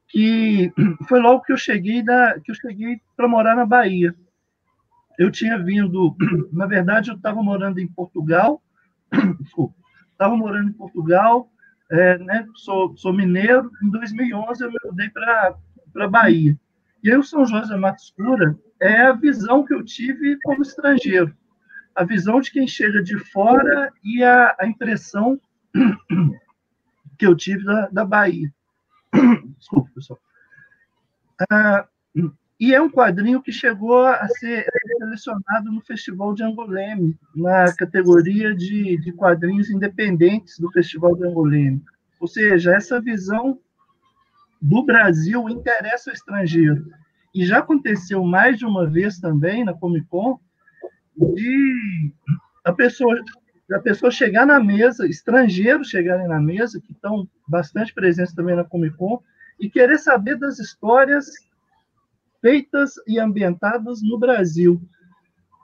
que 0.07 0.71
foi 1.09 1.19
logo 1.19 1.41
que 1.41 1.51
eu 1.51 1.57
cheguei 1.57 2.03
que 2.43 2.51
eu 2.51 2.55
cheguei 2.55 3.01
para 3.17 3.27
morar 3.27 3.55
na 3.55 3.65
Bahia. 3.65 4.15
Eu 5.17 5.31
tinha 5.31 5.57
vindo, 5.57 6.15
na 6.51 6.65
verdade, 6.65 7.09
eu 7.09 7.15
estava 7.15 7.41
morando 7.41 7.79
em 7.79 7.87
Portugal, 7.87 8.61
desculpa, 9.39 9.75
estava 10.11 10.35
morando 10.35 10.69
em 10.69 10.73
Portugal, 10.73 11.49
é, 11.89 12.17
né, 12.17 12.47
sou, 12.55 12.95
sou 12.97 13.13
mineiro, 13.13 13.71
em 13.83 13.89
2011 13.89 14.63
eu 14.63 14.71
me 14.71 14.77
mudei 14.85 15.09
para 15.09 15.55
a 15.97 16.07
Bahia. 16.07 16.57
E 17.03 17.11
aí 17.11 17.17
o 17.17 17.23
São 17.23 17.45
José 17.45 17.75
Mata 17.75 18.01
Escura 18.01 18.57
é 18.81 19.01
a 19.01 19.13
visão 19.13 19.63
que 19.63 19.73
eu 19.73 19.83
tive 19.83 20.37
como 20.43 20.61
estrangeiro. 20.61 21.35
A 21.93 22.03
visão 22.03 22.41
de 22.41 22.51
quem 22.51 22.67
chega 22.67 23.01
de 23.01 23.17
fora 23.31 23.93
e 24.03 24.23
a, 24.23 24.55
a 24.59 24.67
impressão 24.67 25.39
que 27.17 27.25
eu 27.25 27.35
tive 27.35 27.63
da, 27.63 27.87
da 27.89 28.05
Bahia. 28.05 28.51
Desculpa, 29.57 29.89
pessoal. 29.93 30.19
Ah, 31.49 31.87
e 32.59 32.73
é 32.73 32.81
um 32.81 32.89
quadrinho 32.89 33.41
que 33.41 33.51
chegou 33.51 34.05
a 34.05 34.27
ser 34.27 34.65
selecionado 35.05 35.71
no 35.71 35.81
Festival 35.81 36.33
de 36.33 36.43
Angoleme, 36.43 37.17
na 37.35 37.73
categoria 37.75 38.53
de, 38.55 38.97
de 38.97 39.11
quadrinhos 39.11 39.69
independentes 39.69 40.59
do 40.59 40.71
Festival 40.71 41.15
de 41.15 41.25
Angoleme. 41.25 41.81
Ou 42.19 42.27
seja, 42.27 42.73
essa 42.73 42.99
visão 42.99 43.59
do 44.61 44.83
Brasil 44.83 45.47
interessa 45.49 46.09
o 46.09 46.13
estrangeiro. 46.13 46.91
E 47.33 47.45
já 47.45 47.59
aconteceu 47.59 48.23
mais 48.23 48.57
de 48.57 48.65
uma 48.65 48.89
vez 48.89 49.19
também 49.19 49.63
na 49.63 49.73
Comic 49.73 50.07
Con 50.07 50.39
de 51.17 52.11
a 52.63 52.73
pessoa, 52.73 53.21
a 53.71 53.79
pessoa 53.79 54.11
chegar 54.11 54.45
na 54.45 54.59
mesa, 54.59 55.05
estrangeiros 55.05 55.89
chegarem 55.89 56.27
na 56.27 56.39
mesa, 56.39 56.81
que 56.81 56.91
estão 56.91 57.29
bastante 57.47 57.93
presentes 57.93 58.33
também 58.33 58.55
na 58.55 58.63
Comic 58.63 58.97
Con, 58.97 59.21
e 59.59 59.69
querer 59.69 59.99
saber 59.99 60.37
das 60.37 60.59
histórias 60.59 61.27
feitas 62.41 62.93
e 63.07 63.19
ambientadas 63.19 64.01
no 64.01 64.17
Brasil. 64.17 64.81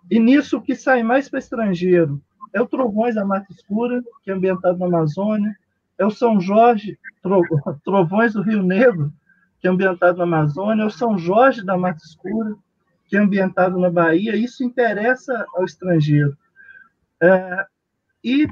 E 0.10 0.20
nisso 0.20 0.58
o 0.58 0.62
que 0.62 0.76
sai 0.76 1.04
mais 1.04 1.30
para 1.30 1.40
estrangeiro 1.40 2.22
é 2.54 2.62
o 2.62 2.68
Trovões 2.68 3.16
da 3.16 3.26
Mata 3.26 3.52
Escura, 3.52 4.04
que 4.24 4.32
é 4.32 4.34
ambientado 4.34 4.78
na 4.78 4.86
Amazônia, 4.86 5.56
é 5.98 6.06
o 6.06 6.12
São 6.12 6.40
Jorge, 6.40 6.98
Trovões 7.86 8.34
do 8.34 8.42
Rio 8.42 8.64
Negro, 8.64 9.12
que 9.60 9.68
é 9.68 9.72
ambientado 9.72 10.18
na 10.18 10.24
Amazônia, 10.24 10.84
é 10.84 10.86
o 10.86 10.92
São 10.92 11.18
Jorge 11.18 11.64
da 11.64 11.78
Mata 11.78 12.04
Escura, 12.04 12.56
que 13.08 13.16
é 13.16 13.20
ambientado 13.20 13.80
na 13.80 13.90
Bahia. 13.90 14.36
Isso 14.36 14.64
interessa 14.64 15.46
ao 15.54 15.64
estrangeiro. 15.64 16.36
É, 17.22 17.66
e 18.24 18.48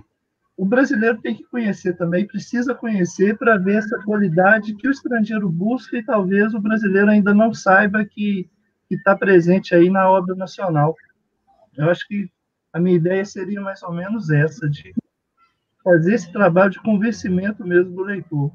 o 0.55 0.65
brasileiro 0.65 1.19
tem 1.21 1.33
que 1.35 1.43
conhecer 1.45 1.95
também, 1.95 2.27
precisa 2.27 2.75
conhecer 2.75 3.37
para 3.37 3.57
ver 3.57 3.77
essa 3.77 3.97
qualidade 4.03 4.75
que 4.75 4.87
o 4.87 4.91
estrangeiro 4.91 5.49
busca 5.49 5.97
e 5.97 6.03
talvez 6.03 6.53
o 6.53 6.59
brasileiro 6.59 7.09
ainda 7.09 7.33
não 7.33 7.53
saiba 7.53 8.03
que 8.03 8.49
está 8.89 9.15
presente 9.15 9.73
aí 9.73 9.89
na 9.89 10.09
obra 10.09 10.35
nacional. 10.35 10.95
Eu 11.80 11.89
acho 11.89 12.05
que 12.07 12.30
a 12.73 12.80
minha 12.80 12.97
ideia 12.97 13.23
seria 13.23 13.61
mais 13.61 13.82
ou 13.82 13.93
menos 13.93 14.30
essa, 14.30 14.69
de 14.69 14.93
fazer 15.82 16.13
esse 16.13 16.30
trabalho 16.30 16.69
de 16.69 16.82
convencimento 16.82 17.65
mesmo 17.65 17.95
do 17.95 18.03
leitor. 18.03 18.51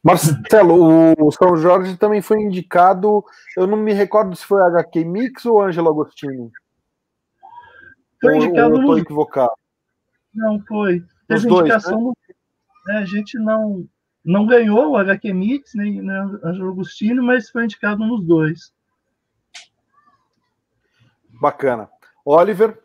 Marcelo, 0.00 1.14
o 1.18 1.32
São 1.32 1.56
Jorge 1.56 1.96
também 1.96 2.22
foi 2.22 2.40
indicado, 2.40 3.24
eu 3.56 3.66
não 3.66 3.76
me 3.76 3.92
recordo 3.92 4.36
se 4.36 4.44
foi 4.44 4.62
HQ 4.62 5.04
Mix 5.04 5.44
ou 5.44 5.60
Ângelo 5.60 5.90
Agostini. 5.90 6.50
Foi 8.20 8.36
indicado 8.36 8.74
ou, 8.74 8.90
ou 8.90 8.98
equivocado. 8.98 9.52
Não, 10.32 10.60
foi. 10.60 11.04
Teve 11.26 11.48
dois, 11.48 11.60
indicação. 11.62 12.12
Né? 12.86 12.98
a 12.98 13.04
gente 13.04 13.36
não, 13.38 13.84
não 14.24 14.46
ganhou 14.46 14.92
o 14.92 14.96
HQ 14.96 15.32
Mix, 15.32 15.72
nem 15.74 16.00
né, 16.00 16.20
Angelo 16.44 16.70
Agostino, 16.70 17.20
mas 17.20 17.50
foi 17.50 17.64
indicado 17.64 18.06
nos 18.06 18.24
dois. 18.24 18.72
Bacana. 21.42 21.90
Oliver? 22.24 22.80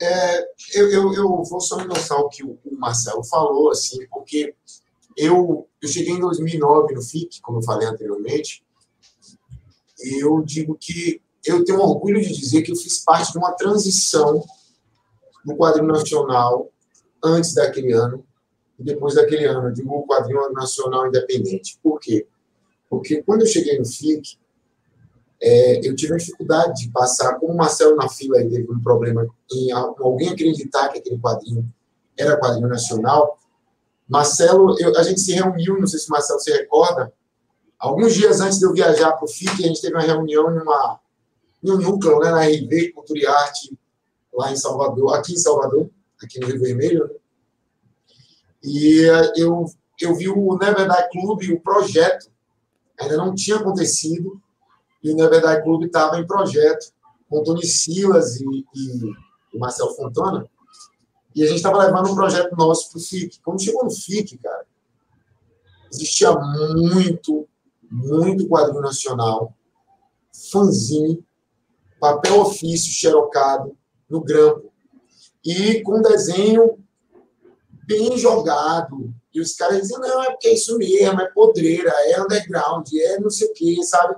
É, 0.00 0.40
eu, 0.74 0.88
eu, 0.88 1.14
eu, 1.14 1.42
vou 1.42 1.60
só 1.60 1.80
endossar 1.80 2.16
o 2.20 2.28
que 2.28 2.44
o 2.44 2.56
Marcelo 2.78 3.24
falou, 3.24 3.72
assim, 3.72 4.06
porque 4.06 4.54
eu, 5.16 5.68
eu 5.82 5.88
cheguei 5.88 6.14
em 6.14 6.20
2009 6.20 6.94
no 6.94 7.02
FIC, 7.02 7.40
como 7.40 7.58
eu 7.58 7.62
falei 7.62 7.88
anteriormente, 7.88 8.64
e 9.98 10.24
eu 10.24 10.40
digo 10.42 10.76
que 10.80 11.20
eu 11.44 11.64
tenho 11.64 11.80
orgulho 11.80 12.20
de 12.20 12.32
dizer 12.32 12.62
que 12.62 12.70
eu 12.70 12.76
fiz 12.76 13.00
parte 13.00 13.32
de 13.32 13.38
uma 13.38 13.50
transição 13.52 14.44
no 15.44 15.56
quadrinho 15.56 15.88
nacional 15.88 16.70
antes 17.22 17.52
daquele 17.52 17.92
ano 17.92 18.24
e 18.78 18.84
depois 18.84 19.16
daquele 19.16 19.44
ano. 19.44 19.68
Eu 19.68 19.72
digo 19.72 19.92
o 19.92 20.06
quadrinho 20.06 20.52
nacional 20.52 21.08
independente. 21.08 21.80
Por 21.82 21.98
quê? 21.98 22.28
Porque 22.88 23.24
quando 23.24 23.40
eu 23.40 23.46
cheguei 23.48 23.76
no 23.76 23.84
FIC, 23.84 24.38
é, 25.44 25.86
eu 25.86 25.96
tive 25.96 26.14
a 26.14 26.16
dificuldade 26.16 26.84
de 26.84 26.90
passar, 26.92 27.34
como 27.34 27.52
o 27.52 27.56
Marcelo 27.56 27.96
na 27.96 28.08
fila 28.08 28.38
teve 28.38 28.70
um 28.70 28.80
problema 28.80 29.26
em 29.52 29.72
alguém 29.72 30.28
acreditar 30.28 30.88
que 30.88 30.98
aquele 30.98 31.18
quadrinho 31.18 31.68
era 32.16 32.38
quadrinho 32.38 32.68
nacional. 32.68 33.38
Marcelo, 34.08 34.78
eu, 34.78 34.96
a 34.96 35.02
gente 35.02 35.20
se 35.20 35.32
reuniu, 35.32 35.80
não 35.80 35.86
sei 35.86 35.98
se 35.98 36.08
o 36.08 36.12
Marcelo 36.12 36.38
se 36.38 36.52
recorda, 36.52 37.12
alguns 37.76 38.14
dias 38.14 38.40
antes 38.40 38.60
de 38.60 38.66
eu 38.66 38.72
viajar 38.72 39.12
para 39.12 39.24
o 39.24 39.28
FIC, 39.28 39.64
a 39.64 39.66
gente 39.66 39.80
teve 39.80 39.94
uma 39.94 40.02
reunião 40.02 40.48
em 40.54 41.70
um 41.70 41.76
núcleo, 41.76 42.20
né, 42.20 42.30
na 42.30 42.46
RV 42.46 42.92
Cultura 42.92 43.18
e 43.18 43.26
Arte, 43.26 43.76
lá 44.32 44.52
em 44.52 44.56
Salvador, 44.56 45.14
aqui 45.14 45.32
em 45.32 45.38
Salvador, 45.38 45.90
aqui 46.22 46.38
no 46.38 46.46
Rio 46.46 46.60
Vermelho, 46.60 47.06
né? 47.08 47.14
E 48.62 49.04
eh, 49.04 49.32
eu, 49.36 49.66
eu 50.00 50.14
vi 50.14 50.28
o 50.28 50.56
Never 50.56 50.88
Die 50.88 51.08
Club, 51.10 51.42
o 51.50 51.60
projeto, 51.60 52.30
ainda 52.98 53.16
não 53.16 53.34
tinha 53.34 53.56
acontecido, 53.56 54.40
e 55.02 55.10
o 55.10 55.16
Never 55.16 55.40
Die 55.40 55.62
Club 55.62 55.84
estava 55.84 56.18
em 56.18 56.26
projeto, 56.26 56.92
com 57.28 57.42
Tony 57.42 57.66
Silas 57.66 58.40
e, 58.40 58.44
e, 58.74 59.58
Marcel 59.58 59.94
Fontana, 59.94 60.48
e 61.34 61.42
a 61.42 61.46
gente 61.46 61.56
estava 61.56 61.78
levando 61.78 62.10
um 62.10 62.14
projeto 62.14 62.54
nosso 62.56 62.90
para 62.90 62.98
o 62.98 63.02
FIC. 63.02 63.40
Quando 63.42 63.62
chegou 63.62 63.84
no 63.84 63.90
FIC, 63.90 64.38
cara, 64.38 64.66
existia 65.90 66.32
muito, 66.32 67.48
muito 67.90 68.48
quadrinho 68.48 68.82
nacional, 68.82 69.54
fanzine, 70.50 71.24
papel 71.98 72.40
ofício 72.40 72.92
xerocado, 72.92 73.76
no 74.08 74.20
grampo. 74.20 74.70
E 75.44 75.82
com 75.82 76.02
desenho 76.02 76.78
bem 77.86 78.16
jogado. 78.16 79.12
E 79.34 79.40
os 79.40 79.54
caras 79.54 79.80
diziam, 79.80 80.00
não, 80.00 80.22
é 80.22 80.30
porque 80.30 80.48
é 80.48 80.54
isso 80.54 80.76
mesmo, 80.76 81.20
é 81.20 81.30
podreira, 81.30 81.90
é 82.06 82.20
underground, 82.20 82.86
é 82.94 83.18
não 83.18 83.30
sei 83.30 83.48
o 83.48 83.52
quê, 83.54 83.82
sabe? 83.82 84.14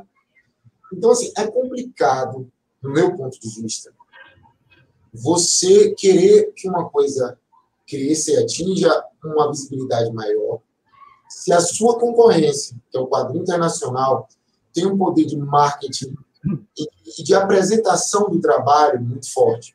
Então, 0.96 1.10
assim, 1.10 1.32
é 1.36 1.46
complicado, 1.46 2.50
no 2.82 2.90
meu 2.90 3.16
ponto 3.16 3.38
de 3.38 3.62
vista, 3.62 3.92
você 5.12 5.94
querer 5.94 6.52
que 6.54 6.68
uma 6.68 6.88
coisa 6.88 7.38
cresça 7.86 8.32
e 8.32 8.36
atinja 8.36 9.04
uma 9.22 9.50
visibilidade 9.50 10.12
maior, 10.12 10.60
se 11.28 11.52
a 11.52 11.60
sua 11.60 11.98
concorrência, 11.98 12.76
que 12.90 12.96
é 12.96 13.00
o 13.00 13.06
quadrinho 13.06 13.42
internacional, 13.42 14.28
tem 14.72 14.86
um 14.86 14.96
poder 14.96 15.24
de 15.24 15.36
marketing 15.36 16.14
e 17.18 17.22
de 17.22 17.34
apresentação 17.34 18.28
do 18.30 18.40
trabalho 18.40 19.02
muito 19.02 19.32
forte. 19.32 19.74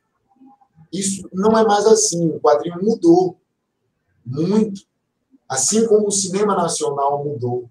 Isso 0.92 1.28
não 1.34 1.58
é 1.58 1.64
mais 1.64 1.86
assim. 1.86 2.30
O 2.30 2.40
quadrinho 2.40 2.82
mudou 2.82 3.38
muito. 4.26 4.82
Assim 5.48 5.88
como 5.88 6.08
o 6.08 6.12
cinema 6.12 6.56
nacional 6.56 7.24
mudou. 7.24 7.70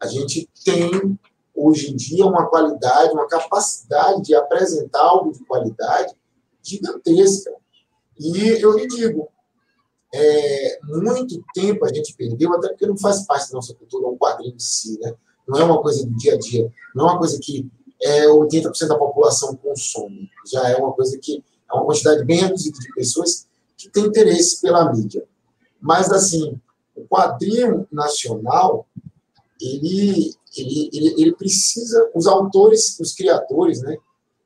A 0.00 0.06
gente 0.06 0.48
tem, 0.64 1.18
hoje 1.58 1.90
em 1.90 1.96
dia, 1.96 2.24
uma 2.26 2.46
qualidade, 2.46 3.12
uma 3.12 3.26
capacidade 3.26 4.22
de 4.22 4.34
apresentar 4.34 5.02
algo 5.02 5.32
de 5.32 5.44
qualidade 5.44 6.14
gigantesca. 6.62 7.52
E 8.18 8.62
eu 8.62 8.76
lhe 8.76 8.86
digo, 8.86 9.28
é, 10.14 10.78
muito 10.84 11.42
tempo 11.52 11.84
a 11.84 11.92
gente 11.92 12.14
perdeu, 12.14 12.54
até 12.54 12.68
porque 12.68 12.86
não 12.86 12.96
faz 12.96 13.26
parte 13.26 13.48
da 13.50 13.56
nossa 13.56 13.74
cultura 13.74 14.08
um 14.08 14.16
quadrinho 14.16 14.54
em 14.54 14.58
si, 14.58 14.98
né? 15.00 15.14
Não 15.46 15.58
é 15.58 15.64
uma 15.64 15.80
coisa 15.80 16.06
do 16.06 16.14
dia 16.16 16.34
a 16.34 16.38
dia, 16.38 16.70
não 16.94 17.08
é 17.08 17.12
uma 17.12 17.18
coisa 17.18 17.38
que 17.42 17.70
é, 18.00 18.26
80% 18.26 18.86
da 18.86 18.98
população 18.98 19.56
consome. 19.56 20.30
Já 20.46 20.68
é 20.68 20.76
uma 20.76 20.92
coisa 20.92 21.18
que 21.18 21.42
é 21.70 21.74
uma 21.74 21.84
quantidade 21.84 22.24
bem 22.24 22.40
reduzida 22.40 22.78
de 22.78 22.94
pessoas 22.94 23.46
que 23.76 23.88
tem 23.88 24.04
interesse 24.04 24.60
pela 24.60 24.92
mídia. 24.92 25.24
Mas, 25.80 26.10
assim, 26.10 26.60
o 26.94 27.06
quadrinho 27.06 27.86
nacional, 27.90 28.86
ele, 29.60 30.34
ele, 30.56 30.90
ele, 30.92 31.22
ele 31.22 31.34
precisa, 31.34 32.10
os 32.14 32.26
autores, 32.26 32.98
os 33.00 33.14
criadores, 33.14 33.80
né? 33.82 33.96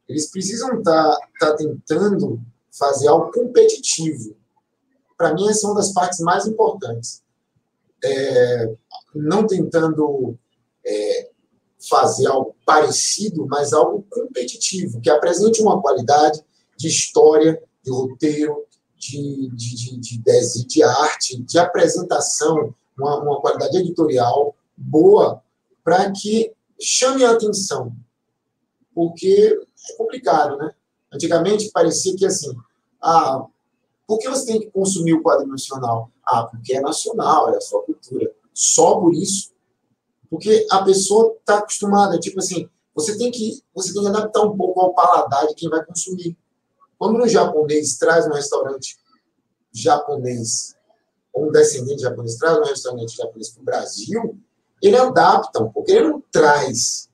Eles 0.09 0.31
precisam 0.31 0.79
estar 0.79 1.17
tá, 1.39 1.51
tá 1.51 1.57
tentando 1.57 2.41
fazer 2.71 3.09
algo 3.09 3.31
competitivo. 3.33 4.37
Para 5.17 5.35
mim, 5.35 5.49
essa 5.49 5.67
é 5.67 5.71
uma 5.71 5.77
das 5.77 5.93
partes 5.93 6.21
mais 6.21 6.47
importantes. 6.47 7.23
É, 8.05 8.75
não 9.15 9.47
tentando 9.47 10.37
é, 10.85 11.31
fazer 11.89 12.27
algo 12.27 12.55
parecido, 12.65 13.47
mas 13.47 13.73
algo 13.73 14.05
competitivo, 14.11 15.01
que 15.01 15.11
apresente 15.11 15.63
uma 15.63 15.81
qualidade 15.81 16.43
de 16.77 16.89
história, 16.89 17.63
de 17.83 17.91
roteiro, 17.91 18.65
de, 18.97 19.51
de, 19.51 19.99
de, 19.99 20.19
de, 20.21 20.67
de, 20.67 20.83
arte, 20.83 21.43
de 21.43 21.59
apresentação, 21.59 22.75
uma, 22.97 23.21
uma 23.23 23.41
qualidade 23.41 23.77
editorial 23.79 24.55
boa, 24.77 25.43
para 25.85 26.11
que 26.13 26.53
chame 26.81 27.25
a 27.25 27.33
atenção. 27.33 27.95
Porque 28.95 29.61
é 29.91 29.97
complicado, 29.97 30.57
né? 30.57 30.75
Antigamente 31.13 31.71
parecia 31.71 32.17
que 32.17 32.27
assim, 32.27 32.55
ah, 33.03 33.47
por 34.07 34.19
que 34.19 34.29
você 34.29 34.47
tem 34.47 34.61
que 34.61 34.71
consumir 34.71 35.15
o 35.15 35.23
quadrinho 35.23 35.51
nacional? 35.51 36.11
Ah, 36.25 36.45
porque 36.45 36.75
é 36.75 36.81
nacional, 36.81 37.53
é 37.53 37.57
a 37.57 37.61
sua 37.61 37.83
cultura. 37.83 38.33
Só 38.53 39.01
por 39.01 39.15
isso 39.15 39.53
porque 40.33 40.67
a 40.71 40.83
pessoa 40.83 41.37
está 41.39 41.59
acostumada, 41.59 42.19
tipo 42.19 42.39
assim, 42.39 42.67
você 42.95 43.19
tem 43.19 43.31
que 43.31 43.63
você 43.75 43.93
tem 43.93 44.01
que 44.01 44.09
adaptar 44.09 44.41
um 44.41 44.57
pouco 44.57 44.81
ao 44.81 44.95
paladar 44.95 45.47
de 45.47 45.55
quem 45.55 45.69
vai 45.69 45.85
consumir. 45.85 46.35
Quando 46.99 47.23
um 47.23 47.29
japonês 47.29 47.99
traz 47.99 48.27
um 48.27 48.33
restaurante 48.33 48.97
japonês, 49.71 50.75
ou 51.35 51.49
um 51.49 51.53
descendente 51.53 52.01
japonês 52.01 52.37
traz 52.37 52.57
um 52.57 52.65
restaurante 52.65 53.15
japonês 53.15 53.51
para 53.51 53.61
o 53.61 53.65
Brasil, 53.65 54.41
ele 54.83 54.97
adapta 54.97 55.63
um 55.63 55.71
pouco, 55.71 55.91
ele 55.91 56.09
não 56.09 56.23
traz 56.33 57.09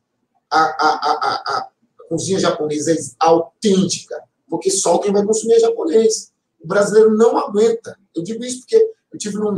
a, 0.51 0.59
a, 0.59 0.89
a, 1.05 1.35
a, 1.59 1.69
cozinha 2.09 2.41
japonesa 2.41 2.97
autêntica, 3.21 4.19
porque 4.49 4.71
só 4.71 4.97
quem 4.99 5.13
vai 5.13 5.25
consumir 5.25 5.55
é 5.55 5.61
japonês. 5.61 6.33
O 6.59 6.67
brasileiro 6.67 7.15
não 7.15 7.37
aguenta. 7.37 7.97
Eu 8.17 8.23
digo 8.23 8.43
isso 8.43 8.61
porque 8.61 8.77
eu 9.13 9.19
tive 9.19 9.37
num, 9.37 9.55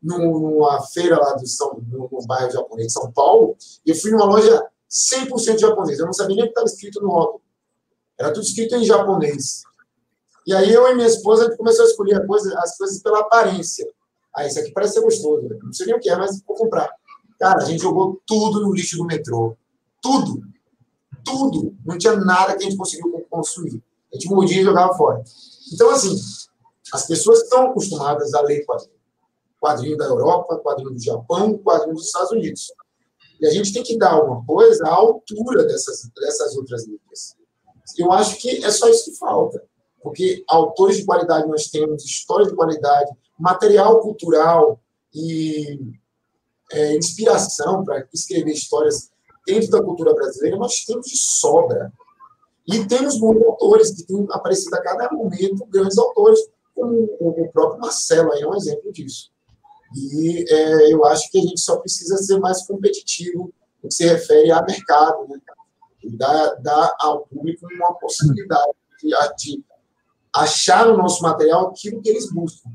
numa 0.00 0.80
feira 0.86 1.18
lá 1.18 1.34
do 1.34 1.46
São, 1.46 1.82
no, 1.90 2.08
no 2.10 2.26
bairro 2.26 2.52
japonês 2.52 2.86
de 2.86 2.92
São 2.92 3.10
Paulo, 3.10 3.56
e 3.84 3.90
eu 3.90 3.96
fui 3.96 4.12
numa 4.12 4.24
loja 4.24 4.64
100% 4.88 5.58
japonês. 5.58 5.98
Eu 5.98 6.06
não 6.06 6.12
sabia 6.12 6.36
nem 6.36 6.44
o 6.44 6.46
que 6.46 6.52
estava 6.52 6.66
escrito 6.66 7.02
no 7.02 7.10
rótulo. 7.10 7.42
Era 8.16 8.32
tudo 8.32 8.44
escrito 8.44 8.76
em 8.76 8.84
japonês. 8.84 9.62
E 10.46 10.54
aí 10.54 10.72
eu 10.72 10.88
e 10.88 10.94
minha 10.94 11.06
esposa 11.06 11.42
a 11.42 11.46
gente 11.48 11.58
começou 11.58 11.84
a 11.84 11.88
escolher 11.88 12.26
coisa, 12.26 12.58
as 12.60 12.76
coisas 12.78 13.02
pela 13.02 13.20
aparência. 13.20 13.86
Ah, 14.34 14.46
isso 14.46 14.58
aqui 14.58 14.70
parece 14.70 14.94
ser 14.94 15.02
gostoso. 15.02 15.48
Né? 15.48 15.58
Não 15.62 15.72
sei 15.72 15.86
nem 15.86 15.96
o 15.96 16.00
que 16.00 16.08
é, 16.08 16.16
mas 16.16 16.42
vou 16.46 16.56
comprar. 16.56 16.90
Cara, 17.38 17.62
a 17.62 17.64
gente 17.64 17.82
jogou 17.82 18.20
tudo 18.26 18.60
no 18.60 18.72
lixo 18.72 18.96
do 18.96 19.04
metrô. 19.04 19.56
Tudo. 20.02 20.42
Tudo. 21.24 21.76
Não 21.84 21.98
tinha 21.98 22.16
nada 22.16 22.56
que 22.56 22.64
a 22.64 22.68
gente 22.68 22.76
conseguiu 22.76 23.26
consumir. 23.30 23.82
A 24.12 24.16
gente 24.16 24.28
mordia 24.28 24.60
e 24.60 24.64
jogava 24.64 24.94
fora. 24.94 25.22
Então, 25.72 25.90
assim, 25.90 26.16
as 26.92 27.06
pessoas 27.06 27.42
estão 27.42 27.66
acostumadas 27.66 28.34
a 28.34 28.40
ler 28.42 28.64
quadrinhos 28.64 28.98
quadrinho 29.60 29.96
da 29.96 30.06
Europa, 30.06 30.56
quadrinho 30.58 30.90
do 30.90 31.02
Japão, 31.02 31.58
quadrinho 31.58 31.94
dos 31.94 32.06
Estados 32.06 32.30
Unidos. 32.30 32.72
E 33.40 33.46
a 33.46 33.50
gente 33.50 33.72
tem 33.72 33.82
que 33.82 33.96
dar 33.96 34.22
uma 34.22 34.44
coisa 34.44 34.86
à 34.86 34.94
altura 34.94 35.64
dessas, 35.64 36.08
dessas 36.14 36.56
outras 36.56 36.86
mídias. 36.86 37.36
Eu 37.96 38.12
acho 38.12 38.36
que 38.36 38.64
é 38.64 38.70
só 38.70 38.88
isso 38.88 39.10
que 39.10 39.18
falta. 39.18 39.62
Porque 40.02 40.44
autores 40.48 40.96
de 40.96 41.04
qualidade 41.04 41.48
nós 41.48 41.66
temos, 41.66 42.04
histórias 42.04 42.48
de 42.48 42.56
qualidade, 42.56 43.10
material 43.38 44.00
cultural 44.00 44.80
e 45.14 45.80
é, 46.72 46.96
inspiração 46.96 47.84
para 47.84 48.06
escrever 48.12 48.52
histórias 48.52 49.10
dentro 49.46 49.70
da 49.70 49.82
cultura 49.82 50.14
brasileira, 50.14 50.56
nós 50.56 50.84
temos 50.84 51.06
de 51.06 51.16
sobra. 51.16 51.92
E 52.66 52.86
temos 52.86 53.18
muitos 53.18 53.46
autores 53.46 53.90
que 53.92 54.04
têm 54.04 54.26
aparecido 54.30 54.76
a 54.76 54.82
cada 54.82 55.10
momento 55.10 55.66
grandes 55.66 55.96
autores, 55.96 56.38
como 56.74 57.08
o 57.18 57.50
próprio 57.50 57.80
Marcelo 57.80 58.32
aí 58.32 58.42
é 58.42 58.46
um 58.46 58.54
exemplo 58.54 58.92
disso. 58.92 59.30
E 59.94 60.44
é, 60.52 60.92
eu 60.92 61.04
acho 61.06 61.30
que 61.30 61.38
a 61.38 61.42
gente 61.42 61.60
só 61.60 61.76
precisa 61.76 62.18
ser 62.18 62.38
mais 62.38 62.66
competitivo 62.66 63.52
no 63.82 63.88
que 63.88 63.94
se 63.94 64.06
refere 64.06 64.50
a 64.50 64.62
mercado, 64.62 65.26
né? 65.28 65.40
E 66.04 66.10
dar, 66.10 66.54
dar 66.56 66.94
ao 67.00 67.26
público 67.26 67.66
uma 67.74 67.94
possibilidade 67.94 68.72
de, 69.02 69.10
de 69.38 69.64
achar 70.34 70.86
no 70.86 70.96
nosso 70.96 71.22
material 71.22 71.68
aquilo 71.68 72.02
que 72.02 72.08
eles 72.10 72.30
buscam. 72.30 72.70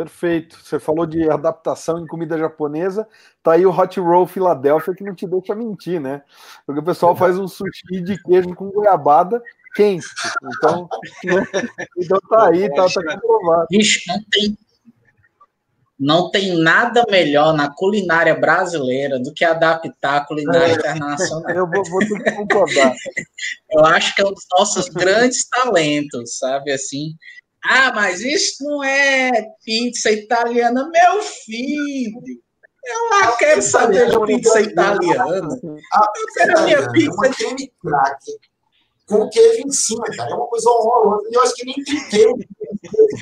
Perfeito. 0.00 0.58
Você 0.62 0.80
falou 0.80 1.04
de 1.04 1.28
adaptação 1.28 1.98
em 1.98 2.06
comida 2.06 2.38
japonesa. 2.38 3.06
Tá 3.42 3.52
aí 3.52 3.66
o 3.66 3.70
Hot 3.70 4.00
Roll 4.00 4.26
Filadélfia 4.26 4.94
que 4.94 5.04
não 5.04 5.14
te 5.14 5.26
deixa 5.26 5.54
mentir, 5.54 6.00
né? 6.00 6.22
Porque 6.64 6.80
o 6.80 6.84
pessoal 6.84 7.14
faz 7.14 7.38
um 7.38 7.46
sushi 7.46 8.00
de 8.02 8.16
queijo 8.22 8.54
com 8.54 8.70
goiabada 8.70 9.42
quente. 9.76 10.06
Então, 10.42 10.88
né? 11.22 11.46
então 11.98 12.18
tá 12.30 12.48
aí, 12.48 12.66
tá, 12.70 12.86
tá 12.88 13.12
comprovado. 13.12 13.66
Vixe, 13.70 14.02
não 14.08 14.24
tem, 14.30 14.58
não 15.98 16.30
tem 16.30 16.56
nada 16.56 17.04
melhor 17.10 17.52
na 17.52 17.70
culinária 17.70 18.34
brasileira 18.34 19.18
do 19.18 19.34
que 19.34 19.44
adaptar 19.44 20.16
a 20.16 20.24
culinária 20.24 20.72
é. 20.72 20.76
internacional. 20.76 21.50
Eu 21.50 21.68
vou, 21.68 21.84
vou 21.90 22.00
ter 22.00 22.24
que 22.24 22.30
concordar. 22.32 22.94
Eu 23.70 23.84
acho 23.84 24.14
que 24.14 24.22
é 24.22 24.24
um 24.24 24.32
dos 24.32 24.46
nossos 24.50 24.88
grandes 24.88 25.46
talentos, 25.46 26.38
sabe 26.38 26.72
assim? 26.72 27.14
Ah, 27.64 27.92
mas 27.94 28.20
isso 28.20 28.64
não 28.64 28.82
é 28.82 29.30
pizza 29.64 30.10
italiana, 30.10 30.88
meu 30.88 31.22
filho. 31.22 32.22
Eu 32.82 33.10
lá 33.10 33.36
quero 33.36 33.60
saber 33.60 34.10
de 34.10 34.26
pizza 34.26 34.60
italiana. 34.60 35.48
Eu 35.62 36.26
quero 36.34 36.58
a 36.58 36.62
minha 36.62 36.90
pizza 36.90 37.28
de 37.56 37.72
com 39.06 39.28
queijo 39.28 39.66
em 39.66 39.72
cima, 39.72 40.04
cara. 40.16 40.30
É 40.30 40.34
uma 40.34 40.46
coisa 40.46 40.70
horrorosa. 40.70 41.28
Eu 41.32 41.42
acho 41.42 41.54
que 41.54 41.66
nem 41.66 41.84
tem 41.84 42.08
queijo. 42.08 42.34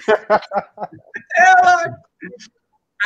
Ela 1.38 1.98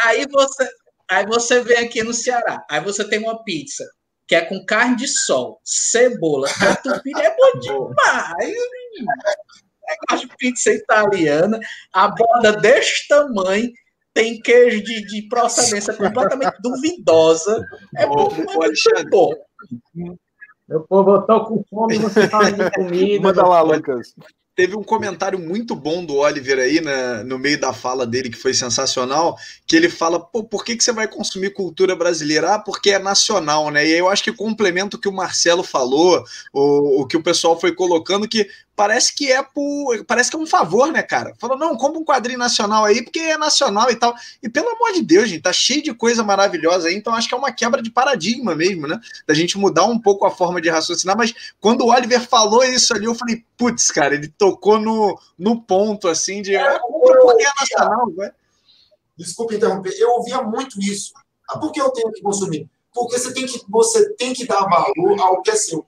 Aí 0.00 0.26
você, 0.30 0.68
aí 1.10 1.26
você 1.26 1.60
vem 1.60 1.78
aqui 1.78 2.02
no 2.02 2.14
Ceará, 2.14 2.64
aí 2.70 2.82
você 2.82 3.04
tem 3.04 3.18
uma 3.18 3.42
pizza 3.44 3.84
que 4.26 4.34
é 4.34 4.40
com 4.42 4.64
carne 4.64 4.96
de 4.96 5.06
sol, 5.06 5.60
cebola, 5.62 6.48
catupiry, 6.58 7.20
é 7.20 7.36
bom 7.36 7.60
demais. 7.60 8.54
Negócio 9.88 10.28
de 10.28 10.36
pizza 10.36 10.70
italiana, 10.72 11.58
a 11.92 12.08
borda 12.08 12.52
deste 12.52 13.08
tamanho, 13.08 13.70
tem 14.14 14.40
queijo 14.40 14.82
de, 14.82 15.06
de 15.06 15.22
procedência 15.28 15.94
completamente 15.94 16.54
duvidosa. 16.60 17.66
É 17.96 18.06
bom, 18.06 18.28
é 18.96 19.04
bom. 19.04 19.34
Meu 20.68 20.80
povo, 20.80 21.14
eu 21.14 21.22
tô 21.22 21.44
com 21.44 21.64
fome, 21.68 21.98
você 21.98 22.28
fala 22.28 22.50
de 22.50 22.70
comida. 22.70 23.22
Manda 23.22 23.46
lá, 23.46 23.62
Lucas. 23.62 24.14
Teve 24.54 24.76
um 24.76 24.82
comentário 24.82 25.38
muito 25.38 25.74
bom 25.74 26.04
do 26.04 26.16
Oliver 26.16 26.58
aí 26.58 26.78
né, 26.78 27.22
no 27.22 27.38
meio 27.38 27.58
da 27.58 27.72
fala 27.72 28.06
dele, 28.06 28.28
que 28.28 28.36
foi 28.36 28.52
sensacional, 28.52 29.34
que 29.66 29.74
ele 29.74 29.88
fala, 29.88 30.20
pô, 30.20 30.44
por 30.44 30.62
que, 30.62 30.76
que 30.76 30.84
você 30.84 30.92
vai 30.92 31.08
consumir 31.08 31.54
cultura 31.54 31.96
brasileira? 31.96 32.54
Ah, 32.54 32.58
porque 32.58 32.90
é 32.90 32.98
nacional, 32.98 33.70
né? 33.70 33.86
E 33.86 33.94
aí 33.94 33.98
eu 33.98 34.10
acho 34.10 34.22
que 34.22 34.32
complementa 34.32 34.96
o 34.96 35.00
que 35.00 35.08
o 35.08 35.12
Marcelo 35.12 35.62
falou, 35.62 36.22
o, 36.52 37.00
o 37.00 37.06
que 37.06 37.16
o 37.16 37.22
pessoal 37.22 37.58
foi 37.58 37.74
colocando, 37.74 38.28
que 38.28 38.46
parece 38.74 39.14
que 39.14 39.30
é 39.30 39.42
por. 39.42 40.04
Parece 40.04 40.30
que 40.30 40.36
é 40.36 40.38
um 40.38 40.46
favor, 40.46 40.90
né, 40.90 41.02
cara? 41.02 41.34
Falou, 41.38 41.56
não, 41.56 41.76
compra 41.76 41.98
um 41.98 42.04
quadrinho 42.04 42.38
nacional 42.38 42.84
aí, 42.84 43.02
porque 43.02 43.18
é 43.18 43.36
nacional 43.36 43.90
e 43.90 43.96
tal. 43.96 44.14
E 44.42 44.48
pelo 44.48 44.68
amor 44.70 44.92
de 44.92 45.02
Deus, 45.02 45.28
gente, 45.28 45.42
tá 45.42 45.52
cheio 45.52 45.82
de 45.82 45.94
coisa 45.94 46.22
maravilhosa 46.22 46.88
aí, 46.88 46.94
então 46.94 47.14
acho 47.14 47.28
que 47.28 47.34
é 47.34 47.36
uma 47.36 47.52
quebra 47.52 47.82
de 47.82 47.90
paradigma 47.90 48.54
mesmo, 48.54 48.86
né? 48.86 49.00
Da 49.26 49.34
gente 49.34 49.58
mudar 49.58 49.84
um 49.84 49.98
pouco 49.98 50.24
a 50.26 50.30
forma 50.30 50.60
de 50.60 50.68
raciocinar. 50.68 51.16
Mas 51.16 51.34
quando 51.60 51.82
o 51.82 51.92
Oliver 51.92 52.20
falou 52.20 52.64
isso 52.64 52.94
ali, 52.94 53.04
eu 53.04 53.14
falei, 53.14 53.44
putz, 53.56 53.90
cara, 53.90 54.14
ele 54.14 54.28
tocou 54.28 54.78
no, 54.78 55.18
no 55.38 55.60
ponto 55.60 56.08
assim 56.08 56.42
de. 56.42 56.54
É, 56.54 56.78
compra 56.78 57.20
porque 57.20 57.44
é 57.44 57.50
nacional, 57.60 58.10
né? 58.16 58.32
Desculpe 59.16 59.56
interromper, 59.56 59.94
eu 59.98 60.10
ouvia 60.10 60.42
muito 60.42 60.80
isso. 60.80 61.12
Ah, 61.48 61.58
por 61.58 61.70
que 61.70 61.80
eu 61.80 61.90
tenho 61.90 62.10
que 62.12 62.22
consumir? 62.22 62.68
porque 62.94 63.18
você 63.18 63.32
tem 63.32 63.46
que, 63.46 63.60
você 63.68 64.14
tem 64.14 64.32
que 64.32 64.46
dar 64.46 64.66
valor 64.66 65.20
ao 65.20 65.42
que 65.42 65.50
é 65.50 65.56
seu. 65.56 65.84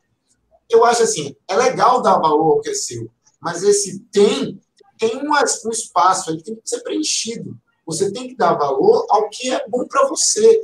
Eu 0.75 0.85
acho 0.85 1.03
assim, 1.03 1.37
é 1.49 1.57
legal 1.57 2.03
dar 2.03 2.19
valor 2.19 2.55
ao 2.55 2.61
que 2.61 2.71
é 2.71 2.75
seu, 2.75 3.09
mas 3.41 3.63
esse 3.63 4.01
tem 4.11 4.61
tem 4.99 5.17
um, 5.17 5.71
espaço 5.71 6.37
que 6.37 6.45
tem 6.45 6.55
que 6.55 6.69
ser 6.69 6.81
preenchido. 6.81 7.57
Você 7.87 8.13
tem 8.13 8.29
que 8.29 8.37
dar 8.37 8.55
valor 8.55 9.07
ao 9.11 9.29
que 9.29 9.53
é 9.53 9.69
bom 9.69 9.87
para 9.87 10.09
você. 10.09 10.61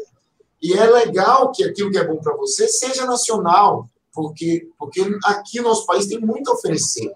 E 0.62 0.72
é 0.72 0.86
legal 0.86 1.50
que 1.52 1.64
aquilo 1.64 1.90
que 1.90 1.98
é 1.98 2.06
bom 2.06 2.16
para 2.16 2.36
você 2.36 2.68
seja 2.68 3.04
nacional, 3.06 3.88
porque, 4.12 4.68
porque 4.78 5.02
aqui 5.24 5.58
no 5.58 5.68
nosso 5.68 5.86
país 5.86 6.06
tem 6.06 6.20
muito 6.20 6.50
a 6.50 6.54
oferecer. 6.54 7.12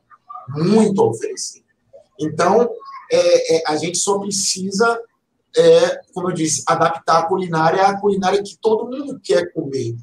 Muito 0.49 1.01
a 1.01 1.09
oferecer. 1.09 1.63
Então, 2.19 2.69
é, 3.11 3.57
é, 3.57 3.63
a 3.67 3.77
gente 3.77 3.99
só 3.99 4.19
precisa, 4.19 5.01
é, 5.57 6.01
como 6.13 6.31
eu 6.31 6.35
disse, 6.35 6.63
adaptar 6.67 7.21
a 7.21 7.27
culinária 7.27 7.83
à 7.87 7.99
culinária 7.99 8.43
que 8.43 8.57
todo 8.61 8.89
mundo 8.89 9.21
quer 9.23 9.53
comer. 9.53 9.95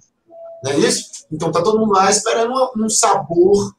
Não 0.64 0.72
é 0.72 0.78
isso? 0.78 1.26
Então, 1.32 1.50
está 1.50 1.62
todo 1.62 1.80
mundo 1.80 1.94
lá 1.94 2.10
esperando 2.10 2.54
um 2.78 2.90
sabor 2.90 3.74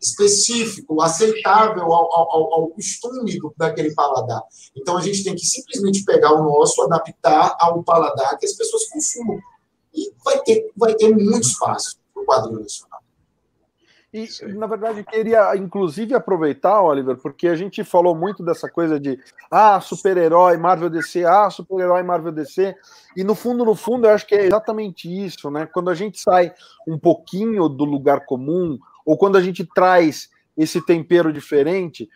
específico, 0.00 1.00
aceitável 1.00 1.84
ao, 1.92 2.14
ao, 2.14 2.54
ao 2.54 2.68
costume 2.68 3.38
daquele 3.56 3.94
paladar. 3.94 4.42
Então, 4.76 4.96
a 4.96 5.00
gente 5.00 5.24
tem 5.24 5.34
que 5.34 5.44
simplesmente 5.44 6.04
pegar 6.04 6.32
o 6.32 6.44
nosso, 6.44 6.82
adaptar 6.82 7.56
ao 7.58 7.82
paladar 7.82 8.38
que 8.38 8.46
as 8.46 8.52
pessoas 8.52 8.88
consumam. 8.88 9.38
E 9.94 10.12
vai 10.24 10.40
ter, 10.42 10.70
vai 10.76 10.94
ter 10.94 11.08
muito 11.08 11.48
espaço 11.48 11.98
para 12.12 12.22
o 12.22 12.26
quadrinho 12.26 12.60
nacional. 12.60 12.95
E, 14.16 14.54
na 14.54 14.66
verdade, 14.66 15.04
queria 15.04 15.54
inclusive 15.56 16.14
aproveitar, 16.14 16.80
Oliver, 16.80 17.18
porque 17.18 17.48
a 17.48 17.54
gente 17.54 17.84
falou 17.84 18.16
muito 18.16 18.42
dessa 18.42 18.66
coisa 18.66 18.98
de 18.98 19.20
ah, 19.50 19.78
super-herói, 19.78 20.56
Marvel 20.56 20.88
DC, 20.88 21.22
ah, 21.26 21.50
super-herói, 21.50 22.02
Marvel 22.02 22.32
DC. 22.32 22.74
E 23.14 23.22
no 23.22 23.34
fundo, 23.34 23.62
no 23.62 23.74
fundo, 23.74 24.06
eu 24.06 24.12
acho 24.12 24.26
que 24.26 24.34
é 24.34 24.46
exatamente 24.46 25.06
isso, 25.06 25.50
né? 25.50 25.66
Quando 25.66 25.90
a 25.90 25.94
gente 25.94 26.18
sai 26.18 26.50
um 26.88 26.98
pouquinho 26.98 27.68
do 27.68 27.84
lugar 27.84 28.24
comum, 28.24 28.78
ou 29.04 29.18
quando 29.18 29.36
a 29.36 29.42
gente 29.42 29.66
traz 29.74 30.30
esse 30.56 30.80
tempero 30.80 31.30
diferente, 31.30 32.08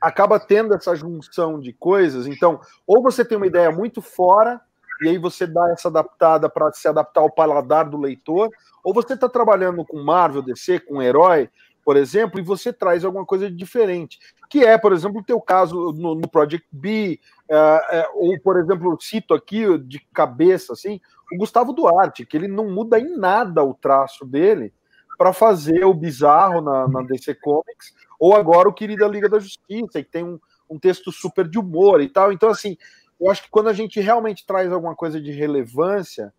acaba 0.00 0.40
tendo 0.40 0.72
essa 0.72 0.96
junção 0.96 1.60
de 1.60 1.74
coisas. 1.74 2.26
Então, 2.26 2.60
ou 2.86 3.02
você 3.02 3.22
tem 3.22 3.36
uma 3.36 3.46
ideia 3.46 3.70
muito 3.70 4.00
fora, 4.00 4.58
e 5.02 5.08
aí 5.08 5.18
você 5.18 5.46
dá 5.46 5.70
essa 5.70 5.88
adaptada 5.88 6.48
para 6.48 6.72
se 6.72 6.86
adaptar 6.86 7.20
ao 7.20 7.30
paladar 7.30 7.88
do 7.88 7.98
leitor, 7.98 8.50
ou 8.84 8.94
você 8.94 9.14
está 9.14 9.28
trabalhando 9.28 9.84
com 9.84 10.02
Marvel, 10.02 10.42
DC, 10.42 10.80
com 10.80 11.02
herói, 11.02 11.50
por 11.84 11.96
exemplo, 11.96 12.38
e 12.38 12.44
você 12.44 12.72
traz 12.72 13.04
alguma 13.04 13.26
coisa 13.26 13.50
diferente, 13.50 14.18
que 14.48 14.64
é, 14.64 14.78
por 14.78 14.92
exemplo, 14.92 15.20
o 15.20 15.24
teu 15.24 15.40
caso 15.40 15.92
no, 15.92 16.14
no 16.14 16.28
Project 16.28 16.66
B, 16.70 17.18
é, 17.48 17.56
é, 17.56 18.08
ou, 18.14 18.38
por 18.40 18.58
exemplo, 18.58 18.96
cito 19.00 19.34
aqui 19.34 19.78
de 19.78 19.98
cabeça, 20.12 20.72
assim, 20.72 21.00
o 21.32 21.38
Gustavo 21.38 21.72
Duarte, 21.72 22.24
que 22.24 22.36
ele 22.36 22.48
não 22.48 22.70
muda 22.70 23.00
em 23.00 23.16
nada 23.16 23.64
o 23.64 23.74
traço 23.74 24.24
dele, 24.24 24.72
para 25.18 25.32
fazer 25.32 25.84
o 25.84 25.94
bizarro 25.94 26.60
na, 26.60 26.88
na, 26.88 27.02
DC 27.02 27.34
Comics, 27.36 27.94
ou 28.18 28.34
agora 28.34 28.68
o 28.68 28.72
Querida 28.72 29.06
Liga 29.06 29.28
da 29.28 29.38
Justiça, 29.38 30.02
que 30.02 30.10
tem 30.10 30.24
um, 30.24 30.38
um 30.68 30.78
texto 30.78 31.12
super 31.12 31.48
de 31.48 31.58
humor 31.58 32.00
e 32.00 32.08
tal. 32.08 32.32
Então, 32.32 32.48
assim, 32.48 32.76
eu 33.22 33.30
acho 33.30 33.44
que 33.44 33.50
quando 33.50 33.68
a 33.68 33.72
gente 33.72 34.00
realmente 34.00 34.44
traz 34.44 34.72
alguma 34.72 34.96
coisa 34.96 35.20
de 35.20 35.30
relevância, 35.30 36.34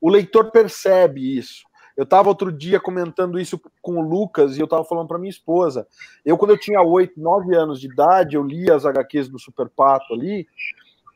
o 0.00 0.08
leitor 0.08 0.50
percebe 0.50 1.36
isso. 1.36 1.62
Eu 1.94 2.04
estava 2.04 2.30
outro 2.30 2.50
dia 2.50 2.80
comentando 2.80 3.38
isso 3.38 3.60
com 3.82 3.98
o 3.98 4.00
Lucas 4.00 4.56
e 4.56 4.60
eu 4.60 4.64
estava 4.64 4.82
falando 4.82 5.06
para 5.06 5.18
minha 5.18 5.30
esposa. 5.30 5.86
Eu, 6.24 6.38
quando 6.38 6.52
eu 6.52 6.58
tinha 6.58 6.80
8, 6.80 7.20
9 7.20 7.54
anos 7.54 7.78
de 7.78 7.86
idade, 7.86 8.34
eu 8.34 8.42
li 8.42 8.70
as 8.70 8.86
HQs 8.86 9.28
do 9.28 9.38
Super 9.38 9.68
Pato 9.68 10.14
ali, 10.14 10.46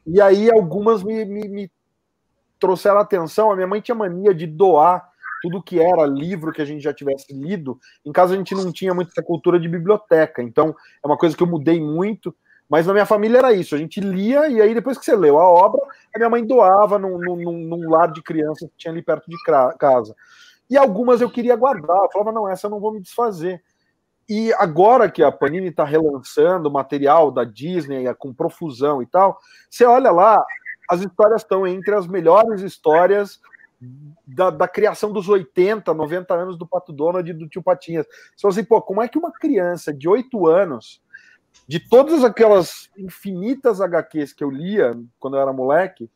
e 0.06 0.20
aí 0.20 0.50
algumas 0.50 1.02
me, 1.02 1.24
me, 1.24 1.48
me 1.48 1.70
trouxeram 2.60 2.98
atenção. 2.98 3.50
A 3.50 3.56
minha 3.56 3.66
mãe 3.66 3.80
tinha 3.80 3.94
mania 3.94 4.34
de 4.34 4.46
doar 4.46 5.10
tudo 5.42 5.62
que 5.62 5.80
era 5.80 6.04
livro 6.04 6.52
que 6.52 6.60
a 6.60 6.64
gente 6.64 6.82
já 6.82 6.92
tivesse 6.92 7.32
lido. 7.32 7.78
Em 8.04 8.12
casa 8.12 8.34
a 8.34 8.36
gente 8.36 8.54
não 8.54 8.70
tinha 8.70 8.92
muito 8.92 9.10
essa 9.10 9.22
cultura 9.22 9.58
de 9.58 9.68
biblioteca, 9.68 10.42
então 10.42 10.74
é 11.02 11.06
uma 11.06 11.16
coisa 11.16 11.34
que 11.34 11.42
eu 11.42 11.46
mudei 11.46 11.80
muito. 11.80 12.34
Mas 12.68 12.86
na 12.86 12.92
minha 12.92 13.06
família 13.06 13.38
era 13.38 13.52
isso, 13.52 13.74
a 13.74 13.78
gente 13.78 14.00
lia 14.00 14.48
e 14.48 14.60
aí 14.60 14.74
depois 14.74 14.98
que 14.98 15.04
você 15.04 15.14
leu 15.14 15.38
a 15.38 15.48
obra, 15.48 15.80
a 16.14 16.18
minha 16.18 16.28
mãe 16.28 16.44
doava 16.44 16.98
num, 16.98 17.18
num, 17.18 17.36
num 17.36 17.90
lar 17.90 18.10
de 18.10 18.22
crianças 18.22 18.68
que 18.70 18.76
tinha 18.76 18.92
ali 18.92 19.02
perto 19.02 19.30
de 19.30 19.36
casa. 19.78 20.14
E 20.68 20.76
algumas 20.76 21.20
eu 21.20 21.30
queria 21.30 21.54
guardar, 21.54 21.96
eu 21.96 22.10
falava, 22.12 22.32
não, 22.32 22.48
essa 22.48 22.66
eu 22.66 22.70
não 22.70 22.80
vou 22.80 22.92
me 22.92 23.00
desfazer. 23.00 23.62
E 24.28 24.52
agora 24.54 25.08
que 25.08 25.22
a 25.22 25.30
Panini 25.30 25.68
está 25.68 25.84
relançando 25.84 26.70
material 26.70 27.30
da 27.30 27.44
Disney 27.44 28.12
com 28.14 28.34
profusão 28.34 29.00
e 29.00 29.06
tal, 29.06 29.38
você 29.70 29.84
olha 29.84 30.10
lá, 30.10 30.44
as 30.90 31.00
histórias 31.00 31.42
estão 31.42 31.64
entre 31.66 31.94
as 31.94 32.08
melhores 32.08 32.60
histórias 32.62 33.40
da, 34.26 34.50
da, 34.50 34.66
criação 34.66 35.12
dos 35.12 35.28
80, 35.28 35.92
90 35.92 36.34
anos 36.34 36.58
do 36.58 36.66
Pato 36.66 36.92
Donald 36.92 37.28
e 37.28 37.34
do 37.34 37.48
Tio 37.48 37.62
Patinhas. 37.62 38.06
Você 38.36 38.46
assim, 38.46 38.64
pô, 38.64 38.80
como 38.82 39.02
é 39.02 39.08
que 39.08 39.18
uma 39.18 39.30
criança 39.30 39.92
de 39.92 40.08
8 40.08 40.46
anos, 40.48 41.00
de 41.66 41.80
todas 41.80 42.24
aquelas 42.24 42.90
infinitas 42.96 43.80
HQs 43.80 44.32
que 44.32 44.44
eu 44.44 44.50
lia 44.50 44.98
quando 45.18 45.36
eu 45.36 45.40
era 45.40 45.52
moleque, 45.52 46.10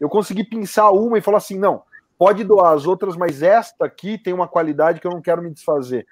eu 0.00 0.08
consegui 0.08 0.44
pensar 0.44 0.90
uma 0.90 1.18
e 1.18 1.22
falar 1.22 1.38
assim: 1.38 1.58
não, 1.58 1.82
pode 2.18 2.44
doar 2.44 2.74
as 2.74 2.86
outras, 2.86 3.16
mas 3.16 3.42
esta 3.42 3.84
aqui 3.84 4.18
tem 4.18 4.32
uma 4.32 4.48
qualidade 4.48 5.00
que 5.00 5.06
eu 5.06 5.12
não 5.12 5.22
quero 5.22 5.42
me 5.42 5.50
desfazer 5.50 6.06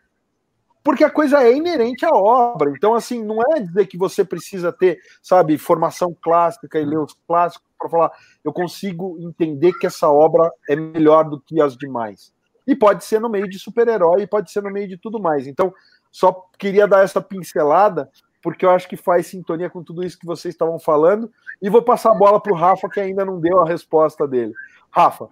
porque 0.87 1.03
a 1.03 1.11
coisa 1.11 1.43
é 1.43 1.53
inerente 1.53 2.07
à 2.07 2.11
obra. 2.11 2.71
Então, 2.71 2.95
assim, 2.95 3.21
não 3.21 3.43
é 3.43 3.59
dizer 3.59 3.89
que 3.89 3.99
você 3.99 4.25
precisa 4.25 4.73
ter, 4.73 5.01
sabe, 5.21 5.59
formação 5.59 6.17
clássica 6.23 6.79
e 6.79 6.85
ler 6.85 7.01
os 7.01 7.13
clássicos 7.27 7.67
para 7.77 7.91
falar, 7.91 8.13
eu 8.45 8.53
consigo 8.53 9.19
entender 9.21 9.73
que 9.73 9.87
essa 9.89 10.09
obra 10.09 10.49
é 10.69 10.77
melhor 10.77 11.29
do 11.29 11.41
que 11.41 11.61
as 11.61 11.77
demais. 11.77 12.33
E 12.65 12.77
pode 12.77 13.05
ser 13.05 13.21
no 13.21 13.29
meio 13.29 13.49
de 13.49 13.59
super-herói, 13.59 14.29
pode 14.29 14.53
ser 14.53 14.63
no 14.63 14.71
meio 14.71 14.87
de 14.87 14.97
tudo 14.97 15.21
mais. 15.21 15.49
Então, 15.49 15.75
só 16.13 16.33
queria 16.57 16.87
dar 16.87 17.03
essa 17.03 17.21
pincelada, 17.21 18.09
porque 18.47 18.65
eu 18.65 18.71
acho 18.71 18.89
que 18.89 18.97
faz 18.97 19.27
sintonia 19.27 19.69
com 19.69 19.83
tudo 19.83 20.05
isso 20.05 20.17
que 20.17 20.25
vocês 20.25 20.55
estavam 20.55 20.79
falando. 20.79 21.29
E 21.61 21.69
vou 21.69 21.83
passar 21.83 22.13
a 22.13 22.15
bola 22.15 22.41
para 22.41 22.53
o 22.53 22.57
Rafa, 22.57 22.89
que 22.89 23.01
ainda 23.01 23.25
não 23.25 23.41
deu 23.41 23.59
a 23.59 23.67
resposta 23.67 24.25
dele. 24.25 24.55
Rafa. 24.89 25.29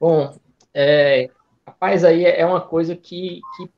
Bom, 0.00 0.34
é, 0.74 1.30
Rapaz, 1.64 2.02
aí 2.02 2.24
é 2.24 2.44
uma 2.44 2.60
coisa 2.60 2.96
que, 2.96 3.40
que 3.56 3.70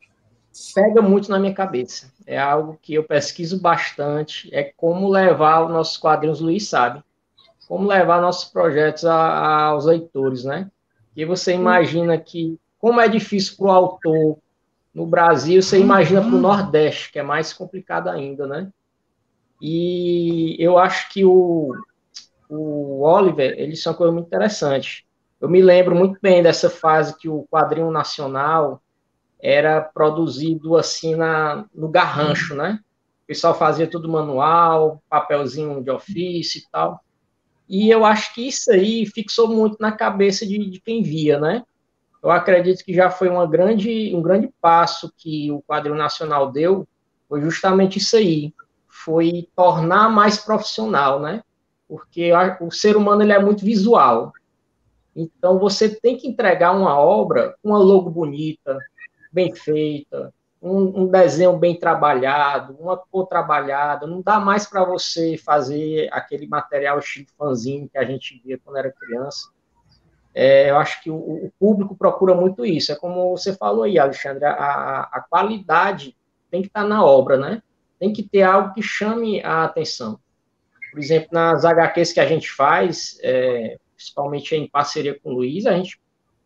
pega 0.74 1.03
muito 1.03 1.31
na 1.31 1.39
minha 1.39 1.53
cabeça. 1.53 2.11
É 2.27 2.39
algo 2.39 2.78
que 2.81 2.95
eu 2.95 3.05
pesquiso 3.05 3.61
bastante. 3.61 4.49
É 4.51 4.73
como 4.74 5.07
levar 5.07 5.66
os 5.66 5.70
nossos 5.70 5.99
quadrinhos, 5.99 6.40
Luiz 6.40 6.66
sabe, 6.66 7.05
como 7.69 7.86
levar 7.86 8.23
nossos 8.23 8.49
projetos 8.51 9.05
a, 9.05 9.15
a, 9.15 9.62
aos 9.65 9.85
leitores, 9.85 10.45
né? 10.45 10.70
E 11.15 11.27
você 11.27 11.53
imagina 11.53 12.16
que, 12.16 12.59
como 12.78 13.03
é 13.03 13.07
difícil 13.07 13.55
para 13.59 13.66
o 13.66 13.70
autor 13.70 14.39
no 14.94 15.06
Brasil, 15.06 15.62
você 15.62 15.78
imagina 15.78 16.20
para 16.20 16.35
o 16.35 16.40
Nordeste, 16.40 17.12
que 17.12 17.19
é 17.19 17.23
mais 17.23 17.52
complicado 17.52 18.09
ainda, 18.09 18.47
né? 18.47 18.70
E 19.60 20.56
eu 20.59 20.78
acho 20.78 21.09
que 21.10 21.24
o, 21.24 21.74
o 22.48 23.02
Oliver, 23.02 23.55
ele 23.59 23.74
é 23.74 23.89
uma 23.89 23.94
coisa 23.94 24.12
muito 24.12 24.27
interessante. 24.27 25.06
Eu 25.40 25.48
me 25.48 25.62
lembro 25.62 25.94
muito 25.94 26.19
bem 26.20 26.43
dessa 26.43 26.69
fase 26.69 27.16
que 27.16 27.28
o 27.28 27.47
quadrinho 27.51 27.90
nacional 27.90 28.82
era 29.40 29.81
produzido 29.81 30.77
assim 30.77 31.15
na, 31.15 31.65
no 31.74 31.89
garrancho, 31.89 32.55
né? 32.55 32.81
O 33.23 33.27
pessoal 33.28 33.55
fazia 33.55 33.86
tudo 33.86 34.09
manual, 34.09 35.02
papelzinho 35.09 35.82
de 35.82 35.90
ofício 35.90 36.59
e 36.59 36.65
tal. 36.73 37.01
E 37.69 37.90
eu 37.90 38.05
acho 38.05 38.35
que 38.35 38.48
isso 38.48 38.73
aí 38.73 39.05
fixou 39.06 39.48
muito 39.48 39.77
na 39.78 39.93
cabeça 39.93 40.47
de, 40.47 40.70
de 40.70 40.81
quem 40.81 41.02
via, 41.02 41.39
né? 41.39 41.62
Eu 42.23 42.31
acredito 42.31 42.85
que 42.85 42.93
já 42.93 43.11
foi 43.11 43.28
uma 43.28 43.47
grande, 43.47 44.15
um 44.15 44.23
grande 44.23 44.51
passo 44.61 45.12
que 45.16 45.51
o 45.53 45.62
quadrinho 45.62 45.97
nacional 45.97 46.51
deu, 46.51 46.86
foi 47.28 47.40
justamente 47.40 47.99
isso 47.99 48.16
aí, 48.16 48.53
foi 48.86 49.49
tornar 49.55 50.09
mais 50.11 50.39
profissional, 50.39 51.20
né? 51.20 51.43
Porque 51.89 52.31
o 52.61 52.70
ser 52.70 52.97
humano 52.97 53.23
ele 53.23 53.32
é 53.32 53.39
muito 53.39 53.65
visual. 53.65 54.32
Então, 55.15 55.59
você 55.59 55.89
tem 55.89 56.16
que 56.16 56.28
entregar 56.28 56.73
uma 56.73 56.99
obra, 56.99 57.55
uma 57.62 57.78
logo 57.78 58.11
bonita, 58.11 58.78
bem 59.32 59.55
feita, 59.55 60.32
um, 60.61 61.03
um 61.03 61.07
desenho 61.07 61.57
bem 61.57 61.78
trabalhado, 61.78 62.77
uma 62.78 62.97
cor 62.97 63.27
trabalhada. 63.27 64.07
Não 64.07 64.20
dá 64.20 64.39
mais 64.40 64.66
para 64.66 64.85
você 64.85 65.36
fazer 65.36 66.09
aquele 66.12 66.47
material 66.47 66.99
estilo 66.99 67.27
fanzinho 67.36 67.89
que 67.89 67.99
a 67.99 68.05
gente 68.05 68.40
via 68.45 68.59
quando 68.62 68.77
era 68.77 68.93
criança. 68.93 69.49
É, 70.40 70.70
eu 70.70 70.77
acho 70.77 71.02
que 71.02 71.10
o, 71.10 71.16
o, 71.16 71.52
público 71.59 71.97
procura 71.97 72.32
muito 72.32 72.65
isso. 72.65 72.93
É 72.93 72.94
como 72.94 73.36
você 73.36 73.56
falou 73.56 73.82
aí, 73.82 73.98
Alexandre, 73.98 74.44
a, 74.44 75.01
a 75.12 75.27
qualidade 75.28 76.16
tem 76.48 76.62
que 76.62 76.69
estar 76.69 76.82
tá 76.82 76.89
na 76.89 77.05
obra, 77.05 77.36
né? 77.36 77.60
Tem 77.98 78.12
que 78.12 78.23
ter 78.23 78.43
algo 78.43 78.73
que 78.73 78.81
chame 78.81 79.43
a 79.43 79.65
atenção. 79.65 80.20
Por 80.93 81.01
exemplo, 81.01 81.31
nas 81.32 81.65
HQs 81.65 82.12
que 82.12 82.20
a 82.20 82.24
gente 82.24 82.48
faz, 82.52 83.19
é, 83.20 83.78
principalmente 83.97 84.55
em 84.55 84.69
parceria 84.69 85.19
com 85.19 85.31
o 85.31 85.35
Luiz, 85.35 85.66
a 85.66 85.73
gente, 85.73 86.01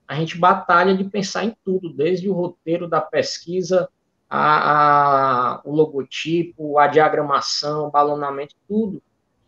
a 0.09 0.15
gente 0.15 0.39
batalha 0.39 0.97
de 0.97 1.05
pensar 1.05 1.45
em 1.45 1.55
tudo, 1.63 1.93
desde 1.93 2.31
o 2.31 2.33
roteiro 2.33 2.89
da 2.89 3.03
pesquisa, 3.03 3.91
a, 4.27 5.57
a, 5.57 5.61
o 5.67 5.71
logotipo, 5.71 6.79
a 6.79 6.87
diagramação, 6.87 7.89
o 7.89 7.91
balonamento, 7.91 8.55
tudo. 8.67 9.03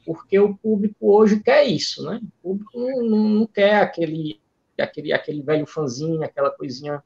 Porque 0.04 0.38
o 0.38 0.56
público 0.56 0.96
hoje 1.00 1.40
quer 1.40 1.64
isso, 1.64 2.04
né? 2.04 2.20
O 2.42 2.50
público 2.50 2.78
não, 2.78 3.28
não, 3.28 3.46
quer 3.46 3.76
aquele, 3.76 4.40
aquele, 4.78 5.12
aquele 5.12 5.42
velho 5.42 5.66
fanzinho, 5.66 6.22
aquela 6.22 6.50
coisinha, 6.50 7.02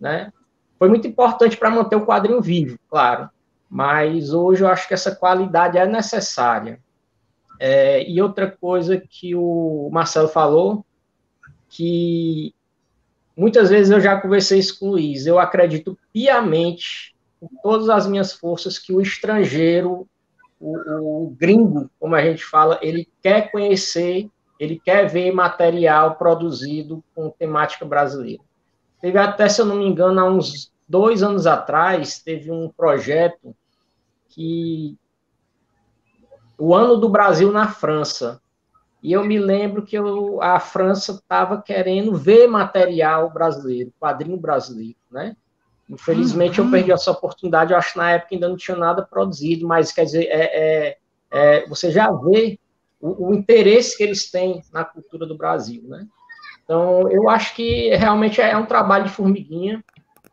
né? 0.00 0.32
Foi 0.78 0.88
muito 0.88 1.06
importante 1.06 1.56
para 1.56 1.70
manter 1.70 1.96
o 1.96 2.04
quadrinho 2.04 2.40
vivo, 2.40 2.78
claro, 2.88 3.30
mas 3.68 4.32
hoje 4.32 4.62
eu 4.62 4.68
acho 4.68 4.86
que 4.86 4.94
essa 4.94 5.14
qualidade 5.14 5.78
é 5.78 5.86
necessária. 5.86 6.80
É, 7.58 8.08
e 8.08 8.20
outra 8.20 8.50
coisa 8.50 9.00
que 9.00 9.34
o 9.34 9.88
Marcelo 9.90 10.28
falou, 10.28 10.84
que 11.68 12.54
muitas 13.36 13.70
vezes 13.70 13.90
eu 13.90 14.00
já 14.00 14.20
conversei 14.20 14.58
isso 14.58 14.78
com 14.78 14.86
o 14.86 14.90
Luiz, 14.92 15.26
eu 15.26 15.38
acredito 15.38 15.98
piamente, 16.12 17.14
com 17.40 17.48
todas 17.62 17.88
as 17.88 18.06
minhas 18.06 18.32
forças, 18.32 18.78
que 18.78 18.92
o 18.92 19.00
estrangeiro, 19.00 20.06
o, 20.60 21.24
o 21.24 21.30
gringo, 21.30 21.90
como 21.98 22.14
a 22.14 22.22
gente 22.22 22.44
fala, 22.44 22.78
ele 22.82 23.08
quer 23.22 23.50
conhecer, 23.50 24.30
ele 24.58 24.78
quer 24.78 25.06
ver 25.06 25.32
material 25.32 26.16
produzido 26.16 27.02
com 27.14 27.30
temática 27.30 27.84
brasileira. 27.84 28.42
Teve 29.00 29.18
até, 29.18 29.48
se 29.48 29.60
eu 29.60 29.66
não 29.66 29.76
me 29.76 29.86
engano, 29.86 30.20
há 30.20 30.24
uns 30.24 30.72
dois 30.88 31.22
anos 31.22 31.46
atrás, 31.46 32.20
teve 32.20 32.50
um 32.50 32.68
projeto 32.68 33.54
que 34.28 34.96
o 36.58 36.74
ano 36.74 36.96
do 36.96 37.08
Brasil 37.08 37.52
na 37.52 37.68
França. 37.68 38.40
E 39.02 39.12
eu 39.12 39.24
me 39.24 39.38
lembro 39.38 39.84
que 39.84 39.96
eu, 39.96 40.42
a 40.42 40.58
França 40.58 41.12
estava 41.12 41.60
querendo 41.60 42.14
ver 42.16 42.46
material 42.48 43.30
brasileiro, 43.30 43.92
quadrinho 44.00 44.36
brasileiro, 44.36 44.96
né? 45.10 45.36
Infelizmente 45.88 46.60
uhum. 46.60 46.66
eu 46.66 46.70
perdi 46.72 46.92
essa 46.92 47.10
oportunidade, 47.10 47.72
eu 47.72 47.78
acho 47.78 47.92
que 47.92 47.98
na 47.98 48.12
época 48.12 48.34
ainda 48.34 48.48
não 48.48 48.56
tinha 48.56 48.76
nada 48.76 49.02
produzido, 49.02 49.66
mas 49.66 49.92
quer 49.92 50.04
dizer, 50.04 50.24
é, 50.24 50.90
é, 50.90 50.98
é 51.30 51.68
você 51.68 51.90
já 51.90 52.10
vê 52.10 52.58
o, 53.00 53.28
o, 53.28 53.34
interesse 53.34 53.96
que 53.96 54.02
eles 54.02 54.30
têm 54.30 54.62
na 54.72 54.84
cultura 54.84 55.26
do 55.26 55.36
Brasil, 55.36 55.82
né? 55.86 56.06
Então, 56.64 57.08
eu 57.12 57.28
acho 57.28 57.54
que 57.54 57.94
realmente 57.94 58.40
é 58.40 58.56
um 58.56 58.66
trabalho 58.66 59.04
de 59.04 59.10
formiguinha, 59.10 59.84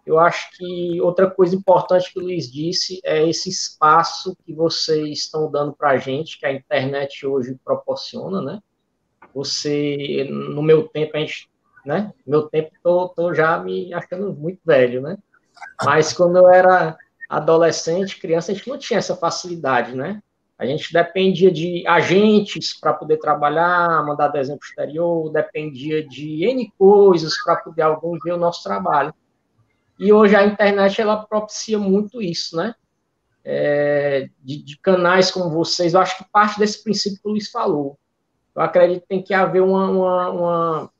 eu 0.06 0.20
acho 0.20 0.52
que 0.58 1.00
outra 1.00 1.30
coisa 1.30 1.56
importante 1.56 2.12
que 2.12 2.20
o 2.20 2.24
Luiz 2.24 2.52
disse 2.52 3.00
é 3.06 3.28
esse 3.28 3.50
espaço 3.50 4.36
que 4.46 4.54
vocês 4.54 5.20
estão 5.20 5.50
dando 5.50 5.74
para 5.74 5.92
a 5.92 5.98
gente, 5.98 6.38
que 6.38 6.46
a 6.46 6.52
internet 6.52 7.26
hoje 7.26 7.58
proporciona, 7.64 8.42
né? 8.42 8.60
Você, 9.34 10.28
no 10.30 10.62
meu 10.62 10.88
tempo, 10.90 11.16
a 11.16 11.20
gente, 11.20 11.50
né? 11.86 12.12
Meu 12.28 12.44
tempo, 12.50 12.72
tô, 12.84 13.10
tô 13.10 13.34
já 13.34 13.58
me 13.60 13.94
achando 13.94 14.34
muito 14.34 14.60
velho, 14.66 15.02
né? 15.02 15.18
Mas 15.84 16.14
quando 16.14 16.38
eu 16.38 16.50
era 16.50 16.98
adolescente, 17.30 18.20
criança, 18.20 18.52
a 18.52 18.56
gente 18.56 18.70
não 18.70 18.78
tinha 18.78 19.00
essa 19.00 19.16
facilidade, 19.16 19.96
né? 19.96 20.22
A 20.58 20.66
gente 20.66 20.94
dependia 20.94 21.52
de 21.52 21.86
agentes 21.88 22.80
para 22.80 22.94
poder 22.94 23.18
trabalhar, 23.18 24.06
mandar 24.06 24.28
desenho 24.30 24.58
para 24.58 24.68
exterior, 24.68 25.32
dependia 25.32 26.08
de 26.08 26.46
N 26.46 26.72
coisas 26.78 27.34
para 27.44 27.56
poder 27.58 27.82
alguém 27.82 28.18
ver 28.24 28.34
o 28.34 28.38
nosso 28.38 28.64
trabalho. 28.64 29.14
E 30.00 30.14
hoje 30.14 30.36
a 30.36 30.46
internet 30.46 31.02
ela 31.02 31.26
propicia 31.26 31.78
muito 31.80 32.22
isso, 32.22 32.56
né? 32.56 32.76
É, 33.44 34.30
de, 34.42 34.64
de, 34.64 34.78
canais 34.80 35.30
como 35.30 35.50
vocês, 35.50 35.94
eu 35.94 36.00
acho 36.00 36.18
que 36.18 36.32
parte 36.32 36.58
desse 36.58 36.82
princípio 36.82 37.20
que 37.22 37.28
o 37.28 37.32
Luiz 37.32 37.50
falou. 37.52 38.00
Eu 38.56 38.62
acredito 38.62 39.02
que 39.02 39.08
tem 39.08 39.22
que 39.22 39.34
haver 39.34 39.62
uma, 39.62 39.90
uma, 39.90 40.30
uma, 40.30 40.92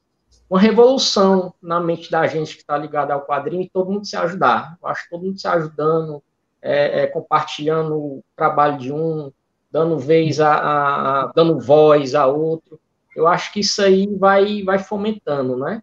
uma 0.54 0.60
revolução 0.60 1.52
na 1.60 1.80
mente 1.80 2.12
da 2.12 2.28
gente 2.28 2.54
que 2.54 2.62
está 2.62 2.78
ligada 2.78 3.12
ao 3.12 3.26
quadrinho 3.26 3.64
e 3.64 3.70
todo 3.70 3.92
mundo 3.92 4.06
se 4.06 4.16
ajudar. 4.16 4.78
Eu 4.80 4.88
acho 4.88 5.10
todo 5.10 5.24
mundo 5.24 5.40
se 5.40 5.48
ajudando, 5.48 6.22
é, 6.62 7.02
é, 7.02 7.08
compartilhando 7.08 7.96
o 7.96 8.24
trabalho 8.36 8.78
de 8.78 8.94
um, 8.94 9.32
dando 9.72 9.98
vez 9.98 10.40
a, 10.40 10.54
a, 10.54 11.24
a, 11.24 11.32
dando 11.34 11.60
voz 11.60 12.14
a 12.14 12.28
outro. 12.28 12.80
Eu 13.16 13.28
acho 13.28 13.52
que 13.52 13.62
isso 13.62 13.82
aí 13.82 14.06
vai, 14.16 14.62
vai 14.62 14.78
fomentando, 14.78 15.58
né? 15.58 15.82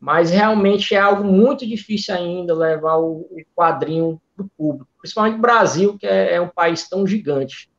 mas 0.00 0.30
realmente 0.30 0.92
é 0.92 0.98
algo 0.98 1.22
muito 1.22 1.64
difícil 1.64 2.12
ainda 2.12 2.52
levar 2.52 2.96
o, 2.96 3.28
o 3.30 3.36
quadrinho 3.54 4.20
para 4.34 4.44
o 4.44 4.50
público, 4.58 4.90
principalmente 4.98 5.36
o 5.36 5.40
Brasil, 5.40 5.96
que 5.96 6.06
é, 6.06 6.34
é, 6.34 6.40
um 6.40 6.48
país 6.48 6.88
tão 6.88 7.06
gigante. 7.06 7.70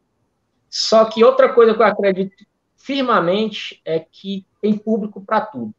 Só 0.69 1.03
que 1.03 1.25
outra 1.25 1.51
coisa 1.51 1.73
que 1.73 1.81
eu 1.81 1.85
acredito 1.85 2.45
firmemente 2.77 3.81
é 3.83 3.99
que 3.99 4.45
tem 4.61 4.77
público 4.77 5.19
para 5.19 5.41
tudo, 5.41 5.73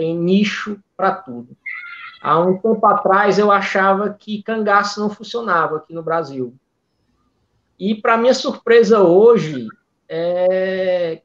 tem 0.00 0.16
nicho 0.16 0.80
para 0.96 1.14
tudo. 1.14 1.54
Há 2.22 2.40
um 2.40 2.56
tempo 2.56 2.86
atrás 2.86 3.38
eu 3.38 3.52
achava 3.52 4.08
que 4.08 4.42
cangaço 4.42 4.98
não 4.98 5.10
funcionava 5.10 5.76
aqui 5.76 5.92
no 5.92 6.02
Brasil. 6.02 6.54
E 7.78 7.94
para 7.94 8.16
minha 8.16 8.32
surpresa 8.32 9.02
hoje, 9.02 9.68
é, 10.08 11.20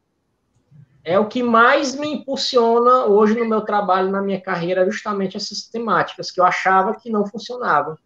é 1.05 1.17
o 1.17 1.25
que 1.25 1.41
mais 1.41 1.95
me 1.95 2.15
impulsiona 2.15 3.05
hoje 3.05 3.39
no 3.39 3.47
meu 3.47 3.61
trabalho, 3.61 4.11
na 4.11 4.21
minha 4.21 4.41
carreira, 4.41 4.91
justamente 4.91 5.37
essas 5.37 5.61
temáticas 5.69 6.29
que 6.29 6.41
eu 6.41 6.43
achava 6.43 6.99
que 6.99 7.09
não 7.09 7.25
funcionavam. 7.25 7.97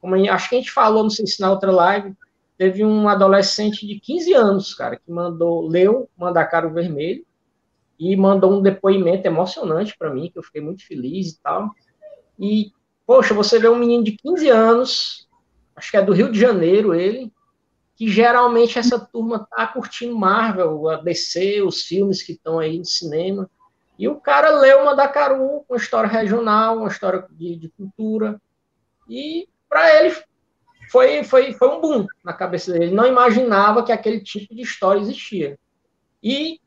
Como 0.00 0.14
acho 0.14 0.48
que 0.48 0.54
a 0.54 0.58
gente 0.58 0.72
falou, 0.72 1.02
não 1.02 1.10
sei 1.10 1.26
se 1.26 1.38
na 1.38 1.50
outra 1.50 1.70
live, 1.70 2.16
teve 2.56 2.82
um 2.82 3.10
adolescente 3.10 3.86
de 3.86 4.00
15 4.00 4.32
anos, 4.32 4.74
cara, 4.74 4.96
que 4.96 5.12
mandou, 5.12 5.68
leu 5.68 6.08
Mandacaro 6.16 6.72
Vermelho 6.72 7.27
e 7.98 8.16
mandou 8.16 8.52
um 8.52 8.62
depoimento 8.62 9.26
emocionante 9.26 9.96
para 9.98 10.12
mim, 10.12 10.30
que 10.30 10.38
eu 10.38 10.42
fiquei 10.42 10.60
muito 10.60 10.86
feliz 10.86 11.32
e 11.32 11.42
tal. 11.42 11.70
E, 12.38 12.72
poxa, 13.06 13.34
você 13.34 13.58
vê 13.58 13.68
um 13.68 13.78
menino 13.78 14.04
de 14.04 14.12
15 14.12 14.48
anos, 14.48 15.28
acho 15.74 15.90
que 15.90 15.96
é 15.96 16.02
do 16.02 16.12
Rio 16.12 16.30
de 16.30 16.38
Janeiro 16.38 16.94
ele, 16.94 17.32
que 17.96 18.08
geralmente 18.08 18.78
essa 18.78 18.98
turma 18.98 19.48
tá 19.50 19.66
curtindo 19.66 20.16
Marvel, 20.16 20.88
a 20.88 20.96
DC, 20.98 21.62
os 21.62 21.82
filmes 21.82 22.22
que 22.22 22.32
estão 22.32 22.60
aí 22.60 22.78
no 22.78 22.84
cinema. 22.84 23.50
E 23.98 24.06
o 24.06 24.20
cara 24.20 24.60
leu 24.60 24.78
Caru, 25.12 25.64
uma 25.68 25.76
história 25.76 26.08
regional, 26.08 26.78
uma 26.78 26.88
história 26.88 27.26
de, 27.32 27.56
de 27.56 27.68
cultura. 27.70 28.40
E 29.08 29.48
para 29.68 29.92
ele 29.96 30.14
foi, 30.88 31.24
foi, 31.24 31.52
foi 31.54 31.68
um 31.68 31.80
boom 31.80 32.06
na 32.24 32.32
cabeça 32.32 32.72
dele. 32.72 32.84
Ele 32.84 32.94
não 32.94 33.06
imaginava 33.06 33.82
que 33.82 33.90
aquele 33.90 34.20
tipo 34.20 34.54
de 34.54 34.62
história 34.62 35.00
existia. 35.00 35.58
E 36.22 36.60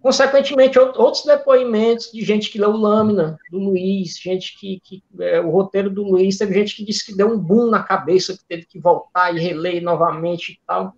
Consequentemente, 0.00 0.78
outros 0.78 1.24
depoimentos 1.24 2.12
de 2.12 2.22
gente 2.24 2.50
que 2.50 2.60
leu 2.60 2.70
Lâmina, 2.70 3.38
do 3.50 3.58
Luiz, 3.58 4.16
gente 4.18 4.56
que, 4.58 4.80
que 4.84 5.02
é, 5.18 5.40
o 5.40 5.50
roteiro 5.50 5.90
do 5.90 6.04
Luiz, 6.04 6.38
teve 6.38 6.54
gente 6.54 6.76
que 6.76 6.84
disse 6.84 7.04
que 7.04 7.16
deu 7.16 7.32
um 7.32 7.38
boom 7.38 7.68
na 7.68 7.82
cabeça, 7.82 8.36
que 8.36 8.44
teve 8.44 8.66
que 8.66 8.78
voltar 8.78 9.34
e 9.34 9.40
reler 9.40 9.82
novamente 9.82 10.52
e 10.52 10.60
tal. 10.66 10.94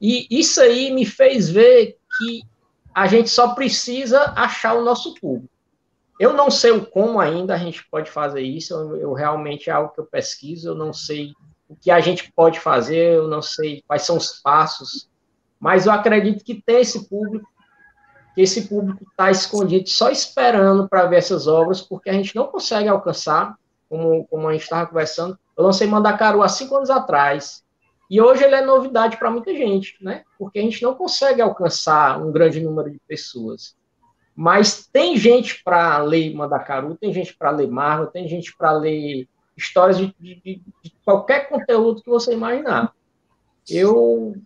E 0.00 0.26
isso 0.30 0.60
aí 0.60 0.92
me 0.92 1.06
fez 1.06 1.48
ver 1.48 1.96
que 2.18 2.42
a 2.94 3.06
gente 3.06 3.30
só 3.30 3.54
precisa 3.54 4.32
achar 4.36 4.74
o 4.74 4.84
nosso 4.84 5.14
público. 5.14 5.48
Eu 6.18 6.32
não 6.32 6.50
sei 6.50 6.72
o 6.72 6.84
como 6.84 7.20
ainda 7.20 7.54
a 7.54 7.58
gente 7.58 7.88
pode 7.88 8.10
fazer 8.10 8.42
isso, 8.42 8.74
eu, 8.74 8.96
eu 8.96 9.12
realmente 9.12 9.70
é 9.70 9.72
algo 9.72 9.92
que 9.92 10.00
eu 10.00 10.06
pesquiso, 10.06 10.68
eu 10.68 10.74
não 10.74 10.92
sei 10.92 11.32
o 11.68 11.76
que 11.76 11.90
a 11.90 12.00
gente 12.00 12.32
pode 12.32 12.58
fazer, 12.58 13.14
eu 13.14 13.28
não 13.28 13.40
sei 13.40 13.82
quais 13.86 14.02
são 14.02 14.16
os 14.16 14.40
passos, 14.40 15.08
mas 15.60 15.86
eu 15.86 15.92
acredito 15.92 16.44
que 16.44 16.60
tem 16.60 16.80
esse 16.80 17.08
público 17.08 17.48
esse 18.42 18.68
público 18.68 19.04
está 19.10 19.30
escondido 19.30 19.88
só 19.88 20.10
esperando 20.10 20.88
para 20.88 21.06
ver 21.06 21.16
essas 21.16 21.46
obras, 21.46 21.80
porque 21.80 22.08
a 22.08 22.12
gente 22.12 22.36
não 22.36 22.46
consegue 22.46 22.88
alcançar, 22.88 23.56
como, 23.88 24.24
como 24.26 24.48
a 24.48 24.52
gente 24.52 24.62
estava 24.62 24.86
conversando. 24.86 25.38
Eu 25.56 25.64
lancei 25.64 25.86
Mandacaru 25.86 26.42
há 26.42 26.48
cinco 26.48 26.76
anos 26.76 26.90
atrás, 26.90 27.64
e 28.10 28.20
hoje 28.20 28.44
ele 28.44 28.54
é 28.54 28.64
novidade 28.64 29.16
para 29.16 29.30
muita 29.30 29.52
gente, 29.52 29.96
né? 30.00 30.22
Porque 30.38 30.58
a 30.58 30.62
gente 30.62 30.82
não 30.82 30.94
consegue 30.94 31.42
alcançar 31.42 32.22
um 32.22 32.32
grande 32.32 32.60
número 32.60 32.90
de 32.90 32.98
pessoas. 33.06 33.76
Mas 34.34 34.86
tem 34.86 35.16
gente 35.16 35.62
para 35.62 35.98
ler 35.98 36.32
Mandacaru, 36.32 36.96
tem 36.96 37.12
gente 37.12 37.36
para 37.36 37.50
ler 37.50 37.68
Marvel, 37.68 38.06
tem 38.06 38.28
gente 38.28 38.56
para 38.56 38.72
ler 38.72 39.28
histórias 39.56 39.98
de, 39.98 40.14
de, 40.18 40.36
de, 40.44 40.62
qualquer 41.04 41.48
conteúdo 41.48 42.00
que 42.00 42.08
você 42.08 42.32
imaginar. 42.32 42.94
Eu 43.68 44.36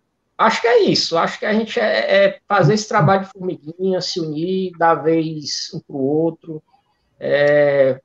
acho 0.42 0.60
que 0.60 0.66
é 0.66 0.82
isso. 0.84 1.16
Acho 1.16 1.38
que 1.38 1.46
a 1.46 1.52
gente 1.52 1.78
é, 1.78 2.26
é 2.26 2.38
fazer 2.48 2.74
esse 2.74 2.88
trabalho 2.88 3.24
de 3.24 3.30
formiguinha, 3.30 4.00
se 4.00 4.20
unir, 4.20 4.72
dar 4.78 4.94
vez 4.96 5.70
um 5.74 5.80
para 5.80 5.96
o 5.96 6.00
outro, 6.00 6.62
é, 7.18 8.00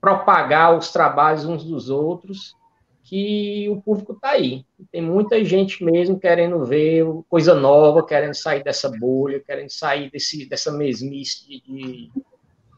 propagar 0.00 0.76
os 0.76 0.90
trabalhos 0.90 1.44
uns 1.44 1.64
dos 1.64 1.90
outros, 1.90 2.56
que 3.02 3.68
o 3.68 3.80
público 3.82 4.12
está 4.12 4.30
aí. 4.30 4.64
Tem 4.92 5.02
muita 5.02 5.44
gente 5.44 5.84
mesmo 5.84 6.18
querendo 6.18 6.64
ver 6.64 7.04
coisa 7.28 7.54
nova, 7.54 8.06
querendo 8.06 8.34
sair 8.34 8.62
dessa 8.62 8.88
bolha, 8.88 9.40
querendo 9.40 9.70
sair 9.70 10.10
desse, 10.10 10.48
dessa 10.48 10.70
mesmice 10.70 11.46
de, 11.46 11.60
de 11.60 12.12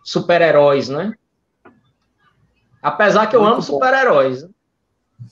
super-heróis, 0.03 0.89
né? 0.89 1.13
Apesar 2.81 3.29
que 3.29 3.37
eu 3.37 3.43
Muito 3.43 3.53
amo 3.55 3.63
super-heróis. 3.63 4.43
Né? 4.43 4.49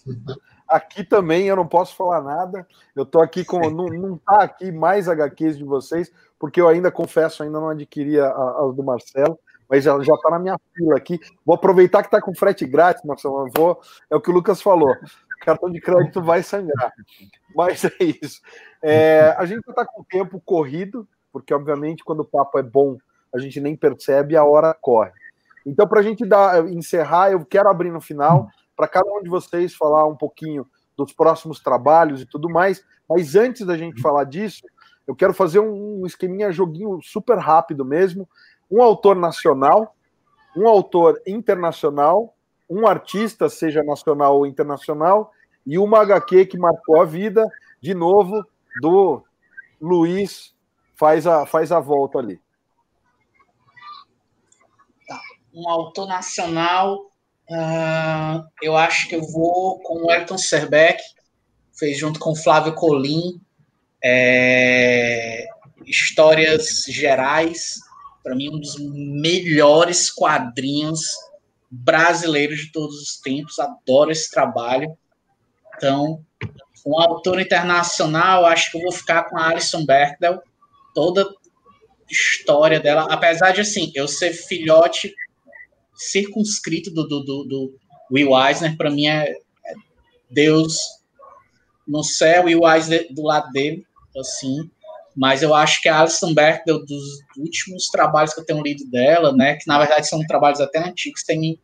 Aqui 0.70 1.02
também 1.02 1.46
eu 1.48 1.56
não 1.56 1.66
posso 1.66 1.96
falar 1.96 2.22
nada. 2.22 2.66
Eu 2.94 3.04
tô 3.04 3.20
aqui 3.20 3.44
com. 3.44 3.58
Não, 3.70 3.86
não 3.86 4.16
tá 4.16 4.42
aqui 4.42 4.70
mais 4.70 5.08
HQs 5.08 5.58
de 5.58 5.64
vocês, 5.64 6.12
porque 6.38 6.60
eu 6.60 6.68
ainda 6.68 6.90
confesso, 6.90 7.42
ainda 7.42 7.58
não 7.58 7.68
adquiri 7.68 8.20
as 8.20 8.74
do 8.74 8.82
Marcelo, 8.82 9.38
mas 9.68 9.84
já, 9.84 10.00
já 10.00 10.16
tá 10.18 10.30
na 10.30 10.38
minha 10.38 10.56
fila 10.74 10.96
aqui. 10.96 11.20
Vou 11.44 11.56
aproveitar 11.56 12.02
que 12.02 12.10
tá 12.10 12.20
com 12.20 12.34
frete 12.34 12.64
grátis, 12.64 13.04
Marcelo. 13.04 13.46
Eu 13.46 13.50
vou, 13.54 13.80
é 14.08 14.16
o 14.16 14.20
que 14.20 14.30
o 14.30 14.32
Lucas 14.32 14.62
falou. 14.62 14.94
cartão 15.40 15.70
de 15.70 15.80
crédito 15.80 16.22
vai 16.22 16.42
sangrar. 16.42 16.92
Mas 17.54 17.84
é 17.84 17.92
isso. 18.00 18.40
É, 18.82 19.34
a 19.36 19.44
gente 19.44 19.68
está 19.68 19.84
com 19.84 20.02
o 20.02 20.04
tempo 20.04 20.40
corrido, 20.44 21.08
porque, 21.32 21.52
obviamente, 21.52 22.04
quando 22.04 22.20
o 22.20 22.24
papo 22.24 22.58
é 22.58 22.62
bom, 22.62 22.96
a 23.34 23.38
gente 23.38 23.60
nem 23.60 23.74
percebe 23.74 24.36
a 24.36 24.44
hora 24.44 24.74
corre. 24.74 25.12
Então, 25.66 25.86
para 25.86 26.00
a 26.00 26.02
gente 26.02 26.24
dar, 26.24 26.66
encerrar, 26.68 27.32
eu 27.32 27.44
quero 27.44 27.68
abrir 27.68 27.90
no 27.90 28.00
final 28.00 28.48
para 28.80 28.88
cada 28.88 29.12
um 29.12 29.22
de 29.22 29.28
vocês 29.28 29.74
falar 29.74 30.06
um 30.06 30.16
pouquinho 30.16 30.66
dos 30.96 31.12
próximos 31.12 31.60
trabalhos 31.60 32.22
e 32.22 32.26
tudo 32.26 32.48
mais. 32.48 32.82
Mas 33.06 33.36
antes 33.36 33.66
da 33.66 33.76
gente 33.76 34.00
falar 34.00 34.24
disso, 34.24 34.62
eu 35.06 35.14
quero 35.14 35.34
fazer 35.34 35.60
um 35.60 36.06
esqueminha 36.06 36.50
joguinho 36.50 36.98
super 37.02 37.36
rápido 37.36 37.84
mesmo. 37.84 38.26
Um 38.70 38.82
autor 38.82 39.16
nacional, 39.16 39.94
um 40.56 40.66
autor 40.66 41.20
internacional, 41.26 42.34
um 42.70 42.86
artista, 42.86 43.50
seja 43.50 43.82
nacional 43.82 44.38
ou 44.38 44.46
internacional, 44.46 45.30
e 45.66 45.76
uma 45.76 45.98
HQ 46.00 46.46
que 46.46 46.58
marcou 46.58 47.02
a 47.02 47.04
vida, 47.04 47.46
de 47.82 47.92
novo, 47.92 48.42
do 48.80 49.22
Luiz 49.78 50.54
faz 50.96 51.26
a, 51.26 51.44
faz 51.44 51.70
a 51.70 51.80
volta 51.80 52.18
ali. 52.18 52.40
Tá. 55.06 55.20
Um 55.52 55.68
autor 55.68 56.08
nacional, 56.08 57.09
uh, 57.50 58.48
eu 58.62 58.76
acho 58.76 59.08
que 59.08 59.16
eu 59.16 59.22
vou 59.22 59.80
com 59.80 60.06
o 60.06 60.12
Elton 60.12 60.38
Serbeck, 60.38 61.02
fez 61.78 61.98
junto 61.98 62.18
com 62.18 62.30
o 62.30 62.36
Flávio 62.36 62.74
Colim, 62.74 63.40
é, 64.02 65.46
Histórias 65.84 66.84
Gerais, 66.88 67.78
para 68.22 68.34
mim, 68.34 68.50
um 68.50 68.60
dos 68.60 68.76
melhores 68.78 70.10
quadrinhos 70.10 71.00
brasileiros 71.70 72.60
de 72.60 72.72
todos 72.72 72.96
os 73.00 73.16
tempos. 73.20 73.58
Adoro 73.58 74.10
esse 74.10 74.30
trabalho. 74.30 74.96
Então, 75.76 76.22
um 76.86 77.00
autor 77.00 77.40
internacional, 77.40 78.44
acho 78.44 78.70
que 78.70 78.78
eu 78.78 78.82
vou 78.82 78.92
ficar 78.92 79.24
com 79.24 79.38
a 79.38 79.48
Alison 79.48 79.84
Bechdel. 79.86 80.42
Toda 80.94 81.26
história 82.10 82.80
dela, 82.80 83.06
apesar 83.10 83.52
de 83.52 83.60
assim, 83.60 83.92
eu 83.94 84.08
ser 84.08 84.32
filhote 84.32 85.14
circunscrito 86.00 86.90
do, 86.90 87.06
do, 87.06 87.20
do, 87.22 87.44
do 87.44 87.78
Will 88.10 88.36
Eisner, 88.36 88.76
para 88.76 88.90
mim 88.90 89.06
é, 89.06 89.30
é, 89.30 89.74
Deus 90.30 90.78
no 91.86 92.02
céu 92.02 92.48
e 92.48 92.56
o 92.56 92.68
Eisner 92.68 93.06
do 93.12 93.22
lado 93.22 93.50
dele, 93.52 93.84
assim. 94.16 94.70
Mas 95.14 95.42
eu 95.42 95.54
acho 95.54 95.82
que 95.82 95.88
a 95.88 96.00
Alison 96.00 96.32
Bechdel, 96.32 96.84
dos 96.86 97.20
últimos 97.36 97.88
trabalhos 97.88 98.32
que 98.32 98.40
eu 98.40 98.46
tenho 98.46 98.62
lido 98.62 98.88
dela, 98.90 99.32
né, 99.32 99.56
que 99.56 99.66
na 99.66 99.78
verdade 99.78 100.08
são 100.08 100.24
trabalhos 100.26 100.60
até 100.60 100.78
antigos, 100.78 101.22
tem 101.22 101.38
me 101.38 101.60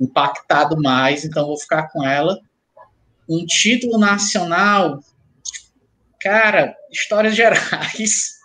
impactado 0.00 0.80
mais, 0.80 1.24
então 1.24 1.46
vou 1.46 1.58
ficar 1.58 1.88
com 1.88 2.04
ela. 2.04 2.40
Um 3.28 3.44
título 3.44 3.98
nacional, 3.98 5.00
cara, 6.20 6.74
Histórias 6.90 7.34
Gerais. 7.36 8.37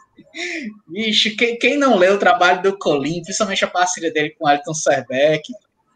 Vixe, 0.87 1.35
quem, 1.35 1.57
quem 1.57 1.77
não 1.77 1.97
leu 1.97 2.15
o 2.15 2.19
trabalho 2.19 2.61
do 2.61 2.77
Colin, 2.77 3.21
principalmente 3.23 3.65
a 3.65 3.69
parceria 3.69 4.11
dele 4.11 4.31
com 4.31 4.47
Alton 4.47 4.73
Serbeck, 4.73 5.51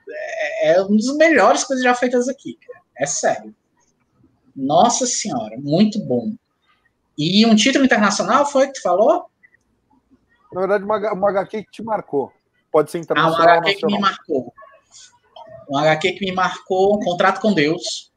é, 0.09 0.73
é 0.73 0.83
um 0.83 0.95
dos 0.95 1.15
melhores 1.17 1.63
coisas 1.63 1.83
já 1.83 1.93
feitas 1.93 2.27
aqui, 2.27 2.57
cara. 2.65 2.83
É 2.97 3.05
sério. 3.05 3.55
Nossa 4.55 5.05
Senhora, 5.05 5.55
muito 5.59 5.99
bom. 5.99 6.33
E 7.17 7.45
um 7.45 7.55
título 7.55 7.85
internacional 7.85 8.45
foi 8.45 8.67
que 8.67 8.73
tu 8.73 8.81
falou? 8.81 9.25
Na 10.51 10.61
verdade, 10.61 10.83
uma, 10.83 11.13
uma 11.13 11.29
HQ 11.29 11.63
que 11.63 11.71
te 11.71 11.83
marcou. 11.83 12.31
Pode 12.71 12.91
ser 12.91 12.99
internacional. 12.99 13.49
Ah, 13.49 13.59
uma 13.59 13.59
HQ 13.59 13.75
que 13.75 13.85
me 13.85 13.99
marcou. 13.99 14.53
Um 15.69 15.77
HQ 15.77 16.11
que 16.13 16.25
me 16.25 16.31
marcou, 16.31 16.99
Contrato 16.99 17.41
com 17.41 17.53
Deus. 17.53 18.11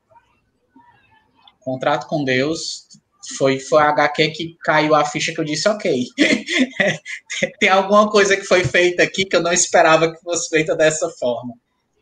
Contrato 1.61 2.07
com 2.07 2.25
Deus. 2.25 2.89
Foi, 3.37 3.59
foi 3.59 3.83
a 3.83 3.91
HQ 3.91 4.31
que 4.31 4.57
caiu 4.61 4.95
a 4.95 5.05
ficha 5.05 5.33
que 5.33 5.41
eu 5.41 5.45
disse, 5.45 5.69
ok. 5.69 6.07
Tem 7.61 7.69
alguma 7.69 8.11
coisa 8.11 8.37
que 8.37 8.45
foi 8.45 8.65
feita 8.65 9.03
aqui 9.03 9.25
que 9.25 9.37
eu 9.37 9.43
não 9.43 9.53
esperava 9.53 10.13
que 10.13 10.21
fosse 10.23 10.49
feita 10.49 10.75
dessa 10.75 11.09
forma. 11.11 11.55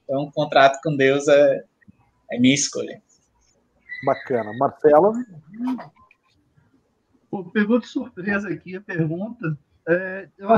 Então, 0.05 0.31
Contrato 0.31 0.79
com 0.83 0.97
Deus 0.97 1.27
é, 1.29 1.65
é 2.31 2.39
minha 2.39 2.55
escolha. 2.55 3.03
Bacana. 4.05 4.53
Marcela? 4.57 5.13
Pô, 7.31 7.45
pegou 7.45 7.79
de 7.79 7.87
surpresa 7.87 8.49
aqui 8.49 8.77
a 8.77 8.81
pergunta. 8.81 9.59
É, 9.87 10.29
eu, 10.39 10.49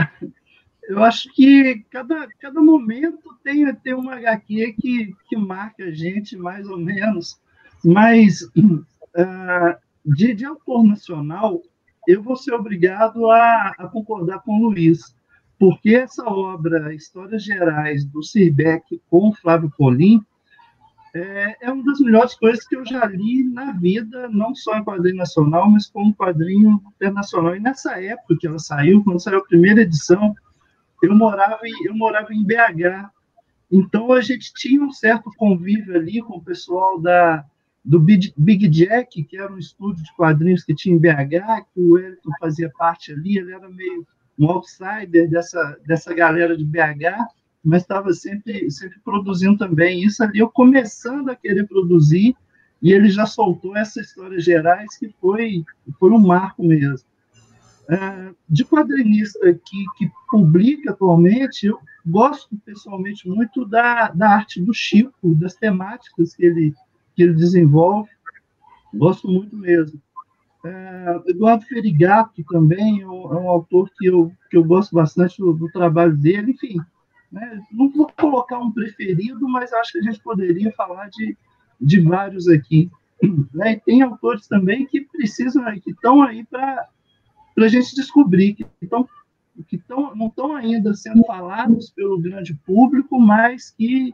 eu, 0.88 1.02
acho 1.02 1.32
que 1.34 1.84
cada, 1.90 2.28
cada 2.38 2.60
momento 2.60 3.36
tem, 3.42 3.74
tem 3.76 3.94
uma 3.94 4.14
HQ 4.16 4.74
que, 4.74 5.14
que 5.28 5.36
marca 5.36 5.84
a 5.84 5.90
gente, 5.90 6.36
mais 6.36 6.68
ou 6.68 6.78
menos. 6.78 7.40
Mas 7.84 8.42
uh, 8.42 8.84
de, 10.04 10.34
de 10.34 10.44
autor 10.44 10.84
nacional, 10.84 11.60
eu 12.06 12.22
vou 12.22 12.36
ser 12.36 12.54
obrigado 12.54 13.30
a, 13.30 13.74
a 13.78 13.88
concordar 13.88 14.40
com 14.40 14.58
o 14.58 14.68
Luiz, 14.68 15.14
porque 15.58 15.94
essa 15.94 16.24
obra, 16.24 16.94
Histórias 16.94 17.44
Gerais, 17.44 18.04
do 18.04 18.22
Sirbeck 18.22 19.00
com 19.10 19.32
Flávio 19.32 19.70
Polim, 19.76 20.24
é, 21.14 21.56
é 21.60 21.72
uma 21.72 21.84
das 21.84 22.00
melhores 22.00 22.34
coisas 22.34 22.66
que 22.66 22.76
eu 22.76 22.86
já 22.86 23.04
li 23.04 23.44
na 23.44 23.72
vida, 23.72 24.28
não 24.28 24.54
só 24.54 24.76
em 24.78 24.84
quadrinho 24.84 25.16
nacional, 25.16 25.68
mas 25.68 25.88
como 25.88 26.14
quadrinho 26.14 26.80
internacional. 26.94 27.56
E 27.56 27.60
nessa 27.60 28.00
época 28.00 28.36
que 28.38 28.46
ela 28.46 28.58
saiu, 28.58 29.02
quando 29.02 29.20
saiu 29.20 29.38
a 29.38 29.44
primeira 29.44 29.82
edição, 29.82 30.34
eu 31.02 31.14
morava 31.14 31.60
em, 31.64 31.86
eu 31.86 31.94
morava 31.94 32.32
em 32.32 32.44
BH. 32.44 33.10
Então 33.70 34.12
a 34.12 34.20
gente 34.20 34.52
tinha 34.54 34.82
um 34.82 34.92
certo 34.92 35.30
convívio 35.36 35.96
ali 35.96 36.22
com 36.22 36.36
o 36.36 36.44
pessoal 36.44 37.00
da, 37.00 37.44
do 37.84 37.98
Big, 37.98 38.68
Jack, 38.68 39.22
que 39.24 39.36
era 39.36 39.52
um 39.52 39.58
estúdio 39.58 40.04
de 40.04 40.14
quadrinhos 40.14 40.64
que 40.64 40.74
tinha 40.74 40.94
em 40.94 40.98
BH, 40.98 41.64
que 41.72 41.80
o 41.80 41.98
Elton 41.98 42.30
fazia 42.38 42.70
parte 42.76 43.12
ali, 43.12 43.38
ele 43.38 43.52
era 43.52 43.68
meio 43.68 44.06
um 44.38 44.50
outsider 44.50 45.28
dessa, 45.28 45.78
dessa 45.86 46.14
galera 46.14 46.56
de 46.56 46.64
BH 46.64 47.30
mas 47.64 47.82
estava 47.82 48.12
sempre, 48.12 48.70
sempre 48.70 48.98
produzindo 49.00 49.58
também. 49.58 50.02
Isso 50.02 50.22
ali 50.22 50.38
eu 50.38 50.48
começando 50.48 51.28
a 51.28 51.36
querer 51.36 51.66
produzir, 51.66 52.34
e 52.82 52.92
ele 52.92 53.10
já 53.10 53.26
soltou 53.26 53.76
essa 53.76 54.00
história 54.00 54.40
gerais 54.40 54.96
que 54.98 55.14
foi, 55.20 55.62
foi 55.98 56.10
um 56.10 56.18
marco 56.18 56.64
mesmo. 56.64 57.06
É, 57.88 58.32
de 58.48 58.64
quadrinista 58.64 59.52
que, 59.52 59.84
que 59.98 60.10
publica 60.30 60.92
atualmente, 60.92 61.66
eu 61.66 61.78
gosto 62.06 62.56
pessoalmente 62.64 63.28
muito 63.28 63.66
da, 63.66 64.08
da 64.08 64.30
arte 64.30 64.62
do 64.62 64.72
Chico, 64.72 65.34
das 65.34 65.54
temáticas 65.54 66.34
que 66.34 66.46
ele, 66.46 66.72
que 67.20 67.24
ele 67.24 67.34
desenvolve, 67.34 68.08
gosto 68.94 69.28
muito 69.28 69.54
mesmo. 69.54 70.00
É, 70.64 71.20
Eduardo 71.26 71.66
Ferigato 71.66 72.42
também 72.44 73.02
é 73.02 73.06
um, 73.06 73.34
é 73.34 73.40
um, 73.40 73.48
autor 73.50 73.90
que 73.98 74.06
eu, 74.06 74.32
que 74.48 74.56
eu 74.56 74.64
gosto 74.64 74.94
bastante 74.94 75.36
do, 75.36 75.52
do 75.52 75.70
trabalho 75.70 76.16
dele, 76.16 76.52
enfim, 76.52 76.78
né? 77.30 77.62
Não 77.70 77.90
vou 77.90 78.10
colocar 78.18 78.58
um 78.58 78.72
preferido, 78.72 79.46
mas 79.46 79.70
acho 79.70 79.92
que 79.92 79.98
a 79.98 80.02
gente 80.02 80.18
poderia 80.22 80.72
falar 80.72 81.10
de, 81.10 81.36
de 81.78 82.00
vários 82.00 82.48
aqui. 82.48 82.90
Né? 83.52 83.72
E 83.72 83.80
tem 83.80 84.00
autores 84.00 84.48
também 84.48 84.86
que 84.86 85.02
precisam, 85.02 85.62
que 85.78 85.90
estão 85.90 86.22
aí 86.22 86.42
para 86.46 86.88
a 87.58 87.68
gente 87.68 87.94
descobrir, 87.94 88.54
que, 88.54 88.64
estão, 88.80 89.06
que 89.68 89.76
tão, 89.76 90.16
não 90.16 90.28
estão 90.28 90.56
ainda 90.56 90.94
sendo 90.94 91.22
falados 91.26 91.90
pelo 91.90 92.18
grande 92.18 92.54
público, 92.64 93.20
mas 93.20 93.72
que, 93.72 94.10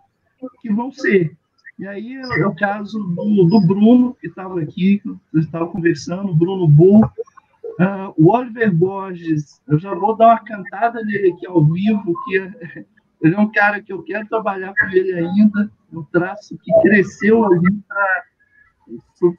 que 0.61 0.73
vão 0.73 0.91
ser. 0.91 1.37
E 1.78 1.86
aí 1.86 2.15
é 2.15 2.47
o 2.47 2.55
caso 2.55 2.98
do, 2.98 3.44
do 3.44 3.61
Bruno, 3.61 4.16
que 4.19 4.28
estava 4.28 4.61
aqui, 4.61 4.98
que 4.98 5.39
estava 5.39 5.66
conversando, 5.66 6.35
Bruno 6.35 6.66
Bull, 6.66 7.05
uh, 7.05 8.15
o 8.16 8.32
Oliver 8.32 8.73
Borges, 8.74 9.61
eu 9.69 9.78
já 9.78 9.94
vou 9.94 10.16
dar 10.16 10.28
uma 10.28 10.44
cantada 10.44 11.03
nele 11.03 11.32
aqui 11.32 11.47
ao 11.47 11.62
vivo, 11.62 12.15
que 12.24 12.39
é, 12.39 12.85
ele 13.23 13.35
é 13.35 13.39
um 13.39 13.53
cara 13.53 13.82
que 13.82 13.93
eu 13.93 14.03
quero 14.03 14.27
trabalhar 14.27 14.73
com 14.74 14.86
ele 14.86 15.12
ainda, 15.12 15.70
um 15.93 16.03
traço 16.05 16.57
que 16.59 16.73
cresceu 16.81 17.44
ali 17.44 17.70
para 17.86 18.24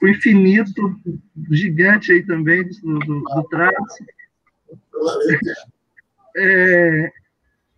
o 0.01 0.07
infinito 0.07 0.99
gigante 1.49 2.11
aí 2.11 2.23
também 2.23 2.63
do, 2.67 2.99
do, 2.99 3.19
do 3.21 3.43
traço. 3.49 4.05
É, 6.35 7.11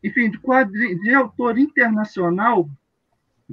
enfim, 0.03 0.30
de, 0.30 0.38
quadri, 0.40 0.99
de 0.99 1.14
autor 1.14 1.57
internacional, 1.57 2.69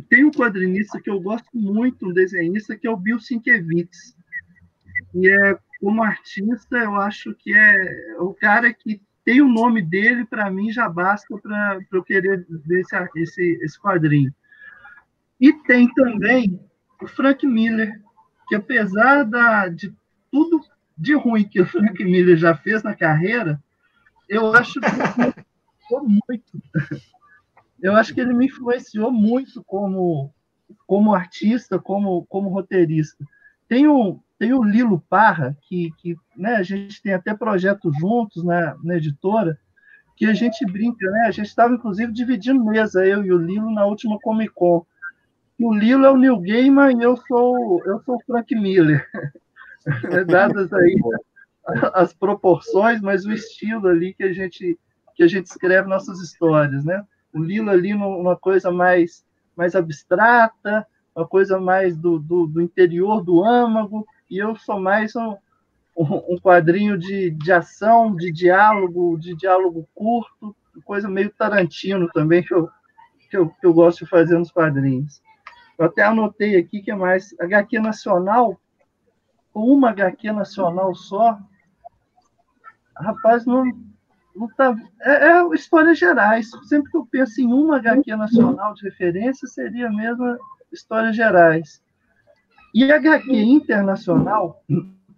tem 0.03 0.25
um 0.25 0.31
quadrinista 0.31 1.01
que 1.01 1.11
eu 1.11 1.21
gosto 1.21 1.49
muito, 1.55 2.09
um 2.09 2.13
desenhista, 2.13 2.77
que 2.77 2.87
é 2.87 2.91
o 2.91 2.97
Bill 2.97 3.19
Sienkiewicz. 3.19 4.17
E 5.15 5.29
é, 5.29 5.59
como 5.81 6.03
artista, 6.03 6.77
eu 6.77 6.97
acho 6.97 7.35
que 7.35 7.55
é 7.55 8.17
o 8.19 8.35
cara 8.35 8.73
que 8.73 9.01
tem 9.25 9.41
o 9.41 9.49
nome 9.49 9.83
dele, 9.83 10.25
para 10.25 10.51
mim 10.51 10.71
já 10.71 10.89
basta 10.89 11.27
para 11.39 11.79
eu 11.93 12.03
querer 12.03 12.47
ver 12.49 12.81
esse, 12.81 12.97
esse, 13.17 13.59
esse 13.63 13.81
quadrinho. 13.81 14.33
E 15.41 15.53
tem 15.53 15.93
também 15.95 16.61
o 17.03 17.07
Frank 17.07 17.47
Miller, 17.47 18.01
que 18.49 18.55
apesar 18.55 19.25
da, 19.25 19.69
de 19.69 19.93
tudo 20.31 20.61
de 20.97 21.15
ruim 21.15 21.45
que 21.45 21.61
o 21.61 21.67
Frank 21.67 22.03
Miller 22.03 22.37
já 22.37 22.57
fez 22.57 22.83
na 22.83 22.95
carreira, 22.95 23.63
eu 24.29 24.55
acho 24.55 24.81
que 24.81 24.87
muito. 26.03 26.63
Eu 27.81 27.95
acho 27.95 28.15
que 28.15 28.21
ele 28.21 28.35
me 28.35 28.47
influenciou 28.47 29.13
muito 29.13 29.63
como, 29.65 30.33
como 30.87 31.15
artista, 31.15 31.79
como, 31.79 32.25
como 32.27 32.49
roteirista. 32.49 33.25
Tem 33.69 33.87
o, 33.87 34.21
tem 34.39 34.53
o 34.53 34.63
Lilo 34.63 35.03
Parra, 35.09 35.57
que, 35.63 35.93
que 35.99 36.17
né, 36.37 36.57
a 36.57 36.63
gente 36.63 37.03
tem 37.03 37.13
até 37.13 37.35
projetos 37.35 37.95
juntos 37.99 38.45
na, 38.45 38.77
na 38.83 38.97
editora, 38.97 39.59
que 40.17 40.27
a 40.27 40.33
gente 40.33 40.65
brinca, 40.65 41.11
né? 41.11 41.27
A 41.27 41.31
gente 41.31 41.47
estava, 41.47 41.75
inclusive, 41.75 42.11
dividindo 42.11 42.65
mesa, 42.65 43.05
eu 43.07 43.23
e 43.25 43.33
o 43.33 43.39
Lilo, 43.39 43.71
na 43.71 43.85
última 43.85 44.19
Comic 44.21 44.53
Con. 44.55 44.85
O 45.61 45.75
Lilo 45.75 46.07
é 46.07 46.11
o 46.11 46.17
Neil 46.17 46.41
Gaiman 46.41 46.99
e 46.99 47.03
eu 47.03 47.17
sou, 47.17 47.83
eu 47.85 48.01
sou 48.01 48.17
o 48.17 48.23
Frank 48.25 48.55
Miller. 48.55 49.07
Dadas 50.27 50.73
aí 50.73 50.97
as 51.95 52.13
proporções, 52.13 53.01
mas 53.01 53.25
o 53.25 53.33
estilo 53.33 53.89
ali 53.89 54.15
que 54.15 54.23
a 54.23 54.33
gente 54.33 54.79
que 55.15 55.23
a 55.23 55.27
gente 55.27 55.47
escreve 55.47 55.89
nossas 55.89 56.21
histórias, 56.21 56.85
né? 56.85 57.03
O 57.37 57.43
Lilo 57.43 57.71
ali 57.71 57.93
numa 57.93 58.35
coisa 58.35 58.71
mais 58.71 59.25
mais 59.55 59.75
abstrata, 59.75 60.87
uma 61.15 61.27
coisa 61.27 61.59
mais 61.59 61.97
do, 61.97 62.19
do, 62.19 62.47
do 62.47 62.61
interior 62.61 63.23
do 63.23 63.43
âmago, 63.43 64.07
e 64.31 64.37
eu 64.39 64.55
sou 64.57 64.79
mais 64.79 65.17
um, 65.17 65.35
um 65.97 66.39
quadrinho 66.39 66.99
de, 66.99 67.31
de 67.31 67.53
ação, 67.53 68.15
de 68.15 68.31
diálogo, 68.31 69.19
de 69.19 69.35
diálogo 69.35 69.89
curto, 69.95 70.55
coisa 70.85 71.09
meio 71.09 71.31
Tarantino 71.31 72.09
também, 72.13 72.43
que 72.43 72.53
eu, 72.53 72.69
que 73.31 73.37
eu, 73.37 73.49
que 73.49 73.67
eu 73.67 73.73
gosto 73.73 74.05
de 74.05 74.11
fazer 74.11 74.39
nos 74.39 74.53
quadrinhos. 74.53 75.23
Eu 75.79 75.87
até 75.87 76.03
anotei 76.03 76.57
aqui 76.57 76.83
que 76.83 76.91
é 76.91 76.97
mais 76.97 77.35
HQ 77.41 77.79
nacional, 77.79 78.61
uma 79.55 79.91
HQ 79.91 80.33
nacional 80.33 80.95
só, 80.95 81.39
rapaz, 82.95 83.47
não, 83.47 83.65
tá, 84.57 84.77
é, 85.01 85.29
é 85.29 85.55
histórias 85.55 85.99
gerais. 85.99 86.51
Sempre 86.65 86.91
que 86.91 86.97
eu 86.97 87.07
penso 87.07 87.41
em 87.41 87.53
uma 87.53 87.77
HQ 87.77 88.15
nacional 88.17 88.75
de 88.75 88.85
referência, 88.85 89.47
seria 89.49 89.91
mesmo 89.91 90.37
histórias 90.73 91.17
gerais. 91.17 91.83
E 92.75 92.91
a 92.93 92.97
HQ 92.97 93.33
internacional, 93.33 94.63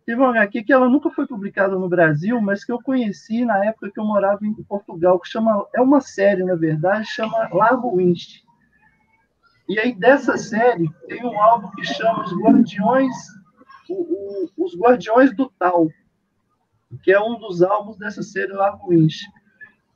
teve 0.07 0.21
uma 0.21 0.31
HQ 0.31 0.63
que 0.63 0.73
ela 0.73 0.89
nunca 0.89 1.11
foi 1.11 1.27
publicada 1.27 1.77
no 1.79 1.89
Brasil, 1.89 2.41
mas 2.41 2.65
que 2.65 2.73
eu 2.73 2.81
conheci 2.81 3.45
na 3.45 3.65
época 3.65 3.91
que 3.91 3.99
eu 3.99 4.05
morava 4.05 4.47
em 4.47 4.55
Portugal, 4.55 5.19
que 5.19 5.29
chama, 5.29 5.67
é 5.75 5.81
uma 5.81 6.01
série, 6.01 6.45
na 6.45 6.55
verdade, 6.55 7.07
chama 7.07 7.49
Largo 7.53 7.97
Winch. 7.97 8.45
E 9.69 9.79
aí, 9.79 9.95
dessa 9.95 10.39
série, 10.39 10.89
tem 11.09 11.27
um 11.27 11.39
álbum 11.43 11.71
que 11.73 11.85
chama 11.85 12.25
Os 12.25 12.33
Guardiões, 12.33 13.15
o, 13.91 14.49
o, 14.57 14.65
Os 14.65 14.75
Guardiões 14.79 15.35
do 15.37 15.53
Tal, 15.59 15.89
que 17.03 17.13
é 17.13 17.21
um 17.21 17.39
dos 17.39 17.63
álbuns 17.63 17.97
dessa 17.97 18.23
série 18.23 18.53
Largo 18.53 18.89
Winch. 18.89 19.25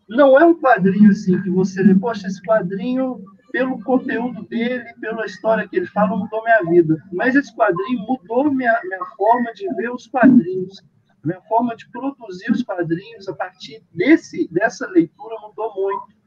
Não 0.08 0.38
é 0.38 0.44
um 0.44 0.54
quadrinho 0.54 1.10
assim 1.10 1.40
que 1.42 1.50
você 1.50 1.82
vê, 1.82 1.94
poxa, 1.94 2.26
esse 2.26 2.42
quadrinho 2.42 3.24
pelo 3.52 3.82
conteúdo 3.82 4.42
dele, 4.46 4.92
pela 5.00 5.26
história 5.26 5.68
que 5.68 5.76
ele 5.76 5.86
fala, 5.86 6.16
mudou 6.16 6.42
minha 6.42 6.62
vida. 6.64 7.02
Mas 7.12 7.36
esse 7.36 7.54
quadrinho 7.54 8.00
mudou 8.00 8.52
minha, 8.52 8.80
minha 8.82 9.04
forma 9.16 9.52
de 9.52 9.68
ver 9.74 9.92
os 9.92 10.06
quadrinhos, 10.06 10.82
minha 11.22 11.40
forma 11.42 11.76
de 11.76 11.88
produzir 11.90 12.50
os 12.50 12.62
quadrinhos 12.62 13.28
a 13.28 13.34
partir 13.34 13.84
desse, 13.94 14.48
dessa 14.50 14.88
leitura 14.88 15.36
mudou 15.40 15.72
muito. 15.74 16.22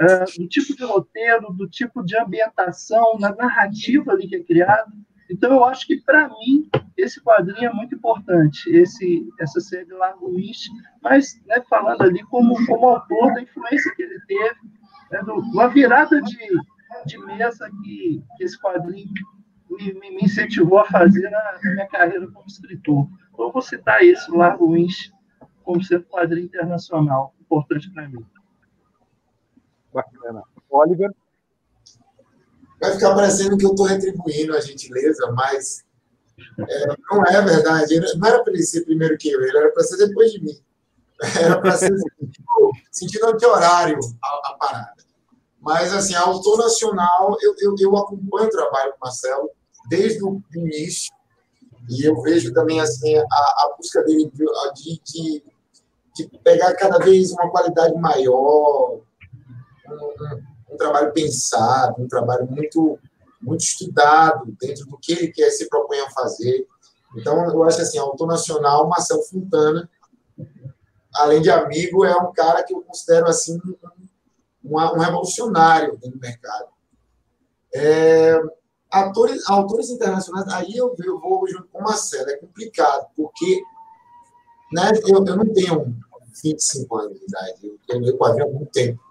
Uh, 0.00 0.42
do 0.42 0.48
tipo 0.48 0.76
de 0.76 0.84
roteiro, 0.84 1.52
do 1.52 1.68
tipo 1.68 2.04
de 2.04 2.16
ambientação, 2.16 3.18
na 3.18 3.34
narrativa 3.34 4.12
ali 4.12 4.28
que 4.28 4.36
é 4.36 4.42
criada. 4.42 4.92
Então, 5.30 5.52
eu 5.52 5.64
acho 5.64 5.86
que, 5.86 6.00
para 6.00 6.28
mim, 6.28 6.68
esse 6.96 7.22
quadrinho 7.22 7.68
é 7.68 7.72
muito 7.72 7.94
importante, 7.94 8.70
esse, 8.70 9.28
essa 9.38 9.60
série 9.60 9.92
lá, 9.92 10.14
Luiz, 10.20 10.68
mas 11.02 11.40
né, 11.46 11.62
falando 11.68 12.02
ali 12.02 12.22
como, 12.24 12.54
como 12.66 12.88
autor 12.88 13.34
da 13.34 13.42
influência 13.42 13.94
que 13.94 14.02
ele 14.02 14.20
teve 14.26 14.56
é 15.12 15.22
uma 15.22 15.68
virada 15.68 16.20
de, 16.20 16.36
de 17.06 17.18
mesa 17.18 17.70
que, 17.82 18.22
que 18.36 18.44
esse 18.44 18.58
quadrinho 18.60 19.12
me, 19.70 19.92
me, 19.94 20.18
incentivou 20.22 20.78
a 20.78 20.84
fazer 20.84 21.30
na, 21.30 21.58
na, 21.62 21.70
minha 21.72 21.86
carreira 21.88 22.26
como 22.30 22.46
escritor. 22.46 23.08
Então, 23.32 23.46
eu 23.46 23.52
vou 23.52 23.62
citar 23.62 24.02
esse, 24.02 24.30
Largo 24.30 24.72
Winch, 24.72 25.12
como 25.62 25.82
sendo 25.82 26.04
um 26.04 26.10
quadrinho 26.10 26.46
internacional, 26.46 27.34
importante 27.40 27.90
para 27.92 28.08
mim. 28.08 28.24
Bacana. 29.92 30.42
Oliver? 30.70 31.10
Vai 32.80 32.92
ficar 32.92 33.14
parecendo 33.14 33.56
que 33.56 33.64
eu 33.64 33.70
estou 33.70 33.86
retribuindo 33.86 34.54
a 34.54 34.60
gentileza, 34.60 35.30
mas 35.32 35.84
é, 36.68 36.86
não 37.10 37.24
é 37.24 37.42
verdade. 37.42 38.00
Não 38.16 38.28
era 38.28 38.42
para 38.42 38.52
ele 38.52 38.62
ser 38.62 38.82
primeiro 38.82 39.16
que 39.18 39.28
eu, 39.30 39.42
ele 39.42 39.56
era 39.56 39.70
para 39.72 39.82
ser 39.82 39.96
depois 39.96 40.32
de 40.32 40.42
mim. 40.42 40.58
Era 41.36 41.60
para 41.60 41.76
ser 41.76 41.88
sentido, 41.88 42.70
sentido 42.92 43.26
anti-horário 43.26 43.98
a, 44.22 44.50
a, 44.50 44.56
parada. 44.56 44.92
Mas, 45.60 45.92
assim, 45.92 46.14
a 46.14 46.20
autor 46.20 46.58
nacional, 46.58 47.36
eu, 47.42 47.56
eu, 47.58 47.74
eu 47.76 47.96
acompanho 47.96 48.46
o 48.46 48.50
trabalho 48.50 48.92
do 48.92 48.98
Marcelo 49.00 49.50
desde 49.88 50.22
o 50.22 50.40
início, 50.54 51.12
e 51.88 52.04
eu 52.04 52.20
vejo 52.22 52.52
também, 52.52 52.80
assim, 52.80 53.16
a, 53.16 53.22
a 53.22 53.74
busca 53.76 54.02
dele 54.04 54.30
de, 54.32 55.00
de, 55.04 55.42
de, 56.14 56.38
pegar 56.44 56.74
cada 56.74 56.98
vez 56.98 57.32
uma 57.32 57.50
qualidade 57.50 57.94
maior, 57.96 59.00
um, 60.70 60.76
trabalho 60.76 61.12
pensado, 61.12 62.02
um 62.02 62.08
trabalho 62.08 62.46
muito, 62.50 62.98
muito 63.40 63.60
estudado 63.60 64.44
dentro 64.60 64.86
do 64.86 64.98
que 64.98 65.12
ele 65.12 65.28
quer 65.28 65.50
se 65.50 65.68
propõe 65.68 66.00
a 66.00 66.10
fazer. 66.10 66.66
Então, 67.16 67.50
eu 67.50 67.62
acho 67.64 67.80
assim, 67.80 67.98
autor 67.98 68.26
nacional, 68.26 68.88
Marcelo 68.88 69.22
Fontana, 69.22 69.88
além 71.16 71.40
de 71.40 71.50
amigo, 71.50 72.04
é 72.04 72.16
um 72.16 72.32
cara 72.32 72.62
que 72.62 72.74
eu 72.74 72.82
considero 72.82 73.26
assim 73.26 73.58
um, 74.64 74.76
um 74.78 74.98
revolucionário 74.98 75.96
dentro 75.96 76.18
do 76.18 76.20
mercado. 76.20 76.68
É, 77.74 78.40
atores, 78.90 79.48
autores 79.48 79.90
internacionais, 79.90 80.48
aí 80.48 80.76
eu, 80.76 80.94
eu 80.98 81.20
vou 81.20 81.46
junto 81.48 81.68
com 81.68 81.80
o 81.80 81.84
Marcelo, 81.84 82.30
é 82.30 82.36
complicado, 82.36 83.06
porque 83.16 83.62
né, 84.72 84.90
eu, 85.06 85.24
eu 85.24 85.36
não 85.36 85.52
tenho 85.52 85.96
25 86.42 86.96
anos 86.96 87.18
de 87.18 87.24
idade, 87.24 87.66
eu 87.66 87.78
tenho 87.86 88.16
quadrinho 88.16 88.48
há 88.48 88.52
muito 88.52 88.70
tempo. 88.70 89.07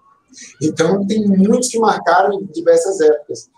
Então, 0.62 1.06
tem 1.06 1.26
muitos 1.26 1.68
que 1.68 1.78
marcaram 1.78 2.34
em 2.34 2.46
diversas 2.46 3.00
épocas. 3.00 3.50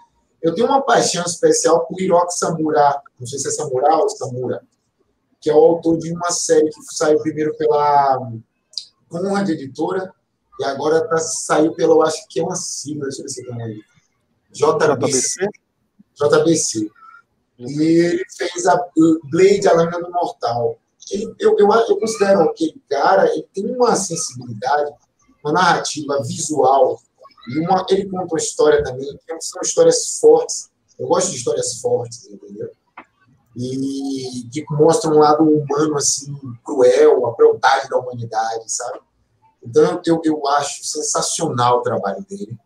Eu 0.43 0.55
tenho 0.55 0.67
uma 0.67 0.81
paixão 0.81 1.25
especial 1.25 1.87
por 1.87 2.01
Hiroki 2.01 2.35
Samura, 2.39 3.03
não 3.19 3.27
sei 3.27 3.39
se 3.39 3.49
é 3.49 3.51
Samura 3.51 3.97
ou 3.97 4.09
Samura, 4.09 4.63
que 5.41 5.51
é 5.51 5.55
o 5.55 5.59
autor 5.59 5.99
de 5.99 6.13
uma 6.13 6.31
série 6.31 6.69
que 6.71 6.95
saiu 6.95 7.19
primeiro 7.21 7.55
pela 7.57 8.33
Conrad 9.09 9.49
Editora 9.51 10.13
e 10.61 10.65
agora 10.65 11.07
tá, 11.09 11.19
saiu 11.19 11.75
pela, 11.75 11.95
eu 11.95 12.03
acho 12.03 12.27
que 12.29 12.41
é 12.41 12.43
uma 12.43 12.55
sigla, 12.55 13.05
deixa 13.05 13.21
eu 13.21 13.25
ver 13.25 13.31
se 13.31 13.45
tem 13.45 13.63
aí. 13.63 13.81
JBC. 14.53 15.49
JBC. 16.15 16.91
E 17.59 17.83
ele 17.83 18.25
fez 18.37 18.67
a 18.67 18.77
Blade, 19.31 19.69
a 19.69 19.73
Lâmina 19.73 20.01
do 20.01 20.11
Mortal. 20.11 20.79
Ele, 21.11 21.35
eu, 21.39 21.57
eu, 21.59 21.69
eu 21.71 21.99
considero 21.99 22.43
aquele 22.43 22.81
cara, 22.89 23.27
ele 23.31 23.47
tem 23.55 23.67
uma 23.75 23.97
sensibilidade, 23.97 24.93
uma 25.45 25.53
narrativa 25.53 26.23
visual, 26.23 27.01
e 27.49 27.59
uma, 27.59 27.85
ele 27.91 28.09
conta 28.09 28.35
uma 28.35 28.39
história 28.39 28.83
também, 28.83 29.09
que 29.27 29.41
são 29.41 29.61
histórias 29.63 30.19
fortes. 30.19 30.71
Eu 30.99 31.09
gosto 31.09 31.31
de 31.31 31.37
histórias 31.37 31.81
fortes, 31.81 32.29
entendeu? 32.31 32.71
e 33.57 34.49
que 34.51 34.65
mostra 34.71 35.11
um 35.11 35.19
lado 35.19 35.43
humano 35.43 35.97
assim 35.97 36.35
cruel, 36.65 37.27
a 37.27 37.35
crueldade 37.35 37.89
da 37.89 37.99
humanidade, 37.99 38.71
sabe? 38.71 39.01
Então 39.63 40.01
eu, 40.07 40.21
eu 40.25 40.47
acho 40.49 40.85
sensacional 40.85 41.79
o 41.79 41.83
trabalho 41.83 42.25
dele, 42.29 42.57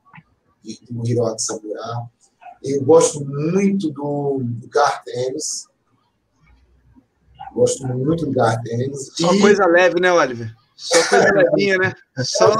do 0.91 1.07
Hiroki 1.07 1.43
Samura. 1.43 1.81
Eu 2.63 2.83
gosto 2.85 3.25
muito 3.25 3.91
do, 3.91 4.41
do 4.43 4.69
Garth 4.69 5.07
Ennis. 5.09 5.67
Gosto 7.53 7.87
muito 7.87 8.27
do 8.27 8.33
Garth 8.33 8.65
Ennis. 8.67 9.11
Só 9.15 9.35
e... 9.35 9.41
coisa 9.41 9.67
leve, 9.67 10.01
né, 10.01 10.13
Oliver? 10.13 10.55
Só 10.77 11.09
coisa 11.09 11.33
levinha, 11.33 11.79
né? 11.79 11.95
Só. 12.25 12.55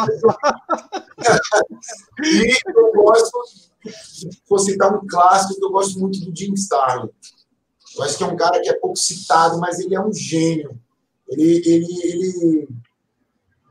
e 2.23 2.57
eu 2.67 2.93
gosto, 2.93 3.39
vou 4.49 4.59
citar 4.59 4.95
um 4.95 5.07
clássico 5.07 5.59
que 5.59 5.65
eu 5.65 5.71
gosto 5.71 5.99
muito 5.99 6.21
do 6.21 6.35
Jim 6.37 6.55
Starlin. 6.55 7.11
Eu 7.97 8.03
acho 8.03 8.17
que 8.17 8.25
é 8.25 8.27
um 8.27 8.37
cara 8.37 8.61
que 8.61 8.69
é 8.69 8.75
pouco 8.75 8.97
citado, 8.97 9.59
mas 9.59 9.79
ele 9.79 9.95
é 9.95 10.01
um 10.01 10.13
gênio. 10.13 10.79
Ele, 11.29 11.63
ele, 11.65 11.87
ele 12.05 12.69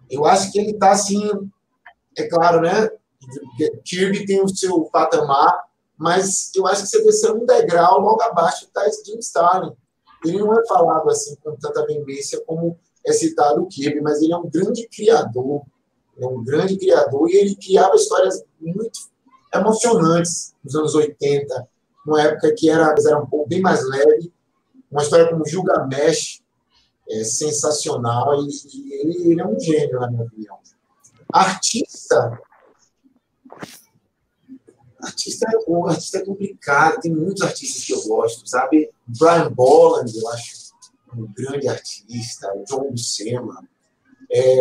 eu 0.09 0.25
acho 0.25 0.51
que 0.51 0.59
ele 0.59 0.71
está 0.71 0.91
assim, 0.91 1.29
é 2.17 2.27
claro, 2.27 2.61
né? 2.61 2.89
Kirby 3.85 4.25
tem 4.25 4.43
o 4.43 4.47
seu 4.47 4.83
patamar, 4.85 5.63
mas 5.97 6.51
eu 6.55 6.67
acho 6.67 6.83
que 6.83 6.89
você 6.89 7.03
desceu 7.03 7.35
um 7.35 7.45
degrau 7.45 7.99
logo 7.99 8.21
abaixo 8.21 8.65
está 8.65 8.85
esse 8.87 9.05
Jim 9.05 9.19
Starlin. 9.19 9.73
Ele 10.25 10.39
não 10.39 10.53
é 10.57 10.65
falado 10.67 11.09
assim 11.09 11.35
com 11.43 11.55
tanta 11.55 11.85
veemência 11.85 12.41
como 12.45 12.77
é 13.05 13.13
citado 13.13 13.61
o 13.61 13.67
Kirby, 13.67 14.01
mas 14.01 14.21
ele 14.21 14.34
é 14.34 14.38
um 14.38 14.49
grande 14.49 14.88
criador, 14.88 15.63
é 16.19 16.25
um 16.25 16.43
grande 16.43 16.77
criador 16.77 17.30
e 17.30 17.35
ele 17.35 17.55
criava 17.55 17.95
histórias 17.95 18.43
muito 18.59 18.99
emocionantes 19.53 20.53
nos 20.63 20.75
anos 20.75 20.95
80, 20.95 21.67
numa 22.05 22.21
época 22.21 22.53
que 22.55 22.69
era, 22.69 22.93
era 23.05 23.19
um 23.19 23.25
pouco 23.25 23.47
bem 23.47 23.61
mais 23.61 23.88
leve. 23.88 24.31
Uma 24.91 25.01
história 25.01 25.30
como 25.30 25.45
Gilgamesh, 25.45 26.41
é 27.09 27.23
sensacional, 27.23 28.43
e, 28.43 28.47
e 28.47 28.93
ele, 28.93 29.31
ele, 29.31 29.41
é 29.41 29.45
um 29.45 29.59
gênio, 29.59 29.99
na 29.99 30.09
minha 30.09 30.23
opinião. 30.23 30.57
Artista. 31.31 32.39
Artista, 35.01 35.47
o 35.67 35.88
artista 35.88 36.19
é 36.19 36.25
complicado, 36.25 37.01
tem 37.01 37.13
muitos 37.13 37.41
artistas 37.41 37.84
que 37.84 37.93
eu 37.93 38.01
gosto, 38.03 38.47
sabe? 38.47 38.89
Brian 39.05 39.51
Bolland, 39.51 40.09
eu 40.17 40.30
acho 40.30 40.62
um 41.18 41.31
grande 41.34 41.68
artista, 41.68 42.52
John 42.68 42.91
Buscema, 42.91 43.64
é, 44.31 44.57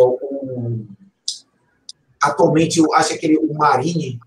atualmente 2.21 2.79
eu 2.79 2.93
acho 2.93 3.13
aquele 3.13 3.37
o 3.37 3.53
Marine, 3.53 4.19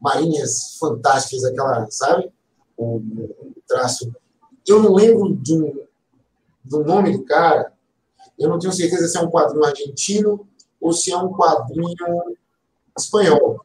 Marinhas 0.00 0.76
Fantásticas, 0.78 1.44
aquela, 1.44 1.90
sabe? 1.90 2.30
O, 2.76 2.96
o 2.96 3.54
traço. 3.66 4.14
Eu 4.66 4.82
não 4.82 4.94
lembro 4.94 5.30
do, 5.30 5.88
do 6.64 6.84
nome 6.84 7.16
do 7.16 7.24
cara, 7.24 7.72
eu 8.38 8.48
não 8.48 8.58
tenho 8.58 8.72
certeza 8.72 9.08
se 9.08 9.16
é 9.16 9.20
um 9.20 9.30
quadrinho 9.30 9.64
argentino 9.64 10.46
ou 10.80 10.92
se 10.92 11.10
é 11.10 11.16
um 11.16 11.32
quadrinho 11.32 12.36
espanhol. 12.96 13.64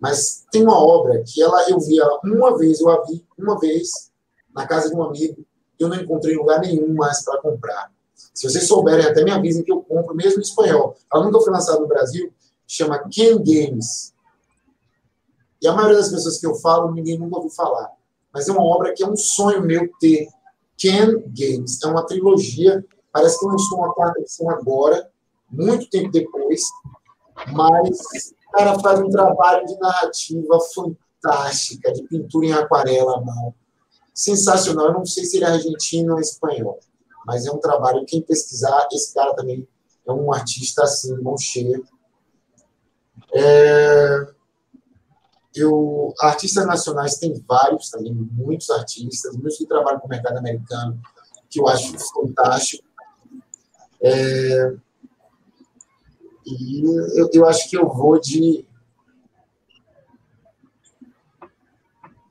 Mas 0.00 0.44
tem 0.50 0.62
uma 0.62 0.78
obra 0.78 1.22
que 1.24 1.40
ela 1.40 1.70
eu 1.70 1.78
vi 1.80 2.00
ela 2.00 2.20
uma 2.24 2.58
vez, 2.58 2.80
eu 2.80 2.90
a 2.90 3.02
vi 3.04 3.24
uma 3.38 3.58
vez 3.58 4.10
na 4.54 4.66
casa 4.66 4.88
de 4.88 4.96
um 4.96 5.02
amigo, 5.02 5.45
eu 5.78 5.88
não 5.88 5.96
encontrei 5.96 6.36
lugar 6.36 6.60
nenhum 6.60 6.94
mais 6.94 7.24
para 7.24 7.40
comprar. 7.40 7.92
Se 8.34 8.48
vocês 8.48 8.66
souberem, 8.66 9.06
até 9.06 9.24
me 9.24 9.30
avisem 9.30 9.64
que 9.64 9.72
eu 9.72 9.82
compro 9.82 10.14
mesmo 10.14 10.38
em 10.38 10.42
espanhol. 10.42 10.96
Ela 11.12 11.24
nunca 11.24 11.40
foi 11.40 11.52
lançada 11.52 11.80
no 11.80 11.88
Brasil, 11.88 12.32
chama 12.66 12.98
Ken 13.08 13.36
Games. 13.38 14.14
E 15.60 15.66
a 15.66 15.72
maioria 15.72 15.96
das 15.96 16.10
pessoas 16.10 16.38
que 16.38 16.46
eu 16.46 16.54
falo, 16.56 16.92
ninguém 16.92 17.18
nunca 17.18 17.36
ouviu 17.36 17.50
falar. 17.50 17.90
Mas 18.32 18.48
é 18.48 18.52
uma 18.52 18.62
obra 18.62 18.92
que 18.92 19.02
é 19.02 19.08
um 19.08 19.16
sonho 19.16 19.62
meu 19.62 19.90
ter. 19.98 20.28
Ken 20.76 21.22
Games. 21.28 21.82
É 21.82 21.86
uma 21.86 22.04
trilogia. 22.04 22.84
Parece 23.10 23.38
que 23.38 23.46
lançou 23.46 23.78
uma 23.78 23.94
quarta 23.94 24.20
edição 24.20 24.50
agora, 24.50 25.10
muito 25.50 25.88
tempo 25.88 26.10
depois. 26.10 26.60
Mas 27.52 27.98
o 28.46 28.52
cara 28.52 28.78
faz 28.78 29.00
um 29.00 29.08
trabalho 29.08 29.66
de 29.66 29.78
narrativa 29.78 30.58
fantástica, 30.74 31.92
de 31.92 32.02
pintura 32.02 32.46
em 32.46 32.52
aquarela 32.52 33.20
mão. 33.22 33.54
Sensacional. 34.16 34.86
Eu 34.86 34.94
não 34.94 35.04
sei 35.04 35.26
se 35.26 35.36
ele 35.36 35.44
é 35.44 35.48
argentino 35.48 36.14
ou 36.14 36.20
espanhol, 36.20 36.80
mas 37.26 37.44
é 37.44 37.52
um 37.52 37.58
trabalho. 37.58 38.06
Quem 38.06 38.22
pesquisar, 38.22 38.88
esse 38.90 39.12
cara 39.12 39.34
também 39.34 39.68
é 40.06 40.10
um 40.10 40.32
artista 40.32 40.84
assim, 40.84 41.14
mão 41.18 41.36
cheia. 41.36 41.78
É, 43.34 44.26
eu, 45.54 46.14
artistas 46.18 46.64
nacionais 46.66 47.18
tem 47.18 47.34
vários 47.46 47.90
também, 47.90 48.14
muitos 48.14 48.70
artistas, 48.70 49.34
muitos 49.34 49.58
que 49.58 49.66
trabalham 49.66 50.00
com 50.00 50.06
o 50.06 50.10
mercado 50.10 50.38
americano, 50.38 50.98
que 51.50 51.60
eu 51.60 51.68
acho 51.68 51.92
fantástico. 52.14 52.86
É, 54.00 54.74
e 56.46 57.20
eu, 57.20 57.28
eu 57.34 57.46
acho 57.46 57.68
que 57.68 57.76
eu 57.76 57.86
vou 57.86 58.18
de. 58.18 58.66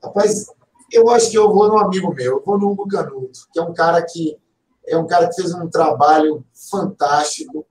Rapaz, 0.02 0.46
eu 0.92 1.10
acho 1.10 1.30
que 1.30 1.38
eu 1.38 1.52
vou 1.52 1.68
no 1.68 1.78
amigo 1.78 2.14
meu, 2.14 2.38
eu 2.38 2.42
vou 2.44 2.58
no 2.58 2.70
Hugo 2.70 2.88
Canuto, 2.88 3.48
que 3.52 3.58
é 3.58 3.62
um 3.62 3.72
cara 3.72 4.02
que 4.02 4.38
é 4.86 4.96
um 4.96 5.06
cara 5.06 5.28
que 5.28 5.34
fez 5.34 5.52
um 5.52 5.68
trabalho 5.68 6.44
fantástico. 6.70 7.66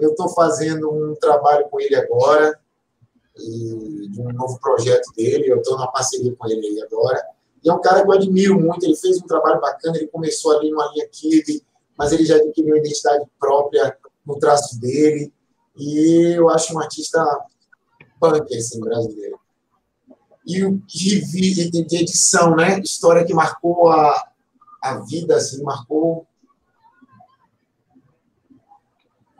Eu 0.00 0.10
estou 0.10 0.28
fazendo 0.30 0.90
um 0.90 1.14
trabalho 1.14 1.68
com 1.68 1.80
ele 1.80 1.94
agora 1.94 2.58
e 3.36 4.08
de 4.10 4.20
um 4.20 4.32
novo 4.32 4.58
projeto 4.60 5.12
dele. 5.16 5.50
Eu 5.50 5.58
estou 5.58 5.78
na 5.78 5.86
parceria 5.86 6.34
com 6.34 6.46
ele 6.48 6.66
aí 6.66 6.82
agora. 6.82 7.24
E 7.64 7.70
é 7.70 7.72
um 7.72 7.80
cara 7.80 8.02
que 8.02 8.08
eu 8.08 8.12
admiro 8.12 8.60
muito. 8.60 8.84
Ele 8.84 8.96
fez 8.96 9.18
um 9.18 9.26
trabalho 9.26 9.60
bacana. 9.60 9.96
Ele 9.96 10.08
começou 10.08 10.58
ali 10.58 10.70
numa 10.70 10.90
linha 10.92 11.08
Kibe, 11.08 11.62
mas 11.96 12.12
ele 12.12 12.24
já 12.24 12.36
adquiriu 12.36 12.74
uma 12.74 12.78
identidade 12.78 13.24
própria 13.38 13.96
no 14.24 14.36
traço 14.38 14.80
dele. 14.80 15.32
E 15.76 16.34
eu 16.36 16.48
acho 16.48 16.74
um 16.74 16.80
artista 16.80 17.24
punk, 18.20 18.54
assim, 18.56 18.80
brasileiro. 18.80 19.38
E 20.46 20.64
o 20.64 20.76
de, 20.86 21.70
de 21.70 21.96
edição, 21.96 22.54
né? 22.54 22.78
História 22.80 23.24
que 23.24 23.34
marcou 23.34 23.90
a, 23.90 24.28
a 24.82 25.00
vida, 25.00 25.36
assim, 25.36 25.62
marcou. 25.62 26.26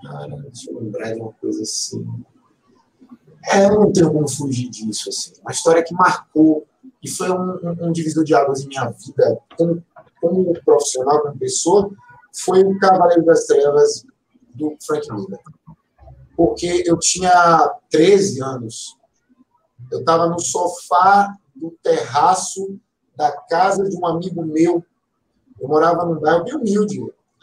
Cara, 0.03 0.37
deixa 0.37 0.71
eu 0.71 0.81
lembrar 0.81 1.13
de 1.13 1.21
uma 1.21 1.33
coisa 1.33 1.63
assim. 1.63 2.05
É, 3.49 3.67
eu 3.67 3.81
não 3.81 3.93
tenho 3.93 4.13
como 4.13 4.29
fugir 4.29 4.69
disso. 4.69 5.09
Assim. 5.09 5.33
Uma 5.41 5.53
história 5.53 5.85
que 5.85 5.95
marcou 5.95 6.67
e 7.03 7.09
foi 7.09 7.31
um, 7.31 7.53
um, 7.63 7.87
um 7.87 7.93
divisor 7.93 8.25
de 8.25 8.35
águas 8.35 8.63
em 8.63 8.69
minha 8.69 8.89
vida, 8.91 9.39
como, 9.57 9.85
como 10.21 10.65
profissional, 10.65 11.23
como 11.23 11.39
pessoa, 11.39 11.91
foi 12.33 12.65
o 12.65 12.79
Cavaleiro 12.79 13.25
das 13.25 13.47
Trevas 13.47 14.05
do 14.55 14.77
Frank 14.85 15.11
Miller. 15.13 15.39
Porque 16.37 16.83
eu 16.85 16.99
tinha 16.99 17.75
13 17.91 18.43
anos, 18.43 18.96
eu 19.91 20.01
estava 20.01 20.27
no 20.27 20.39
sofá 20.41 21.35
do 21.55 21.71
terraço 21.83 22.79
da 23.15 23.33
casa 23.33 23.89
de 23.89 23.97
um 23.97 24.07
amigo 24.07 24.45
meu. 24.45 24.85
Eu 25.61 25.69
morava 25.69 26.05
num 26.05 26.21
bairro 26.21 26.45
bem 26.45 26.55
humilde, 26.55 27.01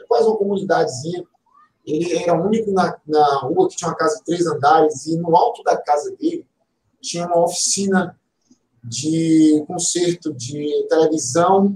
quase 0.07 0.27
uma 0.27 0.37
comunidadezinha. 0.37 1.25
Ele 1.85 2.15
era 2.15 2.39
o 2.39 2.45
único 2.45 2.71
na, 2.71 2.97
na 3.05 3.39
rua 3.39 3.67
que 3.67 3.75
tinha 3.75 3.89
uma 3.89 3.97
casa 3.97 4.17
de 4.17 4.23
três 4.23 4.45
andares 4.45 5.05
e 5.07 5.17
no 5.17 5.35
alto 5.35 5.63
da 5.63 5.75
casa 5.75 6.15
dele 6.15 6.45
tinha 7.01 7.25
uma 7.25 7.43
oficina 7.43 8.17
de 8.83 9.63
concerto 9.67 10.33
de 10.33 10.85
televisão 10.89 11.75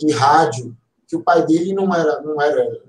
e 0.00 0.12
rádio, 0.12 0.76
que 1.08 1.16
o 1.16 1.22
pai 1.22 1.44
dele 1.46 1.72
não 1.72 1.92
era, 1.94 2.20
não 2.20 2.40
era 2.40 2.80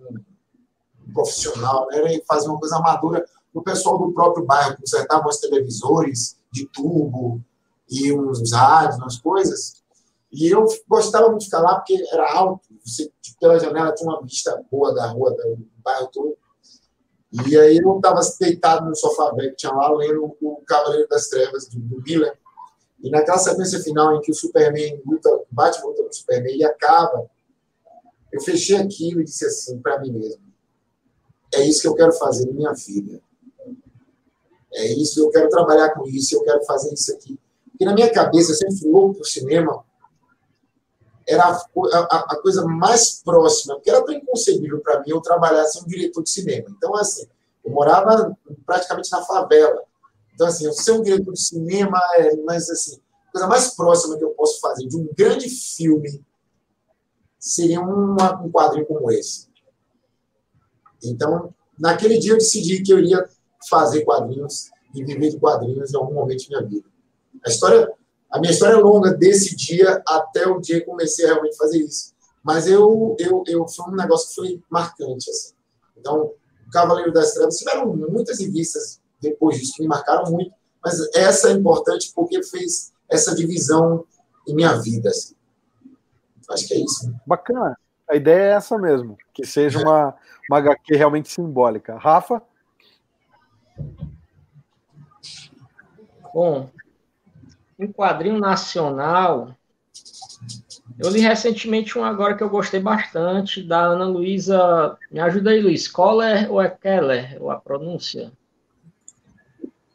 um 1.07 1.13
profissional, 1.13 1.87
era 1.91 2.09
fazer 2.27 2.49
uma 2.49 2.59
coisa 2.59 2.77
amadora 2.77 3.25
o 3.57 3.61
pessoal 3.63 3.97
do 3.97 4.13
próprio 4.13 4.45
bairro, 4.45 4.77
consertava 4.77 5.27
os 5.27 5.37
televisores 5.37 6.39
de 6.57 6.67
tubo 6.67 7.41
e 7.89 8.11
uns 8.11 8.51
rádios, 8.51 8.97
umas 8.97 9.17
coisas. 9.17 9.83
E 10.31 10.47
eu 10.47 10.65
gostava 10.87 11.27
muito 11.29 11.41
de 11.41 11.45
ficar 11.45 11.61
lá 11.61 11.75
porque 11.75 12.03
era 12.11 12.31
alto, 12.33 12.67
você 12.83 13.11
pela 13.39 13.59
janela 13.59 13.93
tinha 13.93 14.09
uma 14.09 14.21
vista 14.21 14.63
boa 14.71 14.93
da 14.93 15.07
rua, 15.07 15.31
do 15.31 15.67
bairro 15.83 16.07
todo. 16.07 16.37
E 17.47 17.57
aí 17.57 17.77
eu 17.77 17.97
estava 17.97 18.19
deitado 18.39 18.89
no 18.89 18.95
sofá 18.95 19.31
velho 19.31 19.51
que 19.51 19.57
tinha 19.57 19.71
lá, 19.71 19.91
lendo 19.93 20.35
o 20.41 20.61
Cavaleiro 20.65 21.07
das 21.07 21.27
Trevas, 21.27 21.67
do, 21.67 21.79
do 21.79 22.01
Miller. 22.01 22.37
E 23.03 23.09
naquela 23.09 23.37
sequência 23.37 23.79
final 23.79 24.15
em 24.15 24.21
que 24.21 24.31
o 24.31 24.35
Superman 24.35 25.01
luta, 25.05 25.29
bate 25.51 25.81
luta 25.83 26.01
com 26.01 26.09
o 26.09 26.13
Superman 26.13 26.55
e 26.55 26.63
acaba, 26.63 27.29
eu 28.31 28.41
fechei 28.41 28.77
aquilo 28.77 29.21
e 29.21 29.25
disse 29.25 29.45
assim 29.45 29.79
para 29.79 29.99
mim 29.99 30.11
mesmo: 30.11 30.41
é 31.53 31.63
isso 31.63 31.81
que 31.81 31.87
eu 31.87 31.95
quero 31.95 32.13
fazer 32.13 32.47
na 32.47 32.53
minha 32.53 32.73
vida. 32.73 33.21
É 34.73 34.85
isso, 34.93 35.19
eu 35.19 35.29
quero 35.29 35.49
trabalhar 35.49 35.93
com 35.93 36.07
isso, 36.07 36.35
eu 36.35 36.43
quero 36.43 36.63
fazer 36.65 36.93
isso 36.93 37.13
aqui. 37.13 37.39
Porque 37.71 37.85
na 37.85 37.93
minha 37.93 38.11
cabeça, 38.11 38.51
eu 38.51 38.55
sempre 38.55 38.77
fui 38.77 38.91
louco 38.91 39.15
por 39.15 39.25
cinema, 39.25 39.83
era 41.27 41.43
a, 41.43 41.49
a, 41.51 42.25
a, 42.29 42.41
coisa 42.41 42.65
mais 42.65 43.21
próxima, 43.21 43.75
porque 43.75 43.89
era 43.89 44.03
tão 44.03 44.15
inconcebível 44.15 44.79
para 44.79 44.99
mim 45.01 45.09
eu 45.09 45.21
trabalhar 45.21 45.65
sem 45.65 45.83
um 45.83 45.87
diretor 45.87 46.23
de 46.23 46.29
cinema. 46.29 46.67
Então, 46.69 46.95
assim, 46.95 47.27
eu 47.63 47.71
morava 47.71 48.35
praticamente 48.65 49.11
na 49.11 49.21
favela. 49.23 49.83
Então, 50.33 50.47
assim, 50.47 50.65
eu 50.65 50.71
ser 50.71 50.91
um 50.93 51.01
diretor 51.01 51.33
de 51.33 51.41
cinema 51.41 51.99
é, 52.17 52.35
mas 52.37 52.69
assim, 52.69 52.99
a 53.27 53.31
coisa 53.31 53.47
mais 53.47 53.75
próxima 53.75 54.17
que 54.17 54.23
eu 54.23 54.29
posso 54.31 54.59
fazer 54.61 54.87
de 54.87 54.95
um 54.95 55.09
grande 55.15 55.49
filme 55.49 56.25
seria 57.37 57.81
uma, 57.81 58.41
um 58.41 58.49
quadrinho 58.49 58.85
como 58.85 59.11
esse. 59.11 59.47
Então, 61.03 61.53
naquele 61.77 62.17
dia 62.17 62.31
eu 62.31 62.37
decidi 62.37 62.81
que 62.81 62.91
eu 62.91 62.99
iria 62.99 63.27
fazer 63.69 64.03
quadrinhos 64.03 64.69
e 64.93 65.03
viver 65.03 65.29
de 65.29 65.39
quadrinhos 65.39 65.93
em 65.93 65.97
algum 65.97 66.13
momento 66.13 66.49
da 66.49 66.59
minha 66.59 66.69
vida. 66.69 66.87
A 67.45 67.49
história 67.49 67.91
a 68.29 68.39
minha 68.39 68.51
história 68.51 68.75
é 68.75 68.77
longa 68.77 69.13
desse 69.13 69.55
dia 69.55 70.01
até 70.07 70.45
o 70.47 70.59
dia 70.59 70.79
que 70.79 70.85
comecei 70.85 71.25
a 71.25 71.29
realmente 71.29 71.57
fazer 71.57 71.79
isso. 71.79 72.13
Mas 72.43 72.67
eu, 72.67 73.15
eu, 73.19 73.43
eu 73.47 73.67
foi 73.67 73.91
um 73.91 73.95
negócio 73.95 74.29
que 74.29 74.35
foi 74.35 74.63
marcante. 74.69 75.29
Assim. 75.29 75.53
Então, 75.97 76.31
Cavaleiro 76.71 77.11
das 77.11 77.33
Trevas 77.33 77.57
tiveram 77.57 77.95
muitas 77.95 78.39
revistas 78.39 79.01
depois 79.21 79.57
disso 79.57 79.73
que 79.75 79.81
me 79.81 79.87
marcaram 79.87 80.31
muito, 80.31 80.51
mas 80.83 80.99
essa 81.15 81.49
é 81.49 81.53
importante 81.53 82.11
porque 82.13 82.43
fez 82.43 82.93
essa 83.09 83.33
divisão 83.33 84.05
em 84.47 84.53
minha 84.53 84.73
vida. 84.73 85.09
Assim. 85.09 85.33
Acho 86.49 86.67
que 86.67 86.73
é 86.73 86.77
isso. 86.79 87.09
Né? 87.09 87.19
Bacana. 87.25 87.77
A 88.09 88.15
ideia 88.15 88.53
é 88.53 88.55
essa 88.55 88.77
mesmo, 88.77 89.17
que 89.33 89.45
seja 89.45 89.79
uma, 89.79 90.15
uma 90.49 90.59
HQ 90.59 90.95
realmente 90.95 91.29
simbólica. 91.29 91.97
Rafa? 91.97 92.41
Bom, 96.33 96.69
um 97.79 97.91
quadrinho 97.91 98.39
nacional. 98.39 99.55
Eu 100.99 101.09
li 101.09 101.19
recentemente 101.19 101.97
um 101.97 102.03
agora 102.03 102.35
que 102.35 102.43
eu 102.43 102.49
gostei 102.49 102.79
bastante, 102.79 103.61
da 103.61 103.79
Ana 103.79 104.05
Luísa. 104.05 104.97
Me 105.11 105.19
ajuda 105.19 105.51
aí, 105.51 105.61
Luiz. 105.61 105.87
Coller 105.87 106.51
ou 106.51 106.61
é 106.61 106.69
Keller? 106.69 107.37
Ou 107.39 107.51
a 107.51 107.59
pronúncia? 107.59 108.31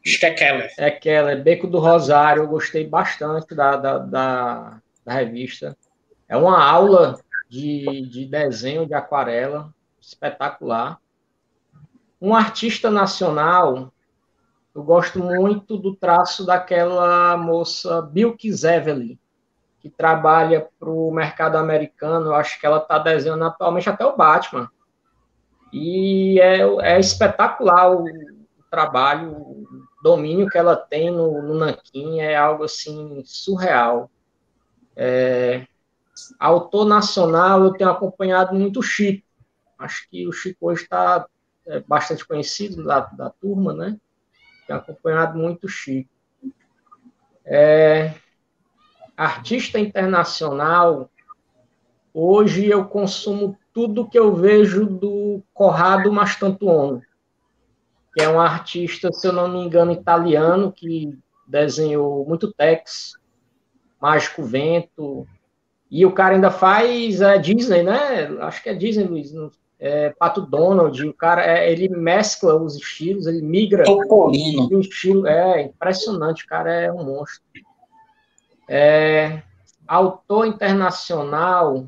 Acho 0.05 0.19
que 0.19 0.25
é 0.25 0.33
Keller. 0.33 0.73
É 0.77 0.91
Keller, 0.91 1.41
Beco 1.41 1.67
do 1.67 1.79
Rosário. 1.79 2.43
Eu 2.43 2.47
gostei 2.47 2.87
bastante 2.87 3.55
da, 3.55 3.75
da, 3.75 3.97
da, 3.97 4.81
da 5.05 5.13
revista. 5.13 5.77
É 6.27 6.37
uma 6.37 6.61
aula 6.63 7.19
de, 7.49 8.07
de 8.07 8.25
desenho 8.25 8.85
de 8.85 8.93
aquarela, 8.93 9.73
espetacular. 10.01 10.99
Um 12.23 12.33
artista 12.33 12.89
nacional 12.89 13.91
Eu 14.73 14.81
gosto 14.81 15.19
muito 15.19 15.77
do 15.77 15.93
traço 15.93 16.45
daquela 16.45 17.35
moça 17.35 18.01
Bilk 18.01 18.49
Zevely, 18.49 19.19
que 19.81 19.89
trabalha 19.89 20.67
para 20.79 20.89
o 20.89 21.11
mercado 21.11 21.57
americano. 21.57 22.27
Eu 22.27 22.35
acho 22.35 22.57
que 22.57 22.65
ela 22.65 22.77
está 22.77 22.97
desenhando 22.97 23.43
atualmente 23.43 23.89
até 23.89 24.05
o 24.05 24.15
Batman. 24.15 24.71
E 25.73 26.39
é, 26.39 26.61
é 26.95 26.97
espetacular 26.97 27.91
o, 27.91 28.05
o 28.05 28.63
trabalho, 28.71 29.33
o 29.33 29.67
domínio 30.01 30.49
que 30.49 30.57
ela 30.57 30.77
tem 30.77 31.11
no, 31.11 31.41
no 31.41 31.65
é 32.19 32.35
algo 32.37 32.63
assim 32.63 33.21
surreal. 33.25 34.09
É, 34.95 35.67
autor 36.39 36.85
nacional, 36.85 37.65
eu 37.65 37.73
tenho 37.73 37.89
acompanhado 37.89 38.55
muito 38.55 38.79
o 38.79 38.83
Chico. 38.83 39.27
Acho 39.77 40.09
que 40.09 40.25
o 40.25 40.31
Chico 40.31 40.71
hoje 40.71 40.83
está 40.83 41.27
é, 41.67 41.79
bastante 41.81 42.25
conhecido 42.25 42.83
da, 42.83 43.01
da 43.01 43.29
turma, 43.29 43.73
né? 43.73 43.97
Tenho 44.67 44.79
acompanhado 44.79 45.37
muito 45.37 45.65
o 45.65 45.69
Chico. 45.69 46.09
É, 47.45 48.13
artista 49.17 49.79
internacional, 49.79 51.09
hoje 52.13 52.67
eu 52.67 52.85
consumo 52.85 53.57
tudo 53.73 54.07
que 54.07 54.17
eu 54.17 54.35
vejo 54.35 54.85
do 54.85 55.43
Corrado 55.53 56.11
Mastantuono, 56.11 57.01
que 58.13 58.21
é 58.21 58.29
um 58.29 58.39
artista, 58.39 59.11
se 59.11 59.27
eu 59.27 59.33
não 59.33 59.47
me 59.47 59.59
engano, 59.59 59.91
italiano, 59.91 60.71
que 60.71 61.17
desenhou 61.47 62.25
muito 62.25 62.53
Tex, 62.53 63.13
Mágico 63.99 64.43
Vento, 64.43 65.27
e 65.89 66.05
o 66.05 66.11
cara 66.11 66.35
ainda 66.35 66.51
faz 66.51 67.21
é, 67.21 67.37
Disney, 67.37 67.83
né? 67.83 68.25
Acho 68.41 68.63
que 68.63 68.69
é 68.69 68.73
Disney, 68.73 69.05
Luiz. 69.05 69.31
É, 69.85 70.11
Pato 70.11 70.39
Donald, 70.39 71.05
o 71.05 71.13
cara, 71.13 71.45
é, 71.45 71.69
ele 71.69 71.89
mescla 71.89 72.55
os 72.55 72.77
estilos, 72.77 73.27
ele 73.27 73.41
migra. 73.41 73.83
Topolino. 73.83 74.69
Um 74.71 74.79
estilo, 74.79 75.27
é 75.27 75.63
impressionante, 75.63 76.45
o 76.45 76.47
cara 76.47 76.71
é 76.71 76.89
um 76.89 77.03
monstro. 77.03 77.43
É, 78.65 79.43
autor 79.85 80.45
internacional, 80.45 81.85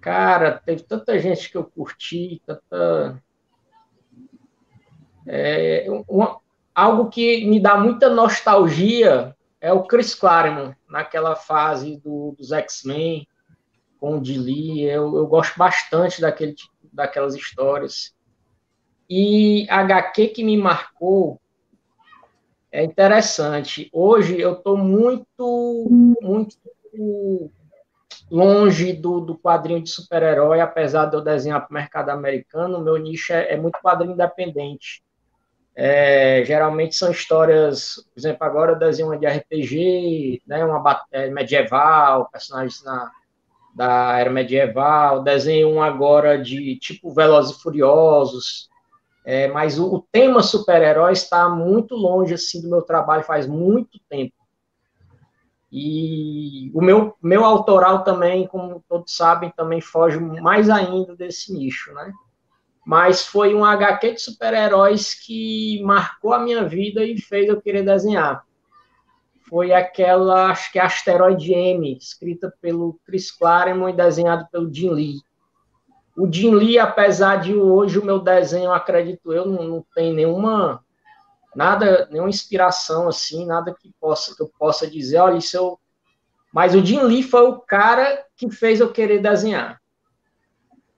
cara, 0.00 0.62
teve 0.64 0.84
tanta 0.84 1.18
gente 1.18 1.50
que 1.50 1.56
eu 1.56 1.64
curti, 1.64 2.40
tanta. 2.46 3.20
É, 5.26 5.84
uma, 6.08 6.38
algo 6.72 7.10
que 7.10 7.44
me 7.44 7.58
dá 7.58 7.76
muita 7.76 8.08
nostalgia 8.08 9.34
é 9.60 9.72
o 9.72 9.82
Chris 9.82 10.14
Claremont, 10.14 10.76
naquela 10.88 11.34
fase 11.34 11.96
do, 11.96 12.36
dos 12.38 12.52
X-Men, 12.52 13.26
com 14.02 14.16
o 14.16 14.20
Lee, 14.20 14.82
eu, 14.82 15.16
eu 15.16 15.28
gosto 15.28 15.56
bastante 15.56 16.20
daquele, 16.20 16.56
daquelas 16.92 17.36
histórias. 17.36 18.12
E 19.08 19.64
HQ 19.70 20.26
que 20.28 20.42
me 20.42 20.56
marcou 20.56 21.40
é 22.72 22.82
interessante. 22.82 23.88
Hoje 23.92 24.40
eu 24.40 24.54
estou 24.54 24.76
muito, 24.76 25.86
muito 26.20 27.52
longe 28.28 28.92
do, 28.92 29.20
do 29.20 29.38
quadrinho 29.38 29.80
de 29.80 29.90
super-herói, 29.90 30.58
apesar 30.58 31.06
de 31.06 31.14
eu 31.14 31.20
desenhar 31.20 31.60
para 31.60 31.70
o 31.70 31.74
mercado 31.74 32.08
americano, 32.08 32.82
meu 32.82 32.96
nicho 32.96 33.32
é, 33.32 33.52
é 33.52 33.56
muito 33.56 33.78
quadrinho 33.80 34.14
independente. 34.14 35.00
É, 35.76 36.42
geralmente 36.44 36.96
são 36.96 37.12
histórias, 37.12 38.04
por 38.12 38.18
exemplo, 38.18 38.44
agora 38.44 38.72
eu 38.72 38.78
desenho 38.80 39.10
uma 39.10 39.16
de 39.16 39.26
RPG, 39.26 40.42
né, 40.44 40.64
uma 40.64 41.04
é, 41.12 41.30
medieval, 41.30 42.28
personagens 42.30 42.82
na, 42.82 43.10
da 43.74 44.18
era 44.18 44.30
medieval, 44.30 45.22
desenho 45.22 45.70
um 45.70 45.82
agora 45.82 46.42
de 46.42 46.76
tipo 46.76 47.12
Velozes 47.12 47.56
e 47.56 47.62
Furiosos, 47.62 48.68
é, 49.24 49.48
mas 49.48 49.78
o, 49.78 49.94
o 49.94 50.06
tema 50.12 50.42
super-herói 50.42 51.12
está 51.12 51.48
muito 51.48 51.94
longe 51.94 52.34
assim 52.34 52.60
do 52.60 52.68
meu 52.68 52.82
trabalho 52.82 53.24
faz 53.24 53.46
muito 53.46 53.98
tempo. 54.08 54.34
E 55.70 56.70
o 56.74 56.82
meu, 56.82 57.16
meu 57.22 57.44
autoral 57.44 58.04
também, 58.04 58.46
como 58.46 58.84
todos 58.86 59.16
sabem, 59.16 59.50
também 59.56 59.80
foge 59.80 60.18
mais 60.18 60.68
ainda 60.68 61.16
desse 61.16 61.52
nicho, 61.52 61.94
né? 61.94 62.12
mas 62.84 63.24
foi 63.24 63.54
um 63.54 63.64
HQ 63.64 64.14
de 64.14 64.20
super-heróis 64.20 65.14
que 65.14 65.80
marcou 65.84 66.32
a 66.32 66.40
minha 66.40 66.64
vida 66.64 67.04
e 67.04 67.20
fez 67.20 67.48
eu 67.48 67.60
querer 67.60 67.84
desenhar. 67.84 68.44
Foi 69.48 69.72
aquela, 69.72 70.50
acho 70.50 70.72
que 70.72 70.78
é 70.78 70.82
Asteroid 70.82 71.52
M, 71.52 71.96
escrita 71.96 72.52
pelo 72.60 72.98
Chris 73.04 73.30
Claremont 73.30 73.92
e 73.92 73.96
desenhado 73.96 74.46
pelo 74.50 74.72
Jim 74.72 74.90
Lee. 74.90 75.20
O 76.16 76.30
Jim 76.30 76.54
Lee, 76.54 76.78
apesar 76.78 77.36
de 77.36 77.54
hoje 77.54 77.98
o 77.98 78.04
meu 78.04 78.18
desenho, 78.18 78.72
acredito 78.72 79.32
eu, 79.32 79.46
não, 79.46 79.62
não 79.64 79.86
tem 79.94 80.12
nenhuma 80.12 80.82
nada, 81.54 82.08
nenhuma 82.10 82.30
inspiração 82.30 83.08
assim, 83.08 83.46
nada 83.46 83.74
que 83.74 83.92
possa 84.00 84.34
que 84.34 84.42
eu 84.42 84.50
possa 84.58 84.86
dizer, 84.86 85.18
olha, 85.18 85.38
isso 85.38 85.56
eu 85.56 85.78
mas 86.52 86.74
o 86.74 86.84
Jim 86.84 87.00
Lee 87.02 87.22
foi 87.22 87.48
o 87.48 87.60
cara 87.60 88.26
que 88.36 88.50
fez 88.50 88.78
eu 88.78 88.92
querer 88.92 89.20
desenhar. 89.20 89.80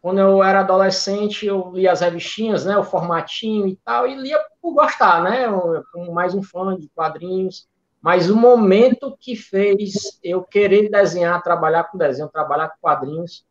Quando 0.03 0.19
eu 0.19 0.43
era 0.43 0.61
adolescente, 0.61 1.47
eu 1.47 1.71
lia 1.73 1.93
as 1.93 2.01
revistinhas, 2.01 2.65
né, 2.65 2.77
o 2.77 2.83
formatinho 2.83 3.69
e 3.69 3.77
tal, 3.77 4.07
e 4.07 4.17
lia 4.17 4.39
por 4.61 4.75
gostar, 4.75 5.23
né, 5.23 5.47
como 5.93 6.13
mais 6.13 6.35
um 6.35 6.43
fã 6.43 6.77
de 6.77 6.89
quadrinhos. 6.89 7.69
Mas 8.05 8.29
o 8.29 8.37
momento 8.37 9.17
que 9.19 9.35
fez 9.35 10.21
eu 10.23 10.43
querer 10.43 10.91
desenhar, 10.91 11.43
trabalhar 11.43 11.85
com 11.85 11.97
desenho, 11.97 12.29
trabalhar 12.29 12.69
com 12.69 12.77
quadrinhos, 12.83 13.47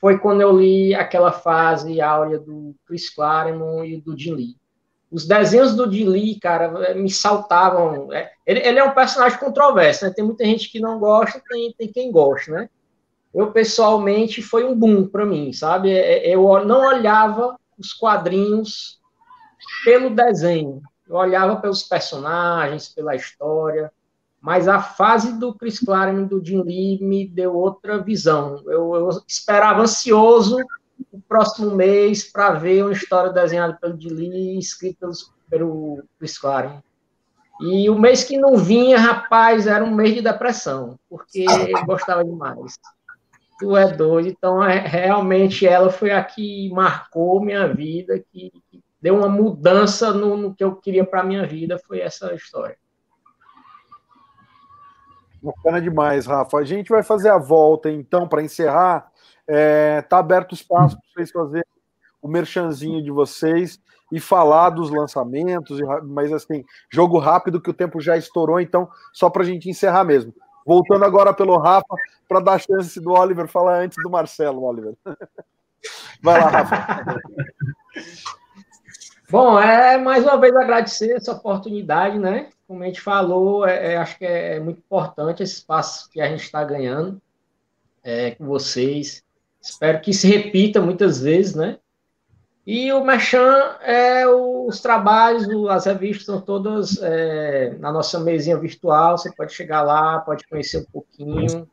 foi 0.00 0.20
quando 0.20 0.40
eu 0.40 0.56
li 0.56 0.94
aquela 0.94 1.32
fase 1.32 2.00
áurea 2.00 2.38
do 2.38 2.76
Chris 2.86 3.10
Claremont 3.10 3.84
e 3.88 4.00
do 4.00 4.16
Jim 4.16 4.34
Lee. 4.34 4.56
Os 5.10 5.26
desenhos 5.26 5.74
do 5.74 5.90
Jim 5.90 6.08
Lee, 6.08 6.38
cara, 6.38 6.94
me 6.94 7.10
saltavam. 7.10 8.12
É, 8.12 8.30
ele, 8.46 8.60
ele 8.60 8.78
é 8.78 8.84
um 8.84 8.94
personagem 8.94 9.40
controverso, 9.40 10.04
né? 10.04 10.12
Tem 10.14 10.24
muita 10.24 10.44
gente 10.44 10.70
que 10.70 10.78
não 10.78 11.00
gosta, 11.00 11.42
tem, 11.48 11.74
tem 11.76 11.92
quem 11.92 12.12
gosta, 12.12 12.52
né? 12.52 12.68
eu 13.34 13.50
pessoalmente 13.50 14.42
foi 14.42 14.64
um 14.64 14.78
boom 14.78 15.08
para 15.08 15.24
mim, 15.24 15.52
sabe? 15.52 15.90
É, 15.90 16.28
é, 16.28 16.34
eu 16.34 16.64
não 16.64 16.86
olhava 16.86 17.58
os 17.78 17.92
quadrinhos 17.92 19.00
pelo 19.84 20.10
desenho, 20.10 20.82
eu 21.12 21.18
olhava 21.18 21.56
pelos 21.56 21.82
personagens, 21.82 22.88
pela 22.88 23.14
história, 23.14 23.92
mas 24.40 24.66
a 24.66 24.80
fase 24.80 25.38
do 25.38 25.54
Chris 25.54 25.78
Claremont 25.78 26.28
do 26.28 26.44
Jim 26.44 26.62
Lee 26.62 26.98
me 27.02 27.28
deu 27.28 27.54
outra 27.54 27.98
visão. 27.98 28.62
Eu, 28.66 28.94
eu 28.94 29.10
esperava 29.28 29.82
ansioso 29.82 30.56
o 31.12 31.20
próximo 31.20 31.72
mês 31.72 32.24
para 32.24 32.52
ver 32.52 32.82
uma 32.82 32.92
história 32.92 33.30
desenhada 33.30 33.78
pelo 33.78 34.00
Jim 34.00 34.08
Lee, 34.08 34.58
escrita 34.58 35.00
pelos, 35.00 35.30
pelo 35.50 36.02
Chris 36.18 36.38
Claremont. 36.38 36.82
E 37.60 37.90
o 37.90 37.98
mês 37.98 38.24
que 38.24 38.38
não 38.38 38.56
vinha, 38.56 38.98
rapaz, 38.98 39.66
era 39.66 39.84
um 39.84 39.94
mês 39.94 40.14
de 40.14 40.22
depressão, 40.22 40.98
porque 41.10 41.44
eu 41.68 41.84
gostava 41.84 42.24
demais. 42.24 42.78
Tu 43.60 43.76
é 43.76 43.92
doido. 43.92 44.28
Então, 44.28 44.64
é, 44.64 44.78
realmente, 44.78 45.66
ela 45.66 45.90
foi 45.90 46.10
a 46.10 46.24
que 46.24 46.70
marcou 46.70 47.44
minha 47.44 47.68
vida, 47.68 48.18
que, 48.18 48.50
que 48.70 48.82
deu 49.02 49.16
uma 49.16 49.28
mudança 49.28 50.12
no, 50.12 50.36
no 50.36 50.54
que 50.54 50.62
eu 50.62 50.76
queria 50.76 51.04
para 51.04 51.24
minha 51.24 51.44
vida, 51.44 51.76
foi 51.78 52.00
essa 52.00 52.32
história. 52.32 52.78
Bacana 55.42 55.80
demais, 55.80 56.24
Rafa. 56.24 56.56
A 56.58 56.64
gente 56.64 56.88
vai 56.88 57.02
fazer 57.02 57.28
a 57.28 57.36
volta, 57.36 57.90
então, 57.90 58.28
para 58.28 58.44
encerrar. 58.44 59.10
É, 59.44 60.00
tá 60.02 60.18
aberto 60.18 60.52
o 60.52 60.54
espaço 60.54 60.96
para 60.96 61.04
vocês 61.12 61.32
fazerem 61.32 61.66
o 62.22 62.28
merchanzinho 62.28 63.02
de 63.02 63.10
vocês 63.10 63.80
e 64.12 64.20
falar 64.20 64.70
dos 64.70 64.88
lançamentos, 64.88 65.80
mas 66.04 66.32
assim, 66.32 66.64
jogo 66.88 67.18
rápido 67.18 67.60
que 67.60 67.70
o 67.70 67.74
tempo 67.74 68.00
já 68.00 68.16
estourou, 68.16 68.60
então, 68.60 68.88
só 69.12 69.28
para 69.28 69.42
a 69.42 69.44
gente 69.44 69.68
encerrar 69.68 70.04
mesmo. 70.04 70.32
Voltando 70.64 71.04
agora 71.04 71.34
pelo 71.34 71.58
Rafa, 71.58 71.96
para 72.28 72.38
dar 72.38 72.60
chance 72.60 73.00
do 73.00 73.10
Oliver 73.10 73.48
falar 73.48 73.80
antes 73.80 73.96
do 74.00 74.08
Marcelo, 74.08 74.62
Oliver. 74.62 74.94
Vai 76.22 76.40
lá, 76.40 76.48
Rafa. 76.48 77.16
Bom, 79.32 79.58
é 79.58 79.96
mais 79.96 80.24
uma 80.24 80.38
vez 80.38 80.54
agradecer 80.54 81.12
essa 81.12 81.32
oportunidade, 81.32 82.18
né? 82.18 82.50
Como 82.68 82.82
a 82.82 82.86
gente 82.86 83.00
falou, 83.00 83.66
é, 83.66 83.94
é, 83.94 83.96
acho 83.96 84.18
que 84.18 84.26
é, 84.26 84.60
muito 84.60 84.80
importante 84.80 85.42
esse 85.42 85.54
espaço 85.54 86.10
que 86.10 86.20
a 86.20 86.28
gente 86.28 86.42
está 86.42 86.62
ganhando 86.62 87.18
é, 88.04 88.32
com 88.32 88.44
vocês. 88.44 89.24
Espero 89.58 90.02
que 90.02 90.12
se 90.12 90.28
repita 90.28 90.82
muitas 90.82 91.22
vezes, 91.22 91.54
né? 91.54 91.78
E 92.66 92.92
o 92.92 93.02
Merchan 93.02 93.74
é 93.80 94.26
os 94.28 94.80
trabalhos, 94.82 95.48
as 95.70 95.86
revistas 95.86 96.26
são 96.26 96.38
todas 96.38 96.98
é, 97.00 97.74
na 97.78 97.90
nossa 97.90 98.20
mesinha 98.20 98.58
virtual. 98.58 99.16
Você 99.16 99.32
pode 99.34 99.54
chegar 99.54 99.80
lá, 99.80 100.20
pode 100.20 100.46
conhecer 100.46 100.82
um 100.82 100.92
pouquinho 100.92 101.66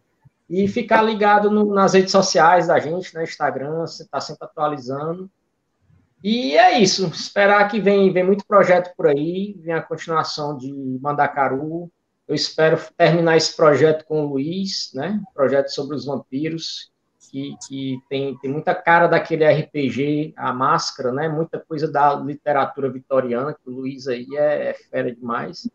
e 0.50 0.66
ficar 0.66 1.02
ligado 1.02 1.52
no, 1.52 1.74
nas 1.74 1.94
redes 1.94 2.14
sociais 2.14 2.68
da 2.68 2.80
gente, 2.80 3.14
né? 3.14 3.24
Instagram, 3.24 3.82
você 3.82 4.04
está 4.04 4.22
sempre 4.22 4.46
atualizando. 4.48 5.30
E 6.24 6.58
é 6.58 6.80
isso. 6.80 7.08
Esperar 7.08 7.68
que 7.70 7.80
vem, 7.80 8.12
vem 8.12 8.24
muito 8.24 8.46
projeto 8.46 8.94
por 8.96 9.08
aí, 9.08 9.56
vem 9.60 9.74
a 9.74 9.82
continuação 9.82 10.58
de 10.58 10.72
Mandacaru. 11.02 11.92
Eu 12.28 12.36
espero 12.36 12.78
terminar 12.96 13.38
esse 13.38 13.56
projeto 13.56 14.06
com 14.06 14.26
o 14.26 14.30
Luiz, 14.30 14.92
né? 14.94 15.22
Projeto 15.34 15.70
sobre 15.70 15.96
os 15.96 16.06
vampiros 16.06 16.92
que, 17.30 17.56
que 17.68 18.02
tem, 18.10 18.38
tem 18.38 18.52
muita 18.52 18.74
cara 18.74 19.08
daquele 19.08 19.46
RPG, 19.46 20.34
a 20.36 20.52
máscara, 20.52 21.12
né? 21.12 21.30
Muita 21.30 21.60
coisa 21.60 21.90
da 21.90 22.16
literatura 22.16 22.90
vitoriana, 22.90 23.54
que 23.54 23.70
o 23.70 23.74
Luiz 23.74 24.08
aí 24.08 24.28
é, 24.34 24.70
é 24.70 24.74
fera 24.74 25.14
demais. 25.14 25.70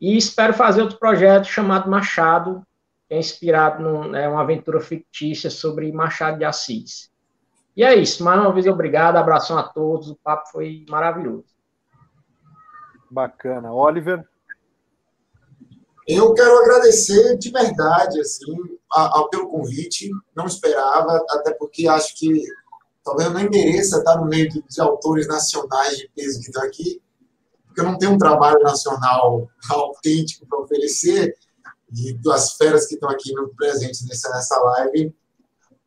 E 0.00 0.16
espero 0.16 0.52
fazer 0.52 0.82
outro 0.82 0.98
projeto 0.98 1.46
chamado 1.46 1.90
Machado, 1.90 2.64
que 3.08 3.14
é 3.14 3.18
inspirado 3.18 3.82
numa 3.82 4.08
né, 4.08 4.28
uma 4.28 4.42
aventura 4.42 4.80
fictícia 4.80 5.50
sobre 5.50 5.90
Machado 5.92 6.38
de 6.38 6.44
Assis. 6.44 7.10
E 7.76 7.82
é 7.82 7.94
isso. 7.94 8.22
Mais 8.22 8.40
uma 8.40 8.52
vez, 8.52 8.66
obrigado. 8.66 9.16
Abração 9.16 9.58
a 9.58 9.64
todos. 9.64 10.10
O 10.10 10.16
papo 10.16 10.48
foi 10.50 10.84
maravilhoso. 10.88 11.46
Bacana. 13.10 13.72
Oliver? 13.72 14.24
Eu 16.06 16.34
quero 16.34 16.58
agradecer 16.58 17.36
de 17.38 17.50
verdade, 17.50 18.20
assim, 18.20 18.54
a, 18.92 19.20
a, 19.20 19.28
pelo 19.28 19.48
convite. 19.48 20.10
Não 20.36 20.46
esperava, 20.46 21.24
até 21.30 21.52
porque 21.54 21.88
acho 21.88 22.14
que 22.16 22.42
talvez 23.02 23.28
eu 23.28 23.34
nem 23.34 23.48
mereça 23.48 23.98
estar 23.98 24.16
no 24.16 24.26
meio 24.26 24.48
de, 24.50 24.62
autores 24.80 25.26
nacionais 25.26 25.96
de 25.96 26.10
peso 26.14 26.40
que 26.40 26.46
estão 26.46 26.62
aqui, 26.62 27.02
porque 27.66 27.80
eu 27.80 27.84
não 27.84 27.98
tenho 27.98 28.12
um 28.12 28.18
trabalho 28.18 28.58
nacional 28.62 29.48
autêntico 29.70 30.46
para 30.46 30.60
oferecer. 30.60 31.34
E 31.96 32.18
as 32.30 32.52
feras 32.52 32.86
que 32.86 32.94
estão 32.94 33.08
aqui 33.08 33.32
presentes 33.56 34.06
nessa, 34.06 34.28
nessa 34.30 34.58
live 34.58 35.14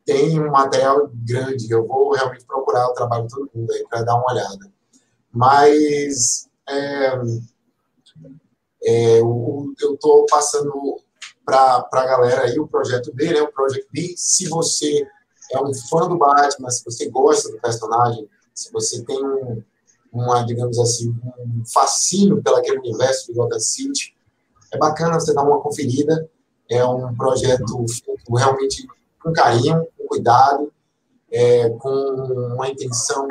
tem 0.08 0.40
um 0.40 0.50
material 0.50 1.10
grande. 1.12 1.70
Eu 1.70 1.86
vou 1.86 2.14
realmente 2.14 2.46
procurar 2.46 2.88
o 2.88 2.94
trabalho 2.94 3.26
de 3.26 3.34
todo 3.34 3.50
mundo 3.54 3.70
aí 3.70 3.86
para 3.86 4.02
dar 4.02 4.16
uma 4.16 4.32
olhada. 4.32 4.72
Mas 5.30 6.48
é, 6.66 7.12
é, 8.84 9.20
eu 9.20 9.74
estou 9.76 10.24
passando 10.24 10.72
para 11.44 11.86
a 11.92 12.06
galera 12.06 12.44
aí 12.44 12.58
o 12.58 12.66
projeto 12.66 13.12
B, 13.14 13.34
né, 13.34 13.42
o 13.42 13.52
Project 13.52 13.86
B. 13.92 14.14
Se 14.16 14.48
você 14.48 15.06
é 15.52 15.62
um 15.62 15.74
fã 15.74 16.08
do 16.08 16.16
Batman, 16.16 16.70
se 16.70 16.82
você 16.86 17.10
gosta 17.10 17.52
do 17.52 17.60
personagem, 17.60 18.26
se 18.54 18.72
você 18.72 19.04
tem 19.04 19.22
um, 19.22 19.62
uma, 20.10 20.42
digamos 20.42 20.78
assim, 20.78 21.14
um 21.38 21.62
fascínio 21.66 22.42
pelo 22.42 22.56
aquele 22.56 22.78
universo 22.78 23.26
de 23.26 23.34
Gotham 23.34 23.60
City, 23.60 24.16
é 24.72 24.78
bacana 24.78 25.20
você 25.20 25.34
dar 25.34 25.42
uma 25.42 25.60
conferida. 25.60 26.30
É 26.70 26.82
um 26.84 27.14
projeto 27.14 27.86
feito 27.88 28.34
realmente 28.34 28.86
com 29.22 29.32
carinho, 29.32 29.86
cuidado, 30.08 30.72
é, 31.30 31.68
com 31.70 31.90
uma 31.90 32.68
intenção 32.68 33.28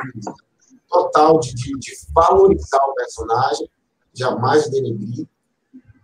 total 0.88 1.38
de, 1.40 1.54
de, 1.54 1.78
de, 1.78 1.92
valorizar 2.14 2.80
o 2.86 2.94
personagem, 2.94 3.70
jamais 4.14 4.70
denegrir. 4.70 5.26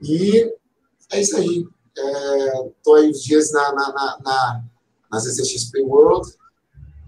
E 0.02 0.52
é 1.12 1.20
isso 1.20 1.36
aí. 1.36 1.64
Estou 2.76 2.98
é, 2.98 3.00
aí 3.00 3.10
os 3.10 3.22
dias 3.22 3.52
na, 3.52 3.72
na, 3.72 3.92
na, 3.92 4.18
na, 4.24 4.64
na 5.12 5.20
CCXP 5.20 5.82
World 5.82 6.28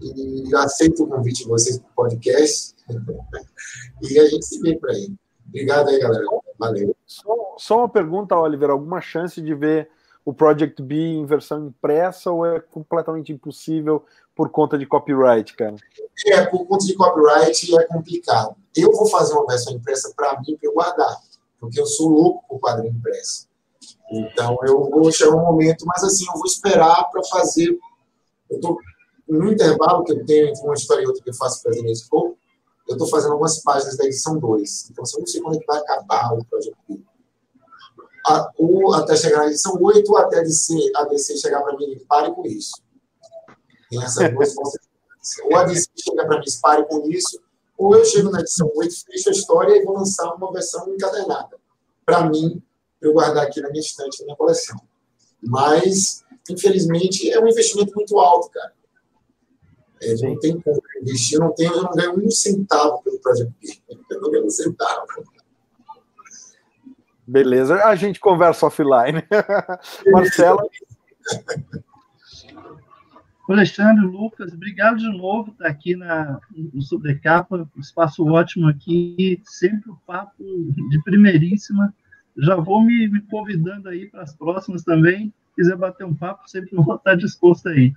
e 0.01 0.55
aceito 0.55 1.03
o 1.03 1.07
convite 1.07 1.43
de 1.43 1.49
vocês 1.49 1.77
para 1.77 1.89
o 1.89 1.95
podcast. 1.95 2.75
e 4.01 4.19
a 4.19 4.25
gente 4.27 4.45
se 4.45 4.59
vê 4.61 4.77
por 4.77 4.89
aí. 4.89 5.11
Obrigado 5.47 5.89
aí, 5.89 5.99
galera. 5.99 6.25
Valeu. 6.57 6.95
Só, 7.05 7.55
só 7.57 7.77
uma 7.79 7.89
pergunta, 7.89 8.35
Oliver: 8.35 8.69
alguma 8.69 9.01
chance 9.01 9.41
de 9.41 9.53
ver 9.53 9.89
o 10.27 10.33
Project 10.33 10.81
B 10.81 10.93
em 10.93 11.25
versão 11.25 11.67
impressa 11.67 12.29
ou 12.29 12.45
é 12.45 12.59
completamente 12.59 13.31
impossível 13.31 14.03
por 14.35 14.49
conta 14.49 14.77
de 14.77 14.85
copyright, 14.85 15.55
cara? 15.55 15.77
É, 16.25 16.45
por 16.47 16.67
conta 16.67 16.85
de 16.85 16.95
copyright 16.95 17.73
é 17.73 17.85
complicado. 17.85 18.53
Eu 18.75 18.91
vou 18.91 19.07
fazer 19.07 19.33
uma 19.35 19.47
versão 19.47 19.71
impressa 19.71 20.11
para 20.13 20.37
mim, 20.41 20.57
para 20.57 20.69
eu 20.69 20.73
guardar, 20.73 21.17
porque 21.57 21.79
eu 21.79 21.85
sou 21.85 22.09
louco 22.09 22.43
por 22.45 22.59
quadrinho 22.59 22.93
impresso. 22.93 23.47
Então 24.11 24.57
eu 24.63 24.89
vou 24.89 25.09
chegar 25.13 25.33
um 25.33 25.45
momento, 25.45 25.85
mas 25.85 26.03
assim, 26.03 26.25
eu 26.27 26.33
vou 26.33 26.45
esperar 26.45 27.09
para 27.09 27.23
fazer. 27.23 27.79
Eu 28.49 28.59
tô 28.59 28.77
no 29.29 29.49
intervalo 29.49 30.03
que 30.03 30.11
eu 30.11 30.25
tenho 30.25 30.49
entre 30.49 30.61
uma 30.61 30.73
história 30.73 31.03
e 31.03 31.07
outra 31.07 31.23
que 31.23 31.29
eu 31.29 31.35
faço 31.35 31.63
para 31.63 31.71
a 31.71 31.89
Expo, 31.89 32.37
eu 32.89 32.97
estou 32.97 33.07
fazendo 33.07 33.31
algumas 33.31 33.63
páginas 33.63 33.95
da 33.95 34.03
edição 34.03 34.37
2. 34.37 34.89
Então, 34.91 35.05
eu 35.13 35.19
não 35.21 35.27
sei 35.27 35.41
quando 35.41 35.55
é 35.55 35.59
que 35.59 35.65
vai 35.65 35.77
acabar 35.77 36.33
o 36.33 36.43
Project 36.43 36.77
B 36.89 36.99
a, 38.27 38.51
até 38.95 39.15
chegar 39.15 39.39
na 39.39 39.47
edição 39.47 39.77
8, 39.81 40.11
ou 40.11 40.17
até 40.17 40.39
a 40.39 40.43
DC, 40.43 40.73
a 40.95 41.05
DC 41.05 41.37
chegar 41.37 41.61
para 41.61 41.75
mim 41.77 41.93
e 41.93 41.99
pare 42.01 42.33
com 42.33 42.45
isso. 42.45 42.73
Tem 43.89 44.03
essas 44.03 44.29
duas 44.33 44.53
consequências. 44.53 44.87
Ou 45.45 45.57
a 45.57 45.63
DC 45.63 45.87
chega 45.97 46.25
para 46.25 46.39
mim 46.39 46.45
e 46.47 46.61
pare 46.61 46.85
com 46.85 47.09
isso, 47.09 47.39
ou 47.77 47.95
eu 47.95 48.03
chego 48.05 48.29
na 48.29 48.39
edição 48.41 48.69
8, 48.75 49.05
fecho 49.05 49.29
a 49.29 49.31
história 49.31 49.75
e 49.75 49.83
vou 49.83 49.95
lançar 49.95 50.33
uma 50.33 50.51
versão 50.51 50.93
encadernada. 50.93 51.57
Para 52.05 52.27
mim, 52.29 52.61
eu 53.01 53.13
guardar 53.13 53.45
aqui 53.45 53.61
na 53.61 53.69
minha 53.69 53.81
estante, 53.81 54.19
na 54.19 54.25
minha 54.25 54.37
coleção. 54.37 54.77
Mas, 55.41 56.23
infelizmente, 56.49 57.29
é 57.31 57.39
um 57.39 57.47
investimento 57.47 57.93
muito 57.95 58.19
alto, 58.19 58.49
cara. 58.49 58.73
É, 60.01 60.13
não 60.15 60.39
tem 60.39 60.59
como 60.59 60.79
investir, 61.01 61.37
eu 61.37 61.45
não, 61.45 61.53
tenho, 61.53 61.73
eu 61.73 61.83
não 61.83 61.91
ganho 61.91 62.25
um 62.25 62.29
centavo 62.29 63.01
pelo 63.01 63.19
Project 63.19 63.51
Eu 64.09 64.21
não 64.21 64.31
ganho 64.31 64.45
um 64.45 64.49
centavo. 64.49 65.07
Beleza, 67.27 67.83
a 67.83 67.95
gente 67.95 68.19
conversa 68.19 68.67
offline. 68.67 69.21
Marcela. 70.11 70.63
Alexandre, 73.49 74.05
Lucas, 74.05 74.53
obrigado 74.53 74.97
de 74.97 75.09
novo 75.09 75.45
por 75.45 75.51
estar 75.51 75.67
aqui 75.67 75.95
na, 75.95 76.39
no 76.73 76.81
Sobrecapa, 76.81 77.67
espaço 77.77 78.25
ótimo 78.25 78.67
aqui, 78.67 79.41
sempre 79.45 79.89
o 79.89 79.93
um 79.93 79.97
papo 80.05 80.43
de 80.89 81.01
primeiríssima. 81.03 81.93
Já 82.37 82.55
vou 82.55 82.81
me, 82.81 83.07
me 83.07 83.21
convidando 83.21 83.89
aí 83.89 84.09
para 84.09 84.21
as 84.23 84.35
próximas 84.35 84.83
também. 84.83 85.33
Se 85.49 85.55
quiser 85.55 85.75
bater 85.77 86.05
um 86.05 86.13
papo, 86.13 86.47
sempre 86.47 86.75
vou 86.75 86.95
estar 86.95 87.15
disposto 87.15 87.69
aí. 87.69 87.93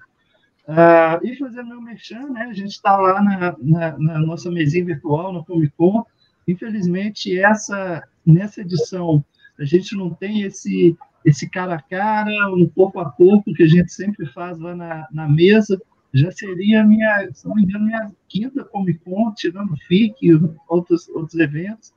Uh, 0.69 1.25
e 1.25 1.37
fazer 1.37 1.65
meu 1.65 1.81
merchan, 1.81 2.29
né? 2.31 2.43
A 2.43 2.53
gente 2.53 2.71
está 2.71 2.97
lá 2.97 3.21
na, 3.23 3.57
na, 3.61 3.99
na, 3.99 4.19
nossa 4.21 4.51
mesinha 4.51 4.85
virtual, 4.85 5.33
na 5.33 5.43
Comic 5.43 5.73
Con. 5.77 6.05
Infelizmente, 6.47 7.39
essa 7.39 8.05
nessa 8.25 8.61
edição 8.61 9.25
a 9.59 9.65
gente 9.65 9.95
não 9.95 10.11
tem 10.11 10.43
esse 10.43 10.97
esse 11.25 11.49
cara 11.49 11.75
a 11.75 11.83
cara, 11.83 12.31
um 12.55 12.67
corpo 12.67 12.99
a 12.99 13.11
corpo 13.11 13.53
que 13.53 13.63
a 13.63 13.69
gente 13.69 13.93
sempre 13.93 14.27
faz 14.27 14.59
lá 14.59 14.75
na, 14.75 15.07
na 15.13 15.29
mesa. 15.29 15.81
Já 16.13 16.31
seria 16.33 16.83
minha, 16.83 17.29
se 17.33 17.47
não 17.47 17.55
me 17.55 17.63
engano, 17.63 17.85
minha 17.85 18.11
quinta 18.29 18.65
Comic 18.65 19.01
Con, 19.05 19.33
tirando 19.35 19.77
FIC 19.87 20.17
e 20.23 20.33
outros, 20.67 21.09
outros 21.11 21.39
eventos. 21.39 21.93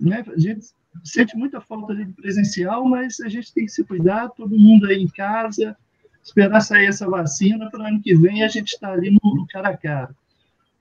Né? 0.00 0.24
A 0.26 0.38
gente 0.38 0.66
sente 1.04 1.36
muita 1.36 1.60
falta 1.60 1.94
de 1.94 2.06
presencial, 2.14 2.86
mas 2.88 3.20
a 3.20 3.28
gente 3.28 3.52
tem 3.52 3.66
que 3.66 3.72
se 3.72 3.84
cuidar, 3.84 4.30
todo 4.30 4.58
mundo 4.58 4.86
aí 4.86 5.02
em 5.02 5.08
casa, 5.08 5.76
esperar 6.22 6.60
sair 6.60 6.86
essa 6.86 7.08
vacina 7.08 7.70
para 7.70 7.88
ano 7.88 8.00
que 8.00 8.14
vem 8.16 8.42
a 8.42 8.48
gente 8.48 8.72
estar 8.72 8.88
tá 8.88 8.94
ali 8.94 9.10
no, 9.10 9.34
no 9.34 9.46
cara 9.46 9.68
a 9.68 9.76
cara. 9.76 10.16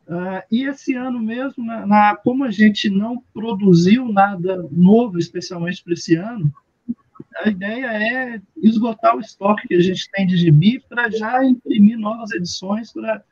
Uh, 0.08 0.42
e 0.52 0.66
esse 0.66 0.94
ano 0.94 1.20
mesmo, 1.20 1.66
na, 1.66 1.86
na, 1.86 2.16
como 2.16 2.44
a 2.44 2.52
gente 2.52 2.90
não 2.90 3.24
produziu 3.34 4.08
nada 4.08 4.68
novo, 4.72 5.18
especialmente 5.18 5.84
para 5.84 5.94
esse 5.94 6.16
ano, 6.16 6.54
a 7.44 7.50
ideia 7.50 7.86
é 7.88 8.42
esgotar 8.58 9.16
o 9.16 9.20
estoque 9.20 9.68
que 9.68 9.74
a 9.74 9.82
gente 9.82 10.10
tem 10.12 10.28
de 10.28 10.38
gibi 10.38 10.80
para 10.88 11.10
já 11.10 11.44
imprimir 11.44 11.98
novas 11.98 12.32
edições 12.32 12.94
para 12.94 13.24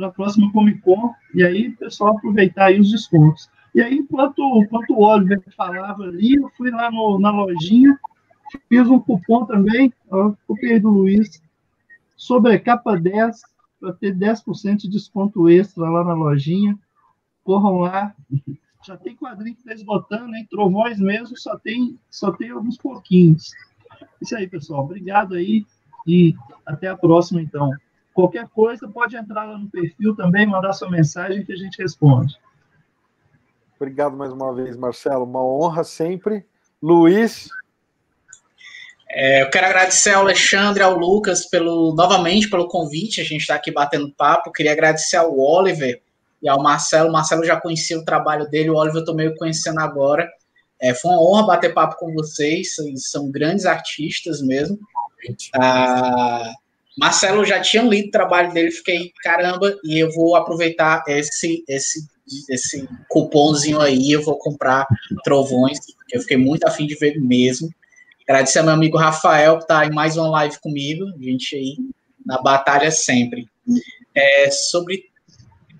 a 0.00 0.10
próxima 0.10 0.50
Comic 0.52 0.80
Con, 0.80 1.12
e 1.34 1.44
aí 1.44 1.68
o 1.68 1.76
pessoal 1.76 2.16
aproveitar 2.16 2.66
aí 2.66 2.80
os 2.80 2.90
descontos. 2.90 3.48
E 3.74 3.80
aí, 3.80 3.94
enquanto, 3.94 4.42
enquanto 4.62 4.90
o 4.90 5.02
Oliver 5.02 5.42
falava 5.56 6.02
ali, 6.04 6.34
eu 6.34 6.50
fui 6.56 6.70
lá 6.70 6.90
no, 6.90 7.18
na 7.18 7.30
lojinha, 7.30 7.98
fiz 8.68 8.88
um 8.88 8.98
cupom 8.98 9.44
também, 9.44 9.92
ó, 10.10 10.32
copiei 10.46 10.80
do 10.80 10.90
Luiz, 10.90 11.42
sobre 12.16 12.58
capa 12.58 12.98
10, 12.98 13.40
para 13.80 13.92
ter 13.92 14.14
10% 14.14 14.76
de 14.78 14.88
desconto 14.88 15.48
extra 15.48 15.88
lá 15.88 16.04
na 16.04 16.14
lojinha. 16.14 16.78
Corram 17.44 17.78
lá. 17.78 18.14
Já 18.84 18.96
tem 18.96 19.16
quadrinho 19.16 19.54
que 19.54 19.62
está 19.62 19.74
esgotando, 19.74 20.34
hein? 20.34 20.46
Trovões 20.50 20.98
mesmo, 21.00 21.36
só 21.36 21.58
tem, 21.58 21.98
só 22.10 22.32
tem 22.32 22.50
alguns 22.50 22.76
pouquinhos. 22.76 23.50
Isso 24.20 24.36
aí, 24.36 24.46
pessoal. 24.46 24.84
Obrigado 24.84 25.34
aí 25.34 25.64
e 26.06 26.34
até 26.64 26.88
a 26.88 26.96
próxima, 26.96 27.42
então. 27.42 27.70
Qualquer 28.14 28.48
coisa, 28.48 28.88
pode 28.88 29.16
entrar 29.16 29.44
lá 29.44 29.58
no 29.58 29.68
perfil 29.68 30.14
também, 30.14 30.46
mandar 30.46 30.72
sua 30.72 30.90
mensagem 30.90 31.44
que 31.44 31.52
a 31.52 31.56
gente 31.56 31.82
responde. 31.82 32.34
Obrigado 33.78 34.16
mais 34.16 34.32
uma 34.32 34.54
vez, 34.54 34.76
Marcelo. 34.76 35.24
Uma 35.24 35.44
honra 35.44 35.84
sempre. 35.84 36.46
Luiz, 36.80 37.48
é, 39.18 39.40
eu 39.40 39.48
quero 39.48 39.64
agradecer 39.64 40.10
ao 40.10 40.20
Alexandre, 40.20 40.82
ao 40.82 40.94
Lucas, 40.94 41.46
pelo 41.46 41.94
novamente 41.94 42.50
pelo 42.50 42.68
convite. 42.68 43.22
A 43.22 43.24
gente 43.24 43.40
está 43.40 43.54
aqui 43.54 43.70
batendo 43.70 44.12
papo. 44.12 44.52
Queria 44.52 44.72
agradecer 44.72 45.16
ao 45.16 45.38
Oliver 45.38 46.02
e 46.42 46.48
ao 46.50 46.62
Marcelo. 46.62 47.08
O 47.08 47.12
Marcelo 47.12 47.42
já 47.42 47.58
conhecia 47.58 47.98
o 47.98 48.04
trabalho 48.04 48.46
dele, 48.50 48.68
o 48.68 48.76
Oliver 48.76 48.96
eu 48.96 49.00
estou 49.00 49.14
meio 49.14 49.34
conhecendo 49.36 49.80
agora. 49.80 50.30
É, 50.78 50.92
foi 50.92 51.10
uma 51.12 51.22
honra 51.22 51.46
bater 51.46 51.72
papo 51.72 51.96
com 51.96 52.12
vocês. 52.12 52.74
São 52.96 53.30
grandes 53.30 53.64
artistas 53.64 54.42
mesmo. 54.42 54.78
Ah, 55.54 56.52
Marcelo 56.98 57.42
já 57.42 57.58
tinha 57.58 57.82
lido 57.82 58.08
o 58.08 58.10
trabalho 58.10 58.52
dele, 58.52 58.70
fiquei 58.70 59.12
caramba, 59.22 59.74
e 59.82 59.98
eu 59.98 60.12
vou 60.12 60.36
aproveitar 60.36 61.02
esse 61.08 61.64
esse 61.66 62.06
esse 62.50 62.86
cupomzinho 63.08 63.80
aí, 63.80 64.12
eu 64.12 64.22
vou 64.22 64.36
comprar 64.36 64.86
trovões, 65.24 65.78
porque 65.94 66.18
eu 66.18 66.20
fiquei 66.20 66.36
muito 66.36 66.66
afim 66.66 66.86
de 66.86 66.96
ver 66.96 67.18
mesmo. 67.18 67.70
Agradecer 68.28 68.58
ao 68.58 68.64
meu 68.64 68.74
amigo 68.74 68.98
Rafael, 68.98 69.58
que 69.58 69.62
está 69.62 69.86
em 69.86 69.92
mais 69.92 70.16
uma 70.16 70.28
live 70.30 70.58
comigo. 70.58 71.04
A 71.16 71.22
gente 71.22 71.54
aí 71.54 71.76
na 72.24 72.42
batalha 72.42 72.90
sempre. 72.90 73.48
É, 74.12 74.50
sobre 74.50 75.04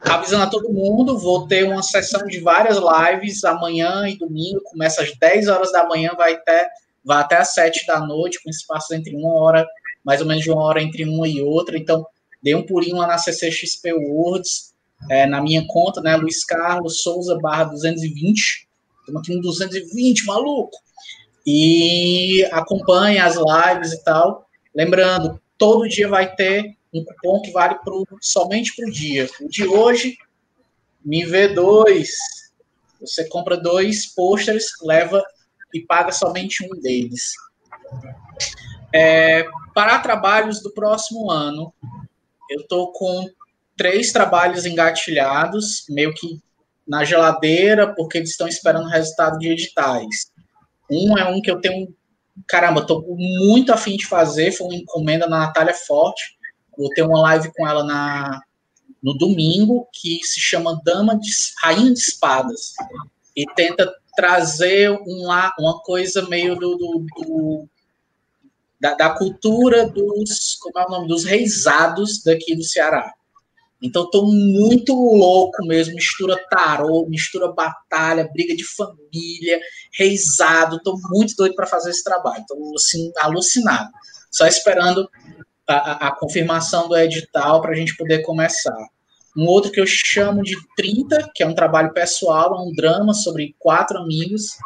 avisando 0.00 0.44
a 0.44 0.46
todo 0.46 0.72
mundo, 0.72 1.18
vou 1.18 1.48
ter 1.48 1.64
uma 1.64 1.82
sessão 1.82 2.24
de 2.26 2.38
várias 2.38 2.76
lives 2.76 3.42
amanhã 3.44 4.08
e 4.08 4.16
domingo, 4.16 4.60
começa 4.62 5.02
às 5.02 5.12
10 5.16 5.48
horas 5.48 5.72
da 5.72 5.88
manhã, 5.88 6.12
vai 6.16 6.34
até, 6.34 6.68
vai 7.04 7.18
até 7.18 7.36
às 7.38 7.52
7 7.54 7.84
da 7.84 7.98
noite, 7.98 8.40
com 8.40 8.48
espaços 8.48 8.92
entre 8.92 9.16
uma 9.16 9.32
hora, 9.40 9.66
mais 10.04 10.20
ou 10.20 10.26
menos 10.26 10.46
uma 10.46 10.62
hora 10.62 10.80
entre 10.80 11.04
uma 11.04 11.26
e 11.26 11.42
outra. 11.42 11.76
Então, 11.76 12.06
dê 12.40 12.54
um 12.54 12.64
pulinho 12.64 12.96
lá 12.96 13.08
na 13.08 13.18
CCXP 13.18 13.92
Worlds, 13.92 14.72
é, 15.10 15.26
na 15.26 15.42
minha 15.42 15.66
conta, 15.66 16.00
né, 16.00 16.14
Luiz 16.14 16.44
Carlos 16.44 17.02
Souza 17.02 17.36
barra 17.40 17.64
220. 17.64 18.68
Estamos 19.00 19.22
aqui 19.22 19.34
no 19.34 19.40
220, 19.40 20.26
maluco. 20.26 20.78
E 21.46 22.44
acompanhe 22.52 23.18
as 23.18 23.36
lives 23.36 23.92
e 23.92 24.02
tal. 24.02 24.48
Lembrando, 24.74 25.40
todo 25.56 25.88
dia 25.88 26.08
vai 26.08 26.34
ter 26.34 26.76
um 26.92 27.04
cupom 27.04 27.40
que 27.42 27.52
vale 27.52 27.76
pro, 27.84 28.06
somente 28.20 28.74
para 28.74 28.88
o 28.88 28.90
dia. 28.90 29.28
O 29.40 29.48
de 29.48 29.66
hoje, 29.66 30.16
me 31.04 31.24
vê 31.24 31.48
dois. 31.48 32.10
Você 33.00 33.28
compra 33.28 33.56
dois 33.56 34.06
pôsteres, 34.06 34.66
leva 34.82 35.22
e 35.72 35.80
paga 35.80 36.10
somente 36.10 36.64
um 36.64 36.80
deles. 36.80 37.32
É, 38.92 39.46
para 39.74 39.98
trabalhos 40.00 40.62
do 40.62 40.72
próximo 40.72 41.30
ano, 41.30 41.72
eu 42.50 42.60
estou 42.60 42.92
com 42.92 43.28
três 43.76 44.10
trabalhos 44.10 44.64
engatilhados, 44.64 45.84
meio 45.88 46.14
que 46.14 46.40
na 46.86 47.04
geladeira, 47.04 47.94
porque 47.94 48.18
eles 48.18 48.30
estão 48.30 48.48
esperando 48.48 48.86
o 48.86 48.90
resultado 48.90 49.38
de 49.38 49.48
editais. 49.48 50.32
Um 50.90 51.16
é 51.16 51.28
um 51.28 51.40
que 51.40 51.50
eu 51.50 51.60
tenho, 51.60 51.94
caramba, 52.46 52.80
estou 52.80 53.04
muito 53.16 53.72
afim 53.72 53.96
de 53.96 54.06
fazer, 54.06 54.52
foi 54.52 54.66
uma 54.66 54.76
encomenda 54.76 55.26
na 55.26 55.40
Natália 55.40 55.74
Forte, 55.74 56.36
vou 56.76 56.88
ter 56.90 57.02
uma 57.02 57.20
live 57.22 57.50
com 57.54 57.66
ela 57.66 57.84
na, 57.84 58.40
no 59.02 59.14
domingo, 59.14 59.88
que 59.92 60.20
se 60.24 60.40
chama 60.40 60.80
Dama 60.84 61.18
de 61.18 61.30
Rainha 61.62 61.92
de 61.92 61.98
Espadas, 61.98 62.74
e 63.34 63.44
tenta 63.54 63.92
trazer 64.16 64.90
um, 64.90 65.28
uma 65.58 65.80
coisa 65.82 66.26
meio 66.28 66.56
do, 66.56 66.76
do, 66.76 67.06
do 67.16 67.68
da, 68.80 68.94
da, 68.94 69.10
cultura 69.10 69.88
dos, 69.88 70.56
como 70.60 70.78
é 70.78 70.86
o 70.86 70.90
nome, 70.90 71.08
dos 71.08 71.24
reisados 71.24 72.22
daqui 72.22 72.54
do 72.54 72.64
Ceará. 72.64 73.12
Então 73.82 74.04
estou 74.04 74.26
muito 74.26 74.94
louco 74.94 75.64
mesmo, 75.66 75.94
mistura 75.94 76.36
tarô, 76.50 77.06
mistura 77.08 77.52
batalha, 77.52 78.28
briga 78.32 78.56
de 78.56 78.64
família, 78.64 79.60
reizado, 79.92 80.76
estou 80.76 80.98
muito 81.10 81.34
doido 81.36 81.54
para 81.54 81.66
fazer 81.66 81.90
esse 81.90 82.02
trabalho, 82.02 82.40
estou 82.40 82.74
assim, 82.74 83.12
alucinado, 83.18 83.90
só 84.30 84.46
esperando 84.46 85.08
a, 85.68 85.74
a, 85.74 86.08
a 86.08 86.16
confirmação 86.16 86.88
do 86.88 86.96
edital 86.96 87.60
para 87.60 87.72
a 87.72 87.74
gente 87.74 87.96
poder 87.96 88.22
começar. 88.22 88.76
Um 89.36 89.44
outro 89.44 89.70
que 89.70 89.80
eu 89.80 89.86
chamo 89.86 90.42
de 90.42 90.56
30, 90.76 91.30
que 91.34 91.42
é 91.42 91.46
um 91.46 91.54
trabalho 91.54 91.92
pessoal, 91.92 92.54
é 92.54 92.62
um 92.62 92.72
drama 92.72 93.12
sobre 93.12 93.54
quatro 93.58 93.98
amigos 93.98 94.56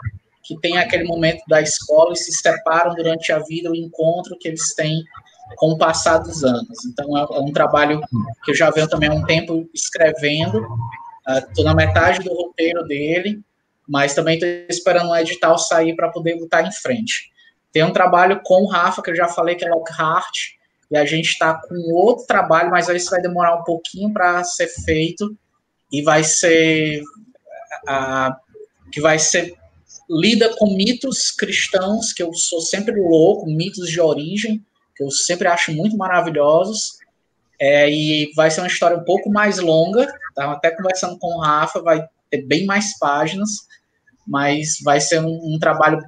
que 0.44 0.56
têm 0.60 0.78
aquele 0.78 1.04
momento 1.04 1.42
da 1.48 1.60
escola 1.60 2.12
e 2.12 2.16
se 2.16 2.32
separam 2.32 2.94
durante 2.94 3.32
a 3.32 3.40
vida, 3.40 3.70
o 3.70 3.74
encontro 3.74 4.36
que 4.38 4.46
eles 4.46 4.74
têm 4.74 5.02
com 5.56 5.72
o 5.72 5.78
passar 5.78 6.18
dos 6.18 6.44
anos. 6.44 6.84
Então, 6.86 7.16
é, 7.16 7.20
é 7.20 7.40
um 7.40 7.52
trabalho 7.52 8.00
que 8.44 8.50
eu 8.50 8.54
já 8.54 8.70
venho 8.70 8.88
também 8.88 9.08
há 9.08 9.14
um 9.14 9.24
tempo 9.24 9.68
escrevendo, 9.74 10.66
estou 11.28 11.64
uh, 11.64 11.68
na 11.68 11.74
metade 11.74 12.20
do 12.20 12.34
roteiro 12.34 12.84
dele, 12.84 13.40
mas 13.88 14.14
também 14.14 14.34
estou 14.34 14.48
esperando 14.68 15.10
um 15.10 15.16
edital 15.16 15.58
sair 15.58 15.94
para 15.96 16.10
poder 16.10 16.34
lutar 16.34 16.66
em 16.66 16.72
frente. 16.72 17.30
Tem 17.72 17.84
um 17.84 17.92
trabalho 17.92 18.40
com 18.44 18.62
o 18.62 18.68
Rafa, 18.68 19.02
que 19.02 19.10
eu 19.10 19.16
já 19.16 19.28
falei, 19.28 19.54
que 19.54 19.64
é 19.64 19.70
Lockhart, 19.70 20.54
e 20.90 20.96
a 20.96 21.04
gente 21.04 21.28
está 21.28 21.54
com 21.54 21.92
outro 21.94 22.26
trabalho, 22.26 22.70
mas 22.70 22.88
isso 22.88 23.10
vai 23.10 23.20
demorar 23.20 23.56
um 23.56 23.64
pouquinho 23.64 24.12
para 24.12 24.42
ser 24.44 24.68
feito, 24.68 25.36
e 25.92 26.02
vai 26.02 26.24
ser. 26.24 27.02
Uh, 27.88 28.50
que 28.90 29.00
vai 29.00 29.18
ser 29.18 29.54
lida 30.08 30.54
com 30.56 30.74
mitos 30.74 31.30
cristãos, 31.30 32.12
que 32.12 32.22
eu 32.22 32.34
sou 32.34 32.60
sempre 32.60 33.00
louco, 33.00 33.46
mitos 33.46 33.88
de 33.88 34.00
origem, 34.00 34.64
que 35.00 35.04
eu 35.04 35.10
sempre 35.10 35.48
acho 35.48 35.72
muito 35.72 35.96
maravilhosos. 35.96 36.98
É, 37.58 37.90
e 37.90 38.30
vai 38.36 38.50
ser 38.50 38.60
uma 38.60 38.66
história 38.66 38.98
um 38.98 39.04
pouco 39.04 39.30
mais 39.30 39.58
longa. 39.58 40.12
Estava 40.28 40.52
até 40.52 40.70
conversando 40.70 41.18
com 41.18 41.38
o 41.38 41.40
Rafa, 41.40 41.80
vai 41.80 42.06
ter 42.30 42.42
bem 42.42 42.66
mais 42.66 42.98
páginas, 42.98 43.66
mas 44.26 44.76
vai 44.84 45.00
ser 45.00 45.20
um, 45.20 45.54
um 45.54 45.58
trabalho 45.58 46.02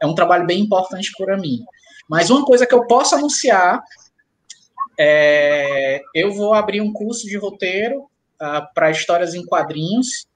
é 0.00 0.06
um 0.06 0.14
trabalho 0.14 0.46
bem 0.46 0.60
importante 0.60 1.12
para 1.16 1.36
mim. 1.36 1.64
Mas 2.08 2.30
uma 2.30 2.44
coisa 2.44 2.66
que 2.66 2.74
eu 2.74 2.86
posso 2.86 3.14
anunciar 3.14 3.82
é, 4.98 6.00
eu 6.14 6.32
vou 6.32 6.54
abrir 6.54 6.80
um 6.80 6.92
curso 6.92 7.26
de 7.26 7.36
roteiro 7.36 8.02
uh, 8.40 8.72
para 8.74 8.90
histórias 8.90 9.34
em 9.34 9.44
quadrinhos. 9.44 10.26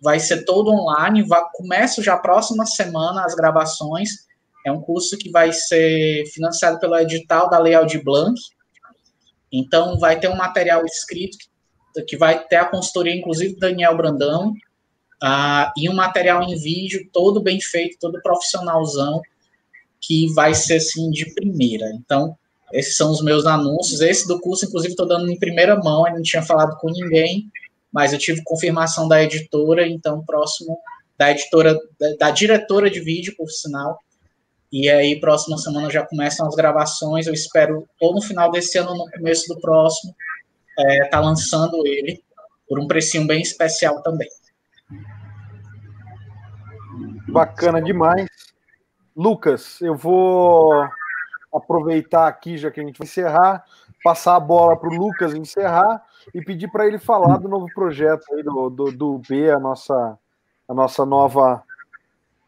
Vai 0.00 0.18
ser 0.18 0.44
todo 0.44 0.70
online. 0.70 1.22
Vai, 1.22 1.42
começo 1.52 2.02
já 2.02 2.16
próxima 2.16 2.66
semana 2.66 3.24
as 3.24 3.34
gravações. 3.34 4.27
É 4.68 4.72
um 4.72 4.80
curso 4.80 5.16
que 5.16 5.30
vai 5.30 5.52
ser 5.52 6.26
financiado 6.26 6.78
pelo 6.78 6.96
edital 6.96 7.48
da 7.48 7.58
Lei 7.58 7.74
Aldir 7.74 8.04
Blanc. 8.04 8.38
Então, 9.50 9.98
vai 9.98 10.20
ter 10.20 10.28
um 10.28 10.36
material 10.36 10.84
escrito 10.84 11.38
que, 12.06 12.16
vai 12.16 12.44
ter 12.46 12.56
a 12.56 12.66
consultoria, 12.66 13.14
inclusive, 13.14 13.54
do 13.54 13.60
Daniel 13.60 13.96
Brandão, 13.96 14.50
uh, 14.50 15.72
e 15.76 15.88
um 15.88 15.94
material 15.94 16.42
em 16.42 16.54
vídeo 16.54 17.08
todo 17.12 17.40
bem 17.40 17.60
feito, 17.60 17.96
todo 17.98 18.20
profissionalzão, 18.22 19.22
que 20.00 20.32
vai 20.34 20.54
ser, 20.54 20.76
assim, 20.76 21.10
de 21.10 21.32
primeira. 21.34 21.90
Então, 21.94 22.36
esses 22.72 22.96
são 22.96 23.10
os 23.10 23.22
meus 23.22 23.46
anúncios. 23.46 24.02
Esse 24.02 24.28
do 24.28 24.38
curso, 24.38 24.66
inclusive, 24.66 24.92
estou 24.92 25.08
dando 25.08 25.30
em 25.30 25.38
primeira 25.38 25.76
mão, 25.76 26.06
eu 26.06 26.14
não 26.14 26.22
tinha 26.22 26.42
falado 26.42 26.76
com 26.76 26.90
ninguém, 26.90 27.50
mas 27.90 28.12
eu 28.12 28.18
tive 28.18 28.44
confirmação 28.44 29.08
da 29.08 29.22
editora, 29.22 29.88
então, 29.88 30.22
próximo 30.24 30.78
da 31.16 31.32
editora, 31.32 31.74
da, 31.98 32.14
da 32.16 32.30
diretora 32.30 32.90
de 32.90 33.00
vídeo, 33.00 33.34
por 33.36 33.50
sinal, 33.50 33.98
e 34.70 34.88
aí, 34.88 35.18
próxima 35.18 35.56
semana 35.56 35.88
já 35.88 36.04
começam 36.06 36.46
as 36.46 36.54
gravações. 36.54 37.26
Eu 37.26 37.32
espero, 37.32 37.86
ou 38.00 38.14
no 38.14 38.20
final 38.20 38.50
desse 38.50 38.76
ano, 38.78 38.90
ou 38.90 38.98
no 38.98 39.10
começo 39.10 39.48
do 39.48 39.60
próximo, 39.60 40.14
é, 40.78 41.08
tá 41.08 41.20
lançando 41.20 41.86
ele 41.86 42.22
por 42.68 42.78
um 42.78 42.86
precinho 42.86 43.26
bem 43.26 43.40
especial 43.40 44.02
também. 44.02 44.28
Bacana 47.28 47.80
demais. 47.80 48.28
Lucas, 49.16 49.80
eu 49.80 49.96
vou 49.96 50.86
aproveitar 51.52 52.28
aqui, 52.28 52.58
já 52.58 52.70
que 52.70 52.80
a 52.80 52.84
gente 52.84 52.98
vai 52.98 53.06
encerrar, 53.06 53.64
passar 54.04 54.36
a 54.36 54.40
bola 54.40 54.76
para 54.76 54.90
o 54.90 54.94
Lucas 54.94 55.34
encerrar 55.34 56.04
e 56.34 56.42
pedir 56.42 56.68
para 56.68 56.86
ele 56.86 56.98
falar 56.98 57.38
do 57.38 57.48
novo 57.48 57.66
projeto 57.74 58.24
do, 58.44 58.70
do, 58.70 58.92
do 58.92 59.18
B, 59.28 59.50
a 59.50 59.58
nossa, 59.58 60.18
a 60.68 60.74
nossa 60.74 61.04
nova 61.04 61.64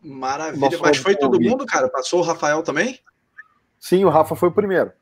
Maravilha. 0.03 0.79
Mas 0.81 0.97
foi 0.97 1.15
todo 1.17 1.41
mundo, 1.41 1.67
cara? 1.67 1.89
Passou 1.89 2.21
o 2.21 2.23
Rafael 2.23 2.63
também? 2.63 2.99
Sim, 3.79 4.05
o 4.05 4.09
Rafa 4.09 4.35
foi 4.35 4.49
o 4.49 4.53
primeiro. 4.53 4.93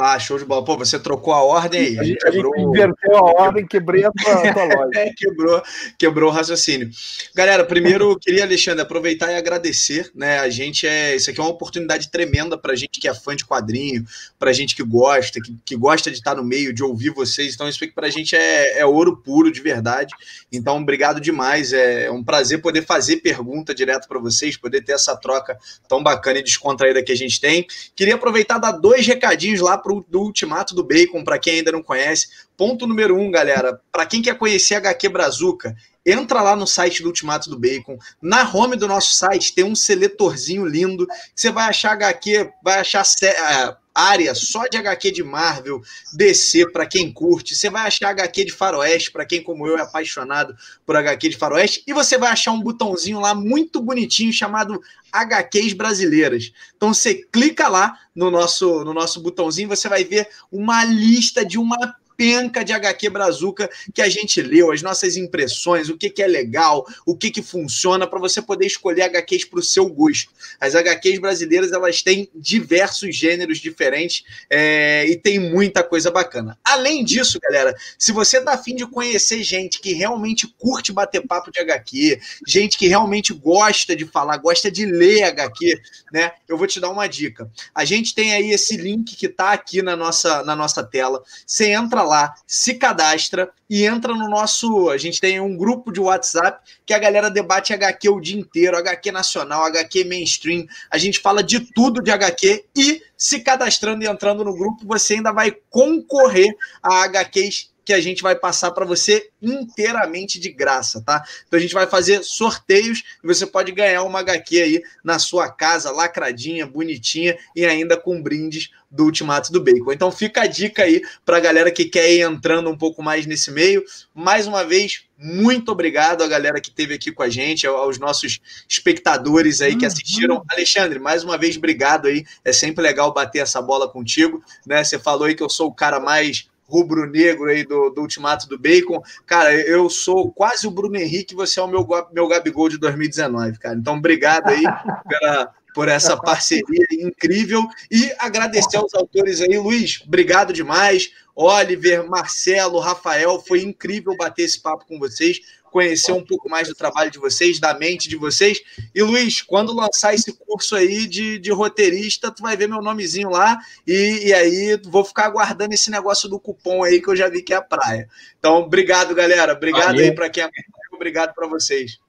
Ah, 0.00 0.16
show 0.16 0.38
de 0.38 0.44
bola. 0.44 0.64
Pô, 0.64 0.76
você 0.76 0.96
trocou 0.96 1.34
a 1.34 1.42
ordem 1.42 1.80
aí. 1.80 1.98
A 1.98 2.04
gente, 2.04 2.24
a 2.24 2.30
gente 2.30 2.60
inverteu 2.60 3.16
a 3.16 3.42
ordem, 3.42 3.66
quebrei 3.66 4.04
a 4.04 4.12
tua, 4.12 4.32
a 4.32 4.52
tua 4.54 4.90
é, 4.94 5.12
quebrou, 5.12 5.60
quebrou 5.98 6.30
o 6.30 6.32
raciocínio. 6.32 6.88
Galera, 7.34 7.64
primeiro 7.64 8.16
queria, 8.16 8.44
Alexandre, 8.44 8.80
aproveitar 8.80 9.32
e 9.32 9.34
agradecer, 9.34 10.08
né? 10.14 10.38
A 10.38 10.48
gente 10.48 10.86
é. 10.86 11.16
Isso 11.16 11.28
aqui 11.28 11.40
é 11.40 11.42
uma 11.42 11.50
oportunidade 11.50 12.12
tremenda 12.12 12.56
pra 12.56 12.76
gente 12.76 13.00
que 13.00 13.08
é 13.08 13.14
fã 13.14 13.34
de 13.34 13.44
quadrinho, 13.44 14.04
pra 14.38 14.52
gente 14.52 14.76
que 14.76 14.84
gosta, 14.84 15.40
que, 15.40 15.56
que 15.64 15.76
gosta 15.76 16.12
de 16.12 16.18
estar 16.18 16.36
no 16.36 16.44
meio, 16.44 16.72
de 16.72 16.84
ouvir 16.84 17.10
vocês. 17.10 17.52
Então, 17.52 17.68
isso 17.68 17.82
aqui 17.82 17.92
pra 17.92 18.08
gente 18.08 18.36
é, 18.36 18.78
é 18.78 18.86
ouro 18.86 19.16
puro, 19.16 19.50
de 19.50 19.60
verdade. 19.60 20.14
Então, 20.52 20.76
obrigado 20.80 21.20
demais. 21.20 21.72
É 21.72 22.08
um 22.08 22.22
prazer 22.22 22.62
poder 22.62 22.86
fazer 22.86 23.16
pergunta 23.16 23.74
direto 23.74 24.06
para 24.06 24.20
vocês, 24.20 24.56
poder 24.56 24.80
ter 24.84 24.92
essa 24.92 25.16
troca 25.16 25.58
tão 25.88 26.04
bacana 26.04 26.38
e 26.38 26.44
descontraída 26.44 27.02
que 27.02 27.10
a 27.10 27.16
gente 27.16 27.40
tem. 27.40 27.66
Queria 27.96 28.14
aproveitar 28.14 28.58
e 28.58 28.60
dar 28.60 28.70
dois 28.70 29.04
recadinhos 29.04 29.60
lá 29.60 29.76
pro, 29.88 30.04
do 30.08 30.20
Ultimato 30.20 30.74
do 30.74 30.84
Bacon, 30.84 31.24
para 31.24 31.38
quem 31.38 31.54
ainda 31.54 31.72
não 31.72 31.82
conhece. 31.82 32.28
Ponto 32.56 32.86
número 32.86 33.18
um, 33.18 33.30
galera, 33.30 33.80
para 33.90 34.04
quem 34.04 34.20
quer 34.20 34.36
conhecer 34.36 34.74
HQ 34.74 35.08
Brazuca, 35.08 35.74
entra 36.10 36.40
lá 36.40 36.56
no 36.56 36.66
site 36.66 37.02
do 37.02 37.08
Ultimato 37.08 37.50
do 37.50 37.58
Bacon. 37.58 37.98
Na 38.20 38.48
home 38.50 38.76
do 38.76 38.88
nosso 38.88 39.14
site 39.14 39.54
tem 39.54 39.64
um 39.64 39.74
seletorzinho 39.74 40.64
lindo. 40.64 41.06
Você 41.34 41.50
vai 41.50 41.68
achar 41.68 41.92
HQ, 41.92 42.50
vai 42.62 42.80
achar 42.80 43.04
é, 43.22 43.76
área 43.94 44.32
só 44.34 44.66
de 44.68 44.76
HQ 44.76 45.10
de 45.10 45.24
Marvel, 45.24 45.82
DC 46.14 46.70
para 46.70 46.86
quem 46.86 47.12
curte. 47.12 47.56
Você 47.56 47.68
vai 47.68 47.86
achar 47.88 48.10
HQ 48.10 48.44
de 48.44 48.52
Faroeste 48.52 49.10
para 49.10 49.26
quem 49.26 49.42
como 49.42 49.66
eu 49.66 49.76
é 49.76 49.82
apaixonado 49.82 50.56
por 50.86 50.96
HQ 50.96 51.30
de 51.30 51.36
Faroeste 51.36 51.82
e 51.86 51.92
você 51.92 52.16
vai 52.16 52.30
achar 52.30 52.52
um 52.52 52.62
botãozinho 52.62 53.18
lá 53.18 53.34
muito 53.34 53.80
bonitinho 53.80 54.32
chamado 54.32 54.80
HQs 55.12 55.72
brasileiras. 55.72 56.52
Então 56.76 56.94
você 56.94 57.26
clica 57.32 57.68
lá 57.68 57.98
no 58.14 58.30
nosso 58.30 58.84
no 58.84 58.94
nosso 58.94 59.20
botãozinho, 59.20 59.68
você 59.68 59.88
vai 59.88 60.04
ver 60.04 60.28
uma 60.50 60.84
lista 60.84 61.44
de 61.44 61.58
uma 61.58 61.96
penca 62.18 62.64
de 62.64 62.72
HQ 62.72 63.10
Brazuca 63.10 63.70
que 63.94 64.02
a 64.02 64.08
gente 64.08 64.42
leu, 64.42 64.72
as 64.72 64.82
nossas 64.82 65.16
impressões, 65.16 65.88
o 65.88 65.96
que, 65.96 66.10
que 66.10 66.20
é 66.20 66.26
legal, 66.26 66.84
o 67.06 67.16
que, 67.16 67.30
que 67.30 67.40
funciona, 67.40 68.08
para 68.08 68.18
você 68.18 68.42
poder 68.42 68.66
escolher 68.66 69.02
HQs 69.02 69.44
para 69.44 69.60
o 69.60 69.62
seu 69.62 69.86
gosto. 69.86 70.32
As 70.60 70.74
HQs 70.74 71.20
brasileiras 71.20 71.70
elas 71.70 72.02
têm 72.02 72.28
diversos 72.34 73.14
gêneros 73.14 73.58
diferentes 73.58 74.24
é, 74.50 75.06
e 75.06 75.16
tem 75.16 75.38
muita 75.38 75.84
coisa 75.84 76.10
bacana. 76.10 76.58
Além 76.64 77.04
disso, 77.04 77.38
galera, 77.40 77.72
se 77.96 78.10
você 78.10 78.40
tá 78.40 78.54
afim 78.54 78.74
de 78.74 78.84
conhecer 78.84 79.44
gente 79.44 79.80
que 79.80 79.92
realmente 79.92 80.52
curte 80.58 80.92
bater 80.92 81.24
papo 81.24 81.52
de 81.52 81.60
HQ, 81.60 82.20
gente 82.44 82.76
que 82.76 82.88
realmente 82.88 83.32
gosta 83.32 83.94
de 83.94 84.04
falar, 84.04 84.38
gosta 84.38 84.68
de 84.72 84.84
ler 84.84 85.22
HQ, 85.22 85.80
né? 86.12 86.32
Eu 86.48 86.58
vou 86.58 86.66
te 86.66 86.80
dar 86.80 86.90
uma 86.90 87.06
dica. 87.06 87.48
A 87.72 87.84
gente 87.84 88.12
tem 88.12 88.34
aí 88.34 88.50
esse 88.50 88.76
link 88.76 89.14
que 89.14 89.28
tá 89.28 89.52
aqui 89.52 89.82
na 89.82 89.94
nossa, 89.94 90.42
na 90.42 90.56
nossa 90.56 90.82
tela. 90.82 91.22
Você 91.46 91.70
entra 91.70 92.07
lá, 92.08 92.34
se 92.46 92.74
cadastra 92.74 93.50
e 93.68 93.84
entra 93.84 94.14
no 94.14 94.28
nosso. 94.28 94.90
A 94.90 94.96
gente 94.96 95.20
tem 95.20 95.38
um 95.40 95.56
grupo 95.56 95.92
de 95.92 96.00
WhatsApp 96.00 96.60
que 96.84 96.94
a 96.94 96.98
galera 96.98 97.30
debate 97.30 97.72
HQ 97.72 98.08
o 98.08 98.20
dia 98.20 98.38
inteiro, 98.38 98.76
HQ 98.76 99.12
nacional, 99.12 99.64
HQ 99.64 100.04
mainstream. 100.04 100.66
A 100.90 100.98
gente 100.98 101.20
fala 101.20 101.42
de 101.42 101.60
tudo 101.60 102.02
de 102.02 102.10
HQ 102.10 102.64
e 102.74 103.02
se 103.16 103.40
cadastrando 103.40 104.02
e 104.02 104.08
entrando 104.08 104.44
no 104.44 104.56
grupo, 104.56 104.86
você 104.86 105.14
ainda 105.14 105.32
vai 105.32 105.54
concorrer 105.70 106.56
a 106.82 107.04
HQs 107.04 107.70
que 107.88 107.92
a 107.94 108.00
gente 108.02 108.22
vai 108.22 108.36
passar 108.36 108.72
para 108.72 108.84
você 108.84 109.30
inteiramente 109.40 110.38
de 110.38 110.50
graça, 110.50 111.00
tá? 111.00 111.24
Então 111.46 111.56
a 111.56 111.62
gente 111.62 111.72
vai 111.72 111.86
fazer 111.86 112.22
sorteios 112.22 113.02
e 113.24 113.26
você 113.26 113.46
pode 113.46 113.72
ganhar 113.72 114.02
uma 114.02 114.20
HQ 114.20 114.60
aí 114.60 114.82
na 115.02 115.18
sua 115.18 115.50
casa, 115.50 115.90
lacradinha, 115.90 116.66
bonitinha 116.66 117.38
e 117.56 117.64
ainda 117.64 117.96
com 117.96 118.22
brindes 118.22 118.68
do 118.90 119.04
Ultimato 119.04 119.50
do 119.50 119.64
Bacon. 119.64 119.90
Então 119.90 120.12
fica 120.12 120.42
a 120.42 120.46
dica 120.46 120.82
aí 120.82 121.00
para 121.24 121.38
a 121.38 121.40
galera 121.40 121.70
que 121.70 121.86
quer 121.86 122.12
ir 122.12 122.20
entrando 122.20 122.68
um 122.68 122.76
pouco 122.76 123.02
mais 123.02 123.24
nesse 123.24 123.50
meio. 123.50 123.82
Mais 124.14 124.46
uma 124.46 124.66
vez, 124.66 125.06
muito 125.16 125.72
obrigado 125.72 126.22
a 126.22 126.28
galera 126.28 126.60
que 126.60 126.68
esteve 126.68 126.92
aqui 126.92 127.10
com 127.10 127.22
a 127.22 127.30
gente, 127.30 127.66
aos 127.66 127.98
nossos 127.98 128.38
espectadores 128.68 129.62
aí 129.62 129.76
que 129.76 129.86
uhum. 129.86 129.90
assistiram. 129.90 130.44
Alexandre, 130.46 130.98
mais 130.98 131.24
uma 131.24 131.38
vez, 131.38 131.56
obrigado 131.56 132.06
aí. 132.06 132.22
É 132.44 132.52
sempre 132.52 132.82
legal 132.82 133.14
bater 133.14 133.38
essa 133.38 133.62
bola 133.62 133.88
contigo. 133.90 134.44
Né? 134.66 134.84
Você 134.84 134.98
falou 134.98 135.24
aí 135.24 135.34
que 135.34 135.42
eu 135.42 135.48
sou 135.48 135.68
o 135.68 135.74
cara 135.74 135.98
mais 135.98 136.46
rubro-negro 136.68 137.46
aí 137.46 137.64
do, 137.64 137.90
do 137.90 138.02
Ultimato 138.02 138.46
do 138.46 138.58
Bacon. 138.58 139.02
Cara, 139.26 139.54
eu 139.54 139.88
sou 139.88 140.30
quase 140.30 140.66
o 140.66 140.70
Bruno 140.70 140.96
Henrique, 140.96 141.34
você 141.34 141.58
é 141.58 141.62
o 141.62 141.66
meu, 141.66 141.86
meu 142.12 142.28
Gabigol 142.28 142.68
de 142.68 142.78
2019, 142.78 143.58
cara. 143.58 143.76
Então, 143.76 143.96
obrigado 143.96 144.48
aí 144.48 144.62
pela, 145.08 145.50
por 145.74 145.88
essa 145.88 146.16
parceria 146.16 146.86
incrível 146.92 147.66
e 147.90 148.12
agradecer 148.18 148.76
aos 148.76 148.92
autores 148.94 149.40
aí. 149.40 149.56
Luiz, 149.58 150.02
obrigado 150.06 150.52
demais. 150.52 151.10
Oliver, 151.34 152.04
Marcelo, 152.08 152.80
Rafael, 152.80 153.40
foi 153.46 153.62
incrível 153.62 154.16
bater 154.16 154.42
esse 154.42 154.60
papo 154.60 154.84
com 154.86 154.98
vocês 154.98 155.40
conhecer 155.78 156.10
um 156.10 156.24
pouco 156.24 156.50
mais 156.50 156.66
do 156.66 156.74
trabalho 156.74 157.08
de 157.08 157.20
vocês, 157.20 157.60
da 157.60 157.72
mente 157.72 158.08
de 158.08 158.16
vocês. 158.16 158.60
E 158.92 159.00
Luiz, 159.00 159.40
quando 159.40 159.72
lançar 159.72 160.12
esse 160.12 160.32
curso 160.32 160.74
aí 160.74 161.06
de, 161.06 161.38
de 161.38 161.52
roteirista, 161.52 162.32
tu 162.32 162.42
vai 162.42 162.56
ver 162.56 162.68
meu 162.68 162.82
nomezinho 162.82 163.30
lá 163.30 163.56
e, 163.86 164.26
e 164.26 164.34
aí 164.34 164.80
vou 164.86 165.04
ficar 165.04 165.26
aguardando 165.26 165.72
esse 165.72 165.88
negócio 165.88 166.28
do 166.28 166.40
cupom 166.40 166.82
aí 166.82 167.00
que 167.00 167.08
eu 167.08 167.14
já 167.14 167.28
vi 167.28 167.42
que 167.42 167.54
é 167.54 167.56
a 167.56 167.62
praia. 167.62 168.08
Então, 168.36 168.56
obrigado, 168.56 169.14
galera. 169.14 169.52
Obrigado 169.52 169.86
Valeu. 169.86 170.04
aí 170.04 170.12
para 170.12 170.28
quem 170.28 170.42
acompanhou. 170.42 170.94
Obrigado 170.94 171.32
para 171.32 171.46
vocês. 171.46 172.00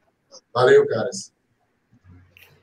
Valeu, 0.51 0.87
caras. 0.87 1.31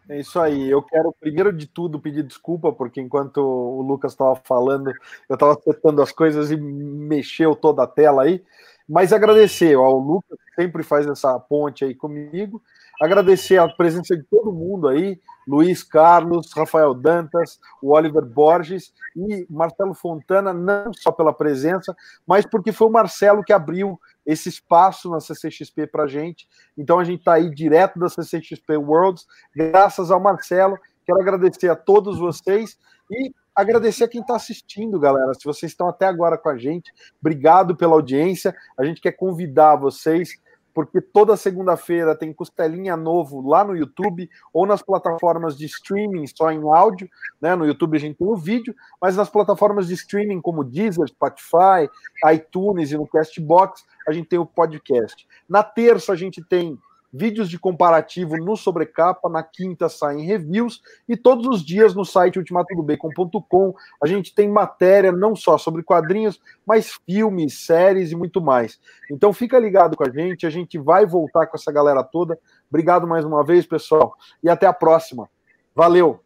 É 0.08 0.18
isso 0.18 0.40
aí. 0.40 0.68
Eu 0.68 0.82
quero, 0.82 1.14
primeiro 1.20 1.52
de 1.52 1.68
tudo, 1.68 2.00
pedir 2.00 2.24
desculpa, 2.24 2.72
porque 2.72 3.00
enquanto 3.00 3.38
o 3.38 3.80
Lucas 3.80 4.12
estava 4.12 4.34
falando, 4.44 4.90
eu 5.28 5.34
estava 5.34 5.52
acertando 5.52 6.02
as 6.02 6.10
coisas 6.10 6.50
e 6.50 6.56
mexeu 6.56 7.54
toda 7.54 7.84
a 7.84 7.86
tela 7.86 8.24
aí. 8.24 8.42
Mas 8.88 9.12
agradecer 9.12 9.74
ao 9.74 9.98
Lucas, 9.98 10.38
que 10.38 10.62
sempre 10.62 10.82
faz 10.82 11.06
essa 11.06 11.38
ponte 11.40 11.84
aí 11.84 11.94
comigo. 11.94 12.62
Agradecer 13.00 13.58
a 13.58 13.68
presença 13.68 14.16
de 14.16 14.22
todo 14.22 14.52
mundo 14.52 14.88
aí, 14.88 15.20
Luiz 15.46 15.82
Carlos, 15.82 16.50
Rafael 16.54 16.94
Dantas, 16.94 17.60
o 17.82 17.92
Oliver 17.94 18.24
Borges 18.24 18.92
e 19.14 19.46
Marcelo 19.50 19.92
Fontana, 19.92 20.52
não 20.52 20.92
só 20.94 21.12
pela 21.12 21.32
presença, 21.32 21.94
mas 22.26 22.46
porque 22.46 22.72
foi 22.72 22.86
o 22.86 22.92
Marcelo 22.92 23.44
que 23.44 23.52
abriu 23.52 24.00
esse 24.24 24.48
espaço 24.48 25.10
na 25.10 25.20
CCXP 25.20 25.88
para 25.88 26.06
gente. 26.06 26.48
Então 26.76 26.98
a 26.98 27.04
gente 27.04 27.18
está 27.18 27.34
aí 27.34 27.50
direto 27.50 27.98
da 27.98 28.08
CCXP 28.08 28.76
Worlds, 28.76 29.26
graças 29.54 30.10
ao 30.10 30.20
Marcelo. 30.20 30.78
Quero 31.04 31.20
agradecer 31.20 31.68
a 31.68 31.76
todos 31.76 32.18
vocês 32.18 32.78
e 33.10 33.32
agradecer 33.56 34.04
a 34.04 34.08
quem 34.08 34.20
está 34.20 34.36
assistindo, 34.36 35.00
galera. 35.00 35.32
Se 35.32 35.44
vocês 35.44 35.72
estão 35.72 35.88
até 35.88 36.06
agora 36.06 36.36
com 36.36 36.50
a 36.50 36.58
gente, 36.58 36.92
obrigado 37.18 37.74
pela 37.74 37.94
audiência. 37.94 38.54
A 38.78 38.84
gente 38.84 39.00
quer 39.00 39.12
convidar 39.12 39.76
vocês, 39.76 40.38
porque 40.74 41.00
toda 41.00 41.38
segunda-feira 41.38 42.14
tem 42.14 42.34
costelinha 42.34 42.98
novo 42.98 43.40
lá 43.40 43.64
no 43.64 43.74
YouTube 43.74 44.28
ou 44.52 44.66
nas 44.66 44.82
plataformas 44.82 45.56
de 45.56 45.64
streaming 45.64 46.26
só 46.26 46.50
em 46.52 46.60
áudio. 46.70 47.08
Né? 47.40 47.56
No 47.56 47.64
YouTube 47.64 47.96
a 47.96 48.00
gente 48.00 48.18
tem 48.18 48.28
o 48.28 48.36
vídeo, 48.36 48.74
mas 49.00 49.16
nas 49.16 49.30
plataformas 49.30 49.88
de 49.88 49.94
streaming 49.94 50.42
como 50.42 50.62
Deezer, 50.62 51.08
Spotify, 51.08 51.88
iTunes 52.30 52.92
e 52.92 52.98
no 52.98 53.06
Castbox 53.06 53.86
a 54.06 54.12
gente 54.12 54.28
tem 54.28 54.38
o 54.38 54.44
podcast. 54.44 55.26
Na 55.48 55.62
terça 55.62 56.12
a 56.12 56.16
gente 56.16 56.44
tem 56.44 56.78
vídeos 57.16 57.48
de 57.48 57.58
comparativo 57.58 58.36
no 58.36 58.56
Sobrecapa, 58.56 59.28
na 59.28 59.42
quinta 59.42 59.88
saem 59.88 60.26
reviews, 60.26 60.82
e 61.08 61.16
todos 61.16 61.46
os 61.46 61.64
dias 61.64 61.94
no 61.94 62.04
site 62.04 62.38
ultimatodobacon.com 62.38 63.74
a 64.02 64.06
gente 64.06 64.34
tem 64.34 64.48
matéria 64.48 65.10
não 65.10 65.34
só 65.34 65.56
sobre 65.56 65.82
quadrinhos, 65.82 66.40
mas 66.64 66.98
filmes, 67.06 67.64
séries 67.64 68.12
e 68.12 68.16
muito 68.16 68.40
mais. 68.40 68.78
Então 69.10 69.32
fica 69.32 69.58
ligado 69.58 69.96
com 69.96 70.04
a 70.04 70.10
gente, 70.10 70.46
a 70.46 70.50
gente 70.50 70.78
vai 70.78 71.06
voltar 71.06 71.46
com 71.46 71.56
essa 71.56 71.72
galera 71.72 72.04
toda. 72.04 72.38
Obrigado 72.68 73.06
mais 73.06 73.24
uma 73.24 73.44
vez, 73.44 73.66
pessoal, 73.66 74.14
e 74.42 74.48
até 74.48 74.66
a 74.66 74.72
próxima. 74.72 75.28
Valeu! 75.74 76.20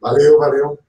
Valeu, 0.00 0.38
valeu. 0.38 0.87